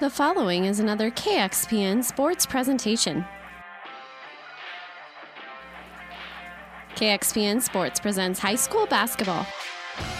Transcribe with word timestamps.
The 0.00 0.08
following 0.08 0.64
is 0.64 0.80
another 0.80 1.10
KXPN 1.10 2.02
sports 2.02 2.46
presentation. 2.46 3.22
KXPN 6.94 7.60
Sports 7.60 8.00
presents 8.00 8.40
high 8.40 8.54
school 8.54 8.86
basketball. 8.86 9.44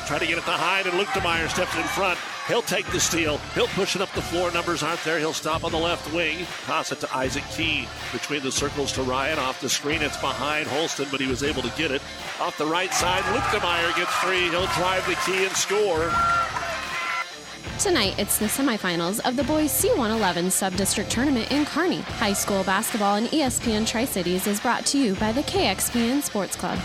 Try 0.06 0.18
to 0.18 0.26
get 0.26 0.36
it 0.36 0.44
to 0.44 0.50
Hyde, 0.50 0.86
and 0.86 0.98
Luke 0.98 1.08
DeMeyer 1.08 1.48
steps 1.48 1.74
in 1.76 1.82
front. 1.84 2.18
He'll 2.46 2.60
take 2.60 2.84
the 2.88 3.00
steal. 3.00 3.38
He'll 3.54 3.68
push 3.68 3.96
it 3.96 4.02
up 4.02 4.12
the 4.12 4.20
floor. 4.20 4.52
Numbers 4.52 4.82
aren't 4.82 5.02
there. 5.02 5.18
He'll 5.18 5.32
stop 5.32 5.64
on 5.64 5.72
the 5.72 5.78
left 5.78 6.12
wing. 6.12 6.44
Toss 6.66 6.92
it 6.92 7.00
to 7.00 7.16
Isaac 7.16 7.44
Key. 7.56 7.88
Between 8.12 8.42
the 8.42 8.52
circles 8.52 8.92
to 8.92 9.02
Ryan. 9.02 9.38
Off 9.38 9.62
the 9.62 9.68
screen, 9.70 10.02
it's 10.02 10.20
behind 10.20 10.66
Holston, 10.68 11.06
but 11.10 11.20
he 11.20 11.26
was 11.26 11.42
able 11.42 11.62
to 11.62 11.72
get 11.78 11.90
it. 11.90 12.02
Off 12.38 12.58
the 12.58 12.66
right 12.66 12.92
side, 12.92 13.24
Luke 13.32 13.44
DeMeyer 13.44 13.96
gets 13.96 14.12
free. 14.16 14.50
He'll 14.50 14.66
drive 14.76 15.06
the 15.06 15.16
key 15.24 15.46
and 15.46 15.56
score. 15.56 16.12
Tonight, 17.80 18.18
it's 18.18 18.36
the 18.36 18.44
semifinals 18.44 19.26
of 19.26 19.36
the 19.36 19.44
boys 19.44 19.70
C111 19.70 20.50
sub-district 20.50 21.10
tournament 21.10 21.50
in 21.50 21.64
Kearney. 21.64 22.02
High 22.02 22.34
school 22.34 22.62
basketball 22.62 23.14
and 23.14 23.26
ESPN 23.28 23.86
Tri-Cities 23.86 24.46
is 24.46 24.60
brought 24.60 24.84
to 24.84 24.98
you 24.98 25.14
by 25.14 25.32
the 25.32 25.40
KXPN 25.44 26.20
Sports 26.20 26.56
Club. 26.56 26.78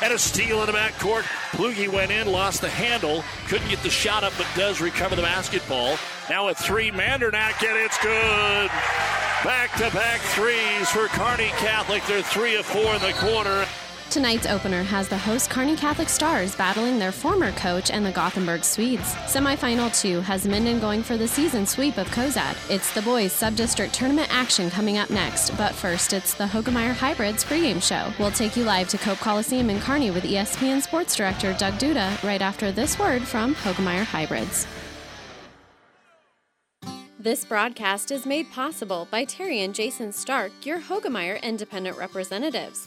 And 0.00 0.14
a 0.14 0.18
steal 0.18 0.60
in 0.60 0.66
the 0.66 0.72
backcourt. 0.72 1.24
Plugi 1.50 1.92
went 1.92 2.10
in, 2.10 2.26
lost 2.26 2.62
the 2.62 2.70
handle, 2.70 3.22
couldn't 3.48 3.68
get 3.68 3.82
the 3.82 3.90
shot 3.90 4.24
up, 4.24 4.32
but 4.38 4.46
does 4.56 4.80
recover 4.80 5.14
the 5.14 5.20
basketball. 5.20 5.98
Now 6.30 6.48
a 6.48 6.54
three, 6.54 6.90
Mandernack, 6.90 7.62
and 7.62 7.76
it's 7.76 7.98
good. 7.98 8.70
Back 9.44 9.74
to 9.74 9.94
back 9.94 10.20
threes 10.20 10.88
for 10.88 11.06
Kearney 11.08 11.50
Catholic. 11.58 12.02
They're 12.06 12.22
three 12.22 12.56
of 12.56 12.64
four 12.64 12.94
in 12.94 13.02
the 13.02 13.12
quarter. 13.18 13.66
Tonight's 14.12 14.46
opener 14.46 14.82
has 14.82 15.08
the 15.08 15.16
host 15.16 15.48
Kearney 15.48 15.74
Catholic 15.74 16.10
Stars 16.10 16.54
battling 16.54 16.98
their 16.98 17.12
former 17.12 17.50
coach 17.52 17.90
and 17.90 18.04
the 18.04 18.10
Gothenburg 18.10 18.62
Swedes. 18.62 19.14
Semifinal 19.24 19.98
2 19.98 20.20
has 20.20 20.46
Minden 20.46 20.78
going 20.80 21.02
for 21.02 21.16
the 21.16 21.26
season 21.26 21.64
sweep 21.64 21.96
of 21.96 22.06
Cozad. 22.08 22.54
It's 22.70 22.92
the 22.92 23.00
boys 23.00 23.32
sub-district 23.32 23.94
tournament 23.94 24.28
action 24.30 24.68
coming 24.68 24.98
up 24.98 25.08
next, 25.08 25.56
but 25.56 25.74
first 25.74 26.12
it's 26.12 26.34
the 26.34 26.44
Hoegemeyer 26.44 26.92
Hybrids 26.92 27.42
pregame 27.42 27.82
show. 27.82 28.12
We'll 28.18 28.30
take 28.30 28.54
you 28.54 28.64
live 28.64 28.86
to 28.90 28.98
Cope 28.98 29.16
Coliseum 29.16 29.70
in 29.70 29.80
Kearney 29.80 30.10
with 30.10 30.24
ESPN 30.24 30.82
sports 30.82 31.16
director 31.16 31.54
Doug 31.54 31.72
Duda 31.78 32.22
right 32.22 32.42
after 32.42 32.70
this 32.70 32.98
word 32.98 33.22
from 33.22 33.54
Hoegemeyer 33.54 34.04
Hybrids. 34.04 34.66
This 37.18 37.46
broadcast 37.46 38.10
is 38.10 38.26
made 38.26 38.50
possible 38.50 39.08
by 39.10 39.24
Terry 39.24 39.62
and 39.62 39.74
Jason 39.74 40.12
Stark, 40.12 40.52
your 40.66 40.80
Hoegemeyer 40.80 41.42
independent 41.42 41.96
representatives. 41.96 42.86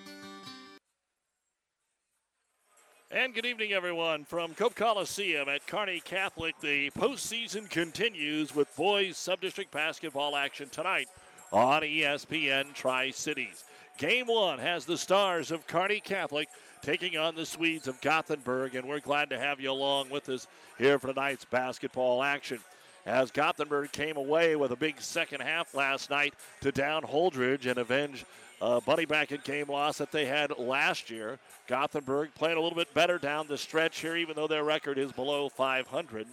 And 3.13 3.33
good 3.33 3.45
evening, 3.45 3.73
everyone. 3.73 4.23
From 4.23 4.53
Cope 4.53 4.73
Coliseum 4.73 5.49
at 5.49 5.67
Kearney 5.67 5.99
Catholic, 5.99 6.57
the 6.61 6.91
postseason 6.91 7.69
continues 7.69 8.55
with 8.55 8.73
boys 8.77 9.17
sub-district 9.17 9.69
basketball 9.69 10.37
action 10.37 10.69
tonight 10.69 11.09
on 11.51 11.81
ESPN 11.81 12.73
Tri-Cities. 12.73 13.65
Game 13.97 14.27
one 14.27 14.59
has 14.59 14.85
the 14.85 14.97
stars 14.97 15.51
of 15.51 15.67
Kearney 15.67 15.99
Catholic 15.99 16.47
taking 16.81 17.17
on 17.17 17.35
the 17.35 17.45
Swedes 17.45 17.89
of 17.89 17.99
Gothenburg, 17.99 18.75
and 18.75 18.87
we're 18.87 19.01
glad 19.01 19.29
to 19.31 19.37
have 19.37 19.59
you 19.59 19.71
along 19.71 20.09
with 20.09 20.29
us 20.29 20.47
here 20.77 20.97
for 20.97 21.07
tonight's 21.07 21.43
basketball 21.43 22.23
action. 22.23 22.59
As 23.05 23.29
Gothenburg 23.29 23.91
came 23.91 24.15
away 24.15 24.55
with 24.55 24.71
a 24.71 24.77
big 24.77 25.01
second 25.01 25.41
half 25.41 25.75
last 25.75 26.09
night 26.09 26.33
to 26.61 26.71
down 26.71 27.01
Holdrege 27.01 27.65
and 27.65 27.77
avenge 27.77 28.25
a 28.61 28.79
bunny 28.79 29.05
bracket 29.05 29.43
game 29.43 29.67
loss 29.67 29.97
that 29.97 30.11
they 30.11 30.25
had 30.25 30.57
last 30.57 31.09
year. 31.09 31.39
Gothenburg 31.67 32.33
playing 32.35 32.57
a 32.57 32.61
little 32.61 32.77
bit 32.77 32.93
better 32.93 33.17
down 33.17 33.47
the 33.47 33.57
stretch 33.57 33.99
here, 33.99 34.15
even 34.15 34.35
though 34.35 34.47
their 34.47 34.63
record 34.63 34.97
is 34.97 35.11
below 35.11 35.49
500. 35.49 36.27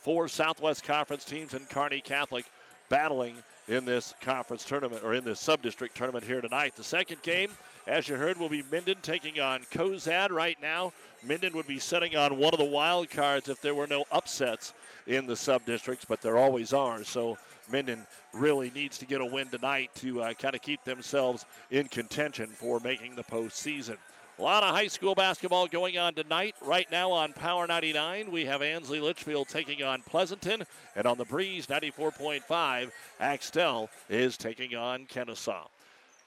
Four 0.00 0.28
Southwest 0.28 0.84
Conference 0.84 1.24
teams 1.24 1.54
and 1.54 1.68
Kearney 1.68 2.00
Catholic 2.00 2.46
battling 2.88 3.36
in 3.68 3.84
this 3.84 4.14
conference 4.20 4.64
tournament 4.64 5.02
or 5.02 5.14
in 5.14 5.24
this 5.24 5.40
sub-district 5.40 5.96
tournament 5.96 6.24
here 6.24 6.40
tonight. 6.40 6.76
The 6.76 6.84
second 6.84 7.22
game, 7.22 7.50
as 7.86 8.08
you 8.08 8.16
heard, 8.16 8.38
will 8.38 8.50
be 8.50 8.62
Minden 8.70 8.98
taking 9.00 9.40
on 9.40 9.60
Cozad 9.72 10.30
right 10.30 10.60
now. 10.60 10.92
Minden 11.26 11.54
would 11.54 11.66
be 11.66 11.78
setting 11.78 12.16
on 12.16 12.36
one 12.36 12.52
of 12.52 12.58
the 12.58 12.64
wild 12.64 13.08
cards 13.08 13.48
if 13.48 13.60
there 13.62 13.74
were 13.74 13.86
no 13.86 14.04
upsets 14.12 14.74
in 15.06 15.26
the 15.26 15.36
sub-districts, 15.36 16.04
but 16.04 16.20
there 16.20 16.36
always 16.36 16.74
are. 16.74 17.04
So 17.04 17.38
Minden 17.72 18.06
really 18.34 18.70
needs 18.74 18.98
to 18.98 19.06
get 19.06 19.20
a 19.20 19.24
win 19.24 19.48
tonight 19.48 19.90
to 19.96 20.22
uh, 20.22 20.34
kind 20.34 20.54
of 20.54 20.62
keep 20.62 20.84
themselves 20.84 21.46
in 21.70 21.88
contention 21.88 22.48
for 22.48 22.80
making 22.80 23.16
the 23.16 23.24
postseason. 23.24 23.96
A 24.38 24.42
lot 24.42 24.64
of 24.64 24.74
high 24.74 24.88
school 24.88 25.14
basketball 25.14 25.68
going 25.68 25.96
on 25.96 26.14
tonight. 26.14 26.56
Right 26.60 26.90
now 26.90 27.12
on 27.12 27.32
Power 27.32 27.68
99, 27.68 28.32
we 28.32 28.44
have 28.46 28.62
Ansley 28.62 28.98
Litchfield 28.98 29.48
taking 29.48 29.84
on 29.84 30.02
Pleasanton, 30.02 30.64
and 30.96 31.06
on 31.06 31.18
the 31.18 31.24
Breeze 31.24 31.68
94.5, 31.68 32.90
Axtell 33.20 33.88
is 34.10 34.36
taking 34.36 34.74
on 34.74 35.06
Kenesaw. 35.06 35.68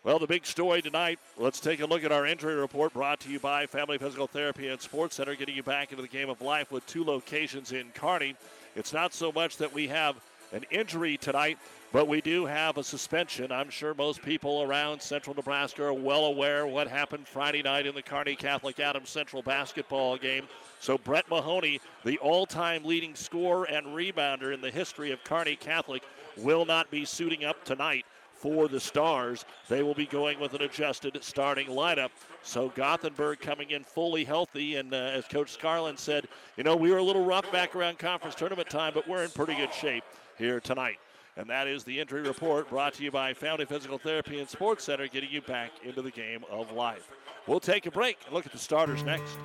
Well, 0.06 0.20
the 0.20 0.28
big 0.28 0.46
story 0.46 0.82
tonight, 0.82 1.20
let's 1.38 1.60
take 1.60 1.82
a 1.82 1.86
look 1.86 2.06
at 2.06 2.14
our 2.14 2.26
injury 2.26 2.56
report 2.56 2.94
brought 2.94 3.20
to 3.22 3.30
you 3.30 3.42
by 3.42 3.66
Family 3.66 3.98
Physical 3.98 4.28
Therapy 4.28 4.70
and 4.70 4.80
Sports 4.80 5.18
Center, 5.18 5.36
getting 5.36 5.58
you 5.58 5.64
back 5.64 5.92
into 5.92 6.02
the 6.02 6.08
game 6.08 6.30
of 6.30 6.40
life 6.40 6.72
with 6.72 6.88
two 6.88 7.04
locations 7.04 7.74
in 7.74 7.90
Kearney. 7.94 8.36
It's 8.78 8.94
not 8.94 9.14
so 9.14 9.34
much 9.34 9.58
that 9.58 9.74
we 9.74 9.90
have 9.90 10.16
an 10.54 10.64
injury 10.72 11.18
tonight, 11.18 11.58
but 11.92 12.08
we 12.08 12.22
do 12.22 12.46
have 12.46 12.78
a 12.78 12.84
suspension. 12.84 13.52
I'm 13.52 13.70
sure 13.70 13.94
most 13.94 14.22
people 14.22 14.62
around 14.62 15.02
Central 15.02 15.36
Nebraska 15.36 15.86
are 15.86 15.94
well 15.94 16.26
aware 16.26 16.68
what 16.68 16.88
happened 16.88 17.28
Friday 17.28 17.64
night 17.64 17.86
in 17.86 17.96
the 17.96 18.02
Kearney 18.02 18.36
Catholic 18.36 18.80
Adams 18.80 19.10
Central 19.10 19.42
basketball 19.42 20.18
game. 20.18 20.48
So 20.80 20.98
Brett 20.98 21.30
Mahoney, 21.30 21.80
the 22.04 22.18
all-time 22.20 22.84
leading 22.84 23.16
scorer 23.16 23.66
and 23.66 23.88
rebounder 23.88 24.54
in 24.54 24.62
the 24.62 24.70
history 24.70 25.12
of 25.12 25.24
Kearney 25.24 25.56
Catholic, 25.56 26.04
will 26.38 26.66
not 26.66 26.92
be 26.92 27.06
suiting 27.06 27.46
up 27.46 27.64
tonight 27.64 28.06
for 28.36 28.68
the 28.68 28.80
Stars. 28.80 29.46
They 29.68 29.82
will 29.82 29.96
be 29.96 30.06
going 30.06 30.40
with 30.40 30.54
an 30.54 30.62
adjusted 30.62 31.18
starting 31.22 31.68
lineup. 31.68 32.10
So 32.44 32.70
Gothenburg 32.70 33.40
coming 33.40 33.72
in 33.72 33.84
fully 33.84 34.24
healthy, 34.24 34.76
and 34.76 34.94
uh, 34.94 34.98
as 34.98 35.26
Coach 35.26 35.58
Scarlin 35.58 35.98
said, 35.98 36.28
you 36.56 36.64
know 36.64 36.76
we 36.76 36.92
were 36.92 36.98
a 36.98 37.04
little 37.04 37.26
rough 37.26 37.52
back 37.52 37.76
around 37.76 37.98
conference 37.98 38.36
tournament 38.36 38.70
time, 38.70 38.94
but 38.94 39.08
we're 39.08 39.24
in 39.24 39.32
pretty 39.32 39.56
good 39.56 39.74
shape 39.74 40.04
here 40.38 40.60
tonight. 40.60 41.00
And 41.38 41.48
that 41.52 41.68
is 41.68 41.84
the 41.84 42.00
injury 42.00 42.24
report 42.24 42.68
brought 42.68 42.96
to 42.96 43.04
you 43.04 43.12
by 43.12 43.32
Family 43.32 43.66
Physical 43.66 44.00
Therapy 44.00 44.40
and 44.40 44.50
Sports 44.50 44.86
Center, 44.86 45.08
getting 45.08 45.30
you 45.30 45.42
back 45.42 45.72
into 45.84 46.02
the 46.02 46.10
game 46.10 46.44
of 46.50 46.72
life. 46.72 47.12
We'll 47.46 47.60
take 47.60 47.86
a 47.86 47.92
break 47.92 48.18
and 48.26 48.34
look 48.34 48.48
at 48.48 48.52
the 48.52 48.58
starters 48.58 49.04
next. 49.04 49.38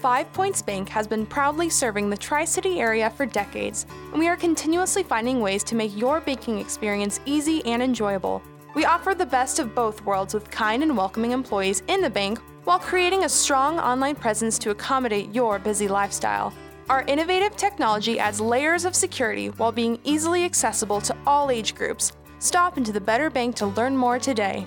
Five 0.00 0.32
Points 0.32 0.62
Bank 0.62 0.88
has 0.88 1.08
been 1.08 1.26
proudly 1.26 1.68
serving 1.70 2.08
the 2.08 2.16
Tri 2.16 2.44
City 2.44 2.80
area 2.80 3.10
for 3.10 3.26
decades, 3.26 3.84
and 4.12 4.18
we 4.18 4.28
are 4.28 4.36
continuously 4.36 5.02
finding 5.02 5.40
ways 5.40 5.64
to 5.64 5.74
make 5.74 5.96
your 5.96 6.20
banking 6.20 6.60
experience 6.60 7.20
easy 7.26 7.64
and 7.66 7.82
enjoyable. 7.82 8.40
We 8.76 8.84
offer 8.84 9.12
the 9.12 9.26
best 9.26 9.58
of 9.58 9.74
both 9.74 10.04
worlds 10.04 10.34
with 10.34 10.50
kind 10.52 10.84
and 10.84 10.96
welcoming 10.96 11.32
employees 11.32 11.82
in 11.88 12.00
the 12.00 12.10
bank 12.10 12.38
while 12.62 12.78
creating 12.78 13.24
a 13.24 13.28
strong 13.28 13.80
online 13.80 14.14
presence 14.14 14.56
to 14.60 14.70
accommodate 14.70 15.34
your 15.34 15.58
busy 15.58 15.88
lifestyle. 15.88 16.52
Our 16.90 17.02
innovative 17.02 17.56
technology 17.56 18.18
adds 18.18 18.40
layers 18.40 18.84
of 18.84 18.94
security 18.94 19.48
while 19.48 19.72
being 19.72 19.98
easily 20.04 20.44
accessible 20.44 21.00
to 21.02 21.16
all 21.26 21.50
age 21.50 21.74
groups. 21.74 22.12
Stop 22.38 22.76
into 22.76 22.92
the 22.92 23.00
Better 23.00 23.30
Bank 23.30 23.54
to 23.56 23.66
learn 23.66 23.96
more 23.96 24.18
today. 24.18 24.66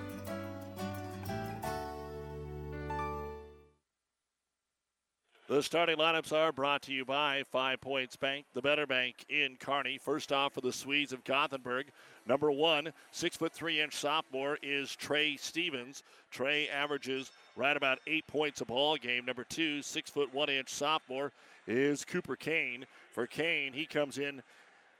The 5.47 5.61
starting 5.61 5.97
lineups 5.97 6.33
are 6.33 6.51
brought 6.51 6.81
to 6.81 6.91
you 6.91 7.05
by 7.05 7.43
Five 7.51 7.79
Points 7.79 8.15
Bank, 8.15 8.45
the 8.53 8.61
better 8.61 8.87
bank 8.87 9.25
in 9.29 9.57
Kearney. 9.59 9.99
First 9.99 10.31
off 10.31 10.53
for 10.53 10.61
the 10.61 10.73
Swedes 10.73 11.13
of 11.13 11.23
Gothenburg. 11.23 11.85
Number 12.25 12.51
one, 12.51 12.91
six 13.11 13.37
foot 13.37 13.53
three 13.53 13.79
inch 13.79 13.93
sophomore 13.93 14.57
is 14.63 14.95
Trey 14.95 15.37
Stevens. 15.37 16.01
Trey 16.31 16.67
averages 16.67 17.29
right 17.55 17.77
about 17.77 17.99
eight 18.07 18.25
points 18.25 18.61
a 18.61 18.65
ball 18.65 18.97
game. 18.97 19.23
Number 19.23 19.43
two, 19.43 19.83
six 19.83 20.09
foot 20.09 20.33
one 20.33 20.49
inch 20.49 20.69
sophomore 20.69 21.31
is 21.67 22.05
Cooper 22.05 22.35
Kane. 22.35 22.85
For 23.11 23.27
Kane, 23.27 23.73
he 23.73 23.85
comes 23.85 24.17
in 24.17 24.41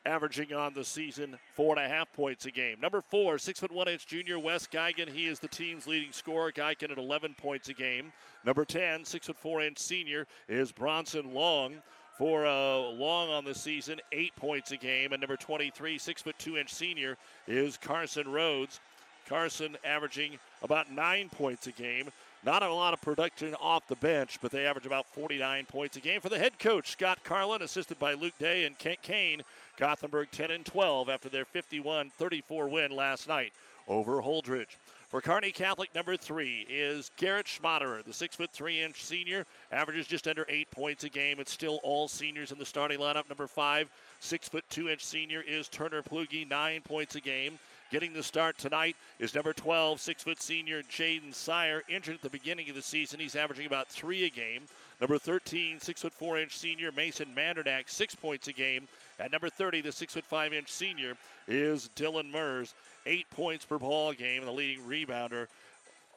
averaging 0.05 0.53
on 0.53 0.73
the 0.73 0.83
season 0.83 1.37
four 1.55 1.75
and 1.77 1.85
a 1.85 1.89
half 1.89 2.11
points 2.13 2.45
a 2.45 2.51
game. 2.51 2.79
Number 2.79 3.01
four, 3.01 3.37
six 3.37 3.59
foot 3.59 3.71
one 3.71 3.87
inch 3.87 4.05
junior 4.05 4.39
Wes 4.39 4.67
Geiken. 4.67 5.09
He 5.09 5.27
is 5.27 5.39
the 5.39 5.47
team's 5.47 5.87
leading 5.87 6.11
scorer. 6.11 6.51
Geiken 6.51 6.91
at 6.91 6.97
11 6.97 7.35
points 7.37 7.69
a 7.69 7.73
game. 7.73 8.11
Number 8.45 8.65
10, 8.65 9.03
six 9.05 9.27
foot 9.27 9.37
four 9.37 9.61
inch 9.61 9.79
senior 9.79 10.27
is 10.47 10.71
Bronson 10.71 11.33
Long. 11.33 11.75
For 12.17 12.45
uh, 12.45 12.77
Long 12.77 13.29
on 13.29 13.43
the 13.43 13.53
season, 13.53 13.99
eight 14.13 14.33
points 14.37 14.71
a 14.71 14.77
game. 14.77 15.11
And 15.11 15.19
number 15.19 15.35
23, 15.35 15.97
six 15.97 16.21
foot 16.21 16.37
two 16.39 16.57
inch 16.57 16.73
senior 16.73 17.17
is 17.47 17.77
Carson 17.77 18.31
Rhodes. 18.31 18.79
Carson 19.27 19.75
averaging 19.83 20.37
about 20.61 20.91
nine 20.91 21.29
points 21.29 21.67
a 21.67 21.71
game. 21.71 22.09
Not 22.45 22.61
a 22.61 22.71
lot 22.71 22.93
of 22.93 23.01
production 23.01 23.55
off 23.55 23.87
the 23.87 23.95
bench, 23.95 24.37
but 24.39 24.51
they 24.51 24.67
average 24.67 24.85
about 24.85 25.07
49 25.07 25.65
points 25.65 25.97
a 25.97 25.99
game. 25.99 26.21
For 26.21 26.29
the 26.29 26.37
head 26.37 26.59
coach, 26.59 26.91
Scott 26.91 27.17
Carlin, 27.23 27.63
assisted 27.63 27.97
by 27.97 28.13
Luke 28.13 28.37
Day 28.37 28.65
and 28.65 28.77
Kent 28.77 29.01
Kane, 29.01 29.41
Gothenburg 29.77 30.29
10 30.29 30.51
and 30.51 30.63
12 30.63 31.09
after 31.09 31.27
their 31.27 31.45
51 31.45 32.11
34 32.11 32.69
win 32.69 32.91
last 32.91 33.27
night 33.27 33.51
over 33.87 34.21
Holdrege. 34.21 34.77
For 35.09 35.21
Carney 35.21 35.51
Catholic, 35.51 35.93
number 35.95 36.17
three 36.17 36.67
is 36.69 37.09
Garrett 37.17 37.47
Schmaderer, 37.47 38.03
the 38.03 38.13
six 38.13 38.35
foot 38.35 38.51
three 38.51 38.79
inch 38.79 39.03
senior, 39.03 39.47
averages 39.71 40.05
just 40.05 40.27
under 40.27 40.45
eight 40.47 40.69
points 40.69 41.03
a 41.03 41.09
game. 41.09 41.39
It's 41.39 41.51
still 41.51 41.79
all 41.81 42.07
seniors 42.07 42.51
in 42.51 42.59
the 42.59 42.65
starting 42.65 42.99
lineup. 42.99 43.27
Number 43.27 43.47
five, 43.47 43.89
six 44.19 44.47
foot 44.47 44.65
two 44.69 44.89
inch 44.89 45.03
senior 45.03 45.41
is 45.41 45.67
Turner 45.67 46.03
Plugi, 46.03 46.47
nine 46.47 46.81
points 46.81 47.15
a 47.15 47.21
game. 47.21 47.57
Getting 47.91 48.13
the 48.13 48.23
start 48.23 48.57
tonight 48.57 48.95
is 49.19 49.35
number 49.35 49.53
12, 49.53 50.01
six 50.01 50.23
foot 50.23 50.41
senior 50.41 50.81
Jaden 50.83 51.33
Sire, 51.33 51.83
injured 51.87 52.15
at 52.15 52.21
the 52.21 52.29
beginning 52.29 52.67
of 52.69 52.75
the 52.75 52.81
season. 52.81 53.19
He's 53.19 53.35
averaging 53.35 53.67
about 53.67 53.87
three 53.89 54.25
a 54.25 54.29
game. 54.29 54.63
Number 54.99 55.19
13, 55.19 55.79
six 55.79 56.01
foot 56.01 56.13
four 56.13 56.39
inch 56.39 56.57
senior 56.57 56.91
Mason 56.91 57.27
Mandernack, 57.35 57.83
six 57.87 58.15
points 58.15 58.47
a 58.47 58.53
game. 58.53 58.87
At 59.19 59.31
number 59.31 59.49
30, 59.49 59.81
the 59.81 59.91
six 59.91 60.15
foot 60.15 60.25
five 60.25 60.51
inch 60.51 60.71
senior 60.71 61.15
is 61.47 61.89
Dylan 61.95 62.31
Mers, 62.31 62.73
eight 63.05 63.29
points 63.29 63.65
per 63.65 63.77
ball 63.77 64.13
game, 64.13 64.43
the 64.45 64.51
leading 64.51 64.83
rebounder 64.83 65.47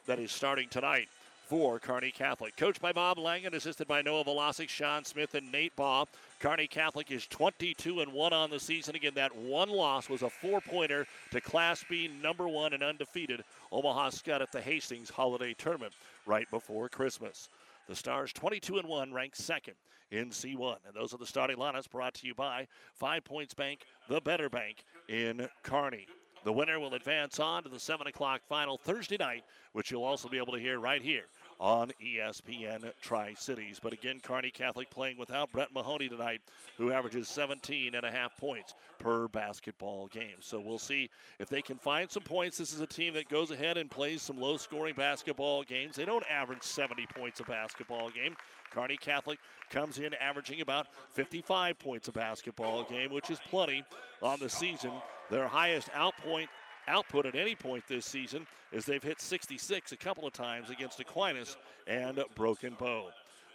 that 0.07 0.17
is 0.17 0.31
starting 0.31 0.69
tonight 0.69 1.07
for 1.49 1.79
Kearney 1.79 2.11
Catholic. 2.11 2.55
Coached 2.55 2.79
by 2.79 2.93
Bob 2.93 3.17
Langen, 3.17 3.55
assisted 3.55 3.87
by 3.87 4.03
Noah 4.03 4.23
Velasic, 4.23 4.69
Sean 4.69 5.03
Smith, 5.03 5.33
and 5.33 5.51
Nate 5.51 5.75
Baugh. 5.75 6.05
Kearney 6.39 6.67
Catholic 6.67 7.09
is 7.09 7.25
22 7.25 8.01
and 8.01 8.13
1 8.13 8.33
on 8.33 8.51
the 8.51 8.59
season. 8.59 8.95
Again, 8.95 9.13
that 9.15 9.35
one 9.35 9.69
loss 9.69 10.09
was 10.09 10.21
a 10.21 10.29
four 10.29 10.61
pointer 10.61 11.07
to 11.31 11.41
Class 11.41 11.83
B 11.89 12.07
number 12.21 12.47
one 12.47 12.73
and 12.73 12.83
undefeated 12.83 13.43
Omaha 13.71 14.11
Skutt 14.11 14.41
at 14.41 14.51
the 14.51 14.61
Hastings 14.61 15.09
Holiday 15.09 15.55
Tournament 15.55 15.93
right 16.27 16.49
before 16.51 16.87
Christmas. 16.87 17.49
The 17.87 17.95
Stars 17.95 18.31
22 18.31 18.77
and 18.77 18.87
1, 18.87 19.11
ranked 19.11 19.37
second 19.37 19.73
in 20.11 20.29
C1. 20.29 20.77
And 20.85 20.93
those 20.93 21.15
are 21.15 21.17
the 21.17 21.25
starting 21.25 21.57
lineups 21.57 21.89
brought 21.89 22.13
to 22.15 22.27
you 22.27 22.35
by 22.35 22.67
Five 22.93 23.25
Points 23.25 23.55
Bank, 23.55 23.79
the 24.07 24.21
better 24.21 24.49
bank 24.49 24.83
in 25.07 25.49
Kearney. 25.63 26.05
The 26.45 26.53
winner 26.53 26.79
will 26.79 26.93
advance 26.93 27.39
on 27.39 27.63
to 27.63 27.69
the 27.69 27.79
7 27.79 28.07
o'clock 28.07 28.41
final 28.47 28.77
Thursday 28.77 29.17
night, 29.17 29.43
which 29.73 29.91
you'll 29.91 30.05
also 30.05 30.29
be 30.29 30.37
able 30.37 30.53
to 30.53 30.59
hear 30.59 30.79
right 30.79 31.01
here 31.01 31.25
on 31.59 31.91
ESPN 32.01 32.91
Tri 33.01 33.33
Cities. 33.33 33.79
But 33.81 33.93
again, 33.93 34.19
Kearney 34.21 34.51
Catholic 34.51 34.89
playing 34.89 35.17
without 35.17 35.51
Brett 35.51 35.73
Mahoney 35.73 36.07
tonight, 36.07 36.41
who 36.77 36.91
averages 36.91 37.27
17 37.27 37.95
and 37.95 38.05
a 38.05 38.11
half 38.11 38.37
points 38.37 38.75
per 38.97 39.27
basketball 39.27 40.07
game. 40.07 40.37
So 40.39 40.59
we'll 40.59 40.79
see 40.79 41.09
if 41.39 41.49
they 41.49 41.61
can 41.61 41.77
find 41.77 42.09
some 42.09 42.23
points. 42.23 42.57
This 42.57 42.73
is 42.73 42.79
a 42.79 42.87
team 42.87 43.13
that 43.15 43.29
goes 43.29 43.51
ahead 43.51 43.77
and 43.77 43.91
plays 43.91 44.21
some 44.21 44.39
low 44.39 44.57
scoring 44.57 44.95
basketball 44.95 45.63
games. 45.63 45.95
They 45.95 46.05
don't 46.05 46.25
average 46.29 46.63
70 46.63 47.07
points 47.07 47.39
a 47.39 47.43
basketball 47.43 48.09
game. 48.09 48.35
Kearney 48.71 48.97
Catholic 48.97 49.39
comes 49.69 49.97
in 49.97 50.13
averaging 50.15 50.61
about 50.61 50.87
55 51.13 51.79
points 51.79 52.07
a 52.07 52.11
basketball 52.11 52.83
game, 52.83 53.11
which 53.11 53.29
is 53.29 53.39
plenty 53.49 53.83
on 54.21 54.39
the 54.39 54.49
season. 54.49 54.91
Their 55.29 55.47
highest 55.47 55.89
outpoint 55.91 56.47
output 56.89 57.25
at 57.25 57.35
any 57.35 57.55
point 57.55 57.83
this 57.87 58.05
season 58.05 58.45
is 58.71 58.85
they've 58.85 59.01
hit 59.01 59.21
66 59.21 59.91
a 59.91 59.97
couple 59.97 60.27
of 60.27 60.33
times 60.33 60.69
against 60.69 60.99
Aquinas 60.99 61.55
and 61.87 62.21
Broken 62.35 62.75
Bow. 62.77 63.09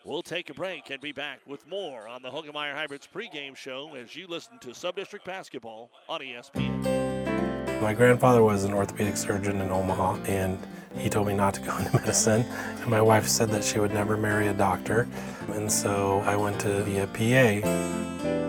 We'll 0.04 0.22
take 0.22 0.50
a 0.50 0.54
break 0.54 0.90
and 0.90 1.00
be 1.00 1.12
back 1.12 1.40
with 1.46 1.66
more 1.66 2.06
on 2.06 2.22
the 2.22 2.28
Hoegemeyer 2.30 2.74
Hybrids 2.74 3.08
pregame 3.12 3.56
show 3.56 3.94
as 3.94 4.14
you 4.14 4.26
listen 4.26 4.58
to 4.60 4.68
Subdistrict 4.68 5.24
Basketball 5.24 5.90
on 6.08 6.20
ESPN. 6.20 7.80
My 7.80 7.92
grandfather 7.92 8.42
was 8.42 8.64
an 8.64 8.72
orthopedic 8.72 9.16
surgeon 9.16 9.60
in 9.60 9.70
Omaha, 9.70 10.16
and 10.26 10.58
he 10.96 11.08
told 11.10 11.26
me 11.26 11.34
not 11.34 11.54
to 11.54 11.60
go 11.60 11.76
into 11.76 11.92
medicine. 11.98 12.42
And 12.42 12.86
my 12.88 13.02
wife 13.02 13.26
said 13.26 13.50
that 13.50 13.64
she 13.64 13.78
would 13.78 13.92
never 13.92 14.16
marry 14.16 14.48
a 14.48 14.54
doctor. 14.54 15.08
And 15.52 15.70
so 15.70 16.22
I 16.24 16.36
went 16.36 16.60
to 16.60 16.82
be 16.84 16.98
a 16.98 17.06
PA. 17.06 18.43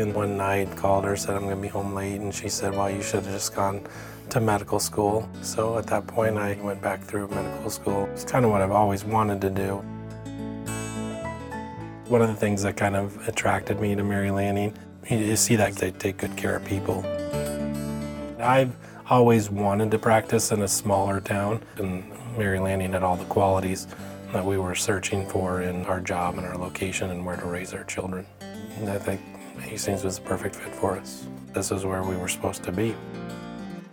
And 0.00 0.14
one 0.14 0.38
night 0.38 0.74
called 0.76 1.04
her, 1.04 1.14
said 1.14 1.34
I'm 1.34 1.42
going 1.42 1.56
to 1.56 1.60
be 1.60 1.68
home 1.68 1.94
late, 1.94 2.20
and 2.22 2.34
she 2.34 2.48
said, 2.48 2.72
well, 2.72 2.90
you 2.90 3.02
should 3.02 3.22
have 3.24 3.34
just 3.34 3.54
gone 3.54 3.86
to 4.30 4.40
medical 4.40 4.80
school. 4.80 5.28
So 5.42 5.76
at 5.76 5.86
that 5.88 6.06
point, 6.06 6.38
I 6.38 6.54
went 6.62 6.80
back 6.80 7.02
through 7.02 7.28
medical 7.28 7.68
school. 7.68 8.08
It's 8.12 8.24
kind 8.24 8.46
of 8.46 8.50
what 8.50 8.62
I've 8.62 8.70
always 8.70 9.04
wanted 9.04 9.42
to 9.42 9.50
do. 9.50 9.76
One 12.08 12.22
of 12.22 12.28
the 12.28 12.34
things 12.34 12.62
that 12.62 12.78
kind 12.78 12.96
of 12.96 13.28
attracted 13.28 13.78
me 13.78 13.94
to 13.94 14.02
Mary 14.02 14.30
Lanning, 14.30 14.74
you 15.08 15.36
see 15.36 15.56
that 15.56 15.74
they 15.74 15.90
take 15.90 16.16
good 16.16 16.34
care 16.34 16.56
of 16.56 16.64
people. 16.64 17.04
I've 18.40 18.74
always 19.10 19.50
wanted 19.50 19.90
to 19.90 19.98
practice 19.98 20.50
in 20.50 20.62
a 20.62 20.68
smaller 20.68 21.20
town, 21.20 21.62
and 21.76 22.10
Mary 22.38 22.58
Lanning 22.58 22.92
had 22.92 23.02
all 23.02 23.16
the 23.16 23.26
qualities 23.26 23.86
that 24.32 24.46
we 24.46 24.56
were 24.56 24.74
searching 24.74 25.28
for 25.28 25.60
in 25.60 25.84
our 25.84 26.00
job 26.00 26.38
and 26.38 26.46
our 26.46 26.56
location 26.56 27.10
and 27.10 27.26
where 27.26 27.36
to 27.36 27.44
raise 27.44 27.74
our 27.74 27.84
children. 27.84 28.24
And 28.40 28.88
I 28.88 28.96
think 28.96 29.20
Hastings 29.60 30.04
was 30.04 30.18
the 30.18 30.24
perfect 30.24 30.56
fit 30.56 30.74
for 30.74 30.96
us. 30.96 31.26
This 31.52 31.70
is 31.70 31.84
where 31.84 32.02
we 32.02 32.16
were 32.16 32.28
supposed 32.28 32.62
to 32.64 32.72
be. 32.72 32.94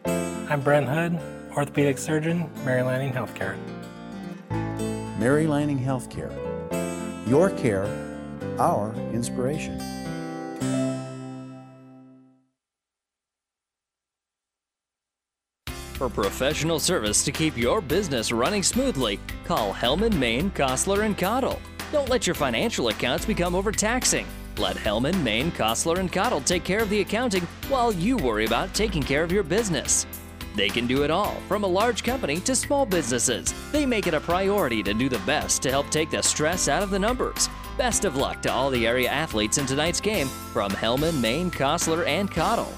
I'm 0.05 0.61
Brent 0.61 0.87
Hood, 0.87 1.19
orthopedic 1.55 1.97
surgeon, 1.97 2.49
Mary 2.63 2.81
Lanning 2.81 3.13
Healthcare. 3.13 3.57
Mary 5.19 5.47
Lanning 5.47 5.79
Healthcare. 5.79 6.31
Your 7.27 7.49
care, 7.51 7.85
our 8.59 8.93
inspiration. 9.13 9.79
For 15.95 16.09
professional 16.09 16.79
service 16.79 17.25
to 17.25 17.31
keep 17.31 17.57
your 17.57 17.81
business 17.81 18.31
running 18.31 18.61
smoothly, 18.61 19.19
call 19.45 19.73
Hellman, 19.73 20.13
Maine, 20.13 20.51
Kostler, 20.51 21.05
and 21.05 21.17
Cottle. 21.17 21.59
Don't 21.91 22.07
let 22.07 22.27
your 22.27 22.35
financial 22.35 22.89
accounts 22.89 23.25
become 23.25 23.55
overtaxing. 23.55 24.27
Let 24.59 24.75
Hellman, 24.75 25.21
Maine, 25.23 25.51
Kostler, 25.51 25.99
and 25.99 26.11
Cottle 26.11 26.41
take 26.41 26.63
care 26.63 26.81
of 26.81 26.89
the 26.89 27.01
accounting 27.01 27.43
while 27.69 27.91
you 27.91 28.17
worry 28.17 28.45
about 28.45 28.73
taking 28.73 29.03
care 29.03 29.23
of 29.23 29.31
your 29.31 29.43
business. 29.43 30.05
They 30.55 30.69
can 30.69 30.87
do 30.87 31.03
it 31.03 31.11
all, 31.11 31.35
from 31.47 31.63
a 31.63 31.67
large 31.67 32.03
company 32.03 32.39
to 32.39 32.55
small 32.55 32.85
businesses. 32.85 33.53
They 33.71 33.85
make 33.85 34.07
it 34.07 34.15
a 34.15 34.19
priority 34.19 34.81
to 34.81 34.93
do 34.93 35.07
the 35.07 35.19
best 35.19 35.61
to 35.61 35.69
help 35.69 35.89
take 35.91 36.09
the 36.09 36.23
stress 36.23 36.67
out 36.67 36.81
of 36.81 36.89
the 36.89 36.97
numbers. 36.97 37.47
Best 37.77 38.05
of 38.05 38.15
luck 38.15 38.41
to 38.41 38.51
all 38.51 38.71
the 38.71 38.87
area 38.87 39.09
athletes 39.09 39.59
in 39.59 39.67
tonight's 39.67 40.01
game 40.01 40.27
from 40.51 40.71
Hellman, 40.71 41.21
Maine, 41.21 41.51
Kostler, 41.51 42.07
and 42.07 42.31
Cottle. 42.31 42.73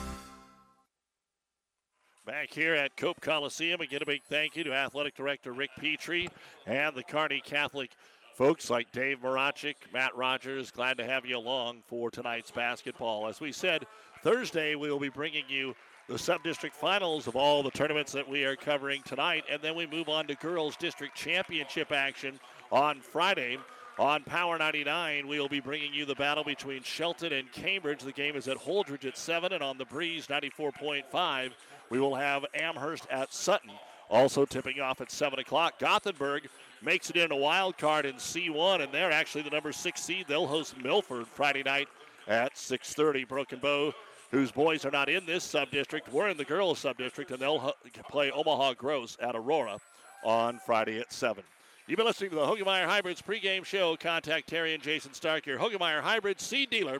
Back 2.25 2.53
here 2.53 2.75
at 2.75 2.95
Cope 2.95 3.19
Coliseum, 3.21 3.81
again, 3.81 4.03
a 4.03 4.05
big 4.05 4.21
thank 4.23 4.55
you 4.55 4.63
to 4.65 4.73
Athletic 4.73 5.15
Director 5.15 5.51
Rick 5.51 5.71
Petrie 5.79 6.29
and 6.67 6.95
the 6.95 7.03
Kearney 7.03 7.41
Catholic 7.43 7.91
folks 8.39 8.69
like 8.69 8.89
Dave 8.93 9.19
Marachik, 9.21 9.75
Matt 9.91 10.15
Rogers. 10.15 10.71
Glad 10.71 10.97
to 10.99 11.03
have 11.03 11.25
you 11.25 11.37
along 11.37 11.83
for 11.87 12.09
tonight's 12.09 12.51
basketball. 12.51 13.27
As 13.27 13.41
we 13.41 13.51
said, 13.51 13.85
Thursday 14.23 14.75
we 14.75 14.89
will 14.89 14.97
be 14.97 15.09
bringing 15.09 15.43
you 15.49 15.75
the 16.07 16.17
sub-district 16.17 16.73
finals 16.73 17.27
of 17.27 17.35
all 17.35 17.61
the 17.61 17.69
tournaments 17.69 18.13
that 18.13 18.29
we 18.29 18.45
are 18.45 18.55
covering 18.55 19.01
tonight, 19.01 19.43
and 19.51 19.61
then 19.61 19.75
we 19.75 19.85
move 19.85 20.07
on 20.07 20.25
to 20.27 20.35
girls 20.35 20.77
district 20.77 21.17
championship 21.17 21.91
action 21.91 22.39
on 22.71 23.01
Friday. 23.01 23.57
On 23.97 24.23
Power 24.23 24.57
99, 24.57 25.27
we 25.27 25.37
will 25.37 25.49
be 25.49 25.59
bringing 25.59 25.93
you 25.93 26.05
the 26.05 26.15
battle 26.15 26.45
between 26.45 26.81
Shelton 26.81 27.33
and 27.33 27.51
Cambridge. 27.51 28.03
The 28.03 28.13
game 28.13 28.37
is 28.37 28.47
at 28.47 28.55
Holdrege 28.55 29.03
at 29.03 29.17
7, 29.17 29.51
and 29.51 29.61
on 29.61 29.77
the 29.77 29.83
Breeze 29.83 30.27
94.5, 30.27 31.51
we 31.89 31.99
will 31.99 32.15
have 32.15 32.45
Amherst 32.53 33.05
at 33.11 33.33
Sutton. 33.33 33.71
Also 34.09 34.45
tipping 34.45 34.79
off 34.79 35.01
at 35.01 35.11
7 35.11 35.39
o'clock. 35.39 35.77
Gothenburg 35.77 36.47
makes 36.81 37.09
it 37.09 37.17
in 37.17 37.31
a 37.31 37.35
wild 37.35 37.77
card 37.77 38.05
in 38.05 38.15
C1, 38.15 38.81
and 38.81 38.91
they're 38.91 39.11
actually 39.11 39.43
the 39.43 39.49
number 39.49 39.71
six 39.71 40.01
seed. 40.01 40.25
They'll 40.27 40.47
host 40.47 40.75
Milford 40.81 41.27
Friday 41.27 41.63
night 41.63 41.87
at 42.27 42.55
6:30. 42.57 43.27
Broken 43.27 43.59
Bow 43.59 43.93
whose 44.31 44.51
boys 44.51 44.85
are 44.85 44.91
not 44.91 45.09
in 45.09 45.25
this 45.25 45.43
sub-district. 45.43 46.11
We're 46.11 46.29
in 46.29 46.37
the 46.37 46.45
girls 46.45 46.79
sub-district, 46.79 47.31
and 47.31 47.39
they'll 47.39 47.73
play 48.09 48.31
Omaha 48.31 48.73
Gross 48.73 49.17
at 49.19 49.35
Aurora 49.35 49.79
on 50.23 50.59
Friday 50.65 50.99
at 50.99 51.11
7. 51.11 51.43
You've 51.87 51.97
been 51.97 52.05
listening 52.05 52.29
to 52.29 52.35
the 52.35 52.45
Hoegemeyer 52.45 52.85
Hybrids 52.85 53.21
pregame 53.21 53.65
show. 53.65 53.97
Contact 53.97 54.47
Terry 54.47 54.75
and 54.75 54.83
Jason 54.83 55.13
Stark, 55.13 55.47
your 55.47 55.57
Hoegemeyer 55.57 56.01
Hybrids 56.01 56.43
seed 56.43 56.69
dealer 56.69 56.99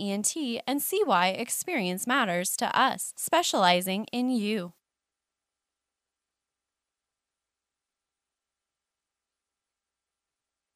ENT 0.00 0.34
and 0.66 0.80
see 0.80 1.02
why 1.04 1.28
experience 1.28 2.06
matters 2.06 2.56
to 2.56 2.78
us, 2.78 3.12
specializing 3.16 4.06
in 4.12 4.30
you. 4.30 4.72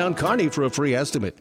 Kearney 0.00 0.48
for 0.48 0.64
a 0.64 0.70
free 0.70 0.94
estimate. 0.94 1.38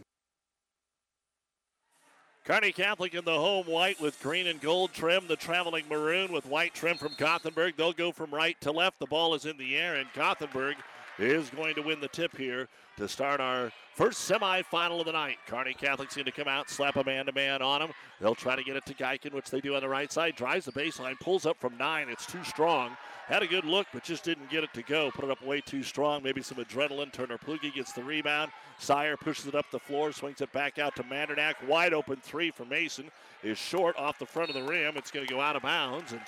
Kearney 2.43 2.73
Catholic 2.73 3.13
in 3.13 3.23
the 3.23 3.31
home 3.31 3.67
white 3.67 4.01
with 4.01 4.21
green 4.21 4.47
and 4.47 4.59
gold 4.59 4.91
trim, 4.91 5.27
the 5.27 5.35
traveling 5.37 5.85
maroon 5.89 6.31
with 6.31 6.45
white 6.45 6.73
trim 6.73 6.97
from 6.97 7.13
Gothenburg. 7.17 7.77
They'll 7.77 7.93
go 7.93 8.11
from 8.11 8.31
right 8.31 8.59
to 8.61 8.71
left. 8.71 8.99
The 8.99 9.05
ball 9.05 9.33
is 9.33 9.45
in 9.45 9.55
the 9.57 9.77
air, 9.77 9.95
and 9.95 10.09
Gothenburg 10.13 10.75
is 11.17 11.49
going 11.51 11.75
to 11.75 11.81
win 11.81 12.01
the 12.01 12.07
tip 12.09 12.35
here 12.35 12.67
to 12.97 13.07
start 13.07 13.39
our 13.39 13.71
first 13.93 14.29
semifinal 14.29 14.99
of 14.99 15.05
the 15.05 15.13
night. 15.13 15.37
Kearney 15.47 15.73
Catholic's 15.73 16.15
going 16.15 16.25
to 16.25 16.31
come 16.31 16.47
out, 16.49 16.69
slap 16.69 16.97
a 16.97 17.03
man 17.03 17.27
to 17.27 17.31
man 17.31 17.61
on 17.61 17.81
him. 17.81 17.91
They'll 18.19 18.35
try 18.35 18.57
to 18.57 18.63
get 18.63 18.75
it 18.75 18.85
to 18.87 18.93
Geiken, 18.93 19.33
which 19.33 19.49
they 19.49 19.61
do 19.61 19.75
on 19.75 19.81
the 19.81 19.87
right 19.87 20.11
side. 20.11 20.35
Drives 20.35 20.65
the 20.65 20.73
baseline, 20.73 21.17
pulls 21.19 21.45
up 21.45 21.57
from 21.59 21.77
nine. 21.77 22.09
It's 22.09 22.25
too 22.25 22.43
strong. 22.43 22.97
Had 23.29 23.43
a 23.43 23.47
good 23.47 23.63
look, 23.63 23.85
but 23.93 24.03
just 24.03 24.23
didn't 24.23 24.49
get 24.49 24.63
it 24.63 24.73
to 24.73 24.81
go. 24.81 25.11
Put 25.11 25.23
it 25.23 25.29
up 25.29 25.45
way 25.45 25.61
too 25.61 25.83
strong. 25.83 26.23
Maybe 26.23 26.41
some 26.41 26.57
adrenaline. 26.57 27.13
Turner 27.13 27.37
Plugi 27.37 27.71
gets 27.71 27.91
the 27.91 28.03
rebound. 28.03 28.51
Sire 28.79 29.15
pushes 29.15 29.45
it 29.45 29.53
up 29.53 29.67
the 29.71 29.77
floor, 29.77 30.11
swings 30.11 30.41
it 30.41 30.51
back 30.51 30.79
out 30.79 30.95
to 30.95 31.03
Mandernack. 31.03 31.53
Wide 31.67 31.93
open 31.93 32.15
three 32.15 32.49
for 32.49 32.65
Mason 32.65 33.11
is 33.43 33.59
short 33.59 33.95
off 33.97 34.17
the 34.17 34.25
front 34.25 34.49
of 34.49 34.55
the 34.55 34.63
rim. 34.63 34.97
It's 34.97 35.11
going 35.11 35.27
to 35.27 35.31
go 35.31 35.39
out 35.39 35.55
of 35.55 35.61
bounds. 35.61 36.11
And 36.11 36.21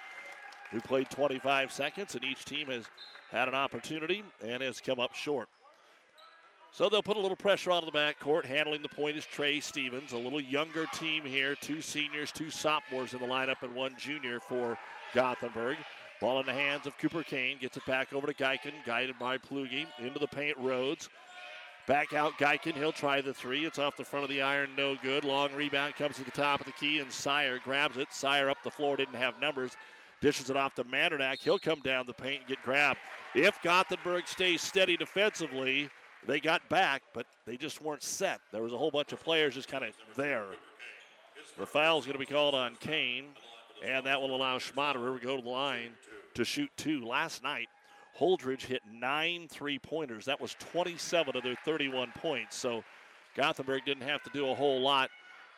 we 0.71 0.79
played 0.79 1.09
25 1.09 1.71
seconds, 1.71 2.13
and 2.13 2.23
each 2.23 2.45
team 2.45 2.67
has 2.67 2.85
had 3.31 3.47
an 3.47 3.55
opportunity 3.55 4.23
and 4.45 4.61
has 4.61 4.79
come 4.79 4.99
up 4.99 5.15
short. 5.15 5.49
So 6.71 6.87
they'll 6.87 7.01
put 7.01 7.17
a 7.17 7.19
little 7.19 7.35
pressure 7.35 7.71
on 7.71 7.83
the 7.83 7.91
backcourt. 7.91 8.45
Handling 8.45 8.83
the 8.83 8.89
point 8.89 9.17
is 9.17 9.25
Trey 9.25 9.59
Stevens, 9.59 10.11
a 10.11 10.17
little 10.17 10.39
younger 10.39 10.85
team 10.93 11.25
here. 11.25 11.55
Two 11.55 11.81
seniors, 11.81 12.31
two 12.31 12.51
sophomores 12.51 13.13
in 13.15 13.19
the 13.19 13.25
lineup, 13.25 13.63
and 13.63 13.73
one 13.73 13.95
junior 13.97 14.39
for 14.39 14.77
Gothenburg. 15.15 15.77
Ball 16.21 16.39
in 16.39 16.45
the 16.45 16.53
hands 16.53 16.85
of 16.85 16.95
Cooper 16.99 17.23
Kane. 17.23 17.57
Gets 17.59 17.77
it 17.77 17.85
back 17.87 18.13
over 18.13 18.27
to 18.27 18.33
Geiken, 18.33 18.73
guided 18.85 19.17
by 19.17 19.39
Plugi. 19.39 19.87
Into 19.97 20.19
the 20.19 20.27
paint, 20.27 20.55
Rhodes. 20.59 21.09
Back 21.87 22.13
out 22.13 22.37
Geiken. 22.37 22.75
He'll 22.75 22.91
try 22.91 23.21
the 23.21 23.33
three. 23.33 23.65
It's 23.65 23.79
off 23.79 23.97
the 23.97 24.05
front 24.05 24.23
of 24.23 24.29
the 24.29 24.43
iron, 24.43 24.69
no 24.77 24.95
good. 25.01 25.23
Long 25.23 25.51
rebound 25.53 25.95
comes 25.95 26.17
to 26.17 26.23
the 26.23 26.29
top 26.29 26.59
of 26.59 26.67
the 26.67 26.73
key, 26.73 26.99
and 26.99 27.11
Sire 27.11 27.59
grabs 27.63 27.97
it. 27.97 28.13
Sire 28.13 28.51
up 28.51 28.59
the 28.63 28.69
floor, 28.69 28.95
didn't 28.95 29.15
have 29.15 29.41
numbers. 29.41 29.71
Dishes 30.21 30.51
it 30.51 30.55
off 30.55 30.75
to 30.75 30.83
Mandernack. 30.83 31.39
He'll 31.39 31.57
come 31.57 31.79
down 31.79 32.05
the 32.05 32.13
paint 32.13 32.41
and 32.41 32.47
get 32.47 32.61
grabbed. 32.61 32.99
If 33.33 33.59
Gothenburg 33.63 34.27
stays 34.27 34.61
steady 34.61 34.95
defensively, 34.95 35.89
they 36.27 36.39
got 36.39 36.67
back, 36.69 37.01
but 37.15 37.25
they 37.47 37.57
just 37.57 37.81
weren't 37.81 38.03
set. 38.03 38.39
There 38.51 38.61
was 38.61 38.73
a 38.73 38.77
whole 38.77 38.91
bunch 38.91 39.11
of 39.11 39.23
players 39.23 39.55
just 39.55 39.67
kind 39.67 39.83
of 39.83 39.95
there. 40.15 40.45
The 41.57 41.65
foul's 41.65 42.05
going 42.05 42.13
to 42.13 42.19
be 42.19 42.31
called 42.31 42.53
on 42.53 42.75
Kane, 42.75 43.25
and 43.83 44.05
that 44.05 44.21
will 44.21 44.35
allow 44.35 44.59
Schmaderer 44.59 45.19
to 45.19 45.25
go 45.25 45.35
to 45.37 45.41
the 45.41 45.49
line 45.49 45.89
to 46.35 46.45
shoot 46.45 46.69
two. 46.77 47.05
Last 47.05 47.43
night, 47.43 47.67
Holdrege 48.19 48.65
hit 48.65 48.81
nine 48.91 49.47
three 49.49 49.79
pointers. 49.79 50.25
That 50.25 50.39
was 50.39 50.55
27 50.59 51.35
of 51.35 51.43
their 51.43 51.57
31 51.65 52.11
points. 52.15 52.55
So 52.55 52.83
Gothenburg 53.35 53.85
didn't 53.85 54.07
have 54.07 54.23
to 54.23 54.29
do 54.31 54.49
a 54.49 54.55
whole 54.55 54.81
lot, 54.81 55.09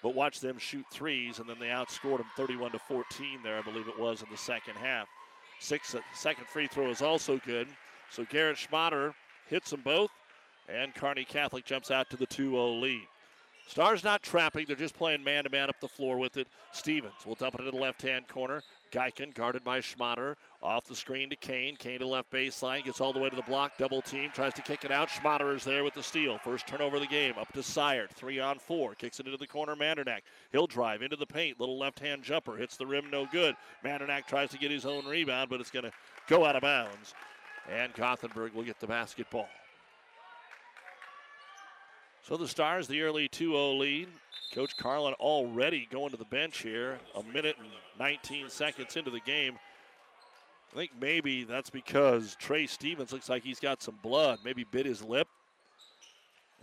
but 0.01 0.15
watch 0.15 0.39
them 0.39 0.57
shoot 0.57 0.85
threes, 0.91 1.39
and 1.39 1.49
then 1.49 1.57
they 1.59 1.67
outscored 1.67 2.17
them 2.17 2.27
31 2.37 2.71
to 2.71 2.79
14 2.79 3.39
there, 3.43 3.57
I 3.57 3.61
believe 3.61 3.87
it 3.87 3.99
was, 3.99 4.21
in 4.21 4.29
the 4.29 4.37
second 4.37 4.75
half. 4.75 5.07
Six, 5.59 5.95
uh, 5.95 5.99
second 6.13 6.47
free 6.47 6.67
throw 6.67 6.89
is 6.89 7.01
also 7.01 7.39
good. 7.45 7.67
So 8.09 8.25
Garrett 8.29 8.57
Schmaderer 8.57 9.13
hits 9.47 9.71
them 9.71 9.81
both, 9.83 10.11
and 10.69 10.93
Kearney 10.93 11.25
Catholic 11.25 11.65
jumps 11.65 11.89
out 11.89 12.09
to 12.09 12.17
the 12.17 12.25
2 12.25 12.51
0 12.51 12.73
lead. 12.73 13.07
Stars 13.67 14.03
not 14.03 14.21
trapping, 14.21 14.65
they're 14.67 14.75
just 14.75 14.93
playing 14.93 15.23
man 15.23 15.45
to 15.45 15.49
man 15.49 15.69
up 15.69 15.79
the 15.79 15.87
floor 15.87 16.17
with 16.17 16.37
it. 16.37 16.47
Stevens 16.73 17.25
will 17.25 17.35
dump 17.35 17.55
it 17.55 17.61
into 17.61 17.71
the 17.71 17.77
left 17.77 18.01
hand 18.01 18.27
corner. 18.27 18.61
Geiken 18.91 19.33
guarded 19.33 19.63
by 19.63 19.79
Schmaderer. 19.79 20.35
Off 20.63 20.85
the 20.85 20.95
screen 20.95 21.29
to 21.29 21.35
Kane. 21.35 21.75
Kane 21.75 21.99
to 21.99 22.07
left 22.07 22.31
baseline. 22.31 22.85
Gets 22.85 23.01
all 23.01 23.11
the 23.11 23.19
way 23.19 23.29
to 23.29 23.35
the 23.35 23.41
block. 23.41 23.73
Double 23.77 24.01
team. 24.01 24.31
Tries 24.33 24.53
to 24.53 24.61
kick 24.61 24.85
it 24.85 24.91
out. 24.91 25.09
Schmaderer 25.09 25.57
is 25.57 25.65
there 25.65 25.83
with 25.83 25.93
the 25.93 26.01
steal. 26.01 26.37
First 26.37 26.67
turnover 26.67 26.95
of 26.95 27.01
the 27.01 27.07
game. 27.07 27.33
Up 27.37 27.51
to 27.51 27.61
Sire. 27.61 28.07
Three 28.13 28.39
on 28.39 28.59
four. 28.59 28.95
Kicks 28.95 29.19
it 29.19 29.25
into 29.25 29.37
the 29.37 29.45
corner. 29.45 29.75
Mandernack. 29.75 30.21
He'll 30.53 30.65
drive 30.65 31.01
into 31.01 31.17
the 31.17 31.25
paint. 31.25 31.59
Little 31.59 31.77
left 31.77 31.99
hand 31.99 32.23
jumper. 32.23 32.55
Hits 32.55 32.77
the 32.77 32.85
rim. 32.85 33.09
No 33.11 33.27
good. 33.29 33.55
Mandernack 33.83 34.25
tries 34.25 34.51
to 34.51 34.57
get 34.57 34.71
his 34.71 34.85
own 34.85 35.05
rebound, 35.05 35.49
but 35.49 35.59
it's 35.59 35.69
going 35.69 35.83
to 35.83 35.91
go 36.29 36.45
out 36.45 36.55
of 36.55 36.61
bounds. 36.61 37.13
And 37.69 37.93
Gothenburg 37.93 38.53
will 38.53 38.63
get 38.63 38.79
the 38.79 38.87
basketball. 38.87 39.49
So 42.21 42.37
the 42.37 42.47
Stars, 42.47 42.87
the 42.87 43.01
early 43.01 43.27
2 43.27 43.51
0 43.51 43.73
lead. 43.73 44.07
Coach 44.53 44.77
Carlin 44.77 45.13
already 45.15 45.89
going 45.91 46.11
to 46.11 46.17
the 46.17 46.25
bench 46.25 46.59
here, 46.59 46.99
a 47.15 47.23
minute 47.23 47.57
and 47.59 47.67
19 47.99 48.49
seconds 48.49 48.95
into 48.95 49.09
the 49.09 49.19
game. 49.21 49.57
I 50.73 50.75
think 50.75 50.91
maybe 50.99 51.43
that's 51.43 51.69
because 51.69 52.35
Trey 52.39 52.65
Stevens 52.65 53.13
looks 53.13 53.29
like 53.29 53.43
he's 53.43 53.59
got 53.59 53.83
some 53.83 53.99
blood, 54.01 54.39
maybe 54.43 54.63
bit 54.63 54.87
his 54.87 55.03
lip. 55.03 55.27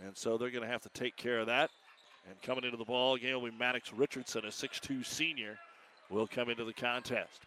And 0.05 0.17
so 0.17 0.37
they're 0.37 0.49
going 0.49 0.63
to 0.63 0.69
have 0.69 0.81
to 0.81 0.89
take 0.89 1.15
care 1.15 1.39
of 1.39 1.47
that. 1.47 1.69
And 2.27 2.41
coming 2.41 2.65
into 2.65 2.77
the 2.77 2.83
ball 2.83 3.15
game 3.15 3.35
will 3.35 3.49
be 3.49 3.57
Maddox 3.57 3.93
Richardson, 3.93 4.43
a 4.45 4.49
6'2 4.49 5.05
senior, 5.05 5.57
will 6.09 6.27
come 6.27 6.49
into 6.49 6.65
the 6.65 6.73
contest. 6.73 7.39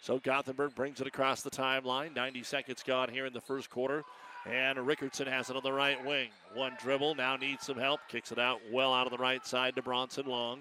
So 0.00 0.18
Gothenburg 0.18 0.74
brings 0.76 1.00
it 1.00 1.06
across 1.06 1.42
the 1.42 1.50
timeline. 1.50 2.14
90 2.14 2.44
seconds 2.44 2.82
gone 2.84 3.08
here 3.08 3.26
in 3.26 3.32
the 3.32 3.40
first 3.40 3.68
quarter. 3.68 4.04
And 4.46 4.78
Rickardson 4.78 5.26
has 5.26 5.50
it 5.50 5.56
on 5.56 5.62
the 5.62 5.72
right 5.72 6.04
wing. 6.04 6.28
One 6.54 6.76
dribble, 6.80 7.16
now 7.16 7.36
needs 7.36 7.66
some 7.66 7.78
help. 7.78 8.00
Kicks 8.08 8.30
it 8.30 8.38
out 8.38 8.60
well 8.70 8.94
out 8.94 9.06
of 9.06 9.12
the 9.12 9.18
right 9.18 9.44
side 9.44 9.74
to 9.74 9.82
Bronson 9.82 10.26
Long. 10.26 10.60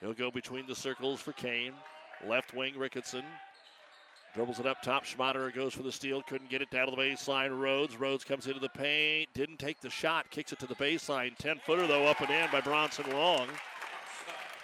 He'll 0.00 0.12
go 0.12 0.30
between 0.30 0.66
the 0.66 0.74
circles 0.74 1.20
for 1.20 1.32
Kane. 1.32 1.72
Left 2.26 2.54
wing, 2.54 2.74
Rickardson. 2.74 3.24
Dribbles 4.34 4.60
it 4.60 4.66
up 4.66 4.80
top. 4.80 5.04
Schmaderer 5.04 5.54
goes 5.54 5.74
for 5.74 5.82
the 5.82 5.92
steal. 5.92 6.22
Couldn't 6.22 6.48
get 6.48 6.62
it 6.62 6.70
down 6.70 6.86
to 6.86 6.90
the 6.90 6.96
baseline. 6.96 7.58
Rhodes. 7.58 7.96
Rhodes 7.96 8.24
comes 8.24 8.46
into 8.46 8.60
the 8.60 8.68
paint. 8.70 9.28
Didn't 9.34 9.58
take 9.58 9.80
the 9.80 9.90
shot. 9.90 10.30
Kicks 10.30 10.52
it 10.52 10.58
to 10.60 10.66
the 10.66 10.74
baseline. 10.76 11.36
10 11.36 11.60
footer, 11.66 11.86
though, 11.86 12.06
up 12.06 12.20
and 12.20 12.30
in 12.30 12.50
by 12.50 12.62
Bronson 12.62 13.10
Long. 13.12 13.46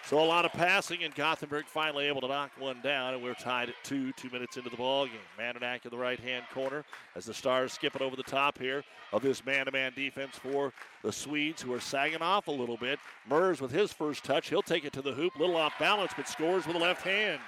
So 0.09 0.19
a 0.19 0.25
lot 0.25 0.47
of 0.47 0.53
passing, 0.53 1.05
and 1.05 1.15
Gothenburg 1.15 1.67
finally 1.67 2.07
able 2.07 2.23
to 2.23 2.29
knock 2.29 2.53
one 2.59 2.81
down, 2.81 3.13
and 3.13 3.23
we're 3.23 3.35
tied 3.35 3.69
at 3.69 3.75
two, 3.85 4.11
two 4.13 4.31
minutes 4.31 4.57
into 4.57 4.71
the 4.71 4.77
ball 4.79 5.05
game. 5.05 5.17
Mandernack 5.39 5.85
in 5.85 5.91
the 5.91 5.99
right-hand 5.99 6.47
corner 6.51 6.83
as 7.15 7.27
the 7.27 7.35
Stars 7.35 7.75
skip 7.75 7.95
it 7.95 8.01
over 8.01 8.17
the 8.17 8.23
top 8.23 8.57
here 8.57 8.83
of 9.13 9.21
this 9.21 9.45
man-to-man 9.45 9.93
defense 9.95 10.35
for 10.37 10.73
the 11.03 11.13
Swedes, 11.13 11.61
who 11.61 11.75
are 11.75 11.81
sagging 11.81 12.23
off 12.23 12.49
a 12.49 12.51
little 12.51 12.79
bit. 12.79 12.99
Mers 13.29 13.61
with 13.61 13.71
his 13.71 13.93
first 13.93 14.25
touch, 14.25 14.49
he'll 14.49 14.63
take 14.63 14.87
it 14.87 14.95
to 14.95 15.03
the 15.03 15.13
hoop, 15.13 15.37
little 15.39 15.59
off 15.59 15.75
balance, 15.79 16.13
but 16.17 16.27
scores 16.27 16.67
with 16.67 16.75
the 16.75 16.83
left 16.83 17.03
hand. 17.03 17.39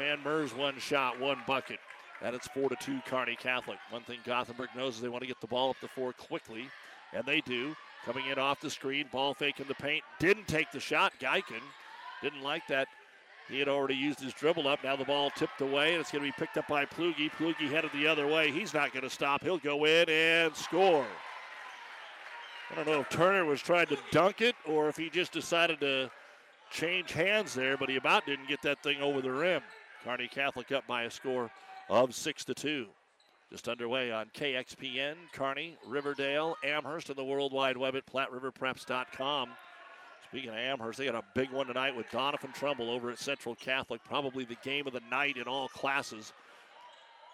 And 0.00 0.22
Mers 0.22 0.54
one 0.54 0.78
shot, 0.78 1.18
one 1.18 1.38
bucket. 1.46 1.78
That 2.22 2.34
is 2.34 2.42
four 2.54 2.68
to 2.68 2.76
two, 2.76 3.00
Kearney 3.06 3.36
Catholic. 3.36 3.78
One 3.90 4.02
thing 4.02 4.18
Gothenburg 4.24 4.70
knows 4.76 4.96
is 4.96 5.00
they 5.00 5.08
want 5.08 5.22
to 5.22 5.28
get 5.28 5.40
the 5.40 5.46
ball 5.46 5.70
up 5.70 5.76
the 5.80 5.88
floor 5.88 6.12
quickly, 6.12 6.68
and 7.12 7.24
they 7.24 7.40
do. 7.40 7.74
Coming 8.04 8.26
in 8.26 8.38
off 8.38 8.60
the 8.60 8.70
screen, 8.70 9.06
ball 9.12 9.34
fake 9.34 9.60
in 9.60 9.66
the 9.68 9.74
paint. 9.74 10.02
Didn't 10.18 10.46
take 10.46 10.70
the 10.70 10.80
shot. 10.80 11.12
Geiken 11.20 11.62
didn't 12.22 12.42
like 12.42 12.66
that. 12.68 12.88
He 13.48 13.58
had 13.58 13.68
already 13.68 13.94
used 13.94 14.20
his 14.20 14.34
dribble 14.34 14.68
up. 14.68 14.84
Now 14.84 14.96
the 14.96 15.04
ball 15.04 15.30
tipped 15.30 15.60
away, 15.60 15.92
and 15.92 16.00
it's 16.00 16.10
going 16.10 16.24
to 16.24 16.28
be 16.28 16.34
picked 16.38 16.58
up 16.58 16.68
by 16.68 16.84
Plugi. 16.84 17.30
Plugi 17.32 17.70
headed 17.70 17.90
the 17.92 18.06
other 18.06 18.26
way. 18.26 18.50
He's 18.50 18.74
not 18.74 18.92
going 18.92 19.04
to 19.04 19.10
stop. 19.10 19.42
He'll 19.42 19.58
go 19.58 19.84
in 19.84 20.08
and 20.08 20.54
score. 20.54 21.06
I 22.70 22.74
don't 22.74 22.86
know 22.86 23.00
if 23.00 23.08
Turner 23.08 23.46
was 23.46 23.62
trying 23.62 23.86
to 23.86 23.96
dunk 24.10 24.42
it 24.42 24.54
or 24.66 24.88
if 24.88 24.96
he 24.96 25.08
just 25.08 25.32
decided 25.32 25.80
to 25.80 26.10
change 26.70 27.12
hands 27.12 27.54
there, 27.54 27.78
but 27.78 27.88
he 27.88 27.96
about 27.96 28.26
didn't 28.26 28.48
get 28.48 28.60
that 28.62 28.82
thing 28.82 29.00
over 29.00 29.22
the 29.22 29.32
rim. 29.32 29.62
Kearney 30.04 30.28
Catholic 30.28 30.72
up 30.72 30.86
by 30.86 31.04
a 31.04 31.10
score 31.10 31.50
of 31.88 32.14
six 32.14 32.44
to 32.44 32.54
two. 32.54 32.86
Just 33.50 33.68
underway 33.68 34.12
on 34.12 34.26
KXPN, 34.34 35.14
Kearney, 35.32 35.76
Riverdale, 35.86 36.56
Amherst, 36.62 37.08
and 37.08 37.16
the 37.16 37.24
World 37.24 37.52
Wide 37.52 37.78
Web 37.78 37.96
at 37.96 38.04
PlatteRiverPreps.com. 38.06 39.50
Speaking 40.28 40.50
of 40.50 40.56
Amherst, 40.56 40.98
they 40.98 41.06
got 41.06 41.14
a 41.14 41.24
big 41.34 41.50
one 41.50 41.66
tonight 41.66 41.96
with 41.96 42.10
Donovan 42.10 42.52
Trumbull 42.52 42.90
over 42.90 43.10
at 43.10 43.18
Central 43.18 43.54
Catholic. 43.54 44.04
Probably 44.04 44.44
the 44.44 44.56
game 44.62 44.86
of 44.86 44.92
the 44.92 45.00
night 45.10 45.38
in 45.38 45.44
all 45.44 45.68
classes. 45.68 46.34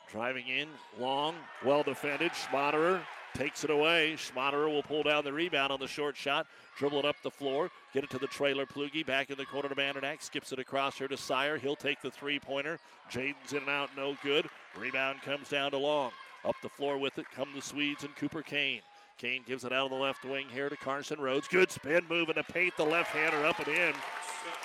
Driving 0.08 0.46
in, 0.46 0.68
long, 1.00 1.34
well 1.64 1.82
defended. 1.82 2.30
Schmaderer 2.32 3.00
takes 3.34 3.64
it 3.64 3.70
away. 3.70 4.16
Schmaderer 4.16 4.68
will 4.68 4.82
pull 4.82 5.02
down 5.02 5.24
the 5.24 5.32
rebound 5.32 5.72
on 5.72 5.80
the 5.80 5.86
short 5.88 6.16
shot, 6.16 6.46
dribble 6.78 7.00
it 7.00 7.04
up 7.04 7.16
the 7.22 7.30
floor, 7.30 7.70
get 7.92 8.04
it 8.04 8.10
to 8.10 8.18
the 8.18 8.26
trailer. 8.26 8.66
Plugi 8.66 9.04
back 9.04 9.30
in 9.30 9.36
the 9.36 9.44
corner 9.44 9.68
to 9.68 9.74
Mandernack, 9.74 10.22
skips 10.22 10.52
it 10.52 10.58
across 10.58 10.96
here 10.96 11.08
to 11.08 11.16
Sire. 11.16 11.58
He'll 11.58 11.76
take 11.76 12.00
the 12.00 12.10
three 12.10 12.38
pointer. 12.38 12.78
Jaden's 13.10 13.52
in 13.52 13.58
and 13.58 13.68
out, 13.68 13.90
no 13.96 14.16
good. 14.22 14.48
Rebound 14.78 15.22
comes 15.22 15.48
down 15.48 15.72
to 15.72 15.78
Long. 15.78 16.10
Up 16.44 16.56
the 16.62 16.68
floor 16.68 16.98
with 16.98 17.18
it 17.18 17.26
come 17.34 17.48
the 17.54 17.62
Swedes 17.62 18.04
and 18.04 18.14
Cooper 18.16 18.42
Kane. 18.42 18.80
Kane 19.16 19.42
gives 19.46 19.64
it 19.64 19.72
out 19.72 19.84
of 19.84 19.90
the 19.90 19.96
left 19.96 20.24
wing 20.24 20.46
here 20.52 20.68
to 20.68 20.76
Carson 20.76 21.20
Rhodes. 21.20 21.46
Good 21.46 21.70
spin 21.70 22.04
move 22.08 22.28
in 22.28 22.34
the 22.34 22.42
paint. 22.42 22.76
The 22.76 22.84
left 22.84 23.10
hander 23.10 23.46
up 23.46 23.58
and 23.60 23.68
in. 23.68 23.94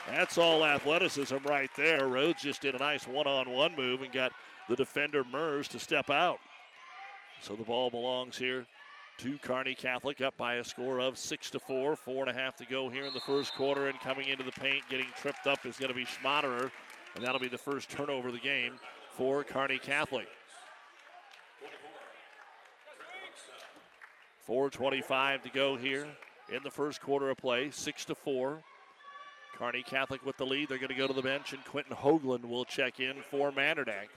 That's 0.07 0.37
all 0.37 0.65
athleticism 0.65 1.37
right 1.45 1.69
there. 1.77 2.07
Rhodes 2.07 2.41
just 2.41 2.61
did 2.61 2.75
a 2.75 2.79
nice 2.79 3.07
one 3.07 3.27
on 3.27 3.49
one 3.49 3.75
move 3.75 4.01
and 4.01 4.11
got 4.11 4.31
the 4.67 4.75
defender 4.75 5.23
Mers 5.23 5.67
to 5.69 5.79
step 5.79 6.09
out. 6.09 6.39
So 7.41 7.55
the 7.55 7.63
ball 7.63 7.89
belongs 7.89 8.37
here 8.37 8.65
to 9.19 9.37
Kearney 9.39 9.75
Catholic, 9.75 10.21
up 10.21 10.35
by 10.37 10.55
a 10.55 10.63
score 10.63 10.99
of 10.99 11.17
six 11.17 11.49
to 11.51 11.59
four. 11.59 11.95
Four 11.95 12.27
and 12.27 12.37
a 12.37 12.39
half 12.39 12.55
to 12.57 12.65
go 12.65 12.89
here 12.89 13.05
in 13.05 13.13
the 13.13 13.19
first 13.19 13.53
quarter, 13.53 13.87
and 13.87 13.99
coming 13.99 14.27
into 14.27 14.43
the 14.43 14.51
paint, 14.51 14.83
getting 14.89 15.07
tripped 15.21 15.47
up 15.47 15.65
is 15.65 15.77
going 15.77 15.89
to 15.89 15.95
be 15.95 16.05
Schmaderer, 16.05 16.71
and 17.15 17.23
that'll 17.23 17.39
be 17.39 17.47
the 17.47 17.57
first 17.57 17.89
turnover 17.89 18.29
of 18.29 18.33
the 18.33 18.39
game 18.39 18.73
for 19.11 19.43
Kearney 19.43 19.77
Catholic. 19.77 20.27
4.25 24.47 25.43
to 25.43 25.49
go 25.49 25.75
here 25.75 26.07
in 26.51 26.63
the 26.63 26.71
first 26.71 27.01
quarter 27.01 27.29
of 27.29 27.37
play. 27.37 27.69
Six 27.71 28.05
to 28.05 28.15
four. 28.15 28.63
Kearney 29.57 29.83
Catholic 29.83 30.25
with 30.25 30.37
the 30.37 30.45
lead. 30.45 30.69
They're 30.69 30.77
going 30.77 30.89
to 30.89 30.95
go 30.95 31.07
to 31.07 31.13
the 31.13 31.21
bench, 31.21 31.53
and 31.53 31.63
Quentin 31.65 31.95
Hoagland 31.95 32.45
will 32.45 32.65
check 32.65 32.99
in 32.99 33.17
for 33.29 33.51
Mandernack. 33.51 34.07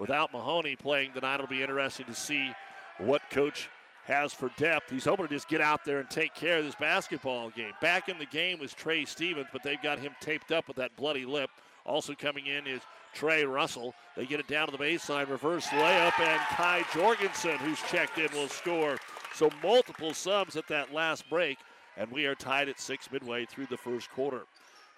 Without 0.00 0.32
Mahoney 0.32 0.76
playing 0.76 1.12
tonight, 1.12 1.34
it'll 1.34 1.46
be 1.46 1.60
interesting 1.60 2.06
to 2.06 2.14
see 2.14 2.50
what 2.96 3.20
coach 3.30 3.68
has 4.06 4.32
for 4.32 4.50
depth. 4.56 4.90
He's 4.90 5.04
hoping 5.04 5.28
to 5.28 5.34
just 5.34 5.46
get 5.46 5.60
out 5.60 5.84
there 5.84 6.00
and 6.00 6.08
take 6.08 6.34
care 6.34 6.56
of 6.56 6.64
this 6.64 6.74
basketball 6.74 7.50
game. 7.50 7.72
Back 7.82 8.08
in 8.08 8.18
the 8.18 8.24
game 8.24 8.58
was 8.58 8.72
Trey 8.72 9.04
Stevens, 9.04 9.48
but 9.52 9.62
they've 9.62 9.80
got 9.82 9.98
him 9.98 10.12
taped 10.22 10.52
up 10.52 10.66
with 10.68 10.78
that 10.78 10.96
bloody 10.96 11.26
lip. 11.26 11.50
Also 11.84 12.14
coming 12.14 12.46
in 12.46 12.66
is 12.66 12.80
Trey 13.12 13.44
Russell. 13.44 13.94
They 14.16 14.24
get 14.24 14.40
it 14.40 14.48
down 14.48 14.68
to 14.68 14.72
the 14.72 14.82
baseline, 14.82 15.28
reverse 15.28 15.66
layup, 15.66 16.18
and 16.18 16.40
Kai 16.48 16.82
Jorgensen, 16.94 17.58
who's 17.58 17.80
checked 17.82 18.16
in, 18.16 18.32
will 18.32 18.48
score. 18.48 18.96
So 19.34 19.50
multiple 19.62 20.14
subs 20.14 20.56
at 20.56 20.66
that 20.68 20.94
last 20.94 21.28
break, 21.28 21.58
and 21.98 22.10
we 22.10 22.24
are 22.24 22.34
tied 22.34 22.70
at 22.70 22.80
six 22.80 23.12
midway 23.12 23.44
through 23.44 23.66
the 23.66 23.76
first 23.76 24.10
quarter. 24.10 24.44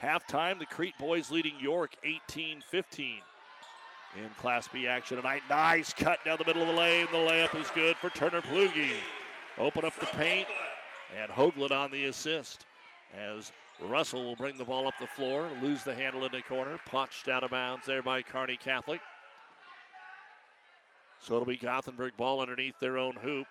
Halftime, 0.00 0.60
the 0.60 0.66
Crete 0.66 0.96
boys 0.98 1.32
leading 1.32 1.58
York 1.58 1.96
18 2.04 2.60
15 2.70 3.16
in 4.16 4.28
Class 4.38 4.68
B 4.68 4.86
action 4.86 5.16
tonight. 5.16 5.42
Nice 5.48 5.92
cut 5.92 6.24
down 6.24 6.38
the 6.38 6.44
middle 6.44 6.62
of 6.62 6.68
the 6.68 6.74
lane. 6.74 7.06
The 7.10 7.18
layup 7.18 7.58
is 7.60 7.70
good 7.74 7.96
for 7.96 8.10
Turner 8.10 8.42
Plugi. 8.42 8.92
Open 9.58 9.84
up 9.84 9.98
the 9.98 10.06
paint, 10.06 10.46
and 11.20 11.30
Hoagland 11.30 11.72
on 11.72 11.90
the 11.90 12.06
assist 12.06 12.66
as 13.14 13.52
Russell 13.80 14.24
will 14.24 14.36
bring 14.36 14.56
the 14.56 14.64
ball 14.64 14.86
up 14.86 14.94
the 15.00 15.06
floor, 15.06 15.48
lose 15.60 15.82
the 15.82 15.94
handle 15.94 16.24
in 16.24 16.32
the 16.32 16.42
corner, 16.42 16.78
punched 16.86 17.28
out 17.28 17.44
of 17.44 17.50
bounds 17.50 17.86
there 17.86 18.02
by 18.02 18.22
Kearney 18.22 18.56
Catholic. 18.56 19.00
So 21.20 21.34
it'll 21.34 21.46
be 21.46 21.56
Gothenburg 21.56 22.16
ball 22.16 22.40
underneath 22.40 22.78
their 22.80 22.98
own 22.98 23.14
hoop. 23.16 23.46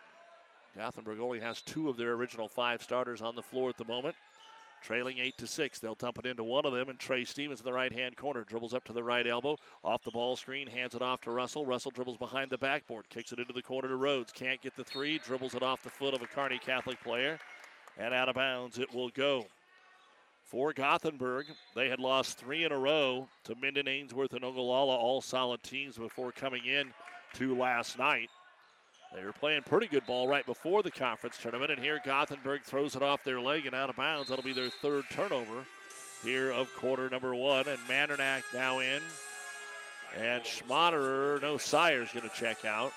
Gothenburg 0.76 1.20
only 1.20 1.40
has 1.40 1.62
two 1.62 1.90
of 1.90 1.98
their 1.98 2.14
original 2.14 2.48
five 2.48 2.82
starters 2.82 3.22
on 3.22 3.36
the 3.36 3.42
floor 3.42 3.70
at 3.70 3.78
the 3.78 3.86
moment. 3.86 4.16
Trailing 4.82 5.20
8 5.20 5.38
to 5.38 5.48
6. 5.48 5.80
They'll 5.80 5.96
dump 5.96 6.18
it 6.18 6.26
into 6.26 6.44
one 6.44 6.66
of 6.66 6.74
them, 6.74 6.90
and 6.90 7.00
Trey 7.00 7.24
Stevens 7.24 7.60
in 7.60 7.66
the 7.66 7.74
right 7.74 7.92
hand 7.92 8.18
corner. 8.18 8.44
Dribbles 8.44 8.74
up 8.74 8.84
to 8.86 8.94
the 8.94 9.04
right 9.04 9.28
elbow, 9.28 9.58
off 9.84 10.04
the 10.04 10.12
ball 10.12 10.36
screen, 10.36 10.68
hands 10.68 10.96
it 10.96 11.02
off 11.02 11.22
to 11.22 11.32
Russell. 11.32 11.66
Russell 11.66 11.92
dribbles 11.92 12.18
behind 12.18 12.50
the 12.50 12.58
backboard, 12.58 13.08
kicks 13.10 13.32
it 13.32 13.40
into 13.40 13.54
the 13.54 13.62
corner 13.62 13.88
to 13.88 13.96
Rhodes. 13.96 14.32
Can't 14.32 14.62
get 14.62 14.76
the 14.76 14.84
three, 14.84 15.20
dribbles 15.20 15.54
it 15.54 15.64
off 15.64 15.84
the 15.84 15.90
foot 15.90 16.14
of 16.14 16.22
a 16.22 16.28
Kearney 16.28 16.58
Catholic 16.60 17.02
player, 17.04 17.40
and 17.98 18.14
out 18.14 18.30
of 18.30 18.36
bounds 18.36 18.80
it 18.80 18.94
will 18.94 19.10
go. 19.10 19.46
For 20.44 20.74
Gothenburg, 20.74 21.46
they 21.76 21.88
had 21.88 22.00
lost 22.00 22.38
three 22.38 22.66
in 22.66 22.74
a 22.74 22.78
row 22.78 23.30
to 23.46 23.56
Minden, 23.56 23.88
Ainsworth, 23.88 24.34
and 24.34 24.44
Ogallala, 24.44 24.98
all 24.98 25.22
solid 25.22 25.64
teams 25.64 25.98
before 25.98 26.34
coming 26.34 26.66
in 26.66 26.92
to 27.36 27.56
last 27.56 27.98
night. 27.98 28.30
They 29.14 29.26
were 29.26 29.34
playing 29.34 29.64
pretty 29.64 29.88
good 29.88 30.06
ball 30.06 30.28
right 30.28 30.46
before 30.46 30.84
the 30.84 30.92
conference 30.92 31.38
tournament, 31.38 31.72
and 31.72 31.82
here 31.82 32.00
Gothenburg 32.04 32.64
throws 32.64 32.96
it 32.96 33.04
off 33.04 33.24
their 33.24 33.42
leg 33.42 33.66
and 33.66 33.76
out 33.76 33.90
of 33.90 33.98
bounds. 33.98 34.30
That'll 34.30 34.44
be 34.44 34.54
their 34.54 34.70
third 34.70 35.04
turnover 35.12 35.66
here 36.24 36.52
of 36.52 36.74
quarter 36.76 37.10
number 37.10 37.36
one, 37.36 37.68
and 37.68 37.80
Mandernack 37.90 38.44
now 38.54 38.80
in. 38.80 39.02
And 40.18 40.44
Schmaderer, 40.44 41.42
no 41.42 41.58
Sire's 41.58 42.12
going 42.12 42.28
to 42.28 42.36
check 42.36 42.64
out. 42.64 42.94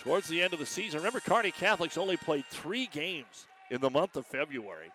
Towards 0.00 0.28
the 0.28 0.42
end 0.42 0.52
of 0.52 0.58
the 0.58 0.66
season, 0.66 0.98
remember, 0.98 1.20
Kearney 1.20 1.50
Catholics 1.50 1.96
only 1.96 2.18
played 2.18 2.44
three 2.50 2.86
games 2.92 3.46
in 3.70 3.80
the 3.80 3.88
month 3.88 4.16
of 4.16 4.26
February. 4.26 4.90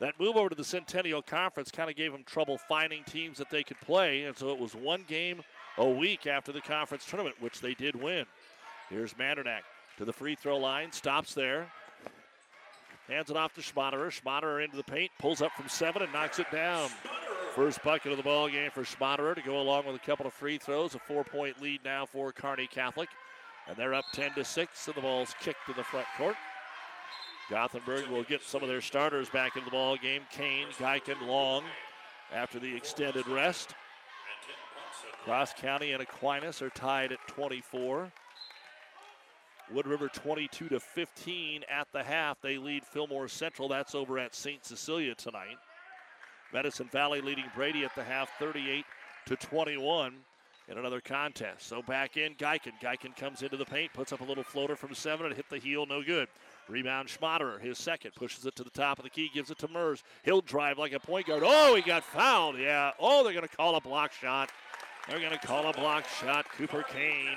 That 0.00 0.18
move 0.18 0.36
over 0.36 0.48
to 0.48 0.54
the 0.54 0.64
Centennial 0.64 1.22
Conference 1.22 1.70
kind 1.70 1.90
of 1.90 1.96
gave 1.96 2.12
them 2.12 2.24
trouble 2.24 2.58
finding 2.58 3.04
teams 3.04 3.38
that 3.38 3.50
they 3.50 3.62
could 3.62 3.80
play, 3.80 4.24
and 4.24 4.36
so 4.36 4.48
it 4.48 4.58
was 4.58 4.74
one 4.74 5.04
game 5.06 5.42
a 5.76 5.88
week 5.88 6.26
after 6.26 6.50
the 6.50 6.60
conference 6.60 7.04
tournament, 7.04 7.36
which 7.40 7.60
they 7.60 7.74
did 7.74 7.94
win. 7.94 8.24
Here's 8.90 9.14
Mandernack 9.14 9.62
to 9.98 10.04
the 10.04 10.12
free 10.12 10.34
throw 10.34 10.58
line, 10.58 10.92
stops 10.92 11.34
there, 11.34 11.66
hands 13.08 13.30
it 13.30 13.36
off 13.36 13.54
to 13.54 13.60
Schmaderer. 13.60 14.10
Schmaderer 14.10 14.64
into 14.64 14.76
the 14.76 14.84
paint, 14.84 15.10
pulls 15.18 15.42
up 15.42 15.52
from 15.52 15.68
seven 15.68 16.02
and 16.02 16.12
knocks 16.12 16.38
it 16.38 16.50
down. 16.50 16.88
First 17.54 17.82
bucket 17.82 18.10
of 18.10 18.18
the 18.18 18.24
ball 18.24 18.48
game 18.48 18.70
for 18.70 18.82
Schmaderer 18.82 19.34
to 19.34 19.42
go 19.42 19.60
along 19.60 19.86
with 19.86 19.96
a 19.96 20.00
couple 20.00 20.26
of 20.26 20.32
free 20.32 20.58
throws. 20.58 20.94
A 20.94 20.98
four-point 20.98 21.62
lead 21.62 21.80
now 21.84 22.04
for 22.04 22.32
Kearney 22.32 22.66
Catholic, 22.66 23.08
and 23.68 23.76
they're 23.76 23.94
up 23.94 24.04
10 24.12 24.34
to 24.34 24.44
six, 24.44 24.86
and 24.86 24.96
the 24.96 25.00
ball's 25.00 25.34
kicked 25.40 25.66
to 25.66 25.72
the 25.72 25.84
front 25.84 26.06
court. 26.16 26.36
Gothenburg 27.50 28.08
will 28.08 28.22
get 28.22 28.42
some 28.42 28.62
of 28.62 28.68
their 28.68 28.80
starters 28.80 29.28
back 29.28 29.56
into 29.56 29.66
the 29.66 29.70
ball 29.70 29.96
game. 29.96 30.22
Kane, 30.30 30.66
Geiken, 30.78 31.26
Long 31.26 31.62
after 32.32 32.58
the 32.58 32.74
extended 32.74 33.26
rest. 33.28 33.74
Cross 35.24 35.54
County 35.54 35.92
and 35.92 36.02
Aquinas 36.02 36.60
are 36.60 36.70
tied 36.70 37.12
at 37.12 37.18
24. 37.28 38.10
Wood 39.72 39.86
River 39.86 40.08
22 40.08 40.68
to 40.68 40.80
15 40.80 41.64
at 41.70 41.88
the 41.92 42.02
half. 42.02 42.40
They 42.40 42.58
lead 42.58 42.84
Fillmore 42.84 43.28
Central. 43.28 43.68
That's 43.68 43.94
over 43.94 44.18
at 44.18 44.34
St. 44.34 44.64
Cecilia 44.64 45.14
tonight. 45.14 45.56
Medicine 46.52 46.88
Valley 46.92 47.20
leading 47.20 47.46
Brady 47.54 47.84
at 47.84 47.94
the 47.94 48.04
half 48.04 48.30
38 48.38 48.84
to 49.26 49.36
21 49.36 50.14
in 50.68 50.78
another 50.78 51.00
contest. 51.00 51.66
So 51.66 51.82
back 51.82 52.16
in 52.16 52.34
Geiken. 52.34 52.72
Geiken 52.82 53.16
comes 53.16 53.42
into 53.42 53.56
the 53.56 53.64
paint, 53.64 53.92
puts 53.92 54.12
up 54.12 54.20
a 54.20 54.24
little 54.24 54.44
floater 54.44 54.76
from 54.76 54.94
seven 54.94 55.26
and 55.26 55.34
hit 55.34 55.48
the 55.50 55.58
heel, 55.58 55.86
no 55.86 56.02
good. 56.02 56.28
Rebound 56.68 57.08
Schmaderer, 57.08 57.60
his 57.60 57.78
second, 57.78 58.14
pushes 58.14 58.46
it 58.46 58.56
to 58.56 58.64
the 58.64 58.70
top 58.70 58.98
of 58.98 59.04
the 59.04 59.10
key, 59.10 59.30
gives 59.34 59.50
it 59.50 59.58
to 59.58 59.68
Mers. 59.68 60.02
He'll 60.24 60.40
drive 60.40 60.78
like 60.78 60.92
a 60.92 61.00
point 61.00 61.26
guard. 61.26 61.42
Oh, 61.44 61.74
he 61.74 61.82
got 61.82 62.04
fouled. 62.04 62.58
Yeah. 62.58 62.92
Oh, 62.98 63.22
they're 63.22 63.34
going 63.34 63.46
to 63.46 63.56
call 63.56 63.76
a 63.76 63.80
block 63.80 64.12
shot. 64.12 64.50
They're 65.08 65.20
going 65.20 65.32
to 65.32 65.46
call 65.46 65.68
a 65.68 65.72
block 65.72 66.06
shot. 66.08 66.46
Cooper 66.56 66.82
Kane. 66.84 67.36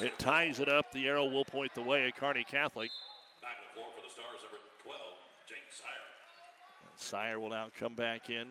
It 0.00 0.18
ties 0.18 0.60
it 0.60 0.68
up. 0.68 0.92
The 0.92 1.08
arrow 1.08 1.26
will 1.26 1.44
point 1.44 1.74
the 1.74 1.82
way 1.82 2.06
at 2.06 2.16
Kearney 2.16 2.44
Catholic. 2.44 2.90
Back 3.42 3.56
the 3.62 3.74
floor 3.74 3.86
for 3.96 4.02
the 4.02 4.12
Stars, 4.12 4.42
number 4.42 4.58
12, 4.82 4.98
Jake 5.48 5.58
Sire. 5.70 5.86
Sire 6.96 7.40
will 7.40 7.50
now 7.50 7.66
come 7.78 7.94
back 7.94 8.30
in 8.30 8.46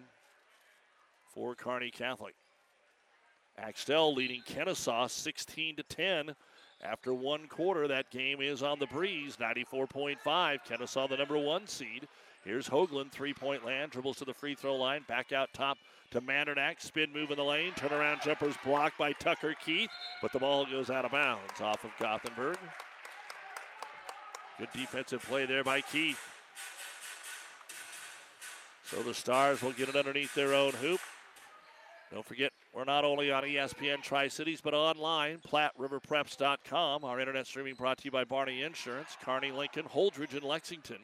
for 1.33 1.55
Kearney 1.55 1.91
Catholic. 1.91 2.33
Axtell 3.57 4.13
leading 4.13 4.41
Kenesaw 4.41 5.10
16 5.10 5.77
to 5.77 5.83
10 5.83 6.36
after 6.83 7.13
one 7.13 7.47
quarter, 7.47 7.88
that 7.88 8.12
game 8.12 8.41
is 8.41 8.62
on 8.62 8.79
the 8.79 8.86
breeze, 8.88 9.38
94.5. 9.38 10.17
Kenesaw, 10.23 11.10
the 11.10 11.17
number 11.17 11.38
one 11.38 11.65
seed. 11.65 12.07
Here's 12.43 12.69
Hoagland, 12.69 13.12
three 13.12 13.33
point 13.33 13.65
land, 13.65 13.91
dribbles 13.91 14.17
to 14.17 14.25
the 14.25 14.33
free 14.33 14.55
throw 14.55 14.75
line, 14.75 15.03
back 15.07 15.31
out 15.31 15.49
top 15.53 15.77
to 16.12 16.22
Mandernack. 16.22 16.80
Spin 16.80 17.12
move 17.13 17.32
in 17.32 17.38
the 17.38 17.43
lane, 17.43 17.72
turnaround 17.74 18.22
jumpers 18.22 18.56
blocked 18.63 18.98
by 18.98 19.13
Tucker 19.13 19.56
Keith, 19.63 19.89
but 20.22 20.32
the 20.32 20.39
ball 20.39 20.65
goes 20.65 20.89
out 20.89 21.06
of 21.06 21.12
bounds 21.12 21.62
off 21.62 21.84
of 21.84 21.91
Gothenburg. 22.00 22.58
Good 24.58 24.70
defensive 24.74 25.22
play 25.24 25.46
there 25.46 25.63
by 25.63 25.82
Keith. 25.82 26.20
So 28.84 29.04
the 29.04 29.13
Stars 29.13 29.62
will 29.62 29.74
get 29.74 29.89
it 29.89 29.96
underneath 29.96 30.34
their 30.34 30.54
own 30.54 30.72
hoop. 30.72 31.02
Don't 32.12 32.26
forget, 32.26 32.54
we're 32.74 32.86
not 32.86 33.04
only 33.04 33.32
on 33.32 33.43
ESPN 33.43 34.02
Tri 34.02 34.30
Cities, 34.30 34.62
but 34.62 34.74
online, 34.74 35.39
PlatteRiverPreps.com. 35.39 37.04
Our 37.04 37.20
internet 37.20 37.46
streaming 37.48 37.76
brought 37.76 37.98
to 37.98 38.06
you 38.06 38.12
by 38.12 38.24
Barney 38.24 38.62
Insurance, 38.63 39.17
Kearney, 39.22 39.52
Lincoln, 39.52 39.84
Holdrege, 39.84 40.34
and 40.34 40.43
Lexington. 40.43 41.00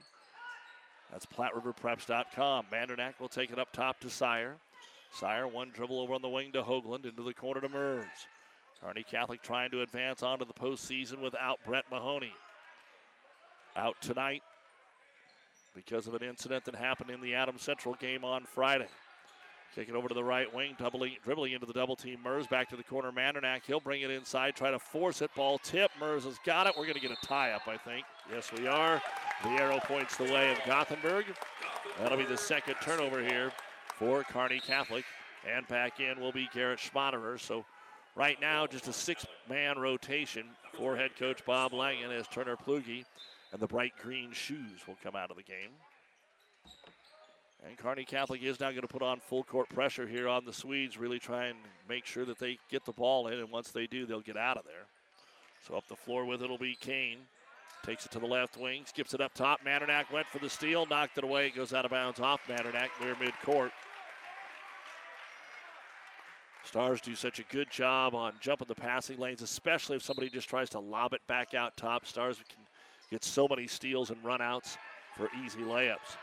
That's 1.11 1.25
PlatteRiverPreps.com. 1.25 2.67
Mandernack 2.71 3.19
will 3.19 3.27
take 3.27 3.51
it 3.51 3.59
up 3.59 3.73
top 3.73 3.99
to 3.99 4.09
Sire. 4.09 4.55
Sire, 5.13 5.47
one 5.47 5.69
dribble 5.73 5.99
over 5.99 6.13
on 6.13 6.21
the 6.21 6.29
wing 6.29 6.51
to 6.53 6.63
Hoagland, 6.63 7.05
into 7.05 7.21
the 7.21 7.33
corner 7.33 7.61
to 7.61 7.69
Mers. 7.69 8.05
Kearney 8.81 9.03
Catholic 9.03 9.41
trying 9.41 9.69
to 9.71 9.81
advance 9.81 10.23
onto 10.23 10.45
the 10.45 10.53
postseason 10.53 11.21
without 11.21 11.59
Brett 11.65 11.85
Mahoney. 11.91 12.33
Out 13.75 13.95
tonight 14.01 14.43
because 15.75 16.07
of 16.07 16.13
an 16.13 16.23
incident 16.23 16.65
that 16.65 16.75
happened 16.75 17.09
in 17.09 17.21
the 17.21 17.33
Adams 17.33 17.61
Central 17.61 17.95
game 17.95 18.23
on 18.23 18.43
Friday. 18.43 18.87
Take 19.75 19.89
it 19.89 19.95
over 19.95 20.07
to 20.07 20.13
the 20.13 20.23
right 20.23 20.53
wing, 20.53 20.75
doubling, 20.77 21.15
dribbling 21.23 21.53
into 21.53 21.65
the 21.65 21.73
double 21.73 21.95
team. 21.95 22.19
Mers 22.23 22.45
back 22.45 22.69
to 22.69 22.75
the 22.75 22.83
corner. 22.83 23.11
Mandernack, 23.11 23.61
he'll 23.65 23.79
bring 23.79 24.01
it 24.01 24.11
inside, 24.11 24.55
try 24.55 24.69
to 24.69 24.77
force 24.77 25.23
it. 25.23 25.31
Ball 25.35 25.57
tip. 25.59 25.89
Mers 25.99 26.25
has 26.25 26.37
got 26.45 26.67
it. 26.67 26.73
We're 26.77 26.83
going 26.83 26.93
to 26.95 27.01
get 27.01 27.11
a 27.11 27.25
tie 27.25 27.51
up, 27.53 27.67
I 27.67 27.77
think. 27.77 28.05
Yes, 28.31 28.51
we 28.55 28.67
are. 28.67 29.01
The 29.43 29.49
arrow 29.49 29.79
points 29.79 30.15
the 30.15 30.25
way 30.25 30.51
of 30.51 30.59
Gothenburg. 30.67 31.25
That'll 31.97 32.17
be 32.17 32.25
the 32.25 32.37
second 32.37 32.75
turnover 32.83 33.23
here 33.23 33.51
for 34.03 34.23
Kearney 34.23 34.59
Catholic. 34.59 35.05
And 35.49 35.67
back 35.67 35.99
in 35.99 36.19
will 36.19 36.31
be 36.31 36.49
Garrett 36.53 36.79
Schmaderer. 36.79 37.39
So 37.39 37.65
right 38.15 38.39
now, 38.39 38.67
just 38.67 38.87
a 38.87 38.93
six 38.93 39.25
man 39.49 39.77
rotation 39.77 40.45
for 40.73 40.95
head 40.95 41.15
coach 41.17 41.45
Bob 41.45 41.73
Langen 41.73 42.11
as 42.11 42.27
Turner 42.27 42.55
Plugi 42.55 43.05
and 43.51 43.61
the 43.61 43.67
bright 43.67 43.93
green 44.01 44.31
shoes 44.31 44.87
will 44.87 44.97
come 45.03 45.15
out 45.15 45.31
of 45.31 45.37
the 45.37 45.43
game. 45.43 45.69
And 47.65 47.77
Kearney 47.77 48.03
Catholic 48.03 48.43
is 48.43 48.59
now 48.59 48.71
going 48.71 48.81
to 48.81 48.87
put 48.87 49.01
on 49.01 49.19
full 49.19 49.43
court 49.43 49.69
pressure 49.69 50.07
here 50.07 50.27
on 50.27 50.43
the 50.43 50.51
Swedes, 50.51 50.97
really 50.97 51.19
try 51.19 51.45
and 51.45 51.57
make 51.87 52.05
sure 52.05 52.25
that 52.25 52.39
they 52.39 52.57
get 52.69 52.83
the 52.83 52.91
ball 52.91 53.27
in, 53.27 53.39
and 53.39 53.49
once 53.49 53.71
they 53.71 53.87
do, 53.87 54.05
they'll 54.05 54.19
get 54.19 54.35
out 54.35 54.57
of 54.57 54.65
there. 54.65 54.85
So 55.65 55.75
up 55.75 55.87
the 55.87 55.95
floor 55.95 56.25
with 56.25 56.41
it 56.41 56.49
will 56.49 56.57
be 56.57 56.75
Kane. 56.75 57.19
Takes 57.85 58.05
it 58.05 58.11
to 58.13 58.19
the 58.19 58.25
left 58.25 58.57
wing, 58.57 58.83
skips 58.85 59.13
it 59.13 59.21
up 59.21 59.33
top. 59.33 59.59
Mandernack 59.65 60.11
went 60.11 60.27
for 60.27 60.39
the 60.39 60.49
steal, 60.49 60.85
knocked 60.85 61.17
it 61.17 61.23
away. 61.23 61.49
Goes 61.49 61.73
out 61.73 61.83
of 61.83 61.91
bounds 61.91 62.19
off 62.19 62.41
Mandernack 62.47 62.89
near 63.01 63.15
midcourt. 63.15 63.71
Stars 66.63 67.01
do 67.01 67.13
such 67.15 67.39
a 67.39 67.43
good 67.43 67.69
job 67.69 68.15
on 68.15 68.33
jumping 68.39 68.67
the 68.67 68.75
passing 68.75 69.19
lanes, 69.19 69.41
especially 69.41 69.97
if 69.97 70.03
somebody 70.03 70.29
just 70.29 70.49
tries 70.49 70.69
to 70.69 70.79
lob 70.79 71.13
it 71.13 71.21
back 71.27 71.53
out 71.53 71.75
top. 71.75 72.05
Stars 72.05 72.37
can 72.37 72.63
get 73.11 73.23
so 73.23 73.47
many 73.47 73.67
steals 73.67 74.09
and 74.09 74.23
runouts 74.23 74.77
for 75.15 75.29
easy 75.43 75.59
layups. 75.59 76.17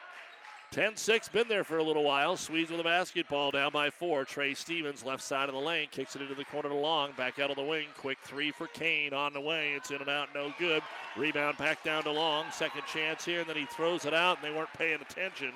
10 0.72 0.96
6, 0.96 1.28
been 1.30 1.48
there 1.48 1.64
for 1.64 1.78
a 1.78 1.82
little 1.82 2.04
while. 2.04 2.36
Swedes 2.36 2.70
with 2.70 2.78
a 2.78 2.84
basketball 2.84 3.50
down 3.50 3.72
by 3.72 3.90
four. 3.90 4.24
Trey 4.24 4.54
Stevens, 4.54 5.04
left 5.04 5.20
side 5.22 5.48
of 5.48 5.54
the 5.54 5.60
lane, 5.60 5.88
kicks 5.90 6.14
it 6.14 6.22
into 6.22 6.36
the 6.36 6.44
corner 6.44 6.68
to 6.68 6.74
Long. 6.74 7.10
Back 7.16 7.40
out 7.40 7.50
of 7.50 7.56
the 7.56 7.62
wing. 7.62 7.88
Quick 7.98 8.18
three 8.22 8.52
for 8.52 8.68
Kane 8.68 9.12
on 9.12 9.32
the 9.32 9.40
way. 9.40 9.72
It's 9.72 9.90
in 9.90 9.96
and 9.96 10.08
out, 10.08 10.28
no 10.32 10.54
good. 10.60 10.80
Rebound 11.16 11.58
back 11.58 11.82
down 11.82 12.04
to 12.04 12.12
Long. 12.12 12.44
Second 12.52 12.82
chance 12.86 13.24
here, 13.24 13.40
and 13.40 13.48
then 13.48 13.56
he 13.56 13.66
throws 13.66 14.04
it 14.04 14.14
out, 14.14 14.38
and 14.38 14.46
they 14.46 14.56
weren't 14.56 14.72
paying 14.74 15.00
attention. 15.00 15.52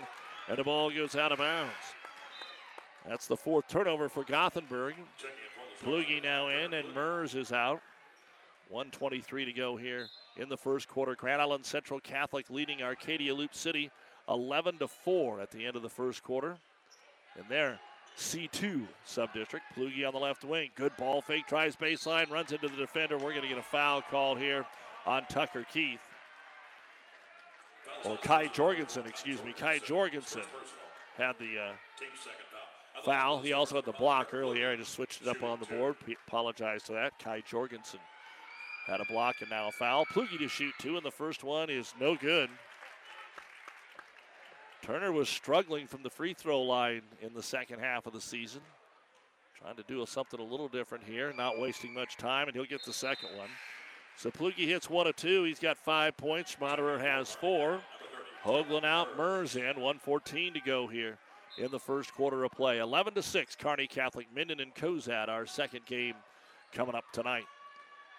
And 0.48 0.58
the 0.58 0.64
ball 0.64 0.90
goes 0.90 1.14
out 1.14 1.30
of 1.30 1.38
bounds. 1.38 1.72
That's 3.08 3.26
the 3.26 3.36
fourth 3.36 3.68
turnover 3.68 4.08
for 4.08 4.24
Gothenburg. 4.24 4.94
Plugi 5.82 6.22
now 6.22 6.48
in, 6.48 6.72
and 6.72 6.94
Mers 6.94 7.34
is 7.34 7.52
out. 7.52 7.80
123 8.70 9.44
to 9.44 9.52
go 9.52 9.76
here 9.76 10.08
in 10.36 10.48
the 10.48 10.56
first 10.56 10.88
quarter. 10.88 11.14
Grand 11.14 11.40
Island 11.40 11.64
Central 11.66 12.00
Catholic 12.00 12.48
leading 12.48 12.82
Arcadia 12.82 13.34
Loop 13.34 13.54
City 13.54 13.90
11 14.28 14.78
to 14.78 14.88
4 14.88 15.40
at 15.40 15.50
the 15.50 15.66
end 15.66 15.76
of 15.76 15.82
the 15.82 15.88
first 15.88 16.22
quarter. 16.22 16.56
And 17.36 17.44
there, 17.48 17.78
C2 18.16 18.86
subdistrict. 19.06 19.60
Plugi 19.76 20.06
on 20.06 20.14
the 20.14 20.20
left 20.20 20.44
wing. 20.44 20.70
Good 20.74 20.96
ball 20.96 21.20
fake, 21.20 21.46
tries 21.46 21.76
baseline, 21.76 22.30
runs 22.30 22.52
into 22.52 22.68
the 22.68 22.76
defender. 22.76 23.16
We're 23.16 23.30
going 23.30 23.42
to 23.42 23.48
get 23.48 23.58
a 23.58 23.62
foul 23.62 24.02
called 24.02 24.38
here 24.38 24.64
on 25.04 25.24
Tucker 25.28 25.66
Keith. 25.70 26.00
Or 28.04 28.16
Kai 28.18 28.46
Jorgensen, 28.48 29.04
excuse 29.06 29.42
me. 29.44 29.52
Kai 29.52 29.78
Jorgensen 29.78 30.42
had 31.16 31.38
the 31.38 31.58
uh, 31.58 31.72
foul. 33.02 33.40
He 33.40 33.52
also 33.52 33.76
had 33.76 33.84
the 33.84 33.92
block 33.92 34.32
earlier. 34.32 34.70
I 34.70 34.76
just 34.76 34.92
switched 34.92 35.22
it 35.22 35.28
up 35.28 35.42
on 35.42 35.60
the 35.60 35.66
board. 35.66 35.96
P- 36.04 36.16
apologize 36.26 36.82
to 36.84 36.92
that. 36.92 37.18
Kai 37.18 37.42
Jorgensen 37.46 38.00
had 38.86 39.00
a 39.00 39.04
block 39.06 39.36
and 39.40 39.50
now 39.50 39.68
a 39.68 39.72
foul. 39.72 40.04
Plugi 40.06 40.38
to 40.38 40.48
shoot 40.48 40.74
two, 40.80 40.96
and 40.96 41.04
the 41.04 41.10
first 41.10 41.44
one 41.44 41.70
is 41.70 41.94
no 42.00 42.16
good. 42.16 42.50
Turner 44.82 45.12
was 45.12 45.28
struggling 45.28 45.86
from 45.86 46.02
the 46.02 46.10
free 46.10 46.34
throw 46.34 46.60
line 46.60 47.02
in 47.22 47.32
the 47.32 47.42
second 47.42 47.80
half 47.80 48.06
of 48.06 48.12
the 48.12 48.20
season. 48.20 48.60
Trying 49.58 49.76
to 49.76 49.84
do 49.88 50.04
something 50.06 50.38
a 50.38 50.44
little 50.44 50.68
different 50.68 51.04
here, 51.04 51.32
not 51.34 51.58
wasting 51.58 51.94
much 51.94 52.18
time, 52.18 52.48
and 52.48 52.54
he'll 52.54 52.66
get 52.66 52.84
the 52.84 52.92
second 52.92 53.30
one. 53.36 53.48
So 54.16 54.30
Plugi 54.30 54.66
hits 54.66 54.90
one 54.90 55.06
of 55.06 55.16
two. 55.16 55.44
He's 55.44 55.58
got 55.58 55.78
five 55.78 56.16
points. 56.16 56.54
Schmaderer 56.54 57.00
has 57.00 57.30
four. 57.30 57.80
Hoagland 58.44 58.84
out, 58.84 59.16
Mers 59.16 59.56
in. 59.56 59.64
114 59.64 60.52
to 60.52 60.60
go 60.60 60.86
here 60.86 61.18
in 61.58 61.70
the 61.70 61.78
first 61.78 62.12
quarter 62.14 62.44
of 62.44 62.52
play. 62.52 62.78
11 62.78 63.14
to 63.14 63.22
6, 63.22 63.56
Kearney 63.56 63.86
Catholic, 63.86 64.26
Minden 64.34 64.60
and 64.60 64.74
Cozad, 64.74 65.28
our 65.28 65.46
second 65.46 65.86
game 65.86 66.14
coming 66.72 66.94
up 66.94 67.04
tonight. 67.12 67.44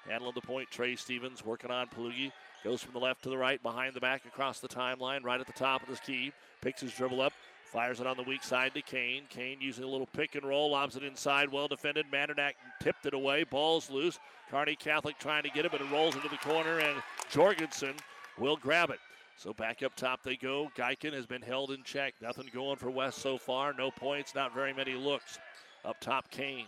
Handling 0.08 0.34
the 0.36 0.42
point, 0.42 0.70
Trey 0.70 0.96
Stevens 0.96 1.44
working 1.44 1.72
on 1.72 1.88
Plugi. 1.88 2.32
Goes 2.64 2.82
from 2.82 2.94
the 2.94 3.00
left 3.00 3.24
to 3.24 3.30
the 3.30 3.38
right, 3.38 3.62
behind 3.62 3.94
the 3.94 4.00
back, 4.00 4.26
across 4.26 4.60
the 4.60 4.68
timeline, 4.68 5.24
right 5.24 5.40
at 5.40 5.48
the 5.48 5.54
top 5.54 5.84
of 5.84 5.90
the 5.90 6.02
key. 6.02 6.32
Picks 6.62 6.82
his 6.82 6.94
dribble 6.94 7.22
up, 7.22 7.34
fires 7.64 8.00
it 8.00 8.08
on 8.08 8.18
the 8.18 8.24
weak 8.24 8.44
side 8.44 8.74
to 8.74 8.82
Kane. 8.82 9.24
Kane 9.30 9.58
using 9.60 9.84
a 9.84 9.88
little 9.88 10.08
pick 10.08 10.36
and 10.36 10.44
roll, 10.44 10.72
lobs 10.72 10.96
it 10.96 11.04
inside, 11.04 11.52
well 11.52 11.68
defended. 11.68 12.06
Mandernack 12.12 12.54
tipped 12.82 13.06
it 13.06 13.14
away, 13.14 13.44
ball's 13.44 13.90
loose. 13.90 14.20
Kearney 14.50 14.76
Catholic 14.76 15.18
trying 15.20 15.44
to 15.44 15.50
get 15.50 15.66
it, 15.66 15.72
but 15.72 15.82
it 15.82 15.92
rolls 15.92 16.16
into 16.16 16.30
the 16.30 16.38
corner, 16.38 16.80
and 16.80 16.96
Jorgensen 17.30 17.94
will 18.38 18.58
grab 18.58 18.90
it. 18.90 19.00
So 19.38 19.54
back 19.54 19.84
up 19.84 19.96
top 19.96 20.24
they 20.24 20.36
go. 20.36 20.72
Geiken 20.78 21.14
has 21.14 21.26
been 21.26 21.42
held 21.42 21.72
in 21.72 21.84
check. 21.84 22.14
Nothing 22.22 22.50
going 22.54 22.78
for 22.78 22.90
West 22.90 23.20
so 23.20 23.38
far. 23.38 23.74
No 23.74 23.92
points, 23.92 24.34
not 24.34 24.54
very 24.54 24.74
many 24.74 24.94
looks. 24.94 25.40
Up 25.84 26.00
top, 26.00 26.30
Kane. 26.32 26.66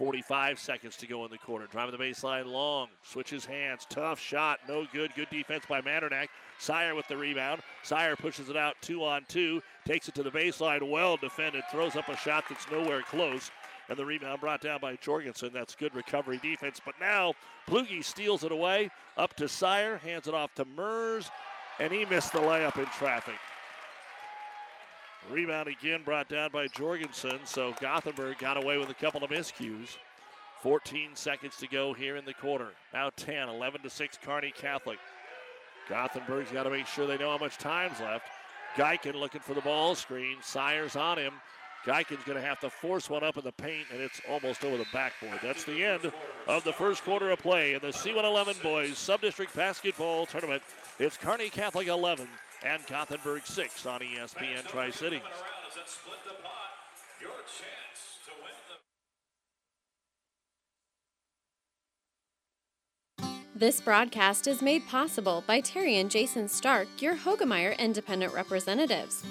45 0.00 0.58
seconds 0.58 0.96
to 0.96 1.06
go 1.06 1.26
in 1.26 1.30
the 1.30 1.36
quarter. 1.36 1.66
Driving 1.66 1.96
the 1.96 2.02
baseline 2.02 2.46
long. 2.46 2.88
Switches 3.02 3.44
hands. 3.44 3.86
Tough 3.90 4.18
shot. 4.18 4.58
No 4.66 4.86
good. 4.94 5.14
Good 5.14 5.28
defense 5.30 5.64
by 5.68 5.82
Mandernack. 5.82 6.28
Sire 6.58 6.94
with 6.94 7.06
the 7.08 7.16
rebound. 7.18 7.60
Sire 7.82 8.16
pushes 8.16 8.48
it 8.48 8.56
out 8.56 8.76
two 8.80 9.04
on 9.04 9.26
two. 9.28 9.62
Takes 9.84 10.08
it 10.08 10.14
to 10.14 10.22
the 10.22 10.30
baseline. 10.30 10.90
Well 10.90 11.18
defended. 11.18 11.64
Throws 11.70 11.96
up 11.96 12.08
a 12.08 12.16
shot 12.16 12.44
that's 12.48 12.70
nowhere 12.70 13.02
close. 13.02 13.50
And 13.90 13.98
the 13.98 14.06
rebound 14.06 14.40
brought 14.40 14.62
down 14.62 14.80
by 14.80 14.96
Jorgensen. 14.96 15.50
That's 15.52 15.74
good 15.74 15.94
recovery 15.94 16.40
defense. 16.42 16.80
But 16.82 16.94
now 16.98 17.34
Plugi 17.68 18.02
steals 18.02 18.42
it 18.42 18.52
away. 18.52 18.90
Up 19.18 19.34
to 19.34 19.48
Sire. 19.48 19.98
Hands 19.98 20.26
it 20.26 20.32
off 20.32 20.54
to 20.54 20.64
Mers. 20.64 21.30
And 21.80 21.92
he 21.92 22.04
missed 22.04 22.32
the 22.32 22.38
layup 22.38 22.78
in 22.78 22.86
traffic. 22.86 23.34
Rebound 25.30 25.68
again 25.68 26.02
brought 26.04 26.28
down 26.28 26.50
by 26.52 26.66
Jorgensen. 26.68 27.40
So 27.44 27.74
Gothenburg 27.80 28.38
got 28.38 28.62
away 28.62 28.78
with 28.78 28.90
a 28.90 28.94
couple 28.94 29.24
of 29.24 29.30
miscues. 29.30 29.96
14 30.62 31.10
seconds 31.14 31.56
to 31.56 31.66
go 31.66 31.94
here 31.94 32.16
in 32.16 32.24
the 32.26 32.34
quarter. 32.34 32.68
Now 32.92 33.10
10, 33.16 33.48
11 33.48 33.80
to 33.80 33.90
6, 33.90 34.18
Kearney 34.22 34.52
Catholic. 34.54 34.98
Gothenburg's 35.88 36.50
got 36.50 36.64
to 36.64 36.70
make 36.70 36.86
sure 36.86 37.06
they 37.06 37.16
know 37.16 37.30
how 37.30 37.38
much 37.38 37.56
time's 37.56 37.98
left. 37.98 38.26
Geiken 38.76 39.14
looking 39.14 39.40
for 39.40 39.54
the 39.54 39.62
ball 39.62 39.94
screen. 39.94 40.36
Sire's 40.42 40.96
on 40.96 41.18
him. 41.18 41.32
Geiken's 41.86 42.22
going 42.24 42.36
to 42.36 42.46
have 42.46 42.60
to 42.60 42.68
force 42.68 43.08
one 43.08 43.24
up 43.24 43.38
in 43.38 43.44
the 43.44 43.52
paint, 43.52 43.86
and 43.90 44.02
it's 44.02 44.20
almost 44.28 44.64
over 44.64 44.76
the 44.76 44.84
backboard. 44.92 45.38
That's 45.42 45.64
the 45.64 45.82
end 45.82 46.12
of 46.46 46.62
the 46.62 46.74
first 46.74 47.02
quarter 47.04 47.30
of 47.30 47.38
play 47.38 47.72
in 47.72 47.80
the 47.80 47.88
C111 47.88 48.62
Boys 48.62 48.90
Subdistrict 48.90 49.54
Basketball 49.54 50.26
Tournament. 50.26 50.62
It's 50.98 51.16
Kearney 51.16 51.48
Catholic 51.48 51.88
11 51.88 52.28
and 52.62 52.86
Gothenburg 52.86 53.42
6 53.46 53.86
on 53.86 54.00
ESPN 54.00 54.66
Tri 54.66 54.90
Cities. 54.90 55.20
This 63.54 63.80
broadcast 63.80 64.46
is 64.46 64.62
made 64.62 64.86
possible 64.88 65.44
by 65.46 65.60
Terry 65.60 65.98
and 65.98 66.10
Jason 66.10 66.48
Stark, 66.48 66.88
your 67.00 67.14
Hoegemeyer 67.14 67.78
independent 67.78 68.32
representatives. 68.32 69.22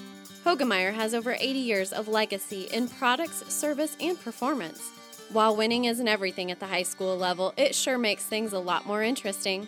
Hoegemeyer 0.46 0.94
has 0.94 1.14
over 1.14 1.34
80 1.34 1.46
years 1.60 1.92
of 1.92 2.08
legacy 2.08 2.68
in 2.72 2.88
products, 2.88 3.44
service, 3.52 3.98
and 4.00 4.20
performance. 4.20 4.92
While 5.32 5.56
winning 5.56 5.86
isn't 5.86 6.08
everything 6.08 6.52
at 6.52 6.60
the 6.60 6.68
high 6.68 6.84
school 6.84 7.18
level, 7.18 7.54
it 7.58 7.76
sure 7.76 7.98
makes 7.98 8.24
things 8.24 8.54
a 8.54 8.60
lot 8.60 8.88
more 8.88 9.04
interesting. 9.04 9.68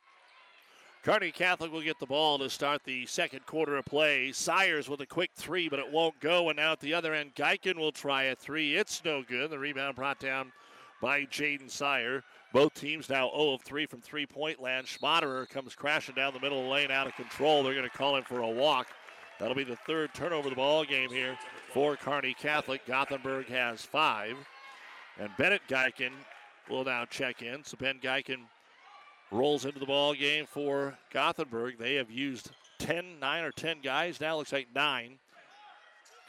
Kearney 1.03 1.31
Catholic 1.31 1.71
will 1.71 1.81
get 1.81 1.97
the 1.97 2.05
ball 2.05 2.37
to 2.37 2.47
start 2.47 2.83
the 2.83 3.07
second 3.07 3.47
quarter 3.47 3.75
of 3.75 3.85
play. 3.85 4.31
Sires 4.31 4.87
with 4.87 5.01
a 5.01 5.05
quick 5.07 5.31
three, 5.35 5.67
but 5.67 5.79
it 5.79 5.91
won't 5.91 6.19
go. 6.19 6.49
And 6.49 6.57
now 6.57 6.73
at 6.73 6.79
the 6.79 6.93
other 6.93 7.15
end, 7.15 7.33
Geiken 7.33 7.75
will 7.75 7.91
try 7.91 8.23
a 8.23 8.35
three. 8.35 8.75
It's 8.75 9.03
no 9.03 9.23
good. 9.23 9.49
The 9.49 9.57
rebound 9.57 9.95
brought 9.95 10.19
down 10.19 10.51
by 11.01 11.25
Jaden 11.25 11.71
Sire. 11.71 12.23
Both 12.53 12.75
teams 12.75 13.09
now 13.09 13.31
0 13.31 13.53
of 13.53 13.61
3 13.63 13.87
from 13.87 14.01
three 14.01 14.27
point 14.27 14.61
land. 14.61 14.85
Schmaderer 14.85 15.49
comes 15.49 15.73
crashing 15.73 16.13
down 16.13 16.33
the 16.33 16.39
middle 16.39 16.59
of 16.59 16.65
the 16.65 16.71
lane 16.71 16.91
out 16.91 17.07
of 17.07 17.15
control. 17.15 17.63
They're 17.63 17.73
going 17.73 17.89
to 17.89 17.97
call 17.97 18.15
him 18.15 18.23
for 18.23 18.41
a 18.41 18.49
walk. 18.49 18.87
That'll 19.39 19.55
be 19.55 19.63
the 19.63 19.77
third 19.87 20.13
turnover 20.13 20.49
of 20.49 20.51
the 20.51 20.55
ball 20.55 20.85
game 20.85 21.09
here 21.09 21.35
for 21.73 21.95
Kearney 21.95 22.35
Catholic. 22.35 22.85
Gothenburg 22.85 23.47
has 23.47 23.81
five. 23.81 24.37
And 25.19 25.31
Bennett 25.39 25.63
Geiken 25.67 26.11
will 26.69 26.83
now 26.83 27.05
check 27.05 27.41
in. 27.41 27.63
So 27.63 27.75
Ben 27.77 27.97
Geiken 27.99 28.41
rolls 29.31 29.65
into 29.65 29.79
the 29.79 29.85
ball 29.85 30.13
game 30.13 30.45
for 30.45 30.97
Gothenburg. 31.11 31.77
They 31.77 31.95
have 31.95 32.11
used 32.11 32.51
10, 32.79 33.19
9 33.19 33.43
or 33.43 33.51
10 33.51 33.77
guys. 33.81 34.19
Now 34.19 34.37
looks 34.37 34.51
like 34.51 34.67
nine 34.75 35.17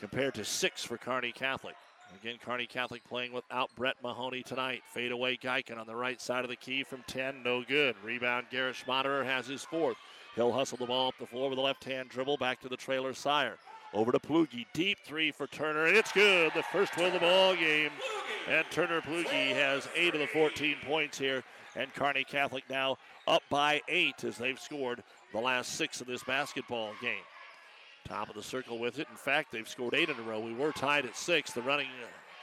compared 0.00 0.34
to 0.34 0.44
six 0.44 0.84
for 0.84 0.96
Kearney 0.96 1.32
Catholic. 1.32 1.74
Again, 2.20 2.36
Kearney 2.44 2.66
Catholic 2.66 3.02
playing 3.04 3.32
without 3.32 3.70
Brett 3.74 3.96
Mahoney 4.02 4.42
tonight. 4.42 4.82
Fade 4.92 5.12
away 5.12 5.36
Geiken 5.36 5.78
on 5.78 5.86
the 5.86 5.96
right 5.96 6.20
side 6.20 6.44
of 6.44 6.50
the 6.50 6.56
key 6.56 6.82
from 6.82 7.02
10, 7.06 7.42
no 7.42 7.62
good. 7.62 7.96
Rebound, 8.04 8.46
Garrett 8.50 8.76
Schmaderer 8.76 9.24
has 9.24 9.46
his 9.46 9.62
fourth. 9.62 9.96
He'll 10.34 10.52
hustle 10.52 10.78
the 10.78 10.86
ball 10.86 11.08
up 11.08 11.14
the 11.18 11.26
floor 11.26 11.48
with 11.48 11.58
a 11.58 11.62
left 11.62 11.84
hand 11.84 12.08
dribble 12.10 12.36
back 12.36 12.60
to 12.60 12.68
the 12.68 12.76
trailer 12.76 13.14
Sire. 13.14 13.56
Over 13.94 14.12
to 14.12 14.18
Plugi. 14.18 14.66
Deep 14.72 14.98
three 15.04 15.30
for 15.30 15.46
Turner, 15.46 15.86
and 15.86 15.96
it's 15.96 16.12
good. 16.12 16.52
The 16.54 16.62
first 16.64 16.96
one 16.96 17.06
of 17.06 17.12
the 17.12 17.18
ball 17.18 17.54
game. 17.54 17.90
And 18.48 18.64
Turner 18.70 19.00
Plugi 19.02 19.54
has 19.54 19.88
eight 19.94 20.14
of 20.14 20.20
the 20.20 20.26
14 20.26 20.76
points 20.86 21.18
here. 21.18 21.44
And 21.76 21.92
Kearney 21.94 22.24
Catholic 22.24 22.64
now 22.68 22.98
up 23.26 23.42
by 23.48 23.80
eight 23.88 24.24
as 24.24 24.36
they've 24.36 24.60
scored 24.60 25.02
the 25.32 25.40
last 25.40 25.72
six 25.72 26.00
of 26.00 26.06
this 26.06 26.22
basketball 26.24 26.92
game. 27.00 27.24
Top 28.06 28.28
of 28.28 28.34
the 28.34 28.42
circle 28.42 28.78
with 28.78 28.98
it. 28.98 29.06
In 29.10 29.16
fact, 29.16 29.52
they've 29.52 29.68
scored 29.68 29.94
eight 29.94 30.08
in 30.08 30.18
a 30.18 30.22
row. 30.22 30.40
We 30.40 30.54
were 30.54 30.72
tied 30.72 31.06
at 31.06 31.16
six. 31.16 31.52
The 31.52 31.62
running 31.62 31.86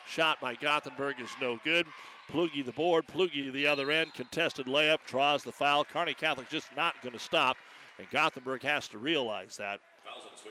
shot 0.08 0.40
by 0.40 0.56
Gothenburg 0.56 1.20
is 1.20 1.30
no 1.42 1.60
good. 1.64 1.86
Plugi 2.32 2.66
the 2.66 2.72
board. 2.72 3.06
Plugi 3.08 3.52
the 3.52 3.68
other 3.68 3.92
end. 3.92 4.14
Contested 4.14 4.68
layup. 4.68 5.00
Draws 5.06 5.44
the 5.44 5.52
foul. 5.52 5.84
Kearney 5.84 6.14
Catholic 6.14 6.50
just 6.50 6.68
not 6.76 6.96
going 7.02 7.14
to 7.14 7.20
stop. 7.20 7.58
And 7.98 8.10
Gothenburg 8.10 8.64
has 8.64 8.88
to 8.90 8.98
realize 8.98 9.58
that. 9.58 9.80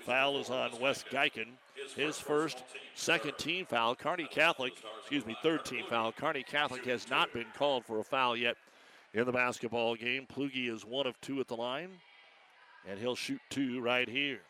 Foul 0.02 0.38
is 0.38 0.50
on 0.50 0.78
Wes 0.80 1.04
Geiken. 1.10 1.48
His 1.96 2.18
first, 2.18 2.62
second 2.94 3.38
team 3.38 3.64
foul. 3.64 3.96
Kearney 3.96 4.28
Catholic, 4.30 4.74
excuse 5.00 5.24
me, 5.24 5.36
third 5.42 5.64
team 5.64 5.84
foul. 5.88 6.12
Kearney 6.12 6.42
Catholic 6.42 6.84
has 6.84 7.08
not 7.08 7.32
been 7.32 7.46
called 7.56 7.84
for 7.84 7.98
a 7.98 8.04
foul 8.04 8.36
yet 8.36 8.56
in 9.14 9.24
the 9.24 9.32
basketball 9.32 9.94
game. 9.94 10.26
Plugi 10.26 10.72
is 10.72 10.84
one 10.84 11.06
of 11.06 11.20
two 11.20 11.40
at 11.40 11.48
the 11.48 11.56
line, 11.56 11.90
and 12.88 12.98
he'll 12.98 13.16
shoot 13.16 13.40
two 13.50 13.80
right 13.80 14.08
here. 14.08 14.40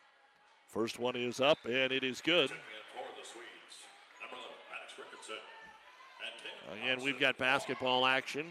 First 0.67 0.99
one 0.99 1.15
is 1.15 1.39
up, 1.39 1.57
and 1.65 1.91
it 1.91 2.03
is 2.03 2.21
good. 2.21 2.51
Again, 6.83 7.03
we've 7.03 7.19
got 7.19 7.37
basketball 7.37 8.05
action 8.05 8.45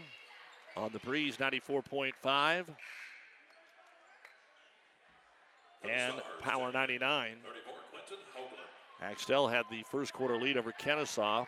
on 0.75 0.91
the 0.91 0.99
Breeze 0.99 1.37
94.5 1.37 2.65
and 5.89 6.13
Power 6.41 6.71
99. 6.71 7.35
Axtell 9.01 9.47
had 9.47 9.63
the 9.71 9.83
first 9.89 10.13
quarter 10.13 10.35
lead 10.35 10.57
over 10.57 10.73
Kenesaw. 10.73 11.45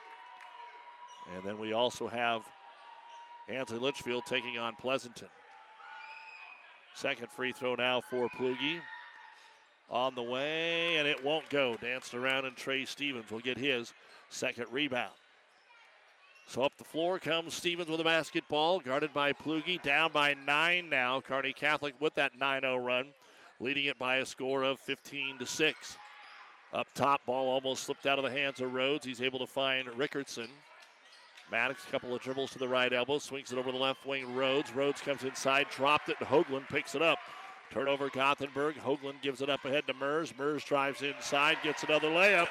And 1.35 1.43
then 1.43 1.57
we 1.59 1.73
also 1.73 2.07
have 2.07 2.43
Ansley 3.49 3.79
Litchfield 3.79 4.25
taking 4.25 4.57
on 4.57 4.75
Pleasanton. 4.75 5.29
Second 6.93 7.29
free 7.29 7.51
throw 7.51 7.75
now 7.75 8.01
for 8.01 8.29
Plugi. 8.29 8.79
On 9.89 10.15
the 10.15 10.23
way, 10.23 10.97
and 10.97 11.07
it 11.07 11.23
won't 11.23 11.49
go. 11.49 11.75
Danced 11.75 12.13
around, 12.13 12.45
and 12.45 12.55
Trey 12.55 12.85
Stevens 12.85 13.29
will 13.29 13.39
get 13.39 13.57
his 13.57 13.93
second 14.29 14.67
rebound. 14.71 15.11
So 16.47 16.63
up 16.63 16.75
the 16.77 16.83
floor 16.83 17.19
comes 17.19 17.53
Stevens 17.53 17.89
with 17.89 17.99
a 17.99 18.03
basketball, 18.03 18.79
guarded 18.79 19.13
by 19.13 19.33
Plugi. 19.33 19.81
Down 19.81 20.11
by 20.11 20.33
nine 20.45 20.89
now. 20.89 21.21
Kearney 21.21 21.53
Catholic 21.53 21.93
with 21.99 22.15
that 22.15 22.37
9 22.37 22.61
0 22.61 22.77
run, 22.77 23.07
leading 23.59 23.85
it 23.85 23.97
by 23.99 24.17
a 24.17 24.25
score 24.25 24.63
of 24.63 24.79
15 24.79 25.39
to 25.39 25.45
6. 25.45 25.97
Up 26.73 26.87
top, 26.93 27.25
ball 27.25 27.49
almost 27.49 27.83
slipped 27.83 28.05
out 28.05 28.17
of 28.17 28.23
the 28.23 28.31
hands 28.31 28.61
of 28.61 28.73
Rhodes. 28.73 29.05
He's 29.05 29.21
able 29.21 29.39
to 29.39 29.47
find 29.47 29.87
Rickardson. 29.89 30.47
Maddox, 31.51 31.83
a 31.85 31.91
couple 31.91 32.15
of 32.15 32.21
dribbles 32.21 32.51
to 32.51 32.59
the 32.59 32.67
right 32.67 32.93
elbow, 32.93 33.19
swings 33.19 33.51
it 33.51 33.57
over 33.57 33.71
the 33.71 33.77
left 33.77 34.05
wing. 34.05 34.33
Rhodes. 34.33 34.73
Rhodes 34.73 35.01
comes 35.01 35.23
inside, 35.23 35.67
dropped 35.69 36.07
it, 36.07 36.15
and 36.19 36.29
Hoagland 36.29 36.69
picks 36.69 36.95
it 36.95 37.01
up. 37.01 37.19
Turnover 37.71 38.09
Gothenburg. 38.09 38.75
Hoagland 38.75 39.21
gives 39.21 39.41
it 39.41 39.49
up 39.49 39.65
ahead 39.65 39.85
to 39.87 39.93
Mers. 39.93 40.33
Mers 40.37 40.63
drives 40.63 41.01
inside, 41.01 41.57
gets 41.63 41.83
another 41.83 42.07
layup. 42.07 42.47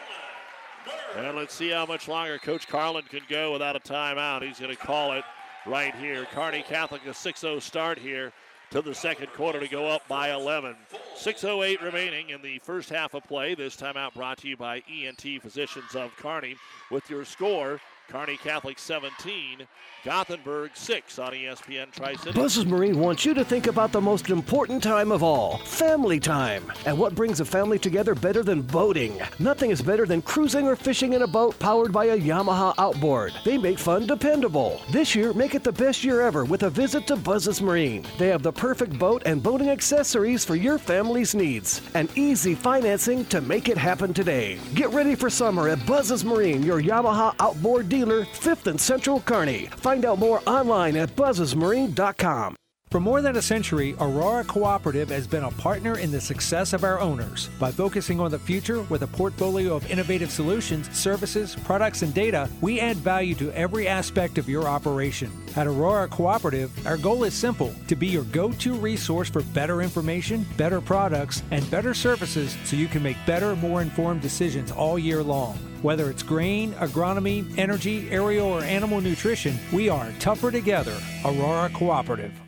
And 1.16 1.36
let's 1.36 1.54
see 1.54 1.70
how 1.70 1.86
much 1.86 2.08
longer 2.08 2.38
Coach 2.38 2.68
Carlin 2.68 3.04
can 3.04 3.22
go 3.28 3.52
without 3.52 3.76
a 3.76 3.80
timeout. 3.80 4.42
He's 4.42 4.58
going 4.58 4.74
to 4.74 4.80
call 4.80 5.12
it 5.12 5.24
right 5.66 5.94
here. 5.96 6.26
Kearney 6.26 6.62
Catholic 6.62 7.04
a 7.06 7.14
6 7.14 7.40
0 7.40 7.58
start 7.58 7.98
here 7.98 8.32
to 8.70 8.80
the 8.80 8.94
second 8.94 9.26
quarter 9.32 9.60
to 9.60 9.68
go 9.68 9.86
up 9.86 10.06
by 10.08 10.32
11. 10.32 10.76
6.08 11.16 11.82
remaining 11.82 12.30
in 12.30 12.40
the 12.40 12.58
first 12.60 12.88
half 12.88 13.14
of 13.14 13.24
play. 13.24 13.54
This 13.54 13.76
timeout 13.76 14.14
brought 14.14 14.38
to 14.38 14.48
you 14.48 14.56
by 14.56 14.82
ENT 14.90 15.42
Physicians 15.42 15.94
of 15.94 16.14
Kearney 16.16 16.56
with 16.90 17.10
your 17.10 17.24
score 17.24 17.80
Kearney 18.11 18.38
Catholic 18.38 18.77
17, 18.81 19.68
Gothenburg 20.05 20.73
6 20.75 21.18
on 21.20 21.33
ESPN 21.33 21.92
Tri 21.92 22.16
City. 22.16 22.68
Marine 22.68 22.99
wants 22.99 23.25
you 23.25 23.35
to 23.35 23.44
think 23.44 23.68
about 23.68 23.92
the 23.92 24.01
most 24.01 24.31
important 24.31 24.83
time 24.83 25.12
of 25.12 25.23
all 25.23 25.59
family 25.59 26.18
time. 26.18 26.73
And 26.87 26.99
what 26.99 27.14
brings 27.14 27.38
a 27.38 27.44
family 27.44 27.79
together 27.79 28.16
better 28.16 28.42
than 28.42 28.62
boating? 28.62 29.20
Nothing 29.38 29.70
is 29.70 29.81
better 29.81 30.07
than 30.07 30.23
cruising 30.23 30.66
or 30.66 30.75
fishing 30.75 31.12
in 31.12 31.23
a 31.23 31.27
boat 31.27 31.57
powered 31.61 31.92
by 31.92 32.07
a 32.07 32.18
Yamaha 32.18 32.75
outboard. 32.79 33.33
They 33.44 33.57
make 33.57 33.79
fun 33.79 34.09
dependable. 34.09 34.81
This 34.90 35.14
year, 35.14 35.33
make 35.33 35.55
it 35.55 35.62
the 35.62 35.70
best 35.70 36.03
year 36.03 36.20
ever 36.20 36.44
with 36.44 36.64
a 36.64 36.70
visit 36.70 37.07
to 37.07 37.16
Buzz's 37.16 37.62
Marine. 37.62 38.05
They 38.18 38.29
have 38.29 38.42
the 38.42 38.53
perfect 38.53 38.99
boat 38.99 39.23
and 39.25 39.40
boating 39.40 39.70
accessories 39.70 40.44
for 40.44 40.57
your 40.57 40.79
family's 40.79 41.33
needs 41.33 41.81
and 41.94 42.11
easy 42.18 42.57
financing 42.57 43.25
to 43.27 43.40
make 43.40 43.68
it 43.68 43.79
happen 43.79 44.12
today. 44.12 44.59
Get 44.75 44.90
ready 44.90 45.14
for 45.14 45.31
summer 45.31 45.68
at 45.68 45.87
Buzz's 45.87 46.25
Marine, 46.25 46.64
your 46.64 46.83
Yamaha 46.83 47.37
outboard 47.38 47.88
dealer 47.88 47.99
dealer, 48.00 48.24
5th 48.24 48.66
and 48.66 48.80
Central 48.80 49.20
Kearney. 49.20 49.66
Find 49.76 50.06
out 50.06 50.18
more 50.18 50.40
online 50.46 50.96
at 50.96 51.14
buzzesmarine.com. 51.16 52.56
For 52.90 52.98
more 52.98 53.20
than 53.22 53.36
a 53.36 53.42
century, 53.42 53.94
Aurora 54.00 54.42
Cooperative 54.42 55.10
has 55.10 55.26
been 55.26 55.44
a 55.44 55.50
partner 55.52 55.98
in 55.98 56.10
the 56.10 56.20
success 56.20 56.72
of 56.72 56.82
our 56.82 56.98
owners. 56.98 57.48
By 57.60 57.70
focusing 57.70 58.18
on 58.18 58.32
the 58.32 58.38
future 58.38 58.82
with 58.84 59.02
a 59.02 59.06
portfolio 59.06 59.76
of 59.76 59.88
innovative 59.88 60.30
solutions, 60.30 60.90
services, 60.96 61.54
products, 61.62 62.02
and 62.02 62.12
data, 62.12 62.48
we 62.62 62.80
add 62.80 62.96
value 62.96 63.36
to 63.36 63.52
every 63.52 63.86
aspect 63.86 64.38
of 64.38 64.48
your 64.48 64.66
operation. 64.66 65.30
At 65.54 65.68
Aurora 65.68 66.08
Cooperative, 66.08 66.72
our 66.84 66.96
goal 66.96 67.22
is 67.24 67.34
simple 67.34 67.72
to 67.86 67.94
be 67.94 68.08
your 68.08 68.24
go 68.24 68.50
to 68.50 68.74
resource 68.74 69.28
for 69.28 69.42
better 69.42 69.82
information, 69.82 70.44
better 70.56 70.80
products, 70.80 71.44
and 71.52 71.70
better 71.70 71.94
services 71.94 72.56
so 72.64 72.76
you 72.76 72.88
can 72.88 73.04
make 73.04 73.24
better, 73.26 73.54
more 73.54 73.82
informed 73.82 74.22
decisions 74.22 74.72
all 74.72 74.98
year 74.98 75.22
long. 75.22 75.56
Whether 75.82 76.10
it's 76.10 76.22
grain, 76.22 76.72
agronomy, 76.74 77.56
energy, 77.56 78.10
aerial, 78.10 78.48
or 78.48 78.62
animal 78.62 79.00
nutrition, 79.00 79.58
we 79.72 79.88
are 79.88 80.12
tougher 80.18 80.50
together. 80.50 80.94
Aurora 81.24 81.70
Cooperative. 81.70 82.38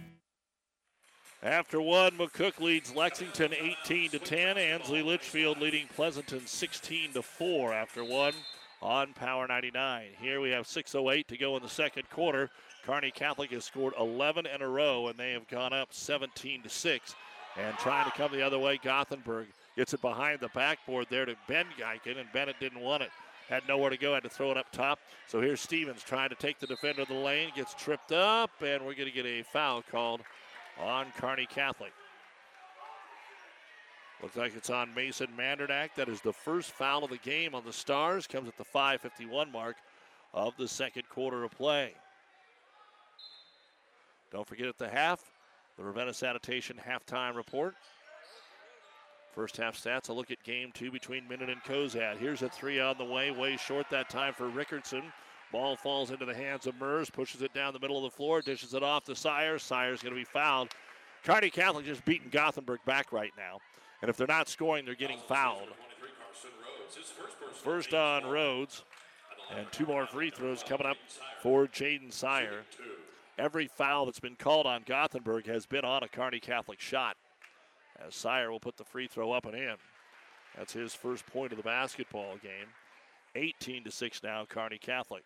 After 1.42 1.80
one, 1.80 2.10
McCook 2.12 2.60
leads 2.60 2.94
Lexington 2.94 3.54
18 3.54 4.10
to 4.10 4.18
10. 4.18 4.58
Ansley 4.58 5.02
Litchfield 5.02 5.58
leading 5.60 5.88
Pleasanton 5.96 6.46
16 6.46 7.14
to 7.14 7.22
4 7.22 7.72
after 7.72 8.04
one 8.04 8.34
on 8.82 9.14
Power 9.14 9.48
99. 9.48 10.10
Here 10.20 10.42
we 10.42 10.50
have 10.50 10.66
6:08 10.66 11.26
to 11.28 11.38
go 11.38 11.56
in 11.56 11.62
the 11.62 11.70
second 11.70 12.10
quarter. 12.10 12.50
Kearney 12.84 13.10
Catholic 13.10 13.50
has 13.52 13.64
scored 13.64 13.94
11 13.98 14.44
in 14.44 14.60
a 14.60 14.68
row, 14.68 15.08
and 15.08 15.18
they 15.18 15.32
have 15.32 15.48
gone 15.48 15.72
up 15.72 15.94
17 15.94 16.62
to 16.62 16.68
6. 16.68 17.14
And 17.56 17.76
trying 17.78 18.10
to 18.10 18.16
come 18.16 18.30
the 18.30 18.42
other 18.42 18.58
way, 18.58 18.76
Gothenburg 18.76 19.46
gets 19.74 19.94
it 19.94 20.02
behind 20.02 20.40
the 20.40 20.48
backboard 20.48 21.06
there 21.10 21.24
to 21.24 21.34
Ben 21.48 21.66
Geiken, 21.78 22.18
and 22.18 22.30
Bennett 22.32 22.60
didn't 22.60 22.80
want 22.80 23.02
it. 23.02 23.10
Had 23.52 23.68
nowhere 23.68 23.90
to 23.90 23.98
go, 23.98 24.14
had 24.14 24.22
to 24.22 24.30
throw 24.30 24.50
it 24.50 24.56
up 24.56 24.72
top. 24.72 24.98
So 25.26 25.42
here's 25.42 25.60
Stevens 25.60 26.02
trying 26.02 26.30
to 26.30 26.34
take 26.34 26.58
the 26.58 26.66
defender 26.66 27.02
of 27.02 27.08
the 27.08 27.14
lane, 27.14 27.50
gets 27.54 27.74
tripped 27.74 28.10
up, 28.10 28.50
and 28.62 28.82
we're 28.82 28.94
going 28.94 29.10
to 29.10 29.14
get 29.14 29.26
a 29.26 29.42
foul 29.42 29.82
called 29.82 30.22
on 30.80 31.08
Kearney 31.18 31.44
Catholic. 31.44 31.92
Looks 34.22 34.38
like 34.38 34.56
it's 34.56 34.70
on 34.70 34.94
Mason 34.94 35.28
Mandernack. 35.38 35.90
That 35.96 36.08
is 36.08 36.22
the 36.22 36.32
first 36.32 36.70
foul 36.70 37.04
of 37.04 37.10
the 37.10 37.18
game 37.18 37.54
on 37.54 37.62
the 37.62 37.74
Stars. 37.74 38.26
Comes 38.26 38.48
at 38.48 38.56
the 38.56 38.64
5:51 38.64 39.52
mark 39.52 39.76
of 40.32 40.56
the 40.56 40.66
second 40.66 41.06
quarter 41.10 41.44
of 41.44 41.50
play. 41.50 41.92
Don't 44.30 44.48
forget 44.48 44.66
at 44.66 44.78
the 44.78 44.88
half, 44.88 45.30
the 45.76 45.84
Ravenna 45.84 46.14
Sanitation 46.14 46.80
halftime 46.82 47.36
report. 47.36 47.74
First 49.32 49.56
half 49.56 49.76
stats, 49.76 50.08
a 50.08 50.12
look 50.12 50.30
at 50.30 50.42
game 50.42 50.70
two 50.72 50.90
between 50.90 51.26
Minden 51.28 51.50
and 51.50 51.62
Cozad. 51.62 52.18
Here's 52.18 52.42
a 52.42 52.48
three 52.48 52.80
on 52.80 52.98
the 52.98 53.04
way, 53.04 53.30
way 53.30 53.56
short 53.56 53.86
that 53.90 54.10
time 54.10 54.34
for 54.34 54.50
Rickardson. 54.50 55.02
Ball 55.50 55.76
falls 55.76 56.10
into 56.10 56.24
the 56.24 56.34
hands 56.34 56.66
of 56.66 56.78
Mers, 56.78 57.10
pushes 57.10 57.42
it 57.42 57.52
down 57.52 57.72
the 57.72 57.80
middle 57.80 58.04
of 58.04 58.10
the 58.10 58.16
floor, 58.16 58.40
dishes 58.40 58.74
it 58.74 58.82
off 58.82 59.04
to 59.04 59.14
Sire. 59.16 59.58
Sire's 59.58 60.02
going 60.02 60.14
to 60.14 60.20
be 60.20 60.24
fouled 60.24 60.68
Kearney 61.24 61.50
Catholic 61.50 61.86
just 61.86 62.04
beating 62.04 62.30
Gothenburg 62.30 62.80
back 62.84 63.12
right 63.12 63.32
now. 63.36 63.58
And 64.00 64.08
if 64.08 64.16
they're 64.16 64.26
not 64.26 64.48
scoring, 64.48 64.84
they're 64.84 64.94
getting 64.94 65.20
fouled. 65.28 65.68
First 67.62 67.94
on 67.94 68.26
Rhodes. 68.26 68.84
And 69.56 69.70
two 69.70 69.86
more 69.86 70.06
free 70.06 70.30
throws 70.30 70.62
coming 70.62 70.86
up 70.86 70.96
for 71.42 71.66
Jaden 71.66 72.12
Sire. 72.12 72.62
Every 73.38 73.66
foul 73.66 74.06
that's 74.06 74.20
been 74.20 74.36
called 74.36 74.66
on 74.66 74.82
Gothenburg 74.86 75.46
has 75.46 75.66
been 75.66 75.84
on 75.84 76.02
a 76.02 76.08
Kearney 76.08 76.40
Catholic 76.40 76.80
shot. 76.80 77.16
As 78.06 78.14
Sire 78.14 78.50
will 78.50 78.60
put 78.60 78.76
the 78.76 78.84
free 78.84 79.06
throw 79.06 79.32
up 79.32 79.46
and 79.46 79.54
in. 79.54 79.74
That's 80.56 80.72
his 80.72 80.94
first 80.94 81.26
point 81.26 81.52
of 81.52 81.58
the 81.58 81.64
basketball 81.64 82.36
game. 82.42 82.68
18 83.34 83.84
to 83.84 83.90
6 83.90 84.22
now, 84.22 84.44
Kearney 84.44 84.78
Catholic. 84.78 85.22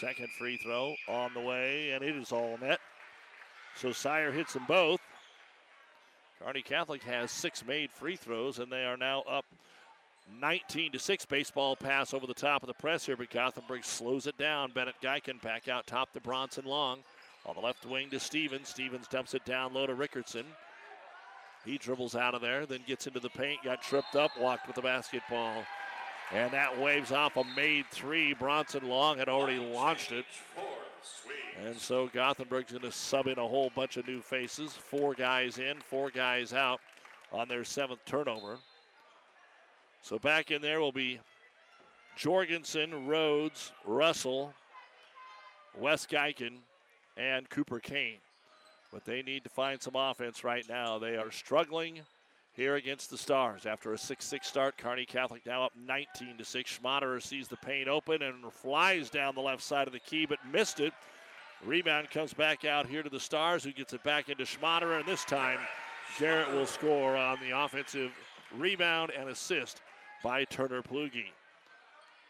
Second 0.00 0.28
free 0.38 0.56
throw 0.56 0.94
on 1.08 1.32
the 1.34 1.40
way, 1.40 1.90
and 1.92 2.02
it 2.02 2.16
is 2.16 2.32
all 2.32 2.58
net. 2.60 2.80
So 3.76 3.92
Sire 3.92 4.32
hits 4.32 4.52
them 4.52 4.64
both. 4.66 5.00
Kearney 6.42 6.62
Catholic 6.62 7.02
has 7.04 7.30
six 7.30 7.64
made 7.64 7.90
free 7.90 8.16
throws, 8.16 8.58
and 8.58 8.70
they 8.70 8.84
are 8.84 8.96
now 8.96 9.20
up 9.22 9.44
19 10.40 10.92
to 10.92 10.98
6. 10.98 11.26
Baseball 11.26 11.76
pass 11.76 12.12
over 12.12 12.26
the 12.26 12.34
top 12.34 12.62
of 12.62 12.66
the 12.66 12.74
press 12.74 13.06
here, 13.06 13.16
but 13.16 13.30
Gothenburg 13.30 13.84
slows 13.84 14.26
it 14.26 14.36
down. 14.38 14.72
Bennett 14.72 14.96
Geiken 15.02 15.40
back 15.40 15.68
out 15.68 15.86
top 15.86 16.12
to 16.12 16.20
Bronson 16.20 16.64
Long. 16.64 16.98
On 17.44 17.54
the 17.54 17.60
left 17.60 17.84
wing 17.86 18.08
to 18.10 18.20
Stevens. 18.20 18.68
Stevens 18.68 19.08
dumps 19.08 19.34
it 19.34 19.44
down 19.44 19.74
low 19.74 19.86
to 19.86 19.94
Rickardson. 19.94 20.44
He 21.64 21.78
dribbles 21.78 22.16
out 22.16 22.34
of 22.34 22.40
there, 22.40 22.66
then 22.66 22.80
gets 22.86 23.06
into 23.06 23.20
the 23.20 23.30
paint, 23.30 23.62
got 23.62 23.82
tripped 23.82 24.16
up, 24.16 24.32
walked 24.38 24.66
with 24.66 24.76
the 24.76 24.82
basketball. 24.82 25.64
And 26.32 26.50
that 26.52 26.80
waves 26.80 27.12
off 27.12 27.36
a 27.36 27.44
made 27.56 27.86
three. 27.90 28.32
Bronson 28.32 28.88
Long 28.88 29.18
had 29.18 29.28
already 29.28 29.58
launched 29.58 30.12
it. 30.12 30.24
And 31.64 31.76
so 31.76 32.08
Gothenburg's 32.08 32.72
going 32.72 32.82
to 32.82 32.92
sub 32.92 33.26
in 33.26 33.38
a 33.38 33.46
whole 33.46 33.70
bunch 33.74 33.96
of 33.96 34.06
new 34.06 34.20
faces. 34.20 34.72
Four 34.72 35.14
guys 35.14 35.58
in, 35.58 35.76
four 35.80 36.10
guys 36.10 36.52
out 36.52 36.80
on 37.32 37.48
their 37.48 37.64
seventh 37.64 38.04
turnover. 38.06 38.58
So 40.00 40.18
back 40.18 40.50
in 40.50 40.62
there 40.62 40.80
will 40.80 40.92
be 40.92 41.20
Jorgensen, 42.16 43.06
Rhodes, 43.06 43.72
Russell, 43.84 44.54
Wes 45.78 46.06
Geiken, 46.06 46.58
and 47.16 47.48
Cooper 47.50 47.80
Kane. 47.80 48.18
But 48.92 49.04
they 49.04 49.22
need 49.22 49.44
to 49.44 49.50
find 49.50 49.80
some 49.80 49.96
offense 49.96 50.44
right 50.44 50.64
now. 50.68 50.98
They 50.98 51.16
are 51.16 51.30
struggling 51.30 52.00
here 52.54 52.76
against 52.76 53.10
the 53.10 53.16
Stars. 53.16 53.64
After 53.64 53.92
a 53.92 53.98
6 53.98 54.24
6 54.24 54.46
start, 54.46 54.76
Kearney 54.76 55.06
Catholic 55.06 55.46
now 55.46 55.64
up 55.64 55.72
19 55.76 56.36
to 56.36 56.44
6. 56.44 56.78
Schmaderer 56.78 57.22
sees 57.22 57.48
the 57.48 57.56
paint 57.56 57.88
open 57.88 58.22
and 58.22 58.52
flies 58.52 59.08
down 59.08 59.34
the 59.34 59.40
left 59.40 59.62
side 59.62 59.86
of 59.86 59.92
the 59.92 60.00
key, 60.00 60.26
but 60.26 60.38
missed 60.52 60.80
it. 60.80 60.92
Rebound 61.64 62.10
comes 62.10 62.34
back 62.34 62.64
out 62.64 62.86
here 62.86 63.02
to 63.02 63.08
the 63.08 63.20
Stars, 63.20 63.64
who 63.64 63.72
gets 63.72 63.92
it 63.92 64.02
back 64.02 64.28
into 64.28 64.44
Schmaderer, 64.44 64.98
and 64.98 65.06
this 65.06 65.24
time 65.24 65.58
Garrett 66.18 66.52
will 66.52 66.66
score 66.66 67.16
on 67.16 67.38
the 67.40 67.56
offensive 67.56 68.12
rebound 68.56 69.12
and 69.18 69.28
assist 69.28 69.80
by 70.22 70.44
Turner 70.44 70.82
Plugi. 70.82 71.26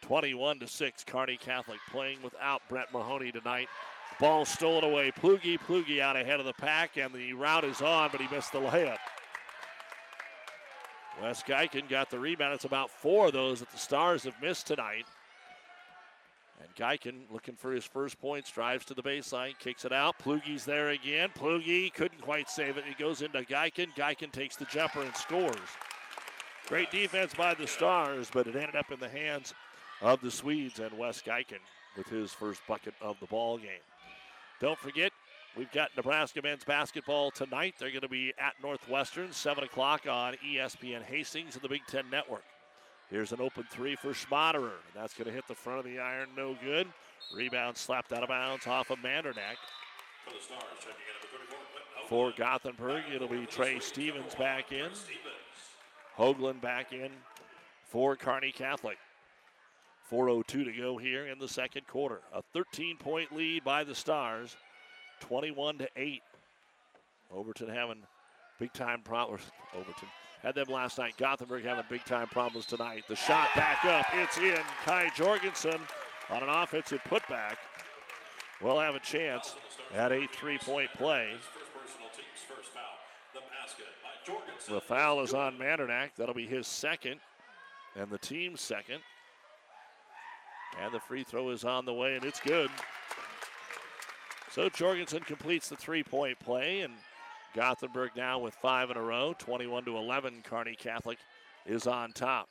21 0.02 0.58
to 0.60 0.68
6, 0.68 1.04
Kearney 1.04 1.36
Catholic 1.36 1.78
playing 1.90 2.18
without 2.22 2.60
Brett 2.68 2.92
Mahoney 2.92 3.32
tonight. 3.32 3.68
Ball 4.22 4.44
stolen 4.44 4.84
away. 4.84 5.10
Plugi, 5.10 5.58
Plugi 5.58 5.98
out 5.98 6.14
ahead 6.14 6.38
of 6.38 6.46
the 6.46 6.52
pack, 6.52 6.96
and 6.96 7.12
the 7.12 7.32
route 7.32 7.64
is 7.64 7.82
on, 7.82 8.08
but 8.12 8.20
he 8.20 8.32
missed 8.32 8.52
the 8.52 8.60
layup. 8.60 8.98
Wes 11.20 11.42
Geiken 11.42 11.88
got 11.88 12.08
the 12.08 12.20
rebound. 12.20 12.54
It's 12.54 12.64
about 12.64 12.88
four 12.88 13.26
of 13.26 13.32
those 13.32 13.58
that 13.58 13.72
the 13.72 13.78
Stars 13.78 14.22
have 14.22 14.40
missed 14.40 14.68
tonight. 14.68 15.06
And 16.60 16.72
Geiken 16.76 17.22
looking 17.32 17.56
for 17.56 17.72
his 17.72 17.84
first 17.84 18.20
points, 18.20 18.48
drives 18.48 18.84
to 18.84 18.94
the 18.94 19.02
baseline, 19.02 19.58
kicks 19.58 19.84
it 19.84 19.92
out. 19.92 20.20
Plugi's 20.20 20.64
there 20.64 20.90
again. 20.90 21.30
Plugi 21.36 21.92
couldn't 21.92 22.22
quite 22.22 22.48
save 22.48 22.76
it. 22.76 22.84
He 22.86 22.94
goes 22.94 23.22
into 23.22 23.42
Geiken. 23.42 23.88
Geiken 23.96 24.30
takes 24.30 24.54
the 24.54 24.66
jumper 24.66 25.02
and 25.02 25.16
scores. 25.16 25.56
Great 26.68 26.92
defense 26.92 27.34
by 27.34 27.54
the 27.54 27.66
Stars, 27.66 28.30
but 28.32 28.46
it 28.46 28.54
ended 28.54 28.76
up 28.76 28.92
in 28.92 29.00
the 29.00 29.08
hands 29.08 29.52
of 30.00 30.20
the 30.20 30.30
Swedes 30.30 30.78
and 30.78 30.96
Wes 30.96 31.20
Geiken 31.20 31.58
with 31.96 32.06
his 32.06 32.32
first 32.32 32.60
bucket 32.68 32.94
of 33.02 33.18
the 33.18 33.26
ball 33.26 33.58
game. 33.58 33.82
Don't 34.62 34.78
forget, 34.78 35.12
We've 35.54 35.70
got 35.70 35.90
Nebraska 35.96 36.40
men's 36.42 36.64
basketball 36.64 37.30
tonight. 37.30 37.74
They're 37.78 37.90
going 37.90 38.00
to 38.00 38.08
be 38.08 38.32
at 38.38 38.54
Northwestern, 38.62 39.32
7 39.32 39.64
o'clock 39.64 40.06
on 40.08 40.34
ESPN 40.36 41.02
Hastings 41.02 41.54
and 41.56 41.62
the 41.62 41.68
Big 41.68 41.82
Ten 41.86 42.08
Network. 42.10 42.44
Here's 43.10 43.32
an 43.32 43.40
open 43.42 43.64
three 43.70 43.94
for 43.94 44.14
Schmaderer. 44.14 44.80
That's 44.94 45.12
going 45.12 45.26
to 45.26 45.32
hit 45.32 45.46
the 45.46 45.54
front 45.54 45.80
of 45.80 45.84
the 45.84 45.98
iron, 45.98 46.30
no 46.34 46.56
good. 46.64 46.86
Rebound 47.34 47.76
slapped 47.76 48.14
out 48.14 48.22
of 48.22 48.30
bounds 48.30 48.66
off 48.66 48.88
of 48.88 48.98
Mandernack. 49.00 49.56
For 52.08 52.32
Gothenburg, 52.34 53.02
it'll 53.14 53.28
be 53.28 53.44
Trey 53.44 53.78
Stevens 53.78 54.34
back 54.36 54.72
in. 54.72 54.88
Hoagland 56.16 56.62
back 56.62 56.94
in 56.94 57.10
for 57.84 58.16
Kearney 58.16 58.52
Catholic. 58.52 58.96
4.02 60.12 60.46
to 60.46 60.72
go 60.72 60.98
here 60.98 61.26
in 61.26 61.38
the 61.38 61.48
second 61.48 61.86
quarter. 61.86 62.20
A 62.34 62.42
13 62.52 62.98
point 62.98 63.34
lead 63.34 63.64
by 63.64 63.82
the 63.82 63.94
Stars. 63.94 64.56
21 65.20 65.78
to 65.78 65.88
8. 65.96 66.22
Overton 67.32 67.68
having 67.68 68.02
big 68.58 68.72
time 68.74 69.00
problems. 69.02 69.42
Overton 69.74 70.08
had 70.42 70.54
them 70.54 70.68
last 70.68 70.98
night. 70.98 71.14
Gothenburg 71.16 71.64
having 71.64 71.84
big 71.88 72.04
time 72.04 72.26
problems 72.26 72.66
tonight. 72.66 73.04
The 73.08 73.16
shot 73.16 73.48
back 73.56 73.84
up. 73.86 74.04
It's 74.14 74.36
in. 74.36 74.60
Kai 74.84 75.10
Jorgensen 75.16 75.80
on 76.28 76.42
an 76.42 76.48
offensive 76.48 77.00
putback 77.08 77.56
will 78.60 78.78
have 78.78 78.94
a 78.94 79.00
chance 79.00 79.54
at 79.94 80.12
a 80.12 80.26
three 80.26 80.58
point 80.58 80.90
play. 80.94 81.30
The 84.68 84.80
foul 84.80 85.22
is 85.22 85.32
on 85.32 85.56
Mandernack. 85.56 86.10
That'll 86.16 86.34
be 86.34 86.46
his 86.46 86.66
second 86.66 87.18
and 87.96 88.10
the 88.10 88.18
team's 88.18 88.60
second. 88.60 89.00
And 90.80 90.92
the 90.92 91.00
free 91.00 91.24
throw 91.24 91.50
is 91.50 91.64
on 91.64 91.84
the 91.84 91.92
way, 91.92 92.16
and 92.16 92.24
it's 92.24 92.40
good. 92.40 92.70
So 94.50 94.68
Jorgensen 94.68 95.20
completes 95.20 95.68
the 95.68 95.76
three-point 95.76 96.38
play, 96.40 96.80
and 96.80 96.94
Gothenburg 97.54 98.10
now 98.16 98.38
with 98.38 98.54
five 98.54 98.90
in 98.90 98.96
a 98.96 99.02
row, 99.02 99.34
21 99.38 99.84
to 99.84 99.96
11. 99.96 100.42
Kearney 100.44 100.74
Catholic 100.74 101.18
is 101.66 101.86
on 101.86 102.12
top. 102.12 102.48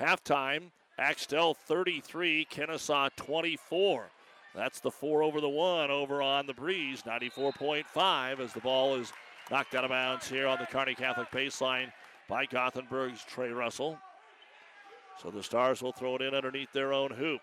Halftime, 0.00 0.70
Axtell 0.98 1.54
33, 1.54 2.46
Kenesaw 2.50 3.10
24. 3.16 4.08
That's 4.54 4.80
the 4.80 4.90
four 4.90 5.22
over 5.22 5.40
the 5.40 5.48
one 5.48 5.90
over 5.90 6.22
on 6.22 6.46
the 6.46 6.54
breeze, 6.54 7.02
94.5 7.02 8.40
as 8.40 8.52
the 8.52 8.60
ball 8.60 8.96
is 8.96 9.12
knocked 9.50 9.74
out 9.74 9.84
of 9.84 9.90
bounds 9.90 10.28
here 10.28 10.46
on 10.46 10.58
the 10.58 10.66
Kearney 10.66 10.94
Catholic 10.94 11.30
baseline 11.30 11.92
by 12.28 12.46
Gothenburg's 12.46 13.24
Trey 13.24 13.50
Russell. 13.50 13.98
So 15.22 15.30
the 15.30 15.42
Stars 15.42 15.82
will 15.82 15.92
throw 15.92 16.16
it 16.16 16.22
in 16.22 16.34
underneath 16.34 16.72
their 16.72 16.92
own 16.92 17.10
hoop. 17.10 17.40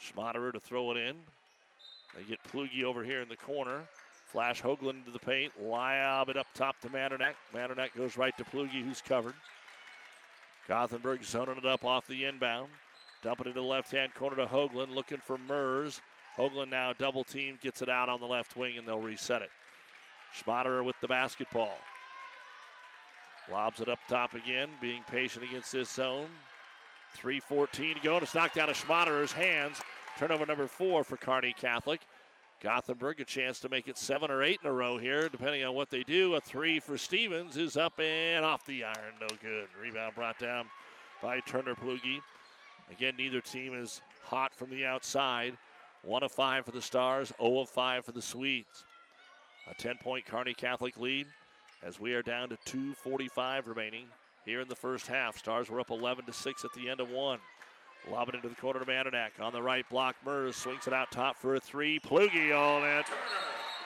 Schmaderer 0.00 0.52
to 0.52 0.60
throw 0.60 0.90
it 0.92 0.96
in. 0.96 1.16
They 2.16 2.22
get 2.24 2.38
Plugi 2.50 2.82
over 2.84 3.04
here 3.04 3.20
in 3.20 3.28
the 3.28 3.36
corner. 3.36 3.82
Flash 4.26 4.62
Hoagland 4.62 4.98
into 4.98 5.10
the 5.10 5.18
paint. 5.18 5.52
Lob 5.62 6.28
it 6.28 6.36
up 6.36 6.46
top 6.54 6.80
to 6.80 6.88
Mandernack. 6.88 7.34
Mandernack 7.54 7.94
goes 7.96 8.16
right 8.16 8.36
to 8.38 8.44
Plugi, 8.44 8.82
who's 8.82 9.02
covered. 9.02 9.34
Gothenburg 10.66 11.24
zoning 11.24 11.58
it 11.58 11.66
up 11.66 11.84
off 11.84 12.06
the 12.06 12.24
inbound. 12.24 12.68
Dumping 13.22 13.48
it 13.48 13.54
to 13.54 13.60
the 13.60 13.66
left 13.66 13.90
hand 13.90 14.14
corner 14.14 14.36
to 14.36 14.46
Hoagland, 14.46 14.94
looking 14.94 15.18
for 15.18 15.38
Mers. 15.38 16.00
Hoagland 16.36 16.70
now 16.70 16.92
double 16.92 17.24
team, 17.24 17.58
gets 17.62 17.82
it 17.82 17.88
out 17.88 18.08
on 18.08 18.20
the 18.20 18.26
left 18.26 18.56
wing, 18.56 18.78
and 18.78 18.86
they'll 18.86 19.00
reset 19.00 19.42
it. 19.42 19.50
Schmaderer 20.38 20.84
with 20.84 20.96
the 21.00 21.08
basketball. 21.08 21.76
Lobs 23.50 23.80
it 23.80 23.88
up 23.88 23.98
top 24.08 24.34
again, 24.34 24.68
being 24.80 25.02
patient 25.10 25.44
against 25.44 25.72
this 25.72 25.90
zone. 25.90 26.28
3.14 27.16 27.94
to 27.94 28.00
go, 28.00 28.14
and 28.14 28.22
it's 28.22 28.34
knocked 28.34 28.58
out 28.58 28.68
of 28.68 28.76
Schmaderer's 28.76 29.32
hands. 29.32 29.80
Turnover 30.18 30.46
number 30.46 30.66
four 30.66 31.04
for 31.04 31.16
Kearney 31.16 31.54
Catholic. 31.58 32.00
Gothenburg 32.60 33.20
a 33.20 33.24
chance 33.24 33.60
to 33.60 33.68
make 33.68 33.86
it 33.86 33.96
seven 33.96 34.30
or 34.30 34.42
eight 34.42 34.58
in 34.62 34.68
a 34.68 34.72
row 34.72 34.98
here, 34.98 35.28
depending 35.28 35.64
on 35.64 35.74
what 35.74 35.90
they 35.90 36.02
do. 36.02 36.34
A 36.34 36.40
three 36.40 36.80
for 36.80 36.98
Stevens 36.98 37.56
is 37.56 37.76
up 37.76 37.98
and 38.00 38.44
off 38.44 38.66
the 38.66 38.84
iron. 38.84 39.14
No 39.20 39.28
good. 39.40 39.68
Rebound 39.80 40.14
brought 40.14 40.38
down 40.38 40.66
by 41.22 41.40
Turner 41.40 41.74
Plugi. 41.74 42.20
Again, 42.90 43.14
neither 43.16 43.40
team 43.40 43.74
is 43.74 44.02
hot 44.24 44.52
from 44.54 44.70
the 44.70 44.84
outside. 44.84 45.56
One 46.02 46.22
of 46.22 46.32
five 46.32 46.64
for 46.64 46.72
the 46.72 46.82
Stars, 46.82 47.32
0 47.40 47.60
of 47.60 47.68
five 47.68 48.04
for 48.04 48.12
the 48.12 48.22
Swedes. 48.22 48.84
A 49.70 49.74
10 49.74 49.98
point 49.98 50.26
Kearney 50.26 50.54
Catholic 50.54 50.96
lead 50.98 51.26
as 51.82 52.00
we 52.00 52.14
are 52.14 52.22
down 52.22 52.48
to 52.48 52.56
2.45 52.66 53.66
remaining 53.66 54.06
here 54.44 54.60
in 54.60 54.68
the 54.68 54.74
first 54.74 55.06
half. 55.06 55.38
Stars 55.38 55.70
were 55.70 55.80
up 55.80 55.90
11 55.90 56.24
to 56.26 56.32
6 56.32 56.64
at 56.64 56.72
the 56.72 56.88
end 56.88 57.00
of 57.00 57.10
one. 57.10 57.38
Lob 58.10 58.28
it 58.28 58.34
into 58.34 58.48
the 58.48 58.54
corner 58.54 58.80
to 58.80 58.86
Mandernack. 58.86 59.40
On 59.40 59.52
the 59.52 59.62
right 59.62 59.88
block, 59.90 60.16
Mers 60.24 60.56
swings 60.56 60.86
it 60.86 60.92
out 60.92 61.10
top 61.10 61.36
for 61.36 61.56
a 61.56 61.60
three. 61.60 62.00
Plugi 62.00 62.56
on 62.56 62.88
it. 62.88 63.06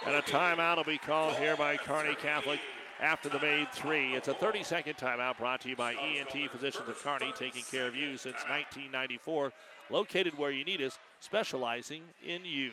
And 0.07 0.15
a 0.15 0.23
timeout 0.23 0.77
will 0.77 0.85
be 0.85 0.99
called 0.99 1.35
here 1.37 1.57
by 1.57 1.77
Kearney 1.77 2.15
Catholic 2.17 2.61
after 3.01 3.29
the 3.29 3.41
made 3.41 3.71
three. 3.73 4.15
It's 4.15 4.29
a 4.29 4.35
30 4.35 4.63
second 4.63 4.97
timeout 4.97 5.39
brought 5.39 5.61
to 5.63 5.69
you 5.69 5.77
by 5.77 5.95
ENT 5.95 6.51
Physicians 6.51 6.89
of 6.89 7.03
Kearney, 7.03 7.33
taking 7.37 7.63
care 7.71 7.87
of 7.87 7.97
you 7.97 8.17
since 8.17 8.37
1994. 8.49 9.53
Located 9.91 10.39
where 10.39 10.51
you 10.51 10.65
need 10.65 10.81
us, 10.83 10.99
specializing 11.21 12.03
in 12.25 12.45
you. 12.45 12.73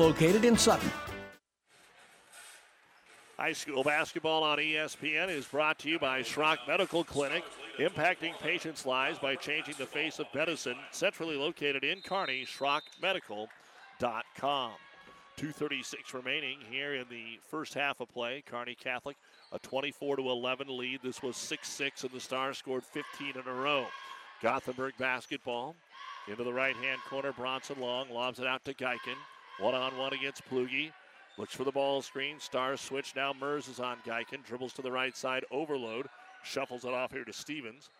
located 0.00 0.44
in 0.46 0.56
Sutton. 0.56 0.90
High 3.36 3.52
school 3.52 3.84
basketball 3.84 4.42
on 4.42 4.56
ESPN 4.56 5.28
is 5.28 5.44
brought 5.44 5.78
to 5.80 5.90
you 5.90 5.98
by 5.98 6.22
Schrock 6.22 6.56
Medical 6.66 7.04
Clinic, 7.04 7.44
impacting 7.78 8.32
patients' 8.38 8.86
lives 8.86 9.18
by 9.18 9.36
changing 9.36 9.74
the 9.78 9.84
face 9.84 10.18
of 10.18 10.24
medicine. 10.34 10.76
Centrally 10.90 11.36
located 11.36 11.84
in 11.84 12.00
Kearney, 12.00 12.46
schrockmedical.com. 12.46 14.72
236 15.36 16.14
remaining 16.14 16.56
here 16.70 16.94
in 16.94 17.04
the 17.10 17.38
first 17.50 17.74
half 17.74 18.00
of 18.00 18.08
play. 18.08 18.42
Kearney 18.46 18.74
Catholic 18.74 19.18
a 19.52 19.58
24 19.58 20.16
to 20.16 20.30
11 20.30 20.78
lead. 20.78 21.00
This 21.02 21.22
was 21.22 21.36
6-6 21.36 22.04
and 22.04 22.12
the 22.12 22.20
Stars 22.20 22.56
scored 22.56 22.84
15 22.84 23.34
in 23.36 23.46
a 23.46 23.54
row. 23.54 23.84
Gothenburg 24.42 24.94
basketball 24.98 25.76
into 26.28 26.44
the 26.44 26.52
right-hand 26.52 27.00
corner. 27.08 27.32
Bronson 27.32 27.80
Long 27.80 28.08
lobs 28.10 28.38
it 28.38 28.46
out 28.46 28.64
to 28.64 28.72
Geiken. 28.72 29.16
One 29.60 29.74
on 29.74 29.96
one 29.98 30.14
against 30.14 30.48
Plugi. 30.48 30.90
Looks 31.36 31.54
for 31.54 31.64
the 31.64 31.72
ball 31.72 32.00
screen. 32.00 32.40
Stars 32.40 32.80
switch. 32.80 33.14
Now 33.14 33.34
Mers 33.38 33.68
is 33.68 33.78
on 33.78 33.98
Geiken. 34.06 34.44
Dribbles 34.44 34.72
to 34.74 34.82
the 34.82 34.90
right 34.90 35.14
side. 35.14 35.44
Overload. 35.50 36.06
Shuffles 36.42 36.84
it 36.84 36.94
off 36.94 37.12
here 37.12 37.24
to 37.24 37.32
Stevens. 37.32 37.90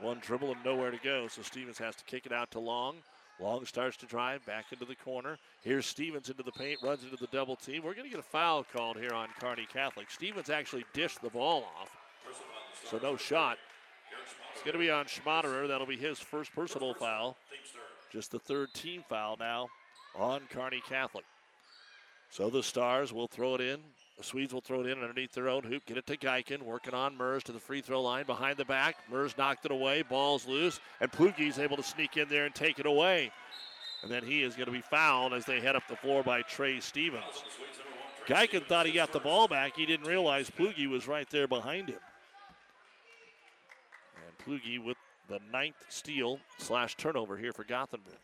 One 0.00 0.18
dribble 0.20 0.50
and 0.50 0.64
nowhere 0.64 0.90
to 0.90 0.98
go. 0.98 1.28
So 1.28 1.42
Stevens 1.42 1.78
has 1.78 1.94
to 1.96 2.04
kick 2.04 2.26
it 2.26 2.32
out 2.32 2.50
to 2.52 2.58
Long. 2.58 2.96
Long 3.40 3.64
starts 3.64 3.96
to 3.98 4.06
drive 4.06 4.44
back 4.46 4.66
into 4.72 4.84
the 4.84 4.96
corner. 4.96 5.38
Here's 5.62 5.86
Stevens 5.86 6.28
into 6.28 6.42
the 6.42 6.52
paint, 6.52 6.80
runs 6.82 7.04
into 7.04 7.16
the 7.16 7.28
double 7.28 7.56
team. 7.56 7.82
We're 7.84 7.94
going 7.94 8.04
to 8.04 8.10
get 8.10 8.20
a 8.20 8.22
foul 8.22 8.64
called 8.64 8.96
here 8.96 9.12
on 9.12 9.28
Kearney 9.40 9.66
Catholic. 9.72 10.10
Stevens 10.10 10.50
actually 10.50 10.84
dished 10.92 11.20
the 11.20 11.30
ball 11.30 11.64
off, 11.80 11.90
so 12.88 12.98
no 13.02 13.16
shot. 13.16 13.58
It's 14.52 14.62
going 14.62 14.74
to 14.74 14.78
be 14.78 14.90
on 14.90 15.06
Schmaderer. 15.06 15.66
That'll 15.66 15.86
be 15.86 15.96
his 15.96 16.20
first 16.20 16.54
personal 16.54 16.94
foul. 16.94 17.36
Just 18.12 18.30
the 18.30 18.38
third 18.38 18.72
team 18.72 19.02
foul 19.08 19.36
now 19.40 19.68
on 20.16 20.42
Kearney 20.50 20.82
Catholic. 20.88 21.24
So 22.30 22.50
the 22.50 22.62
Stars 22.62 23.12
will 23.12 23.28
throw 23.28 23.54
it 23.54 23.60
in. 23.60 23.80
The 24.18 24.24
Swedes 24.24 24.52
will 24.52 24.60
throw 24.60 24.80
it 24.80 24.86
in 24.86 25.02
underneath 25.02 25.32
their 25.32 25.48
own 25.48 25.64
hoop. 25.64 25.86
Get 25.86 25.96
it 25.96 26.06
to 26.06 26.16
Geiken. 26.16 26.62
Working 26.62 26.94
on 26.94 27.16
Mers 27.16 27.42
to 27.44 27.52
the 27.52 27.58
free 27.58 27.80
throw 27.80 28.02
line 28.02 28.26
behind 28.26 28.56
the 28.56 28.64
back. 28.64 28.96
Mers 29.10 29.36
knocked 29.36 29.64
it 29.64 29.72
away. 29.72 30.02
Ball's 30.02 30.46
loose. 30.46 30.80
And 31.00 31.10
Plugi's 31.10 31.58
able 31.58 31.76
to 31.76 31.82
sneak 31.82 32.16
in 32.16 32.28
there 32.28 32.44
and 32.44 32.54
take 32.54 32.78
it 32.78 32.86
away. 32.86 33.32
And 34.02 34.10
then 34.10 34.24
he 34.24 34.42
is 34.42 34.54
going 34.54 34.66
to 34.66 34.72
be 34.72 34.82
fouled 34.82 35.32
as 35.32 35.44
they 35.44 35.60
head 35.60 35.76
up 35.76 35.82
the 35.88 35.96
floor 35.96 36.22
by 36.22 36.42
Trey 36.42 36.78
Stevens. 36.78 37.44
Geiken 38.26 38.66
thought 38.66 38.86
he 38.86 38.92
got 38.92 39.12
the 39.12 39.20
ball 39.20 39.48
back. 39.48 39.76
He 39.76 39.86
didn't 39.86 40.06
realize 40.06 40.50
Plugi 40.50 40.88
was 40.88 41.08
right 41.08 41.28
there 41.30 41.48
behind 41.48 41.88
him. 41.88 41.98
And 44.26 44.38
Plugi 44.38 44.82
with 44.82 44.96
the 45.28 45.40
ninth 45.52 45.76
steal 45.88 46.38
slash 46.58 46.96
turnover 46.96 47.36
here 47.36 47.52
for 47.52 47.64
Gothenburg. 47.64 48.14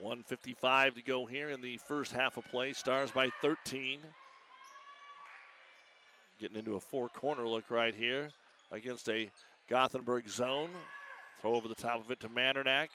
155 0.00 0.94
to 0.94 1.02
go 1.02 1.26
here 1.26 1.50
in 1.50 1.60
the 1.60 1.76
first 1.76 2.12
half 2.12 2.38
of 2.38 2.44
play. 2.46 2.72
Stars 2.72 3.10
by 3.10 3.28
13. 3.42 4.00
Getting 6.40 6.56
into 6.56 6.76
a 6.76 6.80
four 6.80 7.10
corner 7.10 7.46
look 7.46 7.70
right 7.70 7.94
here 7.94 8.30
against 8.72 9.10
a 9.10 9.30
Gothenburg 9.68 10.26
zone. 10.26 10.70
Throw 11.42 11.54
over 11.54 11.68
the 11.68 11.74
top 11.74 12.02
of 12.02 12.10
it 12.10 12.18
to 12.20 12.30
Mandernack. 12.30 12.88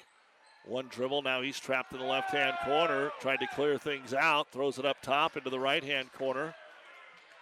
One 0.66 0.88
dribble. 0.90 1.22
Now 1.22 1.44
he's 1.44 1.60
trapped 1.60 1.94
in 1.94 2.00
the 2.00 2.06
left 2.06 2.32
hand 2.32 2.56
corner. 2.66 3.12
Tried 3.20 3.40
to 3.42 3.48
clear 3.54 3.78
things 3.78 4.16
out. 4.16 4.52
Throws 4.52 4.80
it 4.80 4.86
up 4.86 5.00
top 5.04 5.38
into 5.38 5.52
the 5.52 5.60
right 5.60 5.84
hand 5.84 6.12
corner. 6.12 6.56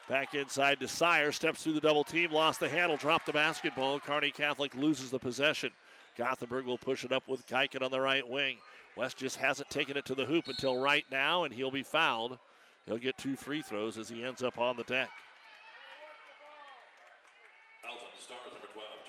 Back 0.09 0.36
inside 0.36 0.82
to 0.82 0.89
Sire. 0.89 1.32
Steps 1.32 1.64
through 1.64 1.74
the 1.74 1.82
double 1.82 2.03
team. 2.03 2.34
Lost 2.34 2.59
the 2.59 2.68
handle. 2.68 2.97
Dropped 2.97 3.28
the 3.28 3.34
basketball. 3.34 3.97
Kearney 4.01 4.32
Catholic 4.32 4.76
loses 4.76 5.09
the 5.09 5.20
possession. 5.20 5.72
Gothenburg 6.18 6.66
will 6.66 6.78
push 6.78 7.05
it 7.05 7.14
up 7.14 7.30
with 7.30 7.47
Geiken 7.47 7.82
on 7.82 7.91
the 7.91 8.01
right 8.01 8.28
wing. 8.28 8.57
Wes 8.96 9.14
just 9.14 9.38
hasn't 9.38 9.70
taken 9.70 9.98
it 9.98 10.06
to 10.06 10.16
the 10.16 10.26
hoop 10.26 10.48
until 10.48 10.78
right 10.78 11.06
now, 11.12 11.44
and 11.44 11.54
he'll 11.54 11.72
be 11.72 11.84
fouled. 11.84 12.38
He'll 12.86 12.98
get 12.98 13.18
two 13.18 13.36
free 13.36 13.62
throws 13.62 13.98
as 13.98 14.10
he 14.10 14.24
ends 14.24 14.44
up 14.44 14.58
on 14.60 14.78
the 14.78 14.84
deck. 14.84 15.10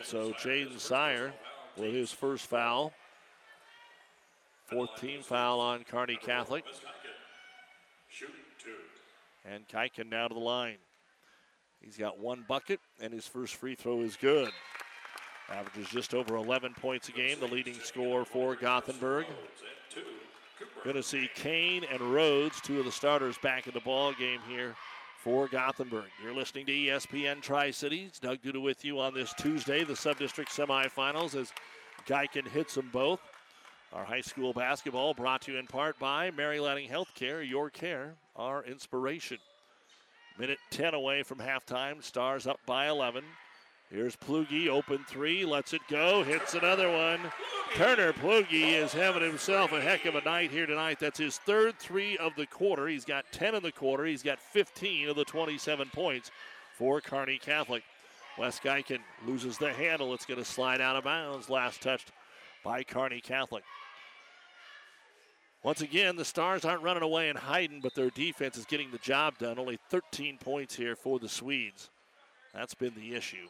So 0.02 0.32
Jaden 0.32 0.78
Sire 0.78 1.32
with 1.76 1.92
his 1.92 2.12
first 2.12 2.46
foul. 2.46 2.92
Fourth 4.66 4.98
team 5.00 5.22
foul 5.22 5.60
on 5.60 5.84
Kearney 5.84 6.16
Catholic. 6.16 6.64
And 9.44 9.68
Geiken 9.68 10.10
now 10.10 10.28
to 10.28 10.34
the 10.34 10.40
line. 10.40 10.76
He's 11.82 11.96
got 11.98 12.18
one 12.18 12.44
bucket, 12.48 12.80
and 13.00 13.12
his 13.12 13.26
first 13.26 13.56
free 13.56 13.74
throw 13.74 14.00
is 14.00 14.16
good. 14.16 14.50
Averages 15.50 15.88
just 15.88 16.14
over 16.14 16.36
11 16.36 16.74
points 16.74 17.08
a 17.08 17.12
game, 17.12 17.38
the 17.38 17.46
leading 17.46 17.74
scorer 17.74 18.24
for 18.24 18.54
Gothenburg. 18.54 19.26
Going 20.82 20.96
to 20.96 21.02
see 21.02 21.28
Kane 21.34 21.84
and 21.90 22.00
Rhodes, 22.00 22.60
two 22.60 22.78
of 22.78 22.84
the 22.84 22.92
starters, 22.92 23.36
back 23.38 23.66
in 23.66 23.74
the 23.74 23.80
ball 23.80 24.12
game 24.12 24.40
here 24.48 24.74
for 25.18 25.48
Gothenburg. 25.48 26.10
You're 26.22 26.34
listening 26.34 26.66
to 26.66 26.72
ESPN 26.72 27.40
Tri 27.40 27.70
Cities. 27.70 28.18
Doug 28.20 28.42
Duda 28.42 28.60
with 28.60 28.84
you 28.84 29.00
on 29.00 29.14
this 29.14 29.32
Tuesday, 29.34 29.84
the 29.84 29.96
sub-district 29.96 30.50
semifinals, 30.50 31.34
as 31.34 31.52
Geiken 32.06 32.46
hits 32.46 32.74
them 32.74 32.90
both. 32.92 33.20
Our 33.92 34.04
high 34.04 34.20
school 34.22 34.52
basketball 34.52 35.14
brought 35.14 35.42
to 35.42 35.52
you 35.52 35.58
in 35.58 35.66
part 35.66 35.98
by 35.98 36.30
Mary 36.30 36.58
Lanning 36.58 36.90
Healthcare. 36.90 37.48
Your 37.48 37.70
care, 37.70 38.14
our 38.34 38.64
inspiration. 38.64 39.38
Minute 40.38 40.58
10 40.70 40.94
away 40.94 41.22
from 41.22 41.38
halftime. 41.38 42.02
Stars 42.02 42.46
up 42.46 42.58
by 42.66 42.88
11. 42.88 43.24
Here's 43.94 44.16
Plugi, 44.16 44.66
open 44.68 45.04
three, 45.06 45.44
lets 45.44 45.72
it 45.72 45.80
go, 45.88 46.24
hits 46.24 46.54
another 46.54 46.90
one. 46.90 47.20
Turner 47.76 48.12
Plugi 48.12 48.72
is 48.72 48.92
having 48.92 49.22
himself 49.22 49.70
a 49.70 49.80
heck 49.80 50.04
of 50.04 50.16
a 50.16 50.20
night 50.22 50.50
here 50.50 50.66
tonight. 50.66 50.98
That's 50.98 51.20
his 51.20 51.38
third 51.38 51.78
three 51.78 52.18
of 52.18 52.32
the 52.34 52.46
quarter. 52.46 52.88
He's 52.88 53.04
got 53.04 53.24
10 53.30 53.54
in 53.54 53.62
the 53.62 53.70
quarter. 53.70 54.04
He's 54.04 54.24
got 54.24 54.40
15 54.40 55.10
of 55.10 55.14
the 55.14 55.24
27 55.24 55.90
points 55.94 56.32
for 56.76 57.00
Kearney 57.00 57.38
Catholic. 57.38 57.84
Wes 58.36 58.58
Geiken 58.58 58.98
loses 59.28 59.58
the 59.58 59.72
handle. 59.72 60.12
It's 60.12 60.26
going 60.26 60.40
to 60.40 60.44
slide 60.44 60.80
out 60.80 60.96
of 60.96 61.04
bounds. 61.04 61.48
Last 61.48 61.80
touched 61.80 62.10
by 62.64 62.82
Kearney 62.82 63.20
Catholic. 63.20 63.62
Once 65.62 65.82
again, 65.82 66.16
the 66.16 66.24
Stars 66.24 66.64
aren't 66.64 66.82
running 66.82 67.04
away 67.04 67.28
and 67.28 67.38
hiding, 67.38 67.80
but 67.80 67.94
their 67.94 68.10
defense 68.10 68.58
is 68.58 68.64
getting 68.64 68.90
the 68.90 68.98
job 68.98 69.38
done. 69.38 69.56
Only 69.56 69.78
13 69.88 70.38
points 70.38 70.74
here 70.74 70.96
for 70.96 71.20
the 71.20 71.28
Swedes. 71.28 71.90
That's 72.52 72.74
been 72.74 72.94
the 72.96 73.14
issue. 73.14 73.46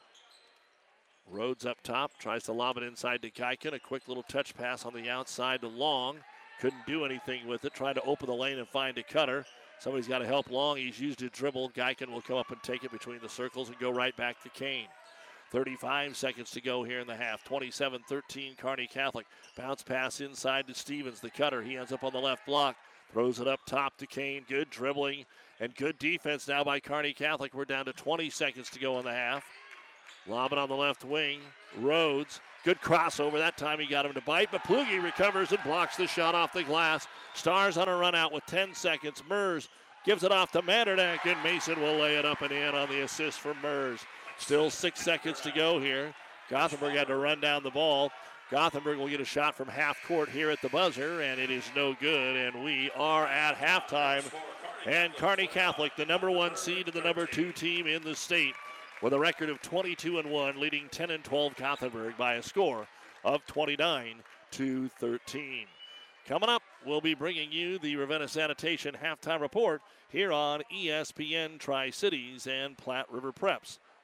Rhodes 1.31 1.67
up 1.67 1.81
top, 1.83 2.13
tries 2.19 2.45
to 2.45 2.53
lob 2.53 2.77
it 2.77 2.83
inside 2.83 3.23
to 3.23 3.31
Geiken. 3.31 3.73
A 3.73 3.79
quick 3.79 4.09
little 4.09 4.23
touch 4.25 4.55
pass 4.55 4.85
on 4.85 4.95
the 4.95 5.09
outside 5.09 5.61
to 5.63 5.69
Long. 5.69 6.19
Couldn't 6.61 6.87
do 6.87 7.05
anything 7.05 7.47
with 7.47 7.65
it. 7.65 7.75
Tried 7.75 7.95
to 7.95 8.03
open 8.03 8.27
the 8.27 8.35
lane 8.35 8.59
and 8.59 8.69
find 8.69 8.97
a 8.99 9.03
cutter. 9.03 9.45
Somebody's 9.81 10.07
got 10.07 10.19
to 10.19 10.27
help 10.27 10.51
Long. 10.51 10.77
He's 10.77 11.01
used 11.01 11.23
a 11.23 11.29
dribble. 11.29 11.71
Geiken 11.71 12.13
will 12.13 12.23
come 12.23 12.37
up 12.37 12.51
and 12.51 12.63
take 12.63 12.85
it 12.85 12.93
between 12.93 13.21
the 13.21 13.29
circles 13.29 13.69
and 13.69 13.79
go 13.79 13.91
right 13.91 14.17
back 14.17 14.43
to 14.43 14.49
Kane. 14.51 14.87
35 15.51 16.17
seconds 16.17 16.51
to 16.51 16.61
go 16.61 16.83
here 16.83 17.01
in 17.01 17.07
the 17.07 17.17
half. 17.17 17.45
27 17.45 18.03
13, 18.09 18.55
Kearney 18.57 18.87
Catholic. 18.87 19.27
Bounce 19.57 19.83
pass 19.83 20.21
inside 20.21 20.67
to 20.67 20.75
Stevens, 20.75 21.21
the 21.21 21.31
cutter. 21.31 21.63
He 21.63 21.77
ends 21.77 21.93
up 21.93 22.05
on 22.05 22.13
the 22.13 22.19
left 22.19 22.47
block. 22.47 22.77
Throws 23.13 23.41
it 23.41 23.49
up 23.49 23.61
top 23.67 23.97
to 23.99 24.07
Kane. 24.07 24.45
Good 24.49 24.71
dribbling 24.71 25.25
and 25.61 25.75
good 25.75 25.99
defense 25.99 26.49
now 26.49 26.65
by 26.65 26.81
Kearney 26.81 27.13
Catholic. 27.13 27.55
We're 27.55 27.65
down 27.65 27.85
to 27.85 27.93
20 27.93 28.31
seconds 28.31 28.71
to 28.71 28.81
go 28.81 28.99
in 28.99 29.05
the 29.05 29.13
half. 29.13 29.45
Lob 30.27 30.53
it 30.53 30.59
on 30.59 30.69
the 30.69 30.75
left 30.75 31.05
wing. 31.05 31.41
Rhodes. 31.79 32.41
Good 32.65 32.81
crossover. 32.81 33.35
That 33.35 33.59
time 33.59 33.79
he 33.79 33.87
got 33.87 34.07
him 34.07 34.15
to 34.15 34.23
bite, 34.23 34.49
but 34.51 34.65
Plugi 34.65 35.03
recovers 35.03 35.53
and 35.53 35.63
blocks 35.65 35.97
the 35.97 36.07
shot 36.07 36.35
off 36.35 36.55
the 36.55 36.63
glass. 36.63 37.07
Stars 37.35 37.77
on 37.77 37.89
a 37.89 37.97
run 37.97 38.15
out 38.15 38.33
with 38.33 38.47
10 38.47 38.75
seconds. 38.75 39.23
Mers 39.29 39.69
gives 40.07 40.23
it 40.23 40.33
off 40.33 40.51
to 40.53 40.63
Mandernack, 40.63 41.27
and 41.27 41.43
Mason 41.43 41.81
will 41.81 41.97
lay 41.97 42.17
it 42.17 42.25
up 42.25 42.41
and 42.41 42.53
in 42.53 42.75
on 42.75 42.89
the 42.89 43.03
assist 43.03 43.41
for 43.41 43.55
Mers. 43.63 44.01
Still 44.39 44.71
six 44.71 45.01
seconds 45.01 45.41
to 45.43 45.51
go 45.53 45.79
here. 45.79 46.15
Gothenburg 46.49 46.95
had 46.95 47.09
to 47.09 47.17
run 47.17 47.41
down 47.41 47.63
the 47.63 47.71
ball. 47.71 48.11
Gothenburg 48.51 48.99
will 48.99 49.09
get 49.09 49.21
a 49.21 49.25
shot 49.25 49.55
from 49.55 49.69
half 49.69 49.97
court 50.07 50.29
here 50.29 50.51
at 50.51 50.61
the 50.63 50.69
buzzer, 50.69 51.21
and 51.23 51.41
it 51.41 51.51
is 51.51 51.65
no 51.75 51.95
good. 52.01 52.37
And 52.37 52.65
we 52.65 52.91
are 52.97 53.27
at 53.27 53.57
halftime. 53.57 54.25
And 54.87 55.15
Kearney 55.15 55.47
Catholic, 55.47 55.97
the 55.97 56.05
number 56.05 56.31
one 56.31 56.57
seed 56.57 56.87
and 56.87 56.95
the 56.95 57.01
number 57.01 57.27
two 57.27 57.53
team 57.53 57.87
in 57.87 58.03
the 58.03 58.15
state, 58.15 58.55
with 59.05 59.13
a 59.13 59.19
record 59.19 59.51
of 59.51 59.61
22 59.61 60.19
and 60.19 60.31
1, 60.31 60.59
leading 60.59 60.89
10 60.91 61.11
and 61.11 61.23
12 61.23 61.57
Gothenburg 61.57 62.17
by 62.17 62.37
a 62.37 62.43
score 62.43 62.87
of 63.23 63.45
29 63.45 64.15
to 64.53 64.89
13. 64.99 65.67
Coming 66.27 66.49
up, 66.49 66.63
we'll 66.87 67.03
be 67.03 67.13
bringing 67.13 67.53
you 67.53 67.79
the 67.79 67.97
Ravenna 67.97 68.27
Sanitation 68.27 68.97
halftime 68.97 69.43
report 69.43 69.83
here 70.09 70.33
on 70.33 70.63
ESPN 70.75 71.59
Tri 71.59 71.91
Cities 71.91 72.47
and 72.47 72.79
Platte 72.79 73.13
River 73.13 73.31
Preps. 73.31 73.79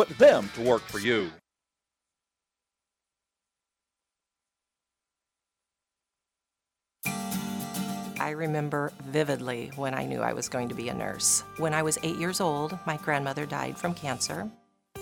put 0.00 0.16
them 0.16 0.48
to 0.54 0.62
work 0.62 0.80
for 0.80 0.98
you. 0.98 1.30
I 8.18 8.30
remember 8.30 8.92
vividly 9.08 9.70
when 9.76 9.92
I 9.92 10.06
knew 10.06 10.22
I 10.22 10.32
was 10.32 10.48
going 10.48 10.70
to 10.70 10.74
be 10.74 10.88
a 10.88 10.94
nurse. 10.94 11.44
When 11.58 11.74
I 11.74 11.82
was 11.82 11.98
eight 12.02 12.16
years 12.16 12.40
old, 12.40 12.78
my 12.86 12.96
grandmother 12.96 13.44
died 13.44 13.76
from 13.76 13.92
cancer. 13.92 14.48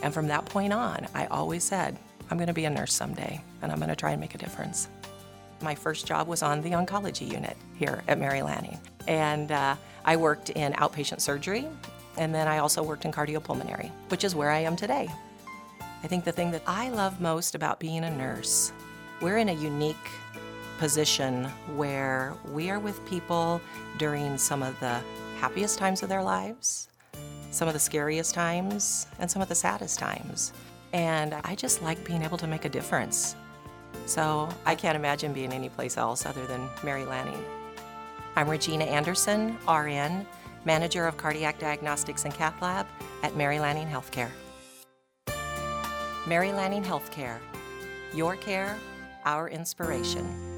And 0.03 0.12
from 0.12 0.26
that 0.28 0.46
point 0.46 0.72
on, 0.72 1.07
I 1.14 1.26
always 1.26 1.62
said, 1.62 1.96
I'm 2.28 2.36
going 2.36 2.49
to 2.49 2.53
be 2.53 2.64
a 2.64 2.70
nurse 2.70 2.92
someday, 2.92 3.40
and 3.62 3.70
I'm 3.70 3.78
going 3.78 3.90
to 3.90 3.96
try 3.96 4.11
and 4.11 4.20
make 4.20 4.34
a 4.34 4.38
difference. 4.38 4.88
My 5.62 5.76
first 5.76 6.07
job 6.09 6.26
was 6.26 6.42
on 6.42 6.61
the 6.61 6.70
oncology 6.70 7.30
unit 7.30 7.57
here 7.76 8.03
at 8.09 8.18
Mary 8.18 8.42
Lanning. 8.42 8.80
And 9.07 9.53
uh, 9.53 9.76
I 10.05 10.16
worked 10.16 10.51
in 10.51 10.72
outpatient 10.72 11.20
surgery, 11.20 11.68
and 12.19 12.35
then 12.35 12.49
I 12.49 12.59
also 12.59 12.83
worked 12.83 13.05
in 13.05 13.12
cardiopulmonary, 13.12 13.91
which 14.09 14.25
is 14.25 14.35
where 14.35 14.51
I 14.51 14.59
am 14.59 14.77
today. 14.77 15.09
I 16.03 16.07
think 16.07 16.25
the 16.25 16.33
thing 16.33 16.51
that 16.51 16.62
I 16.66 16.91
love 16.91 17.21
most 17.21 17.55
about 17.55 17.81
being 17.81 18.05
a 18.05 18.11
nurse, 18.11 18.73
we're 19.21 19.39
in 19.39 19.49
a 19.49 19.53
unique 19.53 19.97
position 20.79 21.45
where 21.75 22.35
we 22.53 22.71
are 22.71 22.79
with 22.79 23.05
people 23.07 23.61
during 23.99 24.39
some 24.39 24.62
of 24.62 24.79
the 24.81 25.01
happiest 25.41 25.79
times 25.79 26.03
of 26.03 26.09
their 26.09 26.23
lives, 26.23 26.89
some 27.51 27.66
of 27.66 27.75
the 27.75 27.81
scariest 27.81 28.35
times, 28.35 29.07
and 29.19 29.31
some 29.31 29.43
of 29.43 29.49
the 29.49 29.55
saddest 29.55 29.99
times. 29.99 30.53
And 30.93 31.35
I 31.45 31.55
just 31.55 31.83
like 31.83 32.05
being 32.05 32.23
able 32.23 32.39
to 32.39 32.47
make 32.47 32.64
a 32.64 32.69
difference. 32.69 33.35
So 34.07 34.49
I 34.66 34.75
can't 34.75 34.97
imagine 34.97 35.33
being 35.33 35.53
anyplace 35.53 35.97
else 35.97 36.27
other 36.27 36.47
than 36.47 36.69
Mary 36.83 37.05
Lanning. 37.05 37.43
I'm 38.37 38.49
Regina 38.49 38.85
Anderson, 38.85 39.59
RN, 39.69 40.27
Manager 40.65 41.07
of 41.07 41.17
Cardiac 41.17 41.59
Diagnostics 41.59 42.25
and 42.25 42.35
Cath 42.35 42.61
Lab 42.61 42.87
at 43.23 43.37
Mary 43.37 43.59
Lanning 43.59 43.89
Healthcare. 43.89 44.31
Mary 46.27 46.53
Lanning 46.53 46.83
Healthcare. 46.83 47.39
Your 48.15 48.37
care, 48.37 48.77
our 49.25 49.49
inspiration. 49.49 50.58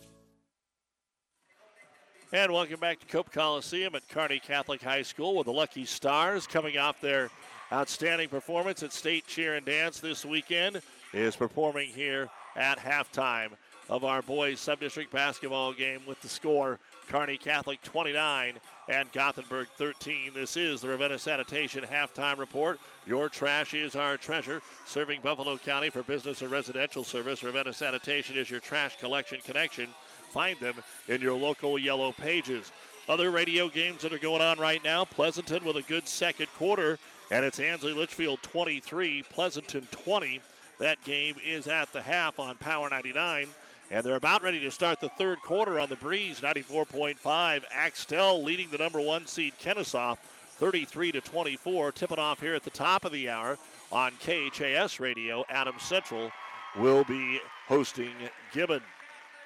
And 2.33 2.53
welcome 2.53 2.79
back 2.79 2.97
to 3.01 3.05
Cope 3.07 3.29
Coliseum 3.29 3.93
at 3.93 4.07
Kearney 4.07 4.39
Catholic 4.39 4.81
High 4.81 5.01
School 5.01 5.35
with 5.35 5.47
the 5.47 5.51
Lucky 5.51 5.83
Stars 5.83 6.47
coming 6.47 6.77
off 6.77 7.01
their 7.01 7.29
outstanding 7.73 8.29
performance 8.29 8.83
at 8.83 8.93
State 8.93 9.27
Cheer 9.27 9.55
and 9.55 9.65
Dance 9.65 9.99
this 9.99 10.23
weekend 10.23 10.81
is 11.11 11.35
performing 11.35 11.89
here 11.89 12.29
at 12.55 12.79
halftime 12.79 13.49
of 13.89 14.05
our 14.05 14.21
boys 14.21 14.61
sub-district 14.61 15.11
basketball 15.11 15.73
game 15.73 15.99
with 16.07 16.21
the 16.21 16.29
score 16.29 16.79
Kearney 17.09 17.35
Catholic 17.35 17.81
29 17.81 18.53
and 18.87 19.11
Gothenburg 19.11 19.67
13. 19.77 20.31
This 20.33 20.55
is 20.55 20.79
the 20.79 20.87
Ravenna 20.87 21.19
Sanitation 21.19 21.83
halftime 21.83 22.37
report. 22.37 22.79
Your 23.05 23.27
trash 23.27 23.73
is 23.73 23.97
our 23.97 24.15
treasure. 24.15 24.61
Serving 24.85 25.19
Buffalo 25.19 25.57
County 25.57 25.89
for 25.89 26.03
business 26.03 26.41
and 26.41 26.49
residential 26.49 27.03
service, 27.03 27.43
Ravenna 27.43 27.73
Sanitation 27.73 28.37
is 28.37 28.49
your 28.49 28.61
trash 28.61 28.97
collection 28.99 29.39
connection. 29.43 29.89
Find 30.31 30.59
them 30.59 30.75
in 31.09 31.21
your 31.21 31.33
local 31.33 31.77
yellow 31.77 32.13
pages. 32.13 32.71
Other 33.09 33.31
radio 33.31 33.67
games 33.67 34.03
that 34.03 34.13
are 34.13 34.19
going 34.19 34.41
on 34.41 34.59
right 34.59 34.81
now 34.83 35.03
Pleasanton 35.03 35.65
with 35.65 35.75
a 35.75 35.81
good 35.81 36.07
second 36.07 36.47
quarter, 36.57 36.97
and 37.29 37.43
it's 37.43 37.59
Ansley 37.59 37.93
Litchfield 37.93 38.41
23, 38.41 39.23
Pleasanton 39.29 39.87
20. 39.91 40.39
That 40.79 41.03
game 41.03 41.35
is 41.45 41.67
at 41.67 41.91
the 41.91 42.01
half 42.01 42.39
on 42.39 42.55
Power 42.57 42.89
99. 42.89 43.47
And 43.91 44.05
they're 44.05 44.15
about 44.15 44.41
ready 44.41 44.61
to 44.61 44.71
start 44.71 45.01
the 45.01 45.09
third 45.09 45.41
quarter 45.41 45.77
on 45.77 45.89
the 45.89 45.97
breeze, 45.97 46.39
94.5. 46.39 47.63
Axtell 47.73 48.41
leading 48.41 48.69
the 48.69 48.77
number 48.77 49.01
one 49.01 49.27
seed 49.27 49.53
Kenesaw, 49.61 50.17
33 50.57 51.11
to 51.11 51.21
24. 51.21 51.91
Tipping 51.91 52.19
off 52.19 52.39
here 52.39 52.55
at 52.55 52.63
the 52.63 52.69
top 52.69 53.03
of 53.03 53.11
the 53.11 53.29
hour 53.29 53.57
on 53.91 54.13
KHAS 54.21 55.01
Radio. 55.01 55.43
Adam 55.49 55.75
Central 55.77 56.31
will 56.77 57.03
be 57.03 57.41
hosting 57.67 58.13
Gibbon. 58.53 58.81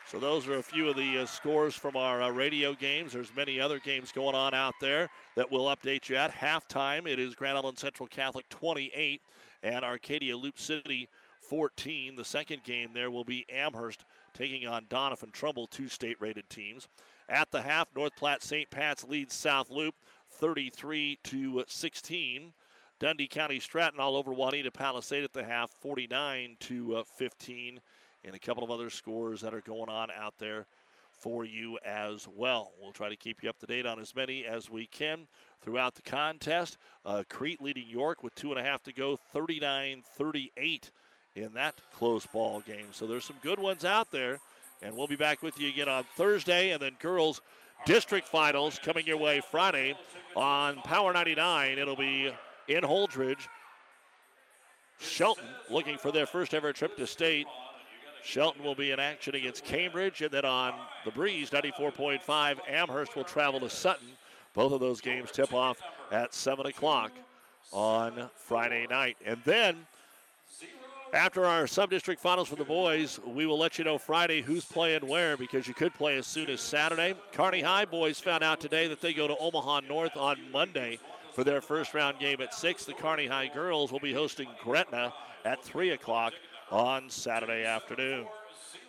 So 0.08 0.20
those 0.20 0.48
are 0.48 0.58
a 0.58 0.64
few 0.64 0.88
of 0.88 0.96
the 0.96 1.20
uh, 1.20 1.26
scores 1.26 1.74
from 1.74 1.96
our 1.96 2.22
uh, 2.22 2.30
radio 2.30 2.74
games. 2.74 3.14
There's 3.14 3.36
many 3.36 3.60
other 3.60 3.80
games 3.80 4.12
going 4.12 4.36
on 4.36 4.54
out 4.54 4.76
there 4.80 5.10
that 5.36 5.52
we'll 5.52 5.76
update 5.76 6.10
you 6.10 6.16
at 6.16 6.32
halftime. 6.32 7.08
It 7.08 7.18
is 7.18 7.34
Grand 7.34 7.58
Island 7.58 7.80
Central 7.80 8.08
Catholic 8.08 8.48
28 8.50 9.20
and 9.64 9.84
Arcadia 9.84 10.38
Loop 10.38 10.60
City 10.60 11.10
14. 11.42 12.16
The 12.16 12.24
second 12.24 12.64
game 12.64 12.92
there 12.94 13.10
will 13.10 13.24
be 13.24 13.48
Amherst 13.52 14.06
taking 14.36 14.68
on 14.68 14.86
Donovan 14.90 15.32
Trumbull, 15.32 15.66
two 15.66 15.88
state-rated 15.88 16.48
teams. 16.52 16.88
At 17.28 17.50
the 17.50 17.64
half, 17.64 17.88
North 17.96 18.16
Platte 18.16 18.44
St. 18.44 18.70
Pat's 18.70 19.04
leads 19.04 19.34
South 19.34 19.72
Loop 19.72 19.96
33 20.30 21.18
to 21.24 21.64
16. 21.68 22.54
Dundy 23.00 23.28
County 23.28 23.60
Stratton 23.60 24.00
all 24.00 24.16
over 24.16 24.32
Wauneta 24.32 24.72
Palisade 24.72 25.24
at 25.24 25.34
the 25.34 25.44
half, 25.44 25.72
49 25.72 26.58
to 26.60 26.98
uh, 26.98 27.04
15 27.04 27.80
and 28.26 28.36
a 28.36 28.40
couple 28.40 28.64
of 28.64 28.72
other 28.72 28.90
scores 28.90 29.42
that 29.42 29.54
are 29.54 29.62
going 29.62 29.90
on 29.90 30.10
out 30.12 30.34
there 30.40 30.66
for 31.20 31.46
you 31.46 31.78
as 31.86 32.28
well. 32.36 32.72
We'll 32.82 32.92
try 32.92 33.10
to 33.10 33.16
keep 33.16 33.42
you 33.42 33.50
up 33.50 33.60
to 33.60 33.66
date 33.66 33.86
on 33.86 34.00
as 34.00 34.16
many 34.16 34.46
as 34.46 34.70
we 34.70 34.86
can 34.86 35.28
throughout 35.62 35.96
the 35.96 36.02
contest. 36.02 36.78
Uh, 37.06 37.24
Crete 37.30 37.62
leading 37.62 37.88
York 37.88 38.24
with 38.24 38.36
two 38.36 38.52
and 38.52 38.60
a 38.60 38.64
half 38.64 38.84
to 38.84 38.94
go, 38.94 39.16
39 39.34 40.04
38 40.18 40.92
in 41.36 41.54
that 41.54 41.76
close 41.94 42.26
ball 42.26 42.62
game. 42.62 42.88
So 42.92 43.08
there's 43.08 43.26
some 43.26 43.38
good 43.42 43.60
ones 43.60 43.86
out 43.86 44.12
there. 44.12 44.40
And 44.82 44.96
we'll 44.96 45.08
be 45.08 45.16
back 45.16 45.42
with 45.42 45.60
you 45.60 45.70
again 45.70 45.90
on 45.90 46.04
Thursday. 46.16 46.72
And 46.72 46.82
then 46.82 46.96
girls 47.00 47.42
district 47.86 48.28
finals 48.28 48.80
coming 48.84 49.06
your 49.06 49.18
way 49.18 49.42
Friday 49.52 49.96
on 50.36 50.78
Power 50.82 51.14
99. 51.14 51.78
It'll 51.78 51.96
be 51.96 52.32
in 52.68 52.82
Holdrege. 52.82 53.48
Shelton 55.00 55.46
looking 55.70 55.98
for 55.98 56.12
their 56.12 56.26
first 56.26 56.54
ever 56.54 56.72
trip 56.72 56.96
to 56.98 57.08
state 57.08 57.48
Shelton 58.26 58.64
will 58.64 58.76
be 58.76 58.92
in 58.92 59.00
action 59.00 59.36
against 59.36 59.64
Cambridge, 59.64 60.22
and 60.24 60.32
then 60.32 60.46
on 60.46 60.74
the 61.06 61.12
breeze, 61.12 61.52
94.5, 61.52 62.58
Amherst 62.68 63.16
will 63.16 63.24
travel 63.24 63.60
to 63.60 63.70
Sutton. 63.70 64.08
Both 64.56 64.74
of 64.74 64.80
those 64.80 65.00
games 65.00 65.32
tip 65.32 65.54
off 65.54 65.78
at 66.12 66.34
7 66.34 66.66
o'clock 66.66 67.12
on 67.72 68.30
Friday 68.36 68.88
night. 68.90 69.18
And 69.24 69.38
then, 69.46 69.86
after 71.14 71.46
our 71.46 71.68
sub-district 71.68 72.20
finals 72.20 72.48
for 72.48 72.56
the 72.56 72.66
boys, 72.66 73.20
we 73.28 73.46
will 73.46 73.60
let 73.60 73.78
you 73.78 73.86
know 73.86 74.00
Friday 74.00 74.42
who's 74.42 74.66
playing 74.66 75.08
where 75.08 75.38
because 75.38 75.68
you 75.68 75.76
could 75.76 75.94
play 75.94 76.18
as 76.18 76.26
soon 76.26 76.50
as 76.50 76.62
Saturday. 76.62 77.14
Kearney 77.32 77.62
High 77.62 77.86
boys 77.86 78.20
found 78.20 78.44
out 78.44 78.60
today 78.60 78.88
that 78.88 79.02
they 79.02 79.14
go 79.14 79.28
to 79.28 79.38
Omaha 79.38 79.82
North 79.82 80.18
on 80.18 80.40
Monday 80.52 80.98
for 81.34 81.44
their 81.44 81.62
first 81.62 81.94
round 81.94 82.18
game 82.18 82.42
at 82.42 82.56
6. 82.56 82.86
The 82.86 82.94
Kearney 82.94 83.28
High 83.28 83.52
girls 83.54 83.92
will 83.92 84.00
be 84.00 84.14
hosting 84.14 84.50
Gretna 84.64 85.14
at 85.46 85.64
3 85.64 85.92
o'clock 85.92 86.34
on 86.72 87.10
Saturday 87.10 87.66
afternoon. 87.66 88.26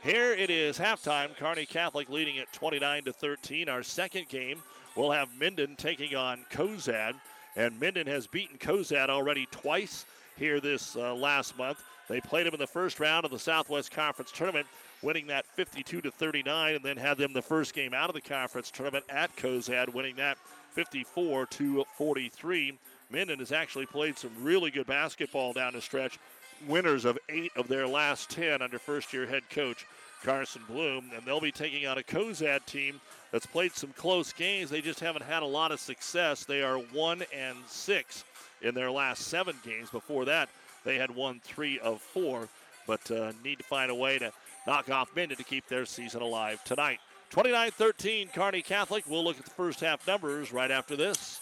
Here 0.02 0.32
it 0.32 0.50
is 0.50 0.78
halftime. 0.78 1.36
Kearney 1.36 1.66
Catholic 1.66 2.08
leading 2.08 2.38
at 2.38 2.52
29 2.52 3.04
to 3.04 3.12
13. 3.12 3.68
Our 3.68 3.82
second 3.82 4.28
game, 4.28 4.62
we'll 4.94 5.10
have 5.10 5.28
Minden 5.38 5.76
taking 5.76 6.14
on 6.14 6.44
Cozad, 6.50 7.14
and 7.56 7.78
Minden 7.80 8.06
has 8.06 8.26
beaten 8.26 8.58
Cozad 8.58 9.08
already 9.08 9.46
twice 9.50 10.06
here 10.36 10.60
this 10.60 10.96
uh, 10.96 11.14
last 11.14 11.56
month. 11.58 11.82
They 12.08 12.20
played 12.20 12.46
them 12.46 12.54
in 12.54 12.60
the 12.60 12.66
first 12.66 13.00
round 13.00 13.24
of 13.24 13.32
the 13.32 13.38
Southwest 13.38 13.90
Conference 13.90 14.30
tournament, 14.30 14.66
winning 15.02 15.26
that 15.26 15.44
52 15.46 16.00
to 16.02 16.10
39, 16.10 16.76
and 16.76 16.84
then 16.84 16.96
had 16.96 17.18
them 17.18 17.32
the 17.32 17.42
first 17.42 17.74
game 17.74 17.92
out 17.92 18.08
of 18.08 18.14
the 18.14 18.20
conference 18.20 18.70
tournament 18.70 19.04
at 19.08 19.34
Cozad, 19.36 19.92
winning 19.92 20.14
that 20.16 20.38
54 20.70 21.46
to 21.46 21.84
43. 21.96 22.78
Minden 23.10 23.38
has 23.38 23.50
actually 23.50 23.86
played 23.86 24.18
some 24.18 24.30
really 24.40 24.70
good 24.70 24.86
basketball 24.86 25.52
down 25.52 25.72
the 25.72 25.80
stretch. 25.80 26.18
Winners 26.66 27.04
of 27.04 27.18
eight 27.28 27.52
of 27.56 27.68
their 27.68 27.86
last 27.86 28.30
10 28.30 28.62
under 28.62 28.78
first 28.78 29.12
year 29.12 29.26
head 29.26 29.48
coach 29.50 29.86
Carson 30.24 30.62
Bloom, 30.68 31.10
and 31.14 31.24
they'll 31.24 31.40
be 31.40 31.52
taking 31.52 31.86
on 31.86 31.98
a 31.98 32.02
Cozad 32.02 32.64
team 32.66 33.00
that's 33.30 33.46
played 33.46 33.72
some 33.72 33.92
close 33.92 34.32
games. 34.32 34.70
They 34.70 34.80
just 34.80 35.00
haven't 35.00 35.24
had 35.24 35.42
a 35.42 35.46
lot 35.46 35.72
of 35.72 35.80
success. 35.80 36.44
They 36.44 36.62
are 36.62 36.78
one 36.78 37.22
and 37.34 37.56
six 37.66 38.24
in 38.62 38.74
their 38.74 38.90
last 38.90 39.22
seven 39.28 39.56
games. 39.64 39.90
Before 39.90 40.24
that, 40.24 40.48
they 40.84 40.96
had 40.96 41.14
won 41.14 41.40
three 41.44 41.78
of 41.80 42.00
four, 42.00 42.48
but 42.86 43.08
uh, 43.10 43.32
need 43.44 43.58
to 43.58 43.64
find 43.64 43.90
a 43.90 43.94
way 43.94 44.18
to 44.18 44.32
knock 44.66 44.90
off 44.90 45.14
Minden 45.14 45.36
to 45.36 45.44
keep 45.44 45.68
their 45.68 45.86
season 45.86 46.22
alive 46.22 46.62
tonight. 46.64 46.98
29 47.30 47.70
13, 47.72 48.28
Kearney 48.28 48.62
Catholic. 48.62 49.04
We'll 49.08 49.24
look 49.24 49.38
at 49.38 49.44
the 49.44 49.50
first 49.50 49.80
half 49.80 50.06
numbers 50.06 50.52
right 50.52 50.70
after 50.70 50.96
this. 50.96 51.40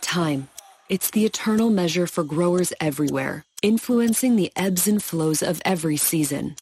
Time. 0.00 0.48
It's 0.88 1.10
the 1.10 1.24
eternal 1.24 1.70
measure 1.70 2.08
for 2.08 2.24
growers 2.24 2.72
everywhere, 2.80 3.44
influencing 3.62 4.36
the 4.36 4.52
ebbs 4.56 4.86
and 4.86 5.02
flows 5.02 5.42
of 5.42 5.60
every 5.64 5.96
season. 5.96 6.56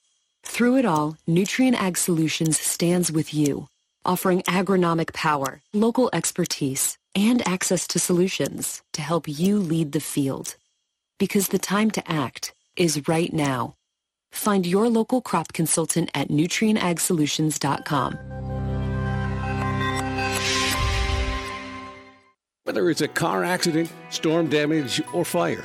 Through 0.44 0.78
it 0.78 0.84
all, 0.84 1.16
Nutrien 1.28 1.74
Ag 1.74 1.96
Solutions 1.96 2.59
stands 2.59 3.12
with 3.12 3.34
you, 3.34 3.68
offering 4.05 4.42
agronomic 4.42 5.12
power, 5.12 5.61
local 5.72 6.11
expertise, 6.12 6.99
and 7.14 7.46
access 7.46 7.86
to 7.88 7.99
solutions 7.99 8.82
to 8.92 9.03
help 9.03 9.26
you 9.28 9.59
lead 9.59 9.92
the 9.92 10.01
field. 10.01 10.57
Because 11.18 11.49
the 11.49 11.59
time 11.59 11.90
to 11.92 12.11
act 12.11 12.55
is 12.76 13.09
right 13.09 13.32
now. 13.32 13.74
Find 14.30 14.66
your 14.66 14.88
local 14.88 15.20
crop 15.20 15.53
consultant 15.53 16.11
at 16.14 16.28
nutrienagsolutions.com. 16.28 18.18
Whether 22.64 22.90
it's 22.90 23.01
a 23.01 23.09
car 23.09 23.44
accident, 23.44 23.90
storm 24.11 24.49
damage, 24.49 25.01
or 25.14 25.24
fire, 25.24 25.64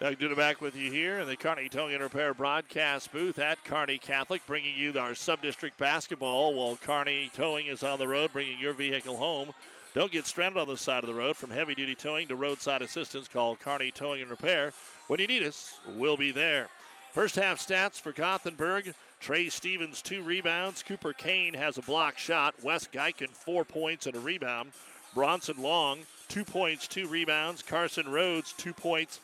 Doug 0.00 0.16
Duda 0.20 0.36
back 0.36 0.60
with 0.60 0.76
you 0.76 0.92
here 0.92 1.18
in 1.18 1.26
the 1.26 1.34
Kearney 1.34 1.68
Towing 1.68 1.94
and 1.94 2.02
Repair 2.04 2.32
broadcast 2.32 3.10
booth 3.10 3.40
at 3.40 3.64
Kearney 3.64 3.98
Catholic, 3.98 4.46
bringing 4.46 4.76
you 4.76 4.96
our 4.96 5.12
sub-district 5.12 5.76
basketball 5.76 6.54
while 6.54 6.76
Kearney 6.76 7.32
Towing 7.34 7.66
is 7.66 7.82
on 7.82 7.98
the 7.98 8.06
road, 8.06 8.32
bringing 8.32 8.60
your 8.60 8.74
vehicle 8.74 9.16
home. 9.16 9.50
Don't 9.94 10.12
get 10.12 10.24
stranded 10.24 10.62
on 10.62 10.68
the 10.68 10.76
side 10.76 11.02
of 11.02 11.08
the 11.08 11.14
road. 11.16 11.36
From 11.36 11.50
heavy 11.50 11.74
duty 11.74 11.96
towing 11.96 12.28
to 12.28 12.36
roadside 12.36 12.80
assistance, 12.80 13.26
call 13.26 13.56
Kearney 13.56 13.90
Towing 13.90 14.22
and 14.22 14.30
Repair. 14.30 14.72
When 15.08 15.18
you 15.18 15.26
need 15.26 15.42
us, 15.42 15.80
we'll 15.96 16.16
be 16.16 16.30
there. 16.30 16.68
First 17.12 17.34
half 17.34 17.58
stats 17.58 18.00
for 18.00 18.12
Gothenburg. 18.12 18.94
Trey 19.18 19.48
Stevens, 19.48 20.00
two 20.00 20.22
rebounds. 20.22 20.84
Cooper 20.84 21.12
Kane 21.12 21.54
has 21.54 21.76
a 21.76 21.82
block 21.82 22.18
shot. 22.18 22.54
Wes 22.62 22.86
Geiken, 22.86 23.30
four 23.30 23.64
points 23.64 24.06
and 24.06 24.14
a 24.14 24.20
rebound. 24.20 24.70
Bronson 25.12 25.60
Long, 25.60 25.98
two 26.28 26.44
points, 26.44 26.86
two 26.86 27.08
rebounds. 27.08 27.62
Carson 27.62 28.08
Rhodes, 28.08 28.52
two 28.52 28.72
points 28.72 29.18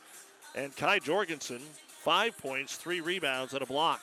and 0.55 0.75
Kai 0.77 0.99
Jorgensen, 0.99 1.61
five 1.87 2.37
points, 2.39 2.77
three 2.77 3.01
rebounds, 3.01 3.53
and 3.53 3.63
a 3.63 3.67
block. 3.67 4.01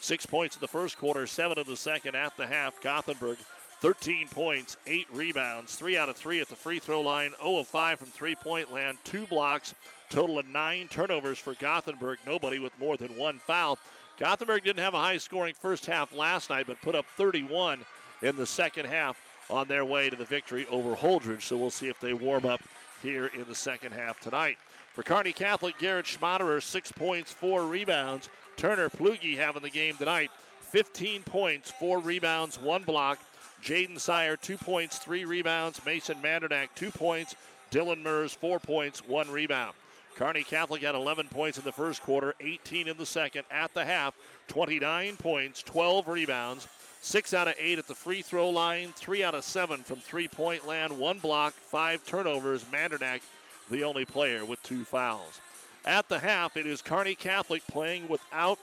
Six 0.00 0.26
points 0.26 0.56
in 0.56 0.60
the 0.60 0.68
first 0.68 0.98
quarter, 0.98 1.26
seven 1.26 1.58
in 1.58 1.66
the 1.66 1.76
second 1.76 2.14
at 2.14 2.36
the 2.36 2.46
half. 2.46 2.80
Gothenburg, 2.82 3.38
13 3.80 4.28
points, 4.28 4.76
eight 4.86 5.06
rebounds, 5.12 5.76
three 5.76 5.96
out 5.96 6.08
of 6.08 6.16
three 6.16 6.40
at 6.40 6.48
the 6.48 6.56
free 6.56 6.78
throw 6.78 7.00
line, 7.00 7.32
0 7.40 7.58
of 7.58 7.66
5 7.68 7.98
from 7.98 8.08
three 8.08 8.34
point 8.34 8.72
land, 8.72 8.98
two 9.04 9.26
blocks, 9.26 9.74
total 10.10 10.38
of 10.38 10.46
nine 10.48 10.88
turnovers 10.88 11.38
for 11.38 11.54
Gothenburg. 11.54 12.18
Nobody 12.26 12.58
with 12.58 12.78
more 12.78 12.96
than 12.96 13.16
one 13.16 13.38
foul. 13.38 13.78
Gothenburg 14.18 14.64
didn't 14.64 14.82
have 14.82 14.94
a 14.94 15.00
high 15.00 15.18
scoring 15.18 15.54
first 15.60 15.86
half 15.86 16.14
last 16.14 16.50
night, 16.50 16.66
but 16.66 16.80
put 16.82 16.94
up 16.94 17.06
31 17.16 17.80
in 18.22 18.36
the 18.36 18.46
second 18.46 18.86
half 18.86 19.18
on 19.50 19.68
their 19.68 19.84
way 19.84 20.08
to 20.08 20.16
the 20.16 20.24
victory 20.24 20.66
over 20.70 20.94
Holdrege. 20.94 21.42
So 21.42 21.56
we'll 21.56 21.70
see 21.70 21.88
if 21.88 22.00
they 22.00 22.14
warm 22.14 22.46
up 22.46 22.60
here 23.02 23.26
in 23.26 23.44
the 23.48 23.54
second 23.54 23.92
half 23.92 24.20
tonight. 24.20 24.56
For 24.94 25.02
Kearney 25.02 25.32
Catholic, 25.32 25.76
Garrett 25.78 26.06
Schmaderer, 26.06 26.62
six 26.62 26.92
points, 26.92 27.32
four 27.32 27.66
rebounds. 27.66 28.28
Turner 28.56 28.88
Plugi 28.88 29.36
having 29.36 29.62
the 29.62 29.70
game 29.70 29.96
tonight. 29.96 30.30
15 30.70 31.24
points, 31.24 31.72
four 31.72 31.98
rebounds, 31.98 32.60
one 32.60 32.84
block. 32.84 33.18
Jaden 33.60 33.98
Sire, 33.98 34.36
two 34.36 34.56
points, 34.56 34.98
three 34.98 35.24
rebounds. 35.24 35.84
Mason 35.84 36.16
Mandernack, 36.22 36.68
two 36.76 36.92
points. 36.92 37.34
Dylan 37.72 38.02
Mers, 38.02 38.34
four 38.34 38.60
points, 38.60 39.00
one 39.04 39.28
rebound. 39.28 39.74
Kearney 40.14 40.44
Catholic 40.44 40.82
had 40.82 40.94
11 40.94 41.26
points 41.26 41.58
in 41.58 41.64
the 41.64 41.72
first 41.72 42.00
quarter, 42.00 42.36
18 42.40 42.86
in 42.86 42.96
the 42.96 43.04
second. 43.04 43.42
At 43.50 43.74
the 43.74 43.84
half, 43.84 44.14
29 44.46 45.16
points, 45.16 45.64
12 45.64 46.06
rebounds, 46.06 46.68
six 47.00 47.34
out 47.34 47.48
of 47.48 47.54
eight 47.58 47.80
at 47.80 47.88
the 47.88 47.96
free 47.96 48.22
throw 48.22 48.48
line, 48.48 48.92
three 48.94 49.24
out 49.24 49.34
of 49.34 49.42
seven 49.42 49.82
from 49.82 49.96
three 49.96 50.28
point 50.28 50.68
land, 50.68 50.96
one 50.96 51.18
block, 51.18 51.52
five 51.54 52.04
turnovers. 52.06 52.64
Mandernack 52.72 53.22
the 53.70 53.84
only 53.84 54.04
player 54.04 54.44
with 54.44 54.62
two 54.62 54.84
fouls. 54.84 55.40
At 55.84 56.08
the 56.08 56.18
half, 56.18 56.56
it 56.56 56.66
is 56.66 56.80
Kearney 56.80 57.14
Catholic 57.14 57.66
playing 57.66 58.08
without 58.08 58.58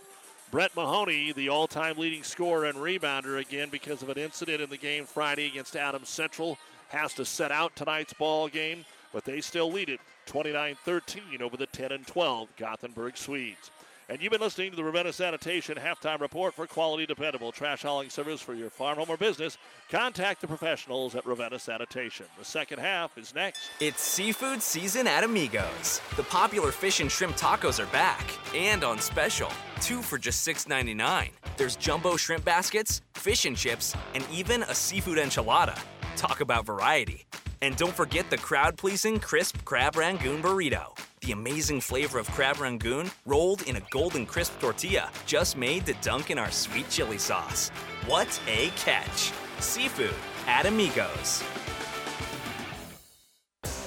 Brett 0.49 0.75
Mahoney, 0.75 1.31
the 1.31 1.49
all 1.49 1.67
time 1.67 1.97
leading 1.97 2.23
scorer 2.23 2.65
and 2.65 2.77
rebounder, 2.77 3.39
again 3.39 3.69
because 3.69 4.01
of 4.01 4.09
an 4.09 4.17
incident 4.17 4.61
in 4.61 4.69
the 4.69 4.77
game 4.77 5.05
Friday 5.05 5.47
against 5.47 5.75
Adams 5.75 6.09
Central. 6.09 6.57
Has 6.89 7.13
to 7.13 7.23
set 7.23 7.51
out 7.51 7.73
tonight's 7.75 8.13
ball 8.13 8.49
game, 8.49 8.83
but 9.13 9.23
they 9.23 9.39
still 9.39 9.71
lead 9.71 9.87
it 9.87 10.01
29 10.25 10.75
13 10.83 11.41
over 11.41 11.55
the 11.55 11.67
10 11.67 11.93
and 11.93 12.05
12 12.05 12.49
Gothenburg 12.57 13.15
Swedes. 13.15 13.71
And 14.09 14.21
you've 14.21 14.31
been 14.31 14.41
listening 14.41 14.71
to 14.71 14.75
the 14.75 14.83
Ravenna 14.83 15.13
Sanitation 15.13 15.77
halftime 15.77 16.19
report 16.19 16.53
for 16.53 16.67
quality, 16.67 17.05
dependable 17.05 17.51
trash 17.51 17.83
hauling 17.83 18.09
service 18.09 18.41
for 18.41 18.53
your 18.53 18.69
farm, 18.69 18.97
home, 18.97 19.09
or 19.09 19.17
business. 19.17 19.57
Contact 19.89 20.41
the 20.41 20.47
professionals 20.47 21.15
at 21.15 21.25
Ravenna 21.25 21.59
Sanitation. 21.59 22.25
The 22.37 22.45
second 22.45 22.79
half 22.79 23.17
is 23.17 23.33
next. 23.33 23.69
It's 23.79 24.01
seafood 24.01 24.61
season 24.61 25.07
at 25.07 25.23
Amigos. 25.23 26.01
The 26.17 26.23
popular 26.23 26.71
fish 26.71 26.99
and 26.99 27.11
shrimp 27.11 27.37
tacos 27.37 27.81
are 27.81 27.91
back 27.91 28.25
and 28.55 28.83
on 28.83 28.99
special. 28.99 29.49
Two 29.79 30.01
for 30.01 30.17
just 30.17 30.47
$6.99. 30.47 31.29
There's 31.57 31.75
jumbo 31.75 32.17
shrimp 32.17 32.43
baskets, 32.43 33.01
fish 33.13 33.45
and 33.45 33.55
chips, 33.55 33.95
and 34.13 34.25
even 34.31 34.63
a 34.63 34.75
seafood 34.75 35.17
enchilada. 35.17 35.79
Talk 36.15 36.41
about 36.41 36.65
variety. 36.65 37.25
And 37.61 37.75
don't 37.75 37.93
forget 37.95 38.29
the 38.29 38.37
crowd 38.37 38.77
pleasing 38.77 39.19
crisp 39.19 39.63
crab 39.65 39.95
rangoon 39.95 40.41
burrito. 40.41 40.97
The 41.21 41.31
amazing 41.31 41.81
flavor 41.81 42.17
of 42.17 42.29
crab 42.31 42.59
rangoon 42.59 43.11
rolled 43.25 43.61
in 43.63 43.75
a 43.75 43.81
golden 43.91 44.25
crisp 44.25 44.59
tortilla 44.59 45.11
just 45.27 45.55
made 45.55 45.85
to 45.85 45.93
dunk 46.01 46.31
in 46.31 46.39
our 46.39 46.49
sweet 46.49 46.89
chili 46.89 47.19
sauce. 47.19 47.69
What 48.07 48.39
a 48.47 48.69
catch! 48.69 49.31
Seafood 49.59 50.15
at 50.47 50.65
Amigos. 50.65 51.43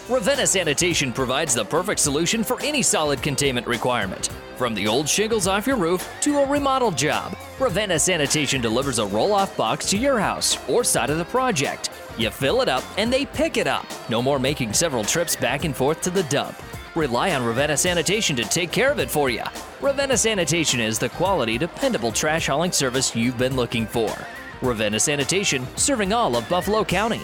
Ravenna 0.09 0.47
Sanitation 0.47 1.15
provides 1.15 1.55
the 1.55 1.65
perfect 1.65 1.99
solution 1.99 2.45
for 2.45 2.61
any 2.61 2.83
solid 2.83 3.23
containment 3.23 3.67
requirement. 3.67 4.29
From 4.57 4.75
the 4.75 4.87
old 4.87 5.09
shingles 5.09 5.49
off 5.49 5.67
your 5.67 5.77
roof 5.77 6.07
to 6.21 6.41
a 6.41 6.47
remodel 6.47 6.91
job, 6.91 7.35
Ravenna 7.59 7.99
Sanitation 7.99 8.61
delivers 8.61 8.99
a 8.99 9.07
roll 9.07 9.33
off 9.33 9.57
box 9.57 9.89
to 9.91 9.97
your 9.97 10.21
house 10.21 10.59
or 10.69 10.85
side 10.85 11.09
of 11.09 11.17
the 11.17 11.25
project. 11.25 11.89
You 12.17 12.31
fill 12.31 12.61
it 12.61 12.69
up 12.69 12.85
and 12.97 13.13
they 13.13 13.27
pick 13.27 13.57
it 13.57 13.67
up. 13.67 13.87
No 14.09 14.23
more 14.23 14.39
making 14.39 14.73
several 14.73 15.05
trips 15.05 15.35
back 15.35 15.65
and 15.65 15.75
forth 15.75 16.01
to 16.03 16.11
the 16.11 16.23
dump. 16.25 16.57
Rely 16.95 17.35
on 17.35 17.45
Ravenna 17.45 17.77
Sanitation 17.77 18.37
to 18.37 18.45
take 18.45 18.71
care 18.71 18.93
of 18.93 19.01
it 19.01 19.11
for 19.11 19.29
you. 19.29 19.43
Ravenna 19.81 20.17
Sanitation 20.17 20.79
is 20.79 20.99
the 20.99 21.09
quality, 21.09 21.59
dependable 21.59 22.13
trash 22.13 22.47
hauling 22.47 22.71
service 22.71 23.17
you've 23.17 23.37
been 23.37 23.57
looking 23.57 23.85
for. 23.85 24.15
Ravenna 24.63 25.01
Sanitation, 25.01 25.67
serving 25.77 26.13
all 26.13 26.37
of 26.37 26.49
Buffalo 26.49 26.85
County. 26.85 27.21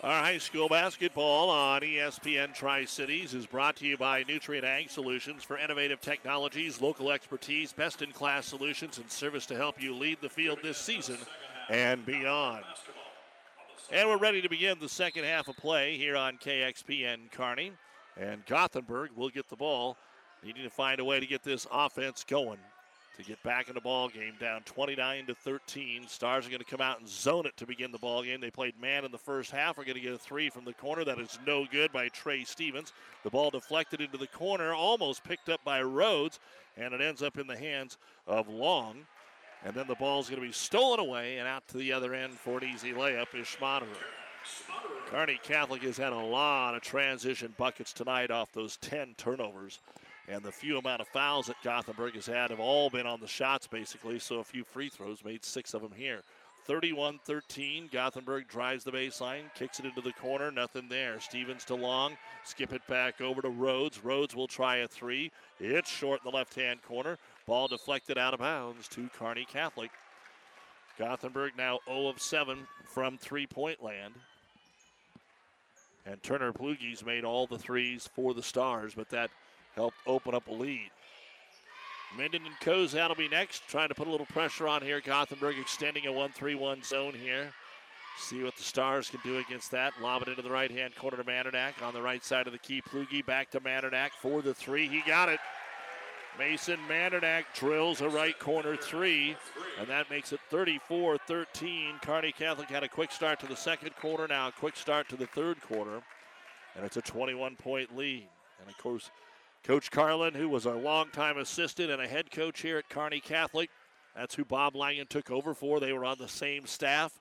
Our 0.00 0.22
high 0.22 0.38
school 0.38 0.68
basketball 0.68 1.50
on 1.50 1.82
ESPN 1.82 2.54
Tri 2.54 2.86
Cities 2.86 3.34
is 3.34 3.44
brought 3.44 3.76
to 3.76 3.86
you 3.86 3.98
by 3.98 4.24
Nutrien 4.24 4.62
Ag 4.62 4.88
Solutions 4.88 5.42
for 5.42 5.58
innovative 5.58 6.00
technologies, 6.00 6.80
local 6.80 7.10
expertise, 7.10 7.72
best 7.72 8.00
in 8.00 8.12
class 8.12 8.46
solutions, 8.46 8.96
and 8.98 9.10
service 9.10 9.44
to 9.46 9.56
help 9.56 9.82
you 9.82 9.92
lead 9.92 10.18
the 10.22 10.28
field 10.28 10.60
this 10.62 10.78
season 10.78 11.18
and 11.68 12.04
beyond. 12.04 12.64
And 13.90 14.08
we're 14.08 14.18
ready 14.18 14.42
to 14.42 14.48
begin 14.48 14.78
the 14.78 14.88
second 14.88 15.24
half 15.24 15.48
of 15.48 15.56
play 15.56 15.96
here 15.96 16.16
on 16.16 16.36
KXPN 16.38 17.30
Kearney. 17.32 17.72
And 18.20 18.44
Gothenburg 18.46 19.10
will 19.16 19.30
get 19.30 19.48
the 19.48 19.56
ball, 19.56 19.96
needing 20.44 20.64
to 20.64 20.70
find 20.70 21.00
a 21.00 21.04
way 21.04 21.20
to 21.20 21.26
get 21.26 21.42
this 21.42 21.66
offense 21.70 22.24
going 22.24 22.58
to 23.18 23.24
get 23.24 23.42
back 23.42 23.68
in 23.68 23.74
the 23.74 23.80
ball 23.80 24.08
game 24.08 24.34
down 24.38 24.62
29 24.62 25.26
to 25.26 25.34
13 25.34 26.06
stars 26.06 26.46
are 26.46 26.50
going 26.50 26.60
to 26.60 26.64
come 26.64 26.80
out 26.80 27.00
and 27.00 27.08
zone 27.08 27.46
it 27.46 27.56
to 27.56 27.66
begin 27.66 27.90
the 27.90 27.98
ball 27.98 28.22
game 28.22 28.40
they 28.40 28.50
played 28.50 28.80
man 28.80 29.04
in 29.04 29.10
the 29.10 29.18
first 29.18 29.50
half. 29.50 29.76
Are 29.76 29.82
going 29.82 29.96
to 29.96 30.00
get 30.00 30.12
a 30.12 30.18
three 30.18 30.48
from 30.48 30.64
the 30.64 30.72
corner. 30.72 31.04
That 31.04 31.18
is 31.18 31.36
no 31.44 31.66
good 31.66 31.90
by 31.92 32.08
trey 32.08 32.44
stevens. 32.44 32.92
The 33.24 33.30
ball 33.30 33.50
deflected 33.50 34.00
into 34.00 34.18
the 34.18 34.28
corner 34.28 34.72
almost 34.72 35.24
picked 35.24 35.48
up 35.48 35.62
by 35.64 35.82
rhodes 35.82 36.38
and 36.76 36.94
it 36.94 37.00
ends 37.00 37.20
up 37.20 37.38
in 37.38 37.48
the 37.48 37.56
hands 37.56 37.98
of 38.28 38.48
long 38.48 38.98
and 39.64 39.74
then 39.74 39.86
the 39.86 39.94
ball 39.94 40.20
is 40.20 40.28
going 40.28 40.40
to 40.40 40.46
be 40.46 40.52
stolen 40.52 41.00
away 41.00 41.38
and 41.38 41.48
out 41.48 41.66
to 41.68 41.78
the 41.78 41.92
other 41.92 42.14
end 42.14 42.34
for 42.34 42.58
an 42.58 42.64
easy 42.64 42.92
layup 42.92 43.34
is 43.34 43.46
Schmaderer. 43.46 43.86
Kearney 45.06 45.40
Catholic 45.42 45.82
has 45.82 45.96
had 45.96 46.12
a 46.12 46.16
lot 46.16 46.74
of 46.74 46.82
transition 46.82 47.54
buckets 47.56 47.92
tonight 47.92 48.30
off 48.30 48.52
those 48.52 48.76
10 48.78 49.14
turnovers. 49.16 49.80
And 50.28 50.42
the 50.42 50.52
few 50.52 50.76
amount 50.76 51.00
of 51.00 51.08
fouls 51.08 51.46
that 51.46 51.56
Gothenburg 51.64 52.14
has 52.14 52.26
had 52.26 52.50
have 52.50 52.60
all 52.60 52.90
been 52.90 53.06
on 53.06 53.20
the 53.20 53.26
shots, 53.26 53.66
basically. 53.66 54.18
So 54.18 54.40
a 54.40 54.44
few 54.44 54.62
free 54.62 54.90
throws, 54.90 55.24
made 55.24 55.44
six 55.44 55.72
of 55.72 55.80
them 55.80 55.92
here. 55.96 56.20
31 56.66 57.18
13. 57.24 57.88
Gothenburg 57.90 58.46
drives 58.46 58.84
the 58.84 58.92
baseline, 58.92 59.44
kicks 59.54 59.80
it 59.80 59.86
into 59.86 60.02
the 60.02 60.12
corner, 60.12 60.50
nothing 60.50 60.86
there. 60.90 61.18
Stevens 61.18 61.64
to 61.64 61.74
Long, 61.74 62.18
skip 62.44 62.74
it 62.74 62.86
back 62.86 63.22
over 63.22 63.40
to 63.40 63.48
Rhodes. 63.48 64.04
Rhodes 64.04 64.36
will 64.36 64.46
try 64.46 64.76
a 64.76 64.88
three. 64.88 65.32
It's 65.58 65.90
short 65.90 66.20
in 66.22 66.30
the 66.30 66.36
left 66.36 66.54
hand 66.54 66.82
corner. 66.82 67.16
Ball 67.48 67.66
deflected 67.66 68.18
out 68.18 68.34
of 68.34 68.40
bounds 68.40 68.88
to 68.88 69.08
Kearney 69.18 69.46
Catholic. 69.46 69.90
Gothenburg 70.98 71.52
now 71.56 71.78
0 71.86 72.08
of 72.08 72.20
7 72.20 72.58
from 72.84 73.16
three 73.16 73.46
point 73.46 73.82
land. 73.82 74.12
And 76.04 76.22
Turner 76.22 76.52
Plugi's 76.52 77.02
made 77.02 77.24
all 77.24 77.46
the 77.46 77.58
threes 77.58 78.06
for 78.14 78.34
the 78.34 78.42
Stars, 78.42 78.92
but 78.94 79.08
that 79.08 79.30
helped 79.74 79.96
open 80.06 80.34
up 80.34 80.46
a 80.48 80.52
lead. 80.52 80.90
Minden 82.18 82.42
and 82.44 82.54
Cozad 82.60 83.08
will 83.08 83.14
be 83.14 83.28
next, 83.28 83.66
trying 83.66 83.88
to 83.88 83.94
put 83.94 84.08
a 84.08 84.10
little 84.10 84.26
pressure 84.26 84.68
on 84.68 84.82
here. 84.82 85.00
Gothenburg 85.00 85.58
extending 85.58 86.06
a 86.06 86.12
1 86.12 86.32
3 86.32 86.54
1 86.54 86.82
zone 86.82 87.14
here. 87.14 87.50
See 88.18 88.42
what 88.42 88.56
the 88.56 88.62
Stars 88.62 89.08
can 89.08 89.20
do 89.24 89.38
against 89.38 89.70
that. 89.70 89.94
Lob 90.02 90.20
it 90.20 90.28
into 90.28 90.42
the 90.42 90.50
right 90.50 90.70
hand 90.70 90.94
corner 90.96 91.16
to 91.16 91.24
Mandernack 91.24 91.82
on 91.82 91.94
the 91.94 92.02
right 92.02 92.22
side 92.22 92.46
of 92.46 92.52
the 92.52 92.58
key. 92.58 92.82
Plugi 92.82 93.24
back 93.24 93.50
to 93.52 93.60
Mandernack 93.60 94.10
for 94.20 94.42
the 94.42 94.52
three. 94.52 94.86
He 94.86 95.02
got 95.06 95.30
it. 95.30 95.40
Mason 96.38 96.78
Mandernack 96.88 97.44
drills 97.52 98.00
a 98.00 98.08
right 98.08 98.38
corner 98.38 98.76
three, 98.76 99.36
and 99.78 99.88
that 99.88 100.08
makes 100.08 100.32
it 100.32 100.38
34 100.50 101.18
13. 101.26 101.94
Kearney 102.00 102.32
Catholic 102.32 102.68
had 102.68 102.84
a 102.84 102.88
quick 102.88 103.10
start 103.10 103.40
to 103.40 103.46
the 103.46 103.56
second 103.56 103.96
quarter, 103.96 104.28
now 104.28 104.48
a 104.48 104.52
quick 104.52 104.76
start 104.76 105.08
to 105.08 105.16
the 105.16 105.26
third 105.26 105.60
quarter, 105.60 106.00
and 106.76 106.84
it's 106.84 106.96
a 106.96 107.02
21 107.02 107.56
point 107.56 107.96
lead. 107.96 108.28
And 108.60 108.70
of 108.70 108.78
course, 108.78 109.10
Coach 109.64 109.90
Carlin, 109.90 110.34
who 110.34 110.48
was 110.48 110.64
a 110.64 110.74
longtime 110.74 111.38
assistant 111.38 111.90
and 111.90 112.00
a 112.00 112.06
head 112.06 112.30
coach 112.30 112.60
here 112.60 112.78
at 112.78 112.88
Kearney 112.88 113.20
Catholic, 113.20 113.70
that's 114.14 114.34
who 114.36 114.44
Bob 114.44 114.76
Langen 114.76 115.06
took 115.08 115.30
over 115.30 115.54
for. 115.54 115.80
They 115.80 115.92
were 115.92 116.04
on 116.04 116.18
the 116.18 116.28
same 116.28 116.66
staff. 116.66 117.18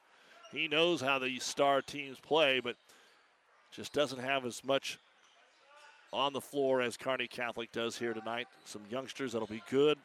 He 0.51 0.67
knows 0.67 1.01
how 1.01 1.19
these 1.19 1.43
star 1.43 1.81
teams 1.81 2.19
play, 2.19 2.59
but 2.59 2.75
just 3.71 3.93
doesn't 3.93 4.19
have 4.19 4.45
as 4.45 4.63
much 4.63 4.99
on 6.13 6.33
the 6.33 6.41
floor 6.41 6.81
as 6.81 6.97
Kearney 6.97 7.27
Catholic 7.27 7.71
does 7.71 7.97
here 7.97 8.13
tonight. 8.13 8.47
Some 8.65 8.83
youngsters 8.89 9.33
that'll 9.33 9.47
be 9.47 9.63
good. 9.69 9.97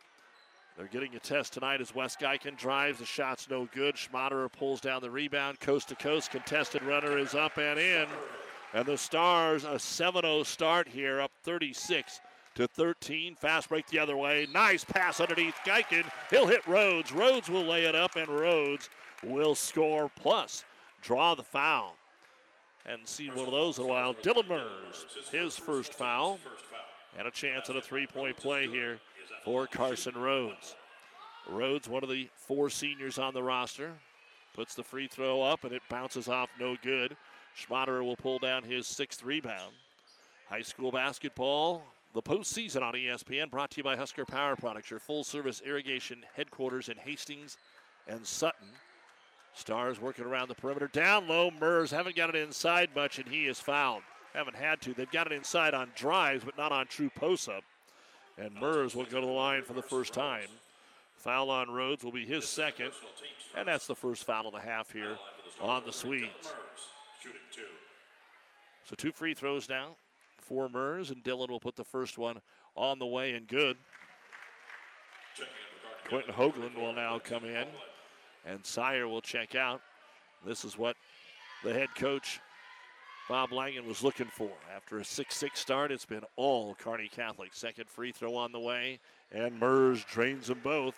They're 0.76 0.86
getting 0.86 1.14
a 1.14 1.18
test 1.18 1.52
tonight 1.52 1.80
as 1.80 1.94
Wes 1.94 2.16
Geiken 2.16 2.56
drives. 2.56 2.98
The 2.98 3.04
shot's 3.04 3.48
no 3.50 3.68
good. 3.74 3.94
Schmaderer 3.94 4.50
pulls 4.50 4.80
down 4.80 5.02
the 5.02 5.10
rebound. 5.10 5.60
Coast 5.60 5.88
to 5.90 5.94
coast. 5.94 6.30
Contested 6.30 6.82
runner 6.82 7.18
is 7.18 7.34
up 7.34 7.58
and 7.58 7.78
in. 7.78 8.06
And 8.72 8.86
the 8.86 8.96
Stars, 8.96 9.64
a 9.64 9.78
7 9.78 10.22
0 10.22 10.42
start 10.44 10.88
here, 10.88 11.20
up 11.20 11.30
36 11.42 12.20
to 12.54 12.66
13. 12.66 13.34
Fast 13.34 13.68
break 13.68 13.86
the 13.88 13.98
other 13.98 14.16
way. 14.16 14.46
Nice 14.52 14.82
pass 14.82 15.20
underneath 15.20 15.56
Geiken. 15.66 16.10
He'll 16.30 16.46
hit 16.46 16.66
Rhodes. 16.66 17.12
Rhodes 17.12 17.50
will 17.50 17.64
lay 17.64 17.84
it 17.84 17.94
up, 17.94 18.16
and 18.16 18.28
Rhodes 18.28 18.88
will 19.22 19.54
score 19.54 20.10
plus 20.16 20.64
draw 21.02 21.34
the 21.34 21.42
foul. 21.42 21.96
And 22.84 23.06
see 23.06 23.28
one 23.28 23.46
of 23.46 23.52
those 23.52 23.78
in 23.78 23.84
a 23.84 23.86
while. 23.86 24.14
Dylan 24.14 24.48
Mers, 24.48 25.06
his 25.30 25.56
first 25.56 25.94
foul. 25.94 26.38
And 27.16 27.28
a 27.28 27.30
chance 27.30 27.70
at 27.70 27.76
a 27.76 27.80
three 27.80 28.06
point 28.06 28.36
play 28.36 28.66
here 28.66 28.98
for 29.44 29.66
Carson 29.66 30.14
Rhodes. 30.14 30.74
Rhodes, 31.48 31.88
one 31.88 32.02
of 32.02 32.08
the 32.08 32.28
four 32.34 32.70
seniors 32.70 33.18
on 33.18 33.34
the 33.34 33.42
roster, 33.42 33.92
puts 34.54 34.74
the 34.74 34.82
free 34.82 35.08
throw 35.08 35.42
up 35.42 35.64
and 35.64 35.72
it 35.72 35.82
bounces 35.88 36.28
off 36.28 36.50
no 36.58 36.76
good. 36.82 37.16
Schmaderer 37.56 38.04
will 38.04 38.16
pull 38.16 38.38
down 38.38 38.62
his 38.62 38.86
sixth 38.86 39.22
rebound. 39.22 39.74
High 40.48 40.62
school 40.62 40.90
basketball, 40.90 41.82
the 42.14 42.22
postseason 42.22 42.82
on 42.82 42.94
ESPN, 42.94 43.50
brought 43.50 43.70
to 43.72 43.78
you 43.78 43.84
by 43.84 43.96
Husker 43.96 44.24
Power 44.24 44.56
Products, 44.56 44.90
your 44.90 45.00
full 45.00 45.24
service 45.24 45.62
irrigation 45.64 46.24
headquarters 46.34 46.88
in 46.88 46.96
Hastings 46.96 47.56
and 48.06 48.24
Sutton. 48.26 48.68
Stars 49.54 50.00
working 50.00 50.24
around 50.24 50.48
the 50.48 50.54
perimeter. 50.54 50.88
Down 50.88 51.28
low, 51.28 51.50
Mers 51.50 51.90
haven't 51.90 52.16
got 52.16 52.30
it 52.30 52.36
inside 52.36 52.90
much, 52.94 53.18
and 53.18 53.28
he 53.28 53.46
is 53.46 53.60
fouled. 53.60 54.02
Haven't 54.34 54.56
had 54.56 54.80
to. 54.82 54.94
They've 54.94 55.10
got 55.10 55.26
it 55.26 55.32
inside 55.32 55.74
on 55.74 55.90
drives, 55.94 56.42
but 56.44 56.56
not 56.56 56.72
on 56.72 56.86
true 56.86 57.10
post 57.10 57.48
up. 57.48 57.64
And 58.38 58.54
Mers 58.54 58.94
will 58.94 59.04
go 59.04 59.20
to 59.20 59.26
the 59.26 59.32
line 59.32 59.62
for 59.62 59.74
the 59.74 59.82
first 59.82 60.14
time. 60.14 60.48
Foul 61.16 61.50
on 61.50 61.70
Rhodes 61.70 62.02
will 62.02 62.12
be 62.12 62.24
his 62.24 62.48
second, 62.48 62.92
and 63.56 63.68
that's 63.68 63.86
the 63.86 63.94
first 63.94 64.24
foul 64.24 64.46
of 64.46 64.54
the 64.54 64.60
half 64.60 64.90
here 64.90 65.18
on 65.60 65.84
the 65.84 65.92
Swedes. 65.92 66.52
So 68.84 68.96
two 68.96 69.12
free 69.12 69.34
throws 69.34 69.68
now 69.68 69.96
for 70.38 70.68
Mers, 70.68 71.10
and 71.10 71.22
Dylan 71.22 71.50
will 71.50 71.60
put 71.60 71.76
the 71.76 71.84
first 71.84 72.18
one 72.18 72.40
on 72.74 72.98
the 72.98 73.06
way 73.06 73.34
and 73.34 73.46
good. 73.46 73.76
Quentin 76.08 76.34
Hoagland 76.34 76.74
will 76.74 76.92
now 76.92 77.18
come 77.18 77.44
in, 77.44 77.66
and 78.46 78.64
Sire 78.64 79.08
will 79.08 79.20
check 79.20 79.54
out. 79.54 79.80
This 80.44 80.64
is 80.64 80.76
what 80.76 80.96
the 81.62 81.72
head 81.72 81.94
coach 81.94 82.40
Bob 83.28 83.52
Langen 83.52 83.86
was 83.86 84.02
looking 84.02 84.26
for. 84.26 84.50
After 84.74 84.98
a 84.98 85.04
6 85.04 85.34
6 85.34 85.60
start, 85.60 85.92
it's 85.92 86.04
been 86.04 86.24
all 86.36 86.74
Kearney 86.74 87.08
Catholic. 87.08 87.54
Second 87.54 87.88
free 87.88 88.12
throw 88.12 88.34
on 88.34 88.52
the 88.52 88.60
way, 88.60 88.98
and 89.30 89.58
Mers 89.58 90.04
drains 90.04 90.48
them 90.48 90.60
both. 90.62 90.94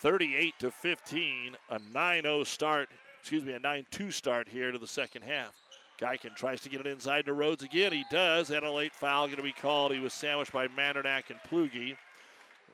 38 0.00 0.54
to 0.58 0.70
15, 0.70 1.56
a 1.70 1.78
9 1.94 2.22
0 2.22 2.44
start, 2.44 2.88
excuse 3.20 3.44
me, 3.44 3.52
a 3.52 3.60
9 3.60 3.86
2 3.90 4.10
start 4.10 4.48
here 4.48 4.72
to 4.72 4.78
the 4.78 4.86
second 4.86 5.22
half. 5.22 5.54
Geiken 6.00 6.34
tries 6.34 6.60
to 6.62 6.68
get 6.68 6.80
it 6.80 6.86
inside 6.88 7.26
to 7.26 7.32
Rhodes 7.32 7.62
again. 7.62 7.92
He 7.92 8.04
does, 8.10 8.50
and 8.50 8.64
a 8.64 8.72
late 8.72 8.92
foul 8.92 9.26
going 9.26 9.36
to 9.36 9.42
be 9.42 9.52
called. 9.52 9.92
He 9.92 10.00
was 10.00 10.12
sandwiched 10.12 10.52
by 10.52 10.66
Mandernack 10.66 11.30
and 11.30 11.38
Plugi. 11.48 11.96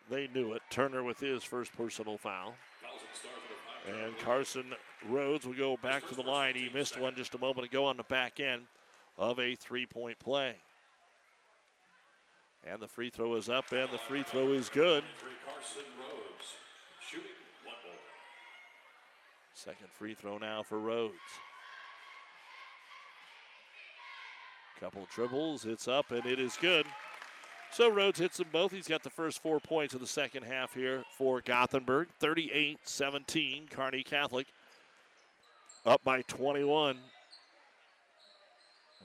They 0.08 0.28
knew 0.28 0.54
it. 0.54 0.62
Turner 0.70 1.02
with 1.02 1.20
his 1.20 1.44
first 1.44 1.76
personal 1.76 2.16
foul. 2.16 2.54
And 3.86 4.18
Carson 4.18 4.74
Rhodes 5.08 5.46
will 5.46 5.54
go 5.54 5.76
back 5.76 6.06
to 6.08 6.14
the 6.14 6.22
line. 6.22 6.54
He 6.54 6.68
missed 6.74 7.00
one 7.00 7.14
just 7.14 7.34
a 7.34 7.38
moment 7.38 7.66
ago 7.66 7.86
on 7.86 7.96
the 7.96 8.02
back 8.04 8.40
end 8.40 8.62
of 9.16 9.38
a 9.38 9.54
three 9.54 9.86
point 9.86 10.18
play. 10.18 10.54
And 12.66 12.80
the 12.80 12.88
free 12.88 13.08
throw 13.08 13.34
is 13.36 13.48
up, 13.48 13.72
and 13.72 13.88
the 13.90 13.98
free 13.98 14.22
throw 14.22 14.52
is 14.52 14.68
good. 14.68 15.04
Second 19.54 19.88
free 19.90 20.14
throw 20.14 20.38
now 20.38 20.62
for 20.62 20.78
Rhodes. 20.78 21.14
Couple 24.78 25.08
dribbles, 25.12 25.64
it's 25.64 25.88
up, 25.88 26.12
and 26.12 26.24
it 26.24 26.38
is 26.38 26.56
good. 26.60 26.86
So 27.70 27.90
Rhodes 27.90 28.18
hits 28.18 28.38
them 28.38 28.48
both. 28.50 28.72
He's 28.72 28.88
got 28.88 29.02
the 29.02 29.10
first 29.10 29.42
four 29.42 29.60
points 29.60 29.94
of 29.94 30.00
the 30.00 30.06
second 30.06 30.44
half 30.44 30.74
here 30.74 31.04
for 31.16 31.40
Gothenburg. 31.40 32.08
38 32.18 32.78
17, 32.82 33.68
Kearney 33.70 34.02
Catholic 34.02 34.46
up 35.86 36.02
by 36.04 36.22
21. 36.22 36.98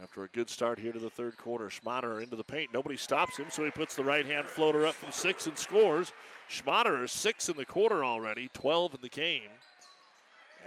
After 0.01 0.24
a 0.24 0.28
good 0.30 0.49
start 0.49 0.80
here 0.80 0.91
to 0.91 0.99
the 0.99 1.09
third 1.09 1.38
quarter, 1.38 1.70
Schmaderer 1.70 2.24
into 2.24 2.36
the 2.36 2.43
paint. 2.43 2.74
Nobody 2.74 2.97
stops 2.97 3.38
him, 3.38 3.45
so 3.49 3.64
he 3.64 3.72
puts 3.72 3.95
the 3.95 4.03
right 4.03 4.26
hand 4.26 4.47
floater 4.47 4.88
up 4.88 4.95
from 4.95 5.11
six 5.11 5.45
and 5.45 5.57
scores. 5.57 6.11
Schmaderer 6.49 7.03
is 7.03 7.11
six 7.11 7.47
in 7.47 7.55
the 7.55 7.66
quarter 7.66 8.03
already, 8.03 8.49
12 8.53 8.95
in 8.95 9.01
the 9.01 9.09
game. 9.09 9.51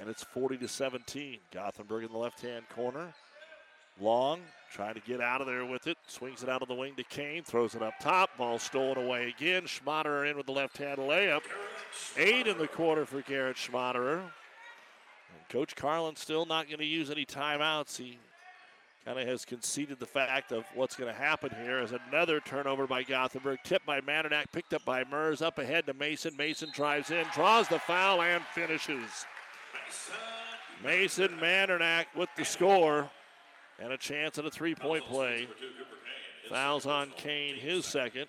And 0.01 0.09
it's 0.09 0.23
40 0.23 0.59
to 0.59 0.69
17. 0.69 1.39
Gothenburg 1.53 2.05
in 2.05 2.13
the 2.13 2.19
left 2.19 2.41
hand 2.41 2.69
corner. 2.69 3.13
Long, 4.01 4.41
trying 4.73 4.95
to 4.95 5.01
get 5.01 5.21
out 5.21 5.41
of 5.41 5.47
there 5.47 5.65
with 5.65 5.87
it. 5.87 5.97
Swings 6.07 6.43
it 6.43 6.49
out 6.49 6.61
of 6.61 6.69
the 6.69 6.75
wing 6.75 6.95
to 6.97 7.05
Kane. 7.05 7.43
Throws 7.43 7.75
it 7.75 7.83
up 7.83 7.95
top. 7.99 8.37
Ball 8.37 8.59
stolen 8.59 8.99
away 8.99 9.29
again. 9.29 9.63
Schmaderer 9.63 10.31
in 10.31 10.37
with 10.37 10.47
the 10.47 10.53
left 10.53 10.77
hand 10.77 10.99
layup. 10.99 11.43
Eight 12.17 12.47
in 12.47 12.59
the 12.59 12.69
quarter 12.69 13.07
for 13.07 13.23
Garrett 13.23 13.57
Schmaderer. 13.57 14.21
And 14.21 15.49
Coach 15.49 15.75
Carlin 15.77 16.17
still 16.17 16.45
not 16.45 16.67
going 16.67 16.79
to 16.79 16.85
use 16.85 17.11
any 17.11 17.25
timeouts. 17.25 17.97
He 17.97 18.19
kind 19.07 19.19
of 19.19 19.27
has 19.27 19.45
conceded 19.45 19.99
the 19.99 20.07
fact 20.07 20.53
of 20.53 20.65
what's 20.75 20.97
going 20.97 21.13
to 21.13 21.19
happen 21.19 21.51
here 21.63 21.79
as 21.79 21.93
another 21.93 22.41
turnover 22.41 22.87
by 22.87 23.03
Gothenburg, 23.03 23.61
tipped 23.65 23.87
by 23.87 24.01
Mandernack, 24.01 24.47
picked 24.53 24.75
up 24.75 24.85
by 24.85 25.05
Mers, 25.05 25.41
up 25.41 25.59
ahead 25.59 25.87
to 25.87 25.95
Mason. 25.95 26.37
Mason 26.37 26.71
drives 26.75 27.11
in, 27.11 27.25
draws 27.33 27.69
the 27.69 27.79
foul, 27.79 28.21
and 28.21 28.43
finishes. 28.53 29.25
Mason 30.85 31.29
Mandernack 31.41 32.07
with 32.15 32.29
the 32.37 32.45
score 32.45 33.09
and 33.79 33.93
a 33.93 33.99
chance 33.99 34.39
at 34.39 34.47
a 34.47 34.51
three 34.51 34.75
point 34.75 35.05
play. 35.05 35.49
Fouls 36.49 36.87
on 36.87 37.11
Kane, 37.17 37.57
his 37.57 37.85
second. 37.85 38.27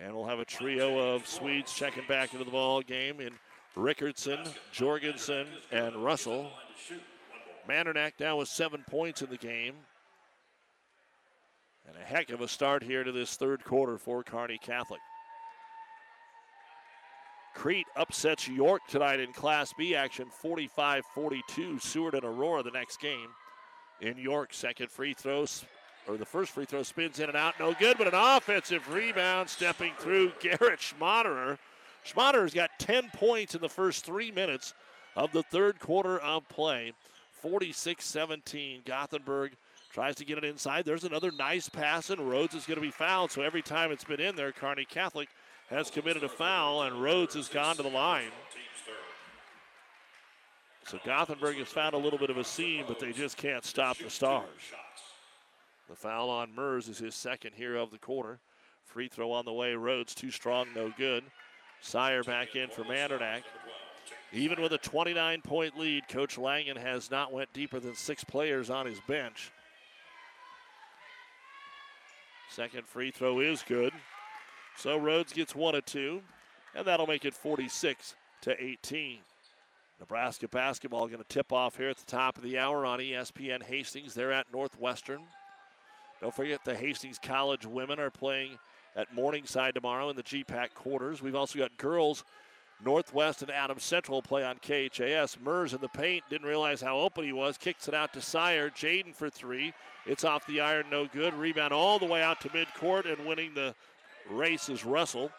And 0.00 0.14
we'll 0.14 0.26
have 0.26 0.38
a 0.38 0.44
trio 0.44 1.14
of 1.14 1.26
Swedes 1.26 1.74
checking 1.74 2.04
back 2.06 2.32
into 2.32 2.44
the 2.44 2.50
ball 2.50 2.82
game 2.82 3.20
in 3.20 3.32
Rickardson, 3.76 4.54
Jorgensen, 4.70 5.46
and 5.72 5.96
Russell. 5.96 6.50
Mandernack 7.68 8.12
now 8.20 8.36
with 8.36 8.48
seven 8.48 8.84
points 8.88 9.22
in 9.22 9.30
the 9.30 9.36
game. 9.36 9.74
And 11.86 11.96
a 11.96 12.04
heck 12.04 12.30
of 12.30 12.40
a 12.40 12.48
start 12.48 12.82
here 12.82 13.02
to 13.02 13.12
this 13.12 13.36
third 13.36 13.64
quarter 13.64 13.98
for 13.98 14.22
Kearney 14.22 14.58
Catholic. 14.58 15.00
Crete 17.54 17.86
upsets 17.96 18.46
York 18.46 18.82
tonight 18.88 19.18
in 19.18 19.32
Class 19.32 19.72
B 19.76 19.96
action 19.96 20.28
45 20.30 21.04
42. 21.12 21.78
Seward 21.80 22.14
and 22.14 22.24
Aurora 22.24 22.62
the 22.62 22.70
next 22.70 23.00
game. 23.00 23.30
In 24.00 24.16
York, 24.16 24.54
second 24.54 24.90
free 24.90 25.12
throws, 25.12 25.64
or 26.06 26.16
the 26.16 26.24
first 26.24 26.52
free 26.52 26.64
throw 26.64 26.82
spins 26.82 27.18
in 27.18 27.28
and 27.28 27.36
out, 27.36 27.54
no 27.58 27.74
good, 27.74 27.98
but 27.98 28.06
an 28.06 28.14
offensive 28.14 28.92
rebound 28.92 29.48
stepping 29.48 29.92
through 29.98 30.32
Garrett 30.40 30.80
Schmaderer. 30.80 31.58
Schmaderer's 32.06 32.54
got 32.54 32.70
10 32.78 33.10
points 33.12 33.54
in 33.54 33.60
the 33.60 33.68
first 33.68 34.04
three 34.04 34.30
minutes 34.30 34.74
of 35.16 35.32
the 35.32 35.42
third 35.42 35.80
quarter 35.80 36.18
of 36.18 36.48
play. 36.48 36.92
46 37.32 38.04
17. 38.04 38.82
Gothenburg 38.84 39.52
tries 39.92 40.16
to 40.16 40.24
get 40.24 40.38
it 40.38 40.44
inside. 40.44 40.84
There's 40.84 41.04
another 41.04 41.30
nice 41.30 41.68
pass, 41.68 42.10
and 42.10 42.20
Rhodes 42.20 42.54
is 42.54 42.66
going 42.66 42.76
to 42.76 42.82
be 42.82 42.90
fouled. 42.90 43.30
So 43.30 43.42
every 43.42 43.62
time 43.62 43.90
it's 43.90 44.04
been 44.04 44.20
in 44.20 44.36
there, 44.36 44.52
Kearney 44.52 44.84
Catholic 44.84 45.28
has 45.70 45.90
committed 45.90 46.24
a 46.24 46.28
foul, 46.28 46.82
and 46.82 47.02
Rhodes 47.02 47.34
has 47.34 47.48
gone 47.48 47.76
to 47.76 47.82
the 47.82 47.90
line. 47.90 48.30
So 50.88 50.98
Gothenburg 51.04 51.56
has 51.56 51.68
found 51.68 51.94
a 51.94 51.98
little 51.98 52.18
bit 52.18 52.30
of 52.30 52.38
a 52.38 52.44
seam, 52.44 52.86
but 52.88 52.98
they 52.98 53.12
just 53.12 53.36
can't 53.36 53.62
stop 53.62 53.98
the 53.98 54.08
Stars. 54.08 54.48
The 55.86 55.94
foul 55.94 56.30
on 56.30 56.54
Mers 56.54 56.88
is 56.88 56.96
his 56.96 57.14
second 57.14 57.52
here 57.54 57.76
of 57.76 57.90
the 57.90 57.98
quarter. 57.98 58.38
Free 58.86 59.08
throw 59.08 59.32
on 59.32 59.44
the 59.44 59.52
way. 59.52 59.74
Rhodes 59.74 60.14
too 60.14 60.30
strong, 60.30 60.68
no 60.74 60.90
good. 60.96 61.24
Sire 61.82 62.22
back 62.22 62.56
in 62.56 62.70
for 62.70 62.84
Mandernack. 62.84 63.42
Even 64.32 64.62
with 64.62 64.72
a 64.72 64.78
29 64.78 65.42
point 65.42 65.78
lead, 65.78 66.08
Coach 66.08 66.38
Langen 66.38 66.76
has 66.76 67.10
not 67.10 67.34
went 67.34 67.52
deeper 67.52 67.78
than 67.78 67.94
six 67.94 68.24
players 68.24 68.70
on 68.70 68.86
his 68.86 68.98
bench. 69.06 69.50
Second 72.50 72.86
free 72.86 73.10
throw 73.10 73.40
is 73.40 73.62
good. 73.62 73.92
So 74.74 74.96
Rhodes 74.96 75.34
gets 75.34 75.54
one 75.54 75.74
of 75.74 75.84
two, 75.84 76.22
and 76.74 76.86
that'll 76.86 77.06
make 77.06 77.26
it 77.26 77.34
46 77.34 78.14
to 78.40 78.62
18. 78.62 79.18
Nebraska 80.00 80.46
basketball 80.46 81.08
going 81.08 81.18
to 81.18 81.28
tip 81.28 81.52
off 81.52 81.76
here 81.76 81.88
at 81.88 81.96
the 81.96 82.06
top 82.06 82.36
of 82.36 82.44
the 82.44 82.56
hour 82.56 82.86
on 82.86 83.00
ESPN 83.00 83.62
Hastings. 83.62 84.14
They're 84.14 84.32
at 84.32 84.46
Northwestern. 84.52 85.22
Don't 86.20 86.34
forget 86.34 86.64
the 86.64 86.74
Hastings 86.74 87.18
College 87.18 87.66
women 87.66 87.98
are 87.98 88.10
playing 88.10 88.58
at 88.96 89.12
Morningside 89.14 89.74
tomorrow 89.74 90.08
in 90.10 90.16
the 90.16 90.22
GPAC 90.22 90.74
quarters. 90.74 91.20
We've 91.20 91.34
also 91.34 91.58
got 91.58 91.76
girls 91.76 92.24
Northwest 92.84 93.42
and 93.42 93.50
Adams 93.50 93.82
Central 93.82 94.22
play 94.22 94.44
on 94.44 94.58
KHAS. 94.58 95.38
Mers 95.40 95.74
in 95.74 95.80
the 95.80 95.88
paint, 95.88 96.22
didn't 96.30 96.46
realize 96.46 96.80
how 96.80 96.98
open 96.98 97.24
he 97.24 97.32
was, 97.32 97.58
kicks 97.58 97.88
it 97.88 97.94
out 97.94 98.12
to 98.12 98.20
Sire. 98.20 98.70
Jaden 98.70 99.14
for 99.14 99.28
three. 99.28 99.72
It's 100.06 100.22
off 100.22 100.46
the 100.46 100.60
iron, 100.60 100.86
no 100.90 101.06
good. 101.06 101.34
Rebound 101.34 101.72
all 101.72 101.98
the 101.98 102.06
way 102.06 102.22
out 102.22 102.40
to 102.42 102.48
midcourt, 102.50 103.12
and 103.12 103.26
winning 103.26 103.52
the 103.54 103.74
race 104.30 104.68
is 104.68 104.84
Russell 104.84 105.32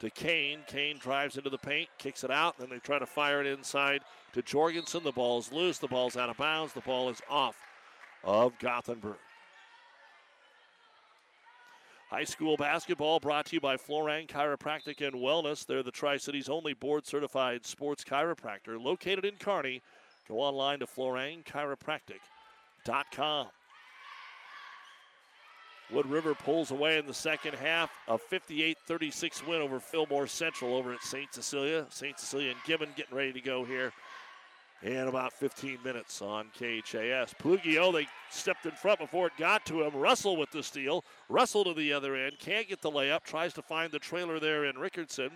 to 0.00 0.10
Kane. 0.10 0.60
Kane 0.66 0.98
drives 0.98 1.36
into 1.36 1.50
the 1.50 1.58
paint, 1.58 1.88
kicks 1.98 2.24
it 2.24 2.30
out, 2.30 2.58
then 2.58 2.70
they 2.70 2.78
try 2.78 2.98
to 2.98 3.06
fire 3.06 3.40
it 3.40 3.46
inside 3.46 4.02
to 4.32 4.42
Jorgensen. 4.42 5.04
The 5.04 5.12
ball's 5.12 5.52
loose, 5.52 5.78
the 5.78 5.88
ball's 5.88 6.16
out 6.16 6.30
of 6.30 6.36
bounds, 6.36 6.72
the 6.72 6.80
ball 6.80 7.08
is 7.08 7.20
off 7.28 7.56
of 8.24 8.58
Gothenburg. 8.58 9.16
High 12.10 12.24
school 12.24 12.56
basketball 12.56 13.20
brought 13.20 13.46
to 13.46 13.54
you 13.54 13.60
by 13.60 13.76
Florang 13.76 14.26
Chiropractic 14.26 15.06
and 15.06 15.14
Wellness. 15.14 15.64
They're 15.64 15.84
the 15.84 15.92
Tri 15.92 16.16
Cities 16.16 16.48
only 16.48 16.74
board 16.74 17.06
certified 17.06 17.64
sports 17.64 18.02
chiropractor 18.02 18.82
located 18.82 19.24
in 19.24 19.36
Kearney. 19.36 19.80
Go 20.26 20.40
online 20.40 20.80
to 20.80 20.86
FlorangChiropractic.com. 20.86 23.46
Wood 25.92 26.06
River 26.06 26.34
pulls 26.34 26.70
away 26.70 26.98
in 26.98 27.06
the 27.06 27.14
second 27.14 27.54
half. 27.54 27.90
A 28.08 28.16
58 28.18 28.78
36 28.86 29.46
win 29.46 29.60
over 29.60 29.80
Fillmore 29.80 30.26
Central 30.26 30.74
over 30.74 30.92
at 30.92 31.02
St. 31.02 31.32
Cecilia. 31.32 31.86
St. 31.90 32.18
Cecilia 32.18 32.50
and 32.50 32.60
Gibbon 32.66 32.90
getting 32.96 33.16
ready 33.16 33.32
to 33.32 33.40
go 33.40 33.64
here 33.64 33.92
in 34.82 35.08
about 35.08 35.32
15 35.32 35.78
minutes 35.84 36.22
on 36.22 36.46
KHAS. 36.58 37.34
Plugio, 37.38 37.92
they 37.92 38.06
stepped 38.30 38.64
in 38.64 38.72
front 38.72 38.98
before 38.98 39.26
it 39.26 39.32
got 39.36 39.66
to 39.66 39.82
him. 39.82 39.94
Russell 39.94 40.36
with 40.36 40.50
the 40.50 40.62
steal. 40.62 41.04
Russell 41.28 41.64
to 41.64 41.74
the 41.74 41.92
other 41.92 42.14
end. 42.16 42.38
Can't 42.38 42.68
get 42.68 42.80
the 42.80 42.90
layup. 42.90 43.22
Tries 43.24 43.52
to 43.54 43.62
find 43.62 43.92
the 43.92 43.98
trailer 43.98 44.40
there 44.40 44.64
in 44.64 44.76
Rickardson. 44.76 45.30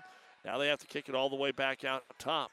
Now 0.45 0.59
they 0.59 0.69
have 0.69 0.79
to 0.81 0.87
kick 0.87 1.09
it 1.09 1.15
all 1.15 1.29
the 1.29 1.37
way 1.37 1.51
back 1.51 1.85
out 1.85 2.05
top. 2.19 2.51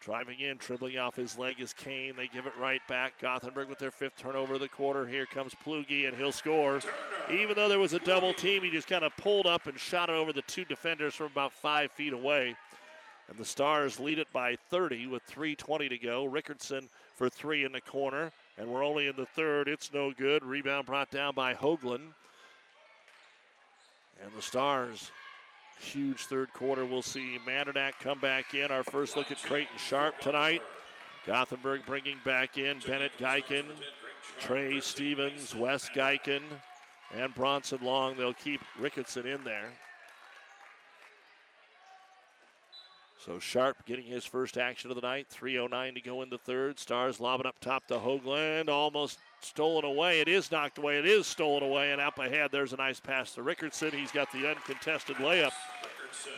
Driving 0.00 0.38
in, 0.38 0.56
dribbling 0.58 0.96
off 0.96 1.16
his 1.16 1.36
leg 1.36 1.60
is 1.60 1.72
Kane. 1.72 2.14
They 2.16 2.28
give 2.28 2.46
it 2.46 2.52
right 2.58 2.80
back. 2.88 3.14
Gothenburg 3.20 3.68
with 3.68 3.80
their 3.80 3.90
fifth 3.90 4.16
turnover 4.16 4.54
of 4.54 4.60
the 4.60 4.68
quarter. 4.68 5.06
Here 5.06 5.26
comes 5.26 5.54
Plugi, 5.64 6.06
and 6.06 6.16
he'll 6.16 6.32
score. 6.32 6.80
Even 7.30 7.56
though 7.56 7.68
there 7.68 7.80
was 7.80 7.94
a 7.94 7.98
double 7.98 8.32
team, 8.32 8.62
he 8.62 8.70
just 8.70 8.86
kind 8.86 9.04
of 9.04 9.16
pulled 9.16 9.46
up 9.46 9.66
and 9.66 9.78
shot 9.78 10.08
it 10.08 10.14
over 10.14 10.32
the 10.32 10.42
two 10.42 10.64
defenders 10.64 11.14
from 11.14 11.26
about 11.26 11.52
five 11.52 11.90
feet 11.90 12.12
away. 12.12 12.54
And 13.28 13.36
the 13.36 13.44
Stars 13.44 13.98
lead 13.98 14.18
it 14.18 14.32
by 14.32 14.56
30 14.70 15.08
with 15.08 15.26
3.20 15.26 15.88
to 15.90 15.98
go. 15.98 16.26
Rickardson 16.26 16.88
for 17.14 17.28
three 17.28 17.64
in 17.64 17.72
the 17.72 17.80
corner. 17.80 18.32
And 18.56 18.68
we're 18.68 18.84
only 18.84 19.08
in 19.08 19.16
the 19.16 19.26
third. 19.26 19.68
It's 19.68 19.92
no 19.92 20.12
good. 20.12 20.44
Rebound 20.44 20.86
brought 20.86 21.10
down 21.10 21.34
by 21.34 21.54
Hoagland. 21.54 22.12
And 24.22 24.32
the 24.36 24.42
Stars, 24.42 25.10
huge 25.80 26.26
third 26.26 26.52
quarter. 26.52 26.84
We'll 26.84 27.02
see 27.02 27.38
Mandernack 27.46 27.92
come 28.00 28.18
back 28.18 28.54
in. 28.54 28.70
Our 28.70 28.84
first 28.84 29.16
look 29.16 29.30
at 29.30 29.42
Creighton 29.42 29.78
Sharp 29.78 30.20
tonight. 30.20 30.62
Gothenburg 31.26 31.84
bringing 31.86 32.16
back 32.24 32.56
in 32.56 32.78
Bennett 32.86 33.12
Geiken, 33.18 33.64
Trey 34.40 34.80
Stevens, 34.80 35.54
Wes 35.54 35.88
Geiken, 35.90 36.40
and 37.14 37.34
Bronson 37.34 37.80
Long. 37.82 38.16
They'll 38.16 38.34
keep 38.34 38.60
Ricketson 38.80 39.26
in 39.26 39.44
there. 39.44 39.70
So 43.24 43.38
Sharp 43.38 43.84
getting 43.84 44.06
his 44.06 44.24
first 44.24 44.56
action 44.56 44.90
of 44.90 44.96
the 44.96 45.02
night. 45.02 45.26
3.09 45.28 45.94
to 45.94 46.00
go 46.00 46.22
in 46.22 46.30
the 46.30 46.38
third. 46.38 46.78
Stars 46.78 47.20
lobbing 47.20 47.46
up 47.46 47.58
top 47.60 47.86
to 47.88 47.98
Hoagland. 47.98 48.68
Almost 48.68 49.18
stolen 49.44 49.84
away. 49.84 50.20
It 50.20 50.28
is 50.28 50.50
knocked 50.50 50.78
away. 50.78 50.98
It 50.98 51.06
is 51.06 51.26
stolen 51.26 51.62
away. 51.62 51.92
And 51.92 52.00
up 52.00 52.18
ahead, 52.18 52.50
there's 52.52 52.72
a 52.72 52.76
nice 52.76 53.00
pass 53.00 53.32
to 53.34 53.42
Rickardson. 53.42 53.92
He's 53.92 54.12
got 54.12 54.30
the 54.32 54.48
uncontested 54.48 55.16
layup. 55.16 55.52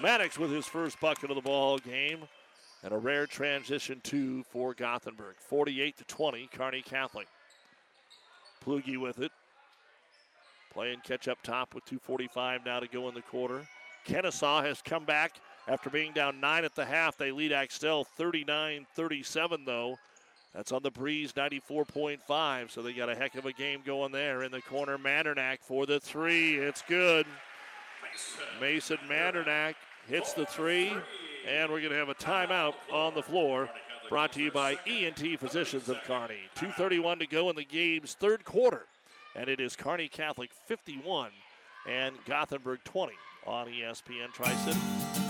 Maddox 0.02 0.38
with 0.38 0.50
his 0.50 0.66
first 0.66 1.00
bucket 1.00 1.30
of 1.30 1.36
the 1.36 1.42
ball 1.42 1.78
game. 1.78 2.20
And 2.82 2.92
a 2.92 2.98
rare 2.98 3.26
transition 3.26 4.00
two 4.02 4.42
for 4.44 4.74
Gothenburg. 4.74 5.36
48 5.38 5.98
to 5.98 6.04
20, 6.04 6.48
Kearney 6.52 6.82
Catholic. 6.82 7.26
Plugi 8.64 8.96
with 8.96 9.20
it. 9.20 9.32
Playing 10.72 11.00
catch 11.04 11.28
up 11.28 11.42
top 11.42 11.74
with 11.74 11.84
2.45 11.86 12.64
now 12.64 12.80
to 12.80 12.86
go 12.86 13.08
in 13.08 13.14
the 13.14 13.22
quarter. 13.22 13.66
Kenesaw 14.06 14.64
has 14.64 14.80
come 14.82 15.04
back 15.04 15.32
after 15.68 15.90
being 15.90 16.12
down 16.12 16.40
nine 16.40 16.64
at 16.64 16.74
the 16.74 16.84
half. 16.84 17.16
They 17.16 17.32
lead 17.32 17.52
Axtell 17.52 18.04
39 18.04 18.86
37, 18.94 19.64
though. 19.64 19.98
That's 20.54 20.72
on 20.72 20.82
the 20.82 20.90
breeze 20.90 21.32
94.5. 21.32 22.70
So 22.70 22.82
they 22.82 22.92
got 22.92 23.08
a 23.08 23.14
heck 23.14 23.34
of 23.36 23.46
a 23.46 23.52
game 23.52 23.82
going 23.84 24.12
there. 24.12 24.42
In 24.42 24.50
the 24.50 24.62
corner, 24.62 24.98
Mandernack 24.98 25.58
for 25.62 25.86
the 25.86 26.00
three. 26.00 26.56
It's 26.56 26.82
good. 26.88 27.26
Mason 28.60 28.98
Mandernack 29.08 29.74
hits 30.08 30.32
the 30.32 30.46
three. 30.46 30.92
And 31.48 31.70
we're 31.70 31.80
going 31.80 31.92
to 31.92 31.98
have 31.98 32.08
a 32.08 32.14
timeout 32.14 32.74
on 32.92 33.14
the 33.14 33.22
floor. 33.22 33.70
Brought 34.08 34.32
to 34.32 34.42
you 34.42 34.50
by 34.50 34.76
ENT 34.86 35.38
Physicians 35.38 35.88
of 35.88 36.02
Kearney. 36.02 36.40
2.31 36.56 37.20
to 37.20 37.26
go 37.26 37.48
in 37.48 37.54
the 37.56 37.64
game's 37.64 38.14
third 38.14 38.44
quarter. 38.44 38.86
And 39.36 39.48
it 39.48 39.60
is 39.60 39.76
Kearney 39.76 40.08
Catholic 40.08 40.50
51 40.66 41.30
and 41.88 42.16
Gothenburg 42.26 42.80
20 42.84 43.12
on 43.46 43.68
ESPN 43.68 44.32
Tri 44.32 44.52
City. 44.56 45.29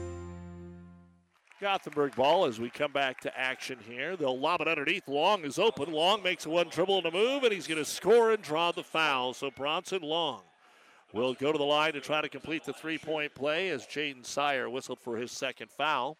Gothenburg 1.61 2.15
ball 2.15 2.45
as 2.45 2.59
we 2.59 2.71
come 2.71 2.91
back 2.91 3.21
to 3.21 3.39
action 3.39 3.77
here. 3.87 4.15
They'll 4.15 4.39
lob 4.39 4.61
it 4.61 4.67
underneath. 4.67 5.07
Long 5.07 5.45
is 5.45 5.59
open. 5.59 5.91
Long 5.91 6.23
makes 6.23 6.47
one 6.47 6.69
dribble 6.69 6.97
and 6.97 7.05
a 7.05 7.11
move, 7.11 7.43
and 7.43 7.53
he's 7.53 7.67
going 7.67 7.77
to 7.77 7.85
score 7.85 8.31
and 8.31 8.41
draw 8.41 8.71
the 8.71 8.83
foul. 8.83 9.35
So 9.35 9.51
Bronson 9.51 10.01
Long 10.01 10.41
will 11.13 11.35
go 11.35 11.51
to 11.51 11.57
the 11.59 11.63
line 11.63 11.93
to 11.93 12.01
try 12.01 12.19
to 12.19 12.29
complete 12.29 12.63
the 12.63 12.73
three 12.73 12.97
point 12.97 13.35
play 13.35 13.69
as 13.69 13.85
Jaden 13.85 14.25
Sire 14.25 14.71
whistled 14.71 14.99
for 14.99 15.17
his 15.17 15.31
second 15.31 15.69
foul. 15.69 16.17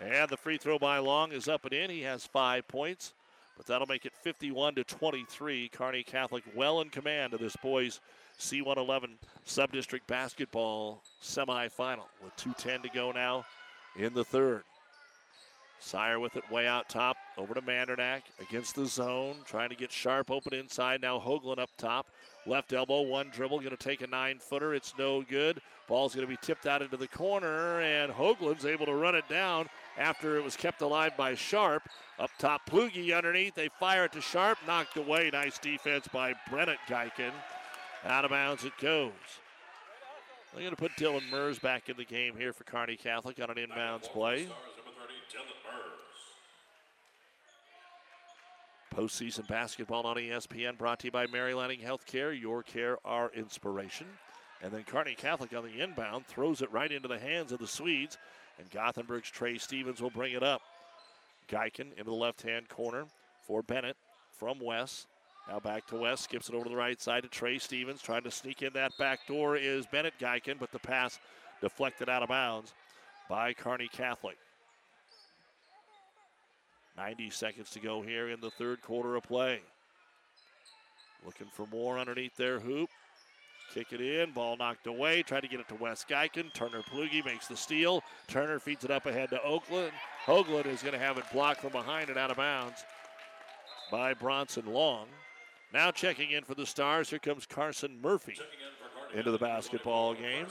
And 0.00 0.30
the 0.30 0.38
free 0.38 0.56
throw 0.56 0.78
by 0.78 0.96
Long 0.98 1.32
is 1.32 1.48
up 1.48 1.66
and 1.66 1.74
in. 1.74 1.90
He 1.90 2.00
has 2.02 2.24
five 2.24 2.66
points, 2.66 3.12
but 3.58 3.66
that'll 3.66 3.86
make 3.86 4.06
it 4.06 4.14
51 4.22 4.76
to 4.76 4.84
23. 4.84 5.68
Kearney 5.68 6.02
Catholic 6.02 6.44
well 6.56 6.80
in 6.80 6.88
command 6.88 7.34
of 7.34 7.40
this 7.40 7.56
boys 7.56 8.00
C111 8.38 9.10
sub-district 9.44 10.06
basketball 10.06 11.02
semifinal 11.22 12.06
with 12.24 12.34
2:10 12.36 12.82
to 12.84 12.88
go 12.88 13.12
now 13.12 13.44
in 13.96 14.14
the 14.14 14.24
third. 14.24 14.62
Sire 15.82 16.20
with 16.20 16.36
it 16.36 16.48
way 16.48 16.68
out 16.68 16.88
top, 16.88 17.16
over 17.36 17.54
to 17.54 17.60
Mandernack 17.60 18.22
against 18.40 18.76
the 18.76 18.86
zone, 18.86 19.34
trying 19.44 19.68
to 19.68 19.74
get 19.74 19.90
Sharp 19.90 20.30
open 20.30 20.54
inside. 20.54 21.02
Now 21.02 21.18
Hoagland 21.18 21.58
up 21.58 21.70
top, 21.76 22.06
left 22.46 22.72
elbow, 22.72 23.00
one 23.00 23.30
dribble, 23.30 23.58
going 23.58 23.70
to 23.70 23.76
take 23.76 24.00
a 24.00 24.06
nine 24.06 24.38
footer. 24.38 24.74
It's 24.74 24.94
no 24.96 25.22
good. 25.22 25.60
Ball's 25.88 26.14
going 26.14 26.26
to 26.26 26.30
be 26.30 26.38
tipped 26.40 26.66
out 26.66 26.82
into 26.82 26.96
the 26.96 27.08
corner, 27.08 27.80
and 27.80 28.12
Hoagland's 28.12 28.64
able 28.64 28.86
to 28.86 28.94
run 28.94 29.16
it 29.16 29.28
down 29.28 29.68
after 29.98 30.36
it 30.36 30.44
was 30.44 30.56
kept 30.56 30.82
alive 30.82 31.16
by 31.16 31.34
Sharp. 31.34 31.82
Up 32.20 32.30
top, 32.38 32.64
Plugi 32.70 33.14
underneath. 33.14 33.56
They 33.56 33.68
fire 33.80 34.04
it 34.04 34.12
to 34.12 34.20
Sharp, 34.20 34.58
knocked 34.68 34.96
away. 34.96 35.30
Nice 35.32 35.58
defense 35.58 36.06
by 36.06 36.34
Bennett 36.48 36.78
Geiken. 36.88 37.32
Out 38.04 38.24
of 38.24 38.30
bounds 38.30 38.64
it 38.64 38.72
goes. 38.80 39.10
They're 40.52 40.62
going 40.62 40.76
to 40.76 40.76
put 40.76 40.92
Dylan 40.96 41.30
Mers 41.30 41.58
back 41.58 41.88
in 41.88 41.96
the 41.96 42.04
game 42.04 42.36
here 42.36 42.52
for 42.52 42.64
Kearney 42.64 42.96
Catholic 42.96 43.40
on 43.40 43.50
an 43.50 43.56
inbounds 43.56 44.02
play. 44.02 44.48
Postseason 48.94 49.48
basketball 49.48 50.06
on 50.06 50.16
ESPN 50.16 50.76
brought 50.76 50.98
to 51.00 51.06
you 51.06 51.10
by 51.10 51.26
Mary 51.26 51.54
Lanning 51.54 51.80
Healthcare. 51.80 52.38
Your 52.38 52.62
care, 52.62 52.98
our 53.06 53.30
inspiration. 53.34 54.06
And 54.62 54.70
then 54.70 54.84
Kearney 54.84 55.14
Catholic 55.14 55.54
on 55.54 55.64
the 55.64 55.80
inbound 55.82 56.26
throws 56.26 56.60
it 56.60 56.70
right 56.70 56.92
into 56.92 57.08
the 57.08 57.18
hands 57.18 57.52
of 57.52 57.58
the 57.58 57.66
Swedes. 57.66 58.18
And 58.58 58.70
Gothenburg's 58.70 59.30
Trey 59.30 59.56
Stevens 59.56 60.02
will 60.02 60.10
bring 60.10 60.34
it 60.34 60.42
up. 60.42 60.60
Geiken 61.48 61.92
into 61.92 62.04
the 62.04 62.12
left 62.12 62.42
hand 62.42 62.68
corner 62.68 63.06
for 63.40 63.62
Bennett 63.62 63.96
from 64.30 64.60
Wes. 64.60 65.06
Now 65.48 65.60
back 65.60 65.86
to 65.88 65.96
Wes, 65.96 66.20
skips 66.20 66.48
it 66.48 66.54
over 66.54 66.64
to 66.64 66.70
the 66.70 66.76
right 66.76 67.00
side 67.00 67.24
to 67.24 67.28
Trey 67.28 67.58
Stevens. 67.58 68.00
Trying 68.00 68.22
to 68.22 68.30
sneak 68.30 68.62
in 68.62 68.72
that 68.74 68.96
back 68.98 69.26
door 69.26 69.56
is 69.56 69.86
Bennett 69.86 70.14
Geiken, 70.20 70.58
but 70.58 70.70
the 70.72 70.78
pass 70.78 71.18
deflected 71.60 72.08
out 72.08 72.22
of 72.22 72.28
bounds 72.28 72.72
by 73.28 73.52
Kearney 73.52 73.88
Catholic. 73.88 74.36
90 76.96 77.30
seconds 77.30 77.70
to 77.70 77.80
go 77.80 78.02
here 78.02 78.28
in 78.28 78.40
the 78.40 78.50
third 78.50 78.82
quarter 78.82 79.16
of 79.16 79.22
play. 79.22 79.60
Looking 81.24 81.46
for 81.46 81.66
more 81.66 81.98
underneath 81.98 82.36
their 82.36 82.60
hoop. 82.60 82.90
Kick 83.72 83.92
it 83.92 84.00
in, 84.02 84.32
ball 84.32 84.56
knocked 84.58 84.86
away. 84.86 85.22
Try 85.22 85.40
to 85.40 85.48
get 85.48 85.60
it 85.60 85.68
to 85.68 85.74
Wes 85.76 86.04
Geiken. 86.08 86.52
Turner 86.52 86.82
Plugi 86.82 87.24
makes 87.24 87.46
the 87.46 87.56
steal. 87.56 88.02
Turner 88.28 88.58
feeds 88.58 88.84
it 88.84 88.90
up 88.90 89.06
ahead 89.06 89.30
to 89.30 89.42
Oakland. 89.42 89.92
Hoagland 90.26 90.66
is 90.66 90.82
going 90.82 90.92
to 90.92 90.98
have 90.98 91.16
it 91.16 91.24
blocked 91.32 91.62
from 91.62 91.72
behind 91.72 92.10
and 92.10 92.18
out 92.18 92.30
of 92.30 92.36
bounds 92.36 92.84
by 93.90 94.12
Bronson 94.12 94.66
Long. 94.66 95.06
Now 95.72 95.90
checking 95.90 96.32
in 96.32 96.44
for 96.44 96.54
the 96.54 96.66
Stars, 96.66 97.08
here 97.08 97.18
comes 97.18 97.46
Carson 97.46 97.98
Murphy 98.02 98.38
into 99.14 99.30
the 99.30 99.38
basketball 99.38 100.12
game. 100.14 100.46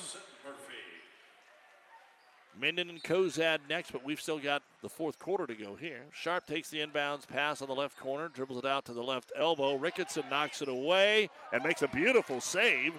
Minden 2.59 2.89
and 2.89 3.01
Cozad 3.03 3.59
next, 3.69 3.91
but 3.91 4.03
we've 4.03 4.19
still 4.19 4.39
got 4.39 4.61
the 4.81 4.89
fourth 4.89 5.19
quarter 5.19 5.47
to 5.47 5.55
go 5.55 5.75
here. 5.75 6.01
Sharp 6.11 6.45
takes 6.45 6.69
the 6.69 6.79
inbounds 6.79 7.27
pass 7.27 7.61
on 7.61 7.67
the 7.67 7.75
left 7.75 7.97
corner, 7.97 8.29
dribbles 8.29 8.59
it 8.59 8.65
out 8.65 8.83
to 8.85 8.93
the 8.93 9.01
left 9.01 9.31
elbow. 9.37 9.77
Rickardson 9.77 10.29
knocks 10.29 10.61
it 10.61 10.67
away 10.67 11.29
and 11.53 11.63
makes 11.63 11.81
a 11.81 11.87
beautiful 11.87 12.41
save. 12.41 12.93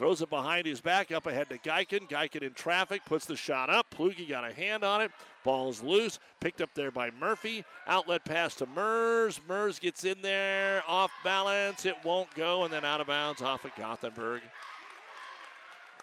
Throws 0.00 0.22
it 0.22 0.30
behind 0.30 0.64
his 0.64 0.80
back, 0.80 1.12
up 1.12 1.26
ahead 1.26 1.50
to 1.50 1.58
Geiken. 1.58 2.08
Geiken 2.08 2.40
in 2.40 2.54
traffic, 2.54 3.04
puts 3.04 3.26
the 3.26 3.36
shot 3.36 3.68
up. 3.68 3.94
Plugi 3.94 4.26
got 4.26 4.50
a 4.50 4.54
hand 4.54 4.82
on 4.82 5.02
it. 5.02 5.10
Ball's 5.44 5.82
loose, 5.82 6.18
picked 6.40 6.62
up 6.62 6.70
there 6.74 6.90
by 6.90 7.10
Murphy. 7.10 7.66
Outlet 7.86 8.24
pass 8.24 8.54
to 8.54 8.66
Mers. 8.74 9.42
Mers 9.46 9.78
gets 9.78 10.04
in 10.04 10.22
there, 10.22 10.82
off 10.88 11.10
balance. 11.22 11.84
It 11.84 11.96
won't 12.02 12.34
go, 12.34 12.64
and 12.64 12.72
then 12.72 12.82
out 12.82 13.02
of 13.02 13.08
bounds 13.08 13.42
off 13.42 13.66
of 13.66 13.76
Gothenburg. 13.76 14.40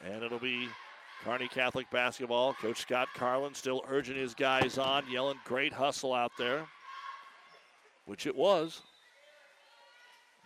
And 0.06 0.22
it'll 0.22 0.38
be 0.38 0.70
Kearney 1.24 1.48
Catholic 1.48 1.90
basketball. 1.90 2.54
Coach 2.54 2.82
Scott 2.82 3.08
Carlin 3.16 3.56
still 3.56 3.84
urging 3.90 4.16
his 4.16 4.36
guys 4.36 4.78
on, 4.78 5.10
yelling, 5.10 5.40
great 5.44 5.74
hustle 5.74 6.14
out 6.14 6.34
there, 6.38 6.68
which 8.06 8.28
it 8.28 8.36
was. 8.36 8.84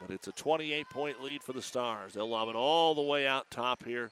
But 0.02 0.14
it's 0.14 0.28
a 0.28 0.32
28 0.32 0.90
point 0.90 1.24
lead 1.24 1.44
for 1.44 1.54
the 1.54 1.62
Stars. 1.62 2.14
They'll 2.14 2.30
lob 2.30 2.50
it 2.50 2.56
all 2.56 2.96
the 2.96 3.02
way 3.02 3.28
out 3.28 3.50
top 3.52 3.84
here 3.84 4.10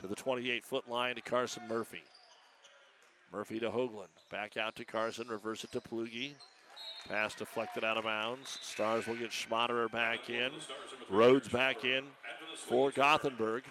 to 0.00 0.06
the 0.06 0.14
28 0.14 0.64
foot 0.64 0.88
line 0.88 1.14
to 1.16 1.20
Carson 1.20 1.62
Murphy. 1.68 2.02
Murphy 3.32 3.60
to 3.60 3.70
Hoagland. 3.70 4.08
Back 4.30 4.56
out 4.56 4.74
to 4.76 4.84
Carson. 4.84 5.28
Reverse 5.28 5.64
it 5.64 5.72
to 5.72 5.80
Plugi. 5.80 6.32
Pass 7.08 7.34
deflected 7.34 7.84
out 7.84 7.96
of 7.96 8.04
bounds. 8.04 8.58
Stars 8.60 9.06
will 9.06 9.16
get 9.16 9.30
Schmaderer 9.30 9.90
back 9.90 10.30
in. 10.30 10.50
Rhodes 11.08 11.48
back 11.48 11.84
in 11.84 12.04
for 12.56 12.90
Gothenburg. 12.90 13.64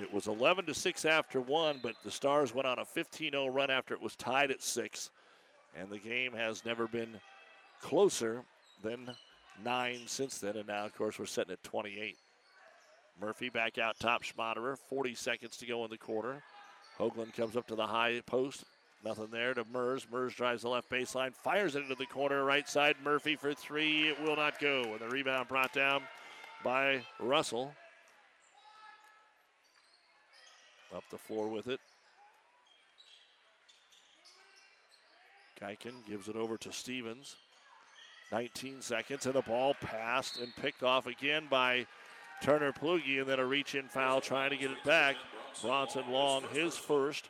It 0.00 0.12
was 0.12 0.26
11 0.26 0.66
to 0.66 0.74
6 0.74 1.04
after 1.04 1.40
one, 1.40 1.78
but 1.82 1.94
the 2.02 2.10
Stars 2.10 2.54
went 2.54 2.66
on 2.66 2.78
a 2.78 2.84
15 2.84 3.32
0 3.32 3.46
run 3.48 3.70
after 3.70 3.94
it 3.94 4.00
was 4.00 4.16
tied 4.16 4.50
at 4.50 4.62
6. 4.62 5.10
And 5.78 5.90
the 5.90 5.98
game 5.98 6.32
has 6.32 6.64
never 6.64 6.86
been 6.86 7.20
closer 7.82 8.44
than 8.82 9.10
nine 9.62 10.00
since 10.06 10.38
then. 10.38 10.56
And 10.56 10.68
now, 10.68 10.86
of 10.86 10.94
course, 10.94 11.18
we're 11.18 11.26
sitting 11.26 11.52
at 11.52 11.62
28. 11.62 12.16
Murphy 13.20 13.50
back 13.50 13.76
out 13.76 13.98
top 13.98 14.22
Schmaderer. 14.22 14.78
40 14.88 15.14
seconds 15.14 15.56
to 15.58 15.66
go 15.66 15.84
in 15.84 15.90
the 15.90 15.98
quarter. 15.98 16.42
Hoagland 16.98 17.34
comes 17.34 17.56
up 17.56 17.66
to 17.68 17.74
the 17.74 17.86
high 17.86 18.20
post. 18.24 18.64
Nothing 19.04 19.28
there 19.30 19.52
to 19.54 19.64
Mers. 19.72 20.06
Mers 20.10 20.34
drives 20.34 20.62
the 20.62 20.68
left 20.68 20.88
baseline, 20.88 21.34
fires 21.34 21.74
it 21.74 21.82
into 21.82 21.96
the 21.96 22.06
corner, 22.06 22.44
right 22.44 22.68
side. 22.68 22.94
Murphy 23.02 23.34
for 23.34 23.52
three. 23.52 24.08
It 24.08 24.22
will 24.22 24.36
not 24.36 24.60
go. 24.60 24.82
And 24.82 25.00
the 25.00 25.08
rebound 25.08 25.48
brought 25.48 25.72
down 25.72 26.02
by 26.62 27.02
Russell. 27.18 27.74
Up 30.94 31.02
the 31.10 31.18
floor 31.18 31.48
with 31.48 31.66
it. 31.66 31.80
Geiken 35.60 36.06
gives 36.08 36.28
it 36.28 36.36
over 36.36 36.56
to 36.58 36.72
Stevens. 36.72 37.36
19 38.32 38.80
seconds, 38.80 39.26
and 39.26 39.34
the 39.34 39.42
ball 39.42 39.74
passed 39.74 40.40
and 40.40 40.56
picked 40.56 40.82
off 40.82 41.06
again 41.06 41.44
by 41.50 41.86
Turner 42.42 42.72
Plugi, 42.72 43.20
and 43.20 43.28
then 43.28 43.38
a 43.38 43.44
reach 43.44 43.74
in 43.74 43.88
foul 43.88 44.20
trying 44.20 44.50
to 44.50 44.56
get 44.56 44.70
it 44.70 44.82
back. 44.84 45.16
Bronson 45.60 46.10
Long, 46.10 46.44
his 46.52 46.76
first. 46.76 47.28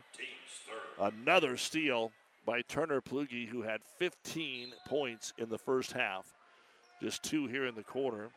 Another 1.00 1.56
steal 1.56 2.12
by 2.46 2.62
Turner 2.62 3.00
Plugi, 3.00 3.48
who 3.48 3.62
had 3.62 3.80
15 3.98 4.72
points 4.86 5.32
in 5.38 5.48
the 5.48 5.58
first 5.58 5.92
half. 5.92 6.26
Just 7.02 7.24
two 7.24 7.46
here 7.48 7.66
in 7.66 7.74
the 7.74 7.82
quarter. 7.82 8.30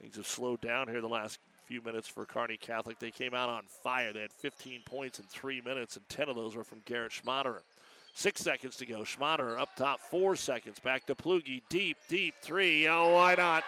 Things 0.00 0.16
have 0.16 0.26
slowed 0.26 0.60
down 0.60 0.88
here 0.88 1.00
the 1.00 1.08
last 1.08 1.38
few 1.64 1.80
minutes 1.80 2.08
for 2.08 2.26
Kearney 2.26 2.58
Catholic. 2.58 2.98
They 2.98 3.10
came 3.10 3.32
out 3.32 3.48
on 3.48 3.62
fire. 3.82 4.12
They 4.12 4.20
had 4.20 4.32
15 4.32 4.82
points 4.84 5.18
in 5.18 5.24
three 5.24 5.62
minutes, 5.62 5.96
and 5.96 6.06
10 6.10 6.28
of 6.28 6.36
those 6.36 6.54
were 6.54 6.64
from 6.64 6.82
Garrett 6.84 7.12
Schmaderer. 7.12 7.62
Six 8.14 8.40
seconds 8.42 8.76
to 8.76 8.86
go. 8.86 9.00
Schmaderer 9.00 9.58
up 9.58 9.74
top, 9.74 10.00
four 10.00 10.36
seconds. 10.36 10.78
Back 10.78 11.06
to 11.06 11.14
Plugi. 11.14 11.62
Deep, 11.68 11.96
deep 12.08 12.34
three. 12.42 12.86
Oh, 12.86 13.14
why 13.14 13.34
not? 13.34 13.64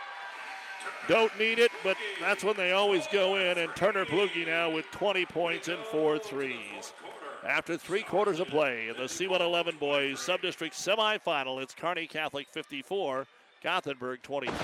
Don't 1.08 1.36
need 1.38 1.58
it, 1.58 1.70
but 1.82 1.96
that's 2.20 2.44
when 2.44 2.56
they 2.56 2.72
always 2.72 3.06
go 3.12 3.36
in. 3.36 3.58
And 3.58 3.74
Turner 3.74 4.04
Plugi 4.04 4.46
now 4.46 4.70
with 4.70 4.84
20 4.90 5.24
points 5.26 5.68
and 5.68 5.78
four 5.84 6.18
threes. 6.18 6.92
After 7.46 7.76
three 7.76 8.02
quarters 8.02 8.40
of 8.40 8.48
play 8.48 8.88
in 8.88 8.96
the 8.96 9.02
C111 9.02 9.78
boys 9.78 10.20
sub-district 10.20 10.74
semifinal, 10.74 11.62
it's 11.62 11.74
Kearney 11.74 12.06
Catholic 12.06 12.46
54, 12.50 13.26
Gothenburg 13.62 14.22
23. 14.22 14.56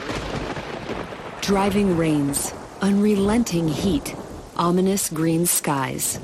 Driving 1.43 1.97
rains, 1.97 2.55
unrelenting 2.81 3.69
heat, 3.69 4.15
ominous 4.57 5.11
green 5.11 5.45
skies. 5.45 6.19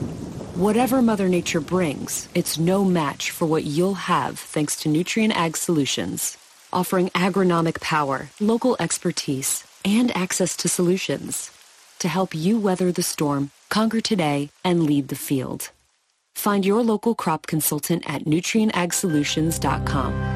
Whatever 0.56 1.02
Mother 1.02 1.28
Nature 1.28 1.60
brings, 1.60 2.30
it's 2.34 2.58
no 2.58 2.82
match 2.82 3.30
for 3.30 3.44
what 3.44 3.64
you'll 3.64 3.92
have 3.92 4.38
thanks 4.38 4.74
to 4.76 4.88
Nutrien 4.88 5.30
Ag 5.32 5.54
Solutions, 5.54 6.38
offering 6.72 7.10
agronomic 7.10 7.78
power, 7.82 8.30
local 8.40 8.74
expertise, 8.80 9.64
and 9.84 10.10
access 10.16 10.56
to 10.56 10.66
solutions 10.66 11.50
to 11.98 12.08
help 12.08 12.34
you 12.34 12.58
weather 12.58 12.90
the 12.90 13.02
storm, 13.02 13.50
conquer 13.68 14.00
today, 14.00 14.48
and 14.64 14.84
lead 14.84 15.08
the 15.08 15.14
field. 15.14 15.72
Find 16.34 16.64
your 16.64 16.82
local 16.82 17.14
crop 17.14 17.46
consultant 17.46 18.08
at 18.08 18.24
nutrienagsolutions.com. 18.24 20.35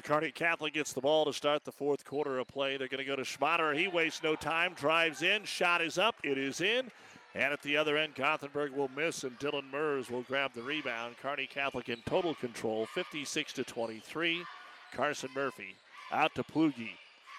Kearney 0.00 0.32
Catholic 0.32 0.74
gets 0.74 0.92
the 0.92 1.00
ball 1.00 1.24
to 1.24 1.32
start 1.32 1.64
the 1.64 1.70
fourth 1.70 2.04
quarter 2.04 2.38
of 2.38 2.48
play. 2.48 2.76
They're 2.76 2.88
going 2.88 2.98
to 2.98 3.04
go 3.04 3.14
to 3.14 3.22
Schmaderer. 3.22 3.76
He 3.78 3.86
wastes 3.86 4.22
no 4.22 4.34
time, 4.34 4.74
drives 4.74 5.22
in, 5.22 5.44
shot 5.44 5.80
is 5.80 5.98
up, 5.98 6.16
it 6.24 6.36
is 6.36 6.60
in. 6.60 6.90
And 7.36 7.52
at 7.52 7.62
the 7.62 7.76
other 7.76 7.96
end, 7.96 8.14
Gothenburg 8.14 8.72
will 8.72 8.90
miss, 8.96 9.24
and 9.24 9.38
Dylan 9.38 9.70
Mers 9.70 10.10
will 10.10 10.22
grab 10.22 10.52
the 10.52 10.62
rebound. 10.62 11.16
Kearney 11.20 11.46
Catholic 11.46 11.88
in 11.88 11.98
total 12.06 12.34
control, 12.34 12.86
56 12.86 13.52
to 13.52 13.64
23. 13.64 14.42
Carson 14.92 15.30
Murphy 15.34 15.76
out 16.12 16.34
to 16.34 16.44
Plugi. 16.44 16.92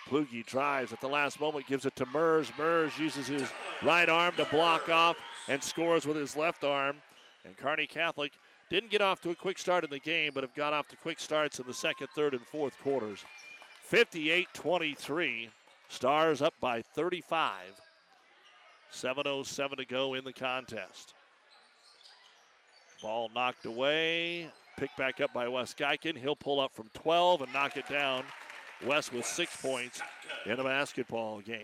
Plugi 0.10 0.46
drives 0.46 0.94
at 0.94 1.02
the 1.02 1.08
last 1.08 1.40
moment, 1.40 1.68
gives 1.68 1.86
it 1.86 1.96
to 1.96 2.06
Mers. 2.06 2.52
Mers 2.58 2.98
uses 3.00 3.28
his 3.28 3.50
right 3.82 4.10
arm 4.10 4.34
to 4.38 4.46
block 4.46 4.90
off 4.90 5.18
and 5.48 5.64
scores 5.64 6.06
with 6.06 6.18
his 6.18 6.36
left 6.36 6.64
arm. 6.64 6.98
And 7.44 7.58
Kearney 7.58 7.88
Catholic 7.88 8.34
didn't 8.76 8.92
get 8.92 9.02
off 9.02 9.22
to 9.22 9.30
a 9.30 9.36
quick 9.36 9.58
start 9.58 9.86
in 9.86 9.90
the 9.90 10.00
game, 10.00 10.32
but 10.34 10.44
have 10.44 10.54
got 10.54 10.74
off 10.74 10.86
to 10.90 10.98
quick 10.98 11.18
starts 11.18 11.60
in 11.60 11.66
the 11.66 11.74
second, 11.74 12.08
third, 12.14 12.34
and 12.34 12.46
fourth 12.46 12.78
quarters. 12.82 13.24
58 13.84 14.50
23. 14.54 15.50
Stars 15.88 16.42
up 16.42 16.54
by 16.60 16.82
35. 16.82 17.52
7.07 18.92 19.78
to 19.78 19.86
go 19.86 20.16
in 20.16 20.26
the 20.26 20.34
contest. 20.34 21.14
Ball 23.02 23.32
knocked 23.34 23.66
away. 23.66 24.50
Picked 24.76 24.98
back 24.98 25.22
up 25.22 25.32
by 25.34 25.48
Wes 25.48 25.74
Geiken. 25.74 26.18
He'll 26.18 26.36
pull 26.36 26.60
up 26.60 26.76
from 26.76 26.90
12 26.94 27.44
and 27.44 27.54
knock 27.54 27.78
it 27.78 27.88
down. 27.88 28.26
Wes 28.86 29.10
with 29.10 29.26
six 29.26 29.56
points 29.56 30.02
in 30.46 30.60
a 30.60 30.64
basketball 30.66 31.40
game. 31.40 31.62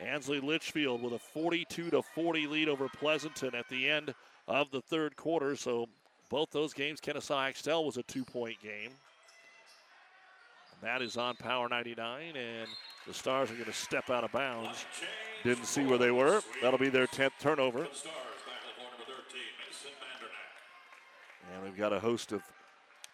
Ansley 0.00 0.40
Litchfield 0.40 1.02
with 1.02 1.12
a 1.12 1.18
42 1.18 1.90
to 1.90 2.00
40 2.00 2.46
lead 2.46 2.70
over 2.70 2.88
Pleasanton 2.88 3.54
at 3.54 3.68
the 3.68 3.90
end 3.90 4.14
of 4.48 4.70
the 4.70 4.80
third 4.80 5.16
quarter. 5.16 5.56
So 5.56 5.88
both 6.30 6.50
those 6.50 6.72
games, 6.72 7.00
Kenesaw 7.00 7.48
Axtell 7.48 7.84
was 7.84 7.96
a 7.96 8.02
two-point 8.04 8.60
game. 8.62 8.90
That 10.82 11.00
is 11.00 11.16
on 11.16 11.36
Power 11.36 11.68
99, 11.68 12.34
and 12.34 12.68
the 13.06 13.14
Stars 13.14 13.50
are 13.50 13.54
going 13.54 13.66
to 13.66 13.72
step 13.72 14.10
out 14.10 14.24
of 14.24 14.32
bounds. 14.32 14.84
Didn't 15.44 15.66
see 15.66 15.84
where 15.84 15.98
they 15.98 16.10
were. 16.10 16.42
That'll 16.60 16.78
be 16.78 16.88
their 16.88 17.06
10th 17.06 17.38
turnover. 17.40 17.86
And 21.54 21.62
we've 21.62 21.76
got 21.76 21.92
a 21.92 22.00
host 22.00 22.32
of 22.32 22.42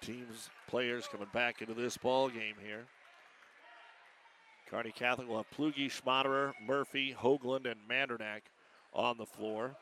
teams, 0.00 0.48
players 0.66 1.06
coming 1.10 1.28
back 1.34 1.60
into 1.60 1.74
this 1.74 1.98
ball 1.98 2.30
game 2.30 2.54
here. 2.64 2.86
Kearney 4.70 4.92
Catholic 4.92 5.28
will 5.28 5.38
have 5.38 5.50
Plugi, 5.50 5.90
Schmaderer, 5.90 6.52
Murphy, 6.66 7.14
Hoagland, 7.18 7.70
and 7.70 7.80
Mandernack 7.90 8.42
on 8.94 9.18
the 9.18 9.26
floor. 9.26 9.76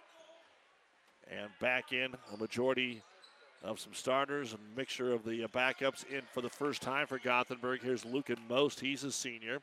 And 1.30 1.50
back 1.60 1.92
in 1.92 2.14
a 2.32 2.36
majority 2.36 3.02
of 3.62 3.80
some 3.80 3.94
starters 3.94 4.52
and 4.52 4.60
mixture 4.76 5.12
of 5.12 5.24
the 5.24 5.46
backups 5.48 6.04
in 6.08 6.22
for 6.32 6.40
the 6.40 6.48
first 6.48 6.82
time 6.82 7.06
for 7.06 7.18
Gothenburg. 7.18 7.82
Here's 7.82 8.04
Lucan 8.04 8.38
Most. 8.48 8.80
He's 8.80 9.02
a 9.04 9.10
senior. 9.10 9.58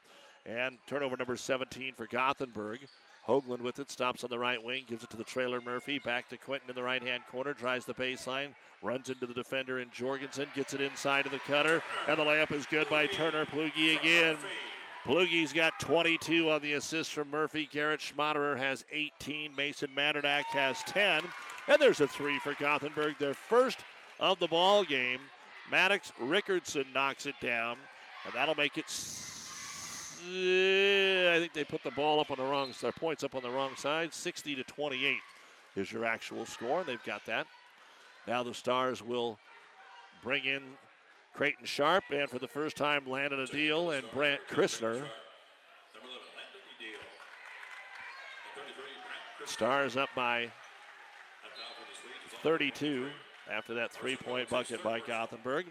And 0.46 0.78
turnover 0.88 1.16
number 1.16 1.38
17 1.38 1.94
for 1.96 2.06
Gothenburg. 2.06 2.80
Hoagland 3.28 3.62
with 3.62 3.80
it, 3.80 3.90
stops 3.90 4.26
on 4.26 4.30
the 4.30 4.38
right 4.38 4.62
wing, 4.62 4.84
gives 4.88 5.04
it 5.04 5.10
to 5.12 5.18
the 5.18 5.24
trailer 5.24 5.62
Murphy. 5.62 6.00
Back 6.00 6.28
to 6.30 6.38
Quentin 6.38 6.70
in 6.70 6.76
the 6.76 6.84
right 6.84 7.02
hand 7.02 7.24
corner, 7.32 7.54
drives 7.54 7.86
the 7.86 7.94
baseline, 7.94 8.50
runs 8.82 9.10
into 9.10 9.26
the 9.26 9.34
defender 9.34 9.80
in 9.80 9.90
Jorgensen, 9.92 10.48
gets 10.54 10.74
it 10.74 10.82
inside 10.82 11.26
of 11.26 11.32
the 11.32 11.40
cutter, 11.40 11.82
and 12.10 12.20
the 12.20 12.24
layup 12.24 12.52
is 12.52 12.66
good 12.66 12.90
by 12.90 13.08
Turner 13.08 13.46
Plugi 13.46 13.98
again. 13.98 14.36
Plugi's 15.06 15.54
got 15.54 15.80
22 15.80 16.50
on 16.50 16.62
the 16.62 16.74
assist 16.74 17.14
from 17.14 17.30
Murphy. 17.30 17.68
Garrett 17.72 18.02
Schmaderer 18.02 18.58
has 18.58 18.86
18. 18.92 19.56
Mason 19.56 19.90
Mandernack 19.96 20.46
has 20.52 20.82
10. 20.84 21.22
And 21.68 21.82
there's 21.82 22.02
a 22.02 22.08
three 22.08 22.40
for 22.40 22.54
Gothenburg, 22.60 23.18
their 23.20 23.34
first 23.34 23.80
of 24.20 24.40
the 24.40 24.48
ball 24.48 24.84
game. 24.84 25.20
Maddox 25.72 26.12
Rickardson 26.22 26.86
knocks 26.94 27.26
it 27.26 27.36
down, 27.42 27.78
and 28.26 28.34
that'll 28.34 28.56
make 28.56 28.78
it. 28.78 28.86
I 30.26 31.38
think 31.40 31.54
they 31.54 31.64
put 31.64 31.84
the 31.84 31.92
ball 31.92 32.20
up 32.20 32.32
on 32.32 32.38
the 32.38 32.44
wrong 32.44 32.74
side, 32.74 32.96
points 32.96 33.24
up 33.24 33.36
on 33.36 33.44
the 33.44 33.50
wrong 33.50 33.76
side. 33.76 34.14
60 34.14 34.56
to 34.56 34.64
28 34.64 35.18
is 35.76 35.92
your 35.92 36.06
actual 36.06 36.46
score, 36.46 36.80
and 36.80 36.88
they've 36.88 37.04
got 37.04 37.26
that. 37.26 37.48
Now 38.28 38.44
the 38.44 38.54
Stars 38.54 39.02
will 39.02 39.38
bring 40.22 40.46
in 40.46 40.62
Creighton 41.34 41.66
Sharp, 41.66 42.04
and 42.12 42.30
for 42.30 42.40
the 42.40 42.48
first 42.48 42.78
time 42.78 43.06
Landon 43.06 43.40
Adil, 43.46 43.98
and 43.98 44.10
Brant 44.12 44.42
Christner. 44.50 45.04
Stars 49.46 49.98
up 49.98 50.10
by 50.16 50.50
32 52.44 53.08
after 53.50 53.74
that 53.74 53.92
three 53.92 54.18
point 54.18 54.50
bucket 54.50 54.84
by 54.84 55.00
Gothenburg. 55.00 55.66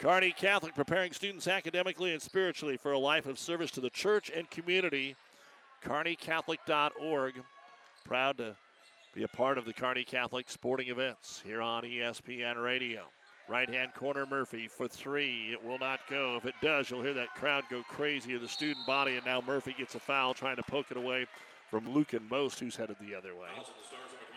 Kearney 0.00 0.32
Catholic 0.32 0.74
preparing 0.74 1.12
students 1.12 1.46
academically 1.46 2.12
and 2.12 2.20
spiritually 2.20 2.76
for 2.76 2.90
a 2.90 2.98
life 2.98 3.26
of 3.26 3.38
service 3.38 3.70
to 3.70 3.80
the 3.80 3.90
church 3.90 4.30
and 4.34 4.50
community. 4.50 5.14
KearneyCatholic.org. 5.84 7.34
Proud 8.04 8.38
to 8.38 8.56
be 9.14 9.22
a 9.22 9.28
part 9.28 9.58
of 9.58 9.64
the 9.64 9.72
Kearney 9.72 10.02
Catholic 10.02 10.50
sporting 10.50 10.88
events 10.88 11.40
here 11.44 11.62
on 11.62 11.84
ESPN 11.84 12.60
Radio. 12.62 13.02
Right 13.48 13.68
hand 13.68 13.94
corner, 13.94 14.26
Murphy 14.26 14.66
for 14.66 14.88
three. 14.88 15.50
It 15.52 15.64
will 15.64 15.78
not 15.78 16.00
go. 16.10 16.36
If 16.36 16.46
it 16.46 16.54
does, 16.60 16.90
you'll 16.90 17.02
hear 17.02 17.14
that 17.14 17.34
crowd 17.36 17.64
go 17.70 17.82
crazy 17.88 18.34
of 18.34 18.40
the 18.40 18.48
student 18.48 18.84
body, 18.86 19.16
and 19.16 19.26
now 19.26 19.40
Murphy 19.46 19.74
gets 19.78 19.94
a 19.94 20.00
foul 20.00 20.34
trying 20.34 20.56
to 20.56 20.62
poke 20.64 20.90
it 20.90 20.96
away 20.96 21.26
from 21.70 21.88
Lucan 21.92 22.26
Most, 22.30 22.58
who's 22.58 22.76
headed 22.76 22.96
the 23.00 23.14
other 23.14 23.34
way. 23.34 23.48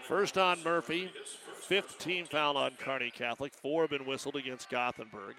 First 0.08 0.38
on 0.38 0.64
Murphy, 0.64 1.12
fifth 1.56 1.98
team 1.98 2.26
foul 2.26 2.58
on 2.58 2.74
Kearney 2.78 3.10
Catholic. 3.10 3.56
Four 3.56 3.84
have 3.84 3.90
been 3.90 4.06
whistled 4.06 4.36
against 4.36 4.70
Gothenburg. 4.70 5.36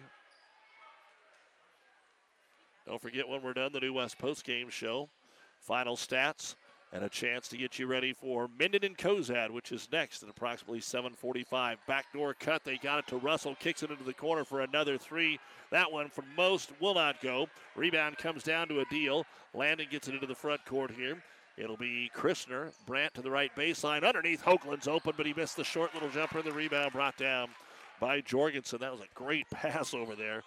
Don't 2.84 3.00
forget 3.00 3.28
when 3.28 3.42
we're 3.42 3.52
done, 3.52 3.70
the 3.72 3.78
New 3.78 3.92
West 3.92 4.18
Post 4.18 4.44
Game 4.44 4.68
Show. 4.68 5.08
Final 5.60 5.94
stats 5.94 6.56
and 6.92 7.04
a 7.04 7.08
chance 7.08 7.46
to 7.48 7.56
get 7.56 7.78
you 7.78 7.86
ready 7.86 8.12
for 8.12 8.48
Minden 8.58 8.84
and 8.84 8.98
Cozad, 8.98 9.50
which 9.50 9.70
is 9.70 9.88
next 9.92 10.24
at 10.24 10.28
approximately 10.28 10.80
7:45. 10.80 11.78
Backdoor 11.86 12.34
cut, 12.34 12.64
they 12.64 12.76
got 12.76 12.98
it 12.98 13.06
to 13.06 13.18
Russell, 13.18 13.54
kicks 13.54 13.84
it 13.84 13.92
into 13.92 14.02
the 14.02 14.14
corner 14.14 14.44
for 14.44 14.62
another 14.62 14.98
three. 14.98 15.38
That 15.70 15.92
one 15.92 16.08
from 16.08 16.24
most 16.34 16.72
will 16.80 16.94
not 16.94 17.20
go. 17.20 17.48
Rebound 17.76 18.18
comes 18.18 18.42
down 18.42 18.66
to 18.68 18.84
Adil. 18.84 19.26
Landon 19.54 19.86
gets 19.88 20.08
it 20.08 20.14
into 20.14 20.26
the 20.26 20.34
front 20.34 20.64
court 20.64 20.90
here. 20.90 21.22
It'll 21.56 21.76
be 21.76 22.10
Christner. 22.14 22.72
Brant 22.86 23.14
to 23.14 23.22
the 23.22 23.30
right 23.30 23.54
baseline. 23.56 24.06
Underneath, 24.06 24.42
Hoagland's 24.42 24.88
open, 24.88 25.14
but 25.16 25.26
he 25.26 25.32
missed 25.32 25.56
the 25.56 25.64
short 25.64 25.94
little 25.94 26.10
jumper. 26.10 26.42
The 26.42 26.52
rebound 26.52 26.92
brought 26.92 27.16
down 27.16 27.48
by 27.98 28.20
Jorgensen. 28.20 28.80
That 28.80 28.92
was 28.92 29.00
a 29.00 29.14
great 29.14 29.48
pass 29.50 29.94
over 29.94 30.14
there 30.14 30.42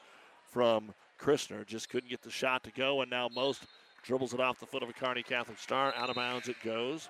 from 0.52 0.94
Christner. 1.20 1.66
Just 1.66 1.90
couldn't 1.90 2.10
get 2.10 2.22
the 2.22 2.30
shot 2.30 2.64
to 2.64 2.72
go, 2.72 3.02
and 3.02 3.10
now 3.10 3.28
most 3.34 3.64
dribbles 4.04 4.34
it 4.34 4.40
off 4.40 4.60
the 4.60 4.68
foot 4.68 4.84
of 4.84 4.90
a 4.90 4.94
Kearney 4.94 5.24
Catholic 5.24 5.58
star. 5.58 5.94
Out 5.96 6.10
of 6.10 6.16
bounds 6.16 6.48
it 6.48 6.58
goes. 6.64 7.10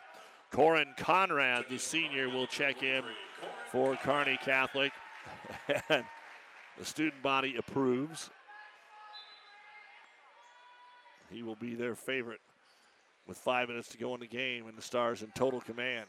Corin 0.51 0.93
Conrad, 0.97 1.65
the 1.69 1.77
senior, 1.77 2.30
will 2.30 2.47
check 2.47 2.81
in 2.81 3.03
for 3.71 3.95
Kearney 3.97 4.39
Catholic. 4.43 4.93
and 5.89 6.05
the 6.77 6.85
student 6.85 7.21
body 7.21 7.55
approves. 7.57 8.30
He 11.30 11.43
will 11.43 11.55
be 11.55 11.76
their 11.76 11.95
favorite 11.95 12.41
with 13.30 13.38
five 13.38 13.69
minutes 13.69 13.88
to 13.89 13.97
go 13.97 14.15
in 14.15 14.19
the 14.19 14.27
game, 14.27 14.68
and 14.68 14.76
the 14.76 14.81
Stars 14.81 15.22
in 15.22 15.30
total 15.35 15.61
command. 15.61 16.06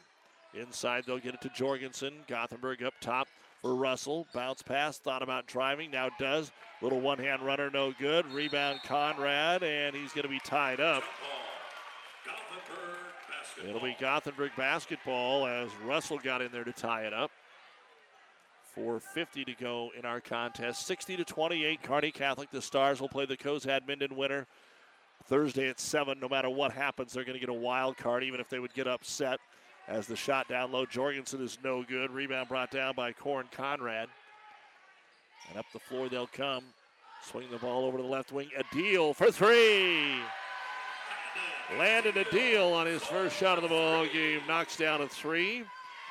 Inside, 0.55 1.03
they'll 1.05 1.19
get 1.19 1.35
it 1.35 1.41
to 1.41 1.49
Jorgensen. 1.49 2.15
Gothenburg 2.27 2.83
up 2.83 2.95
top 2.99 3.27
for 3.61 3.75
Russell. 3.75 4.27
Bounce 4.33 4.63
pass, 4.63 4.97
thought 4.97 5.21
about 5.21 5.45
driving, 5.45 5.91
now 5.91 6.09
does. 6.19 6.51
Little 6.81 6.99
one 6.99 7.19
hand 7.19 7.43
runner, 7.43 7.69
no 7.69 7.93
good. 7.97 8.25
Rebound, 8.33 8.79
Conrad, 8.83 9.61
and 9.61 9.95
he's 9.95 10.11
going 10.11 10.23
to 10.23 10.29
be 10.29 10.39
tied 10.39 10.81
up. 10.81 11.03
It'll 13.63 13.79
be 13.79 13.95
Gothenburg 13.99 14.51
basketball 14.57 15.45
as 15.45 15.69
Russell 15.85 16.17
got 16.17 16.41
in 16.41 16.51
there 16.51 16.63
to 16.63 16.73
tie 16.73 17.03
it 17.03 17.13
up. 17.13 17.29
4.50 18.75 19.45
to 19.45 19.53
go 19.53 19.91
in 19.97 20.05
our 20.05 20.19
contest. 20.19 20.87
60 20.87 21.17
to 21.17 21.23
28, 21.23 21.83
Kearney 21.83 22.11
Catholic. 22.11 22.49
The 22.49 22.61
Stars 22.61 22.99
will 22.99 23.09
play 23.09 23.25
the 23.27 23.37
Cozad 23.37 23.87
Minden 23.87 24.15
winner 24.15 24.47
Thursday 25.25 25.69
at 25.69 25.79
7. 25.79 26.19
No 26.19 26.29
matter 26.29 26.49
what 26.49 26.71
happens, 26.71 27.13
they're 27.13 27.23
going 27.23 27.35
to 27.35 27.39
get 27.39 27.49
a 27.49 27.53
wild 27.53 27.97
card, 27.97 28.23
even 28.23 28.39
if 28.39 28.49
they 28.49 28.59
would 28.59 28.73
get 28.73 28.87
upset. 28.87 29.39
As 29.87 30.07
the 30.07 30.15
shot 30.15 30.47
down 30.47 30.71
low, 30.71 30.85
Jorgensen 30.85 31.43
is 31.43 31.57
no 31.63 31.83
good. 31.83 32.11
Rebound 32.11 32.47
brought 32.47 32.71
down 32.71 32.93
by 32.95 33.11
Corin 33.11 33.47
Conrad. 33.51 34.09
And 35.49 35.57
up 35.57 35.65
the 35.73 35.79
floor 35.79 36.07
they'll 36.07 36.27
come. 36.27 36.63
Swing 37.23 37.47
the 37.51 37.57
ball 37.57 37.85
over 37.85 37.97
to 37.97 38.03
the 38.03 38.09
left 38.09 38.31
wing. 38.31 38.49
A 38.57 38.63
deal 38.73 39.13
for 39.13 39.31
three. 39.31 40.15
Landon 41.77 42.13
Adil 42.13 42.73
on 42.73 42.85
his 42.85 43.03
first 43.03 43.37
shot 43.37 43.57
of 43.57 43.63
the 43.63 43.69
ball 43.69 44.05
game. 44.07 44.41
Knocks 44.47 44.75
down 44.75 45.01
a 45.01 45.07
three. 45.07 45.63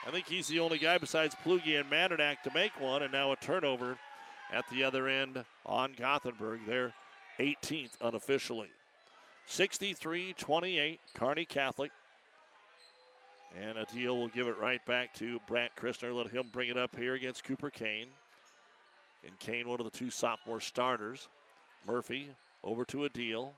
I 0.06 0.10
think 0.10 0.26
he's 0.26 0.48
the 0.48 0.60
only 0.60 0.78
guy 0.78 0.98
besides 0.98 1.34
Plugi 1.44 1.78
and 1.78 1.90
Mandernack 1.90 2.42
to 2.42 2.50
make 2.54 2.80
one, 2.80 3.02
and 3.02 3.12
now 3.12 3.32
a 3.32 3.36
turnover 3.36 3.98
at 4.52 4.64
the 4.70 4.82
other 4.82 5.08
end 5.08 5.44
on 5.66 5.92
Gothenburg. 5.92 6.60
They're 6.66 6.94
18th 7.38 7.92
unofficially. 8.00 8.70
63 9.46 10.34
28, 10.38 11.00
Kearney 11.14 11.44
Catholic. 11.44 11.90
And 13.60 13.78
Adil 13.78 14.16
will 14.16 14.28
give 14.28 14.46
it 14.46 14.58
right 14.58 14.84
back 14.86 15.12
to 15.14 15.40
Brant 15.48 15.72
Christner. 15.76 16.14
Let 16.14 16.28
him 16.28 16.44
bring 16.52 16.68
it 16.68 16.78
up 16.78 16.94
here 16.94 17.14
against 17.14 17.44
Cooper 17.44 17.70
Kane. 17.70 18.06
And 19.26 19.36
Kane, 19.38 19.68
one 19.68 19.80
of 19.80 19.90
the 19.90 19.98
two 19.98 20.10
sophomore 20.10 20.60
starters. 20.60 21.28
Murphy 21.86 22.30
over 22.62 22.84
to 22.86 22.98
Adil. 22.98 23.50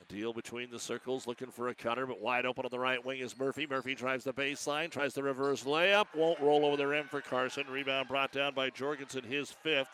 A 0.00 0.12
deal 0.12 0.32
between 0.32 0.70
the 0.70 0.78
circles, 0.78 1.26
looking 1.26 1.50
for 1.50 1.68
a 1.68 1.74
cutter, 1.74 2.06
but 2.06 2.20
wide 2.20 2.46
open 2.46 2.64
on 2.64 2.70
the 2.70 2.78
right 2.78 3.04
wing 3.04 3.18
is 3.18 3.36
Murphy. 3.36 3.66
Murphy 3.66 3.96
drives 3.96 4.24
the 4.24 4.32
baseline, 4.32 4.90
tries 4.90 5.12
the 5.12 5.22
reverse 5.22 5.64
layup, 5.64 6.06
won't 6.14 6.38
roll 6.40 6.64
over 6.64 6.76
the 6.76 6.86
rim 6.86 7.06
for 7.06 7.20
Carson. 7.20 7.64
Rebound 7.68 8.06
brought 8.06 8.30
down 8.30 8.54
by 8.54 8.70
Jorgensen, 8.70 9.24
his 9.24 9.50
fifth. 9.50 9.88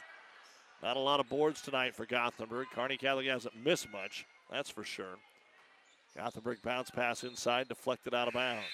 Not 0.82 0.98
a 0.98 1.00
lot 1.00 1.20
of 1.20 1.28
boards 1.30 1.62
tonight 1.62 1.94
for 1.94 2.04
Gothenburg. 2.04 2.66
Kearney 2.74 2.98
Catholic 2.98 3.26
hasn't 3.26 3.56
missed 3.56 3.90
much, 3.90 4.26
that's 4.50 4.70
for 4.70 4.84
sure. 4.84 5.18
Gothenburg 6.16 6.62
bounce 6.62 6.90
pass 6.90 7.24
inside, 7.24 7.68
deflected 7.68 8.14
out 8.14 8.28
of 8.28 8.34
bounds. 8.34 8.64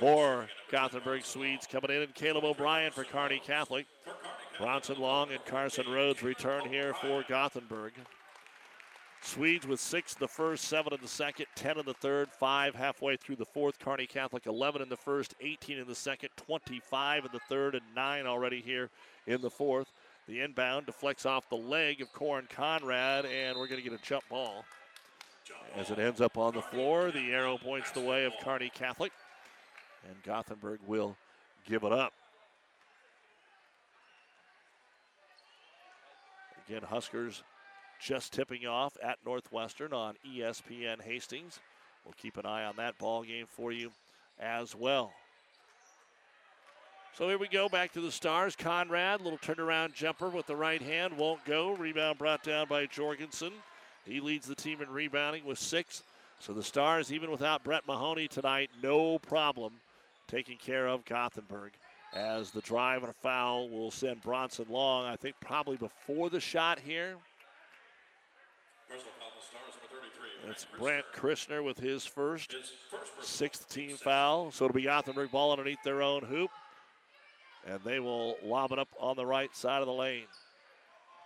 More 0.00 0.48
Gothenburg 0.70 1.24
Swedes 1.24 1.66
coming 1.66 1.90
in, 1.90 2.02
and 2.02 2.14
Caleb 2.14 2.44
O'Brien 2.44 2.90
for 2.90 3.04
Kearney 3.04 3.40
Catholic. 3.44 3.86
Bronson 4.58 4.98
Long 4.98 5.30
and 5.30 5.44
Carson 5.44 5.88
Rhodes 5.88 6.22
return 6.22 6.68
here 6.68 6.94
for 6.94 7.24
Gothenburg. 7.28 7.92
Swedes 9.22 9.66
with 9.66 9.80
six 9.80 10.14
in 10.14 10.20
the 10.20 10.28
first, 10.28 10.64
seven 10.64 10.92
in 10.94 11.00
the 11.00 11.08
second, 11.08 11.46
10 11.56 11.78
in 11.78 11.84
the 11.84 11.94
third, 11.94 12.28
five 12.30 12.74
halfway 12.74 13.16
through 13.16 13.36
the 13.36 13.44
fourth. 13.44 13.78
Kearney 13.78 14.06
Catholic 14.06 14.46
11 14.46 14.82
in 14.82 14.88
the 14.88 14.96
first, 14.96 15.34
18 15.40 15.78
in 15.78 15.86
the 15.86 15.94
second, 15.94 16.30
25 16.36 17.24
in 17.24 17.30
the 17.32 17.40
third, 17.48 17.74
and 17.74 17.84
nine 17.94 18.26
already 18.26 18.60
here 18.60 18.88
in 19.26 19.40
the 19.40 19.50
fourth. 19.50 19.92
The 20.28 20.40
inbound 20.40 20.86
deflects 20.86 21.26
off 21.26 21.48
the 21.48 21.56
leg 21.56 22.00
of 22.00 22.12
Corin 22.12 22.46
Conrad, 22.48 23.26
and 23.26 23.58
we're 23.58 23.68
going 23.68 23.82
to 23.82 23.88
get 23.88 23.98
a 23.98 24.02
jump 24.02 24.24
ball. 24.28 24.64
As 25.74 25.90
it 25.90 25.98
ends 25.98 26.20
up 26.20 26.38
on 26.38 26.54
the 26.54 26.62
floor, 26.62 27.10
the 27.10 27.32
arrow 27.32 27.58
points 27.58 27.90
the 27.90 28.00
way 28.00 28.24
of 28.24 28.32
Kearney 28.42 28.70
Catholic, 28.74 29.12
and 30.06 30.16
Gothenburg 30.22 30.80
will 30.86 31.16
give 31.68 31.84
it 31.84 31.92
up. 31.92 32.12
Again, 36.66 36.82
Huskers 36.82 37.42
just 38.00 38.32
tipping 38.32 38.66
off 38.66 38.96
at 39.02 39.18
Northwestern 39.24 39.92
on 39.92 40.14
ESPN 40.26 41.00
Hastings. 41.02 41.60
We'll 42.04 42.14
keep 42.16 42.36
an 42.36 42.46
eye 42.46 42.64
on 42.64 42.76
that 42.76 42.98
ball 42.98 43.22
game 43.22 43.46
for 43.48 43.72
you 43.72 43.92
as 44.40 44.74
well. 44.74 45.12
So 47.16 47.28
here 47.28 47.38
we 47.38 47.48
go, 47.48 47.68
back 47.68 47.92
to 47.92 48.00
the 48.00 48.12
Stars. 48.12 48.54
Conrad, 48.54 49.22
little 49.22 49.38
turnaround 49.38 49.94
jumper 49.94 50.28
with 50.28 50.46
the 50.46 50.56
right 50.56 50.82
hand, 50.82 51.16
won't 51.16 51.44
go. 51.44 51.72
Rebound 51.72 52.18
brought 52.18 52.42
down 52.42 52.68
by 52.68 52.86
Jorgensen. 52.86 53.52
He 54.06 54.20
leads 54.20 54.46
the 54.46 54.54
team 54.54 54.80
in 54.80 54.88
rebounding 54.88 55.44
with 55.44 55.58
six. 55.58 56.02
So 56.38 56.52
the 56.52 56.62
Stars, 56.62 57.12
even 57.12 57.30
without 57.30 57.64
Brett 57.64 57.86
Mahoney 57.86 58.28
tonight, 58.28 58.70
no 58.82 59.18
problem 59.18 59.72
taking 60.28 60.58
care 60.58 60.86
of 60.86 61.04
Gothenburg. 61.04 61.72
As 62.14 62.50
the 62.50 62.60
drive 62.60 63.02
and 63.02 63.10
a 63.10 63.14
foul 63.14 63.68
will 63.68 63.90
send 63.90 64.22
Bronson 64.22 64.66
Long, 64.70 65.06
I 65.06 65.16
think 65.16 65.34
probably 65.40 65.76
before 65.76 66.30
the 66.30 66.40
shot 66.40 66.78
here. 66.78 67.16
It's 70.48 70.66
Brant 70.78 71.04
Christner 71.14 71.64
with 71.64 71.78
his 71.78 72.06
first, 72.06 72.54
sixth 73.20 73.68
team 73.68 73.96
foul. 73.96 74.52
So 74.52 74.64
it'll 74.66 74.74
be 74.74 74.82
Gothenburg 74.82 75.32
ball 75.32 75.50
underneath 75.50 75.82
their 75.82 76.02
own 76.02 76.22
hoop. 76.22 76.50
And 77.66 77.80
they 77.84 77.98
will 77.98 78.36
lob 78.44 78.70
it 78.70 78.78
up 78.78 78.88
on 79.00 79.16
the 79.16 79.26
right 79.26 79.54
side 79.56 79.80
of 79.80 79.86
the 79.86 79.92
lane. 79.92 80.26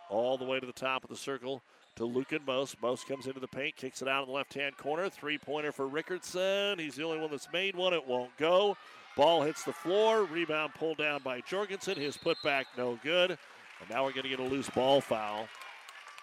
All 0.09 0.39
the 0.39 0.47
way 0.47 0.59
to 0.59 0.67
the 0.67 0.73
top 0.73 1.05
of 1.05 1.11
the 1.11 1.17
circle 1.17 1.63
to 2.01 2.07
Lucan 2.07 2.41
Most. 2.47 2.81
Most 2.81 3.07
comes 3.07 3.27
into 3.27 3.41
the 3.41 3.47
paint, 3.47 3.77
kicks 3.77 4.01
it 4.01 4.09
out 4.09 4.23
in 4.23 4.29
the 4.29 4.35
left 4.35 4.55
hand 4.55 4.75
corner. 4.79 5.11
Three 5.11 5.37
pointer 5.37 5.71
for 5.71 5.87
Rickardson. 5.87 6.81
He's 6.81 6.95
the 6.95 7.05
only 7.05 7.21
one 7.21 7.31
that's 7.31 7.53
made 7.53 7.77
one. 7.77 7.93
It 7.93 8.07
won't 8.07 8.35
go. 8.39 8.75
Ball 9.19 9.43
hits 9.43 9.65
the 9.65 9.73
floor. 9.75 10.25
Rebound 10.25 10.73
pulled 10.75 10.97
down 10.97 11.21
by 11.23 11.43
Jorgensen. 11.43 11.97
His 11.99 12.17
putback 12.17 12.65
no 12.79 12.99
good. 13.03 13.33
And 13.33 13.91
now 13.91 14.05
we're 14.05 14.13
going 14.13 14.23
to 14.23 14.31
get 14.31 14.41
a 14.41 14.45
loose 14.45 14.71
ball 14.71 15.03
foul 15.03 15.47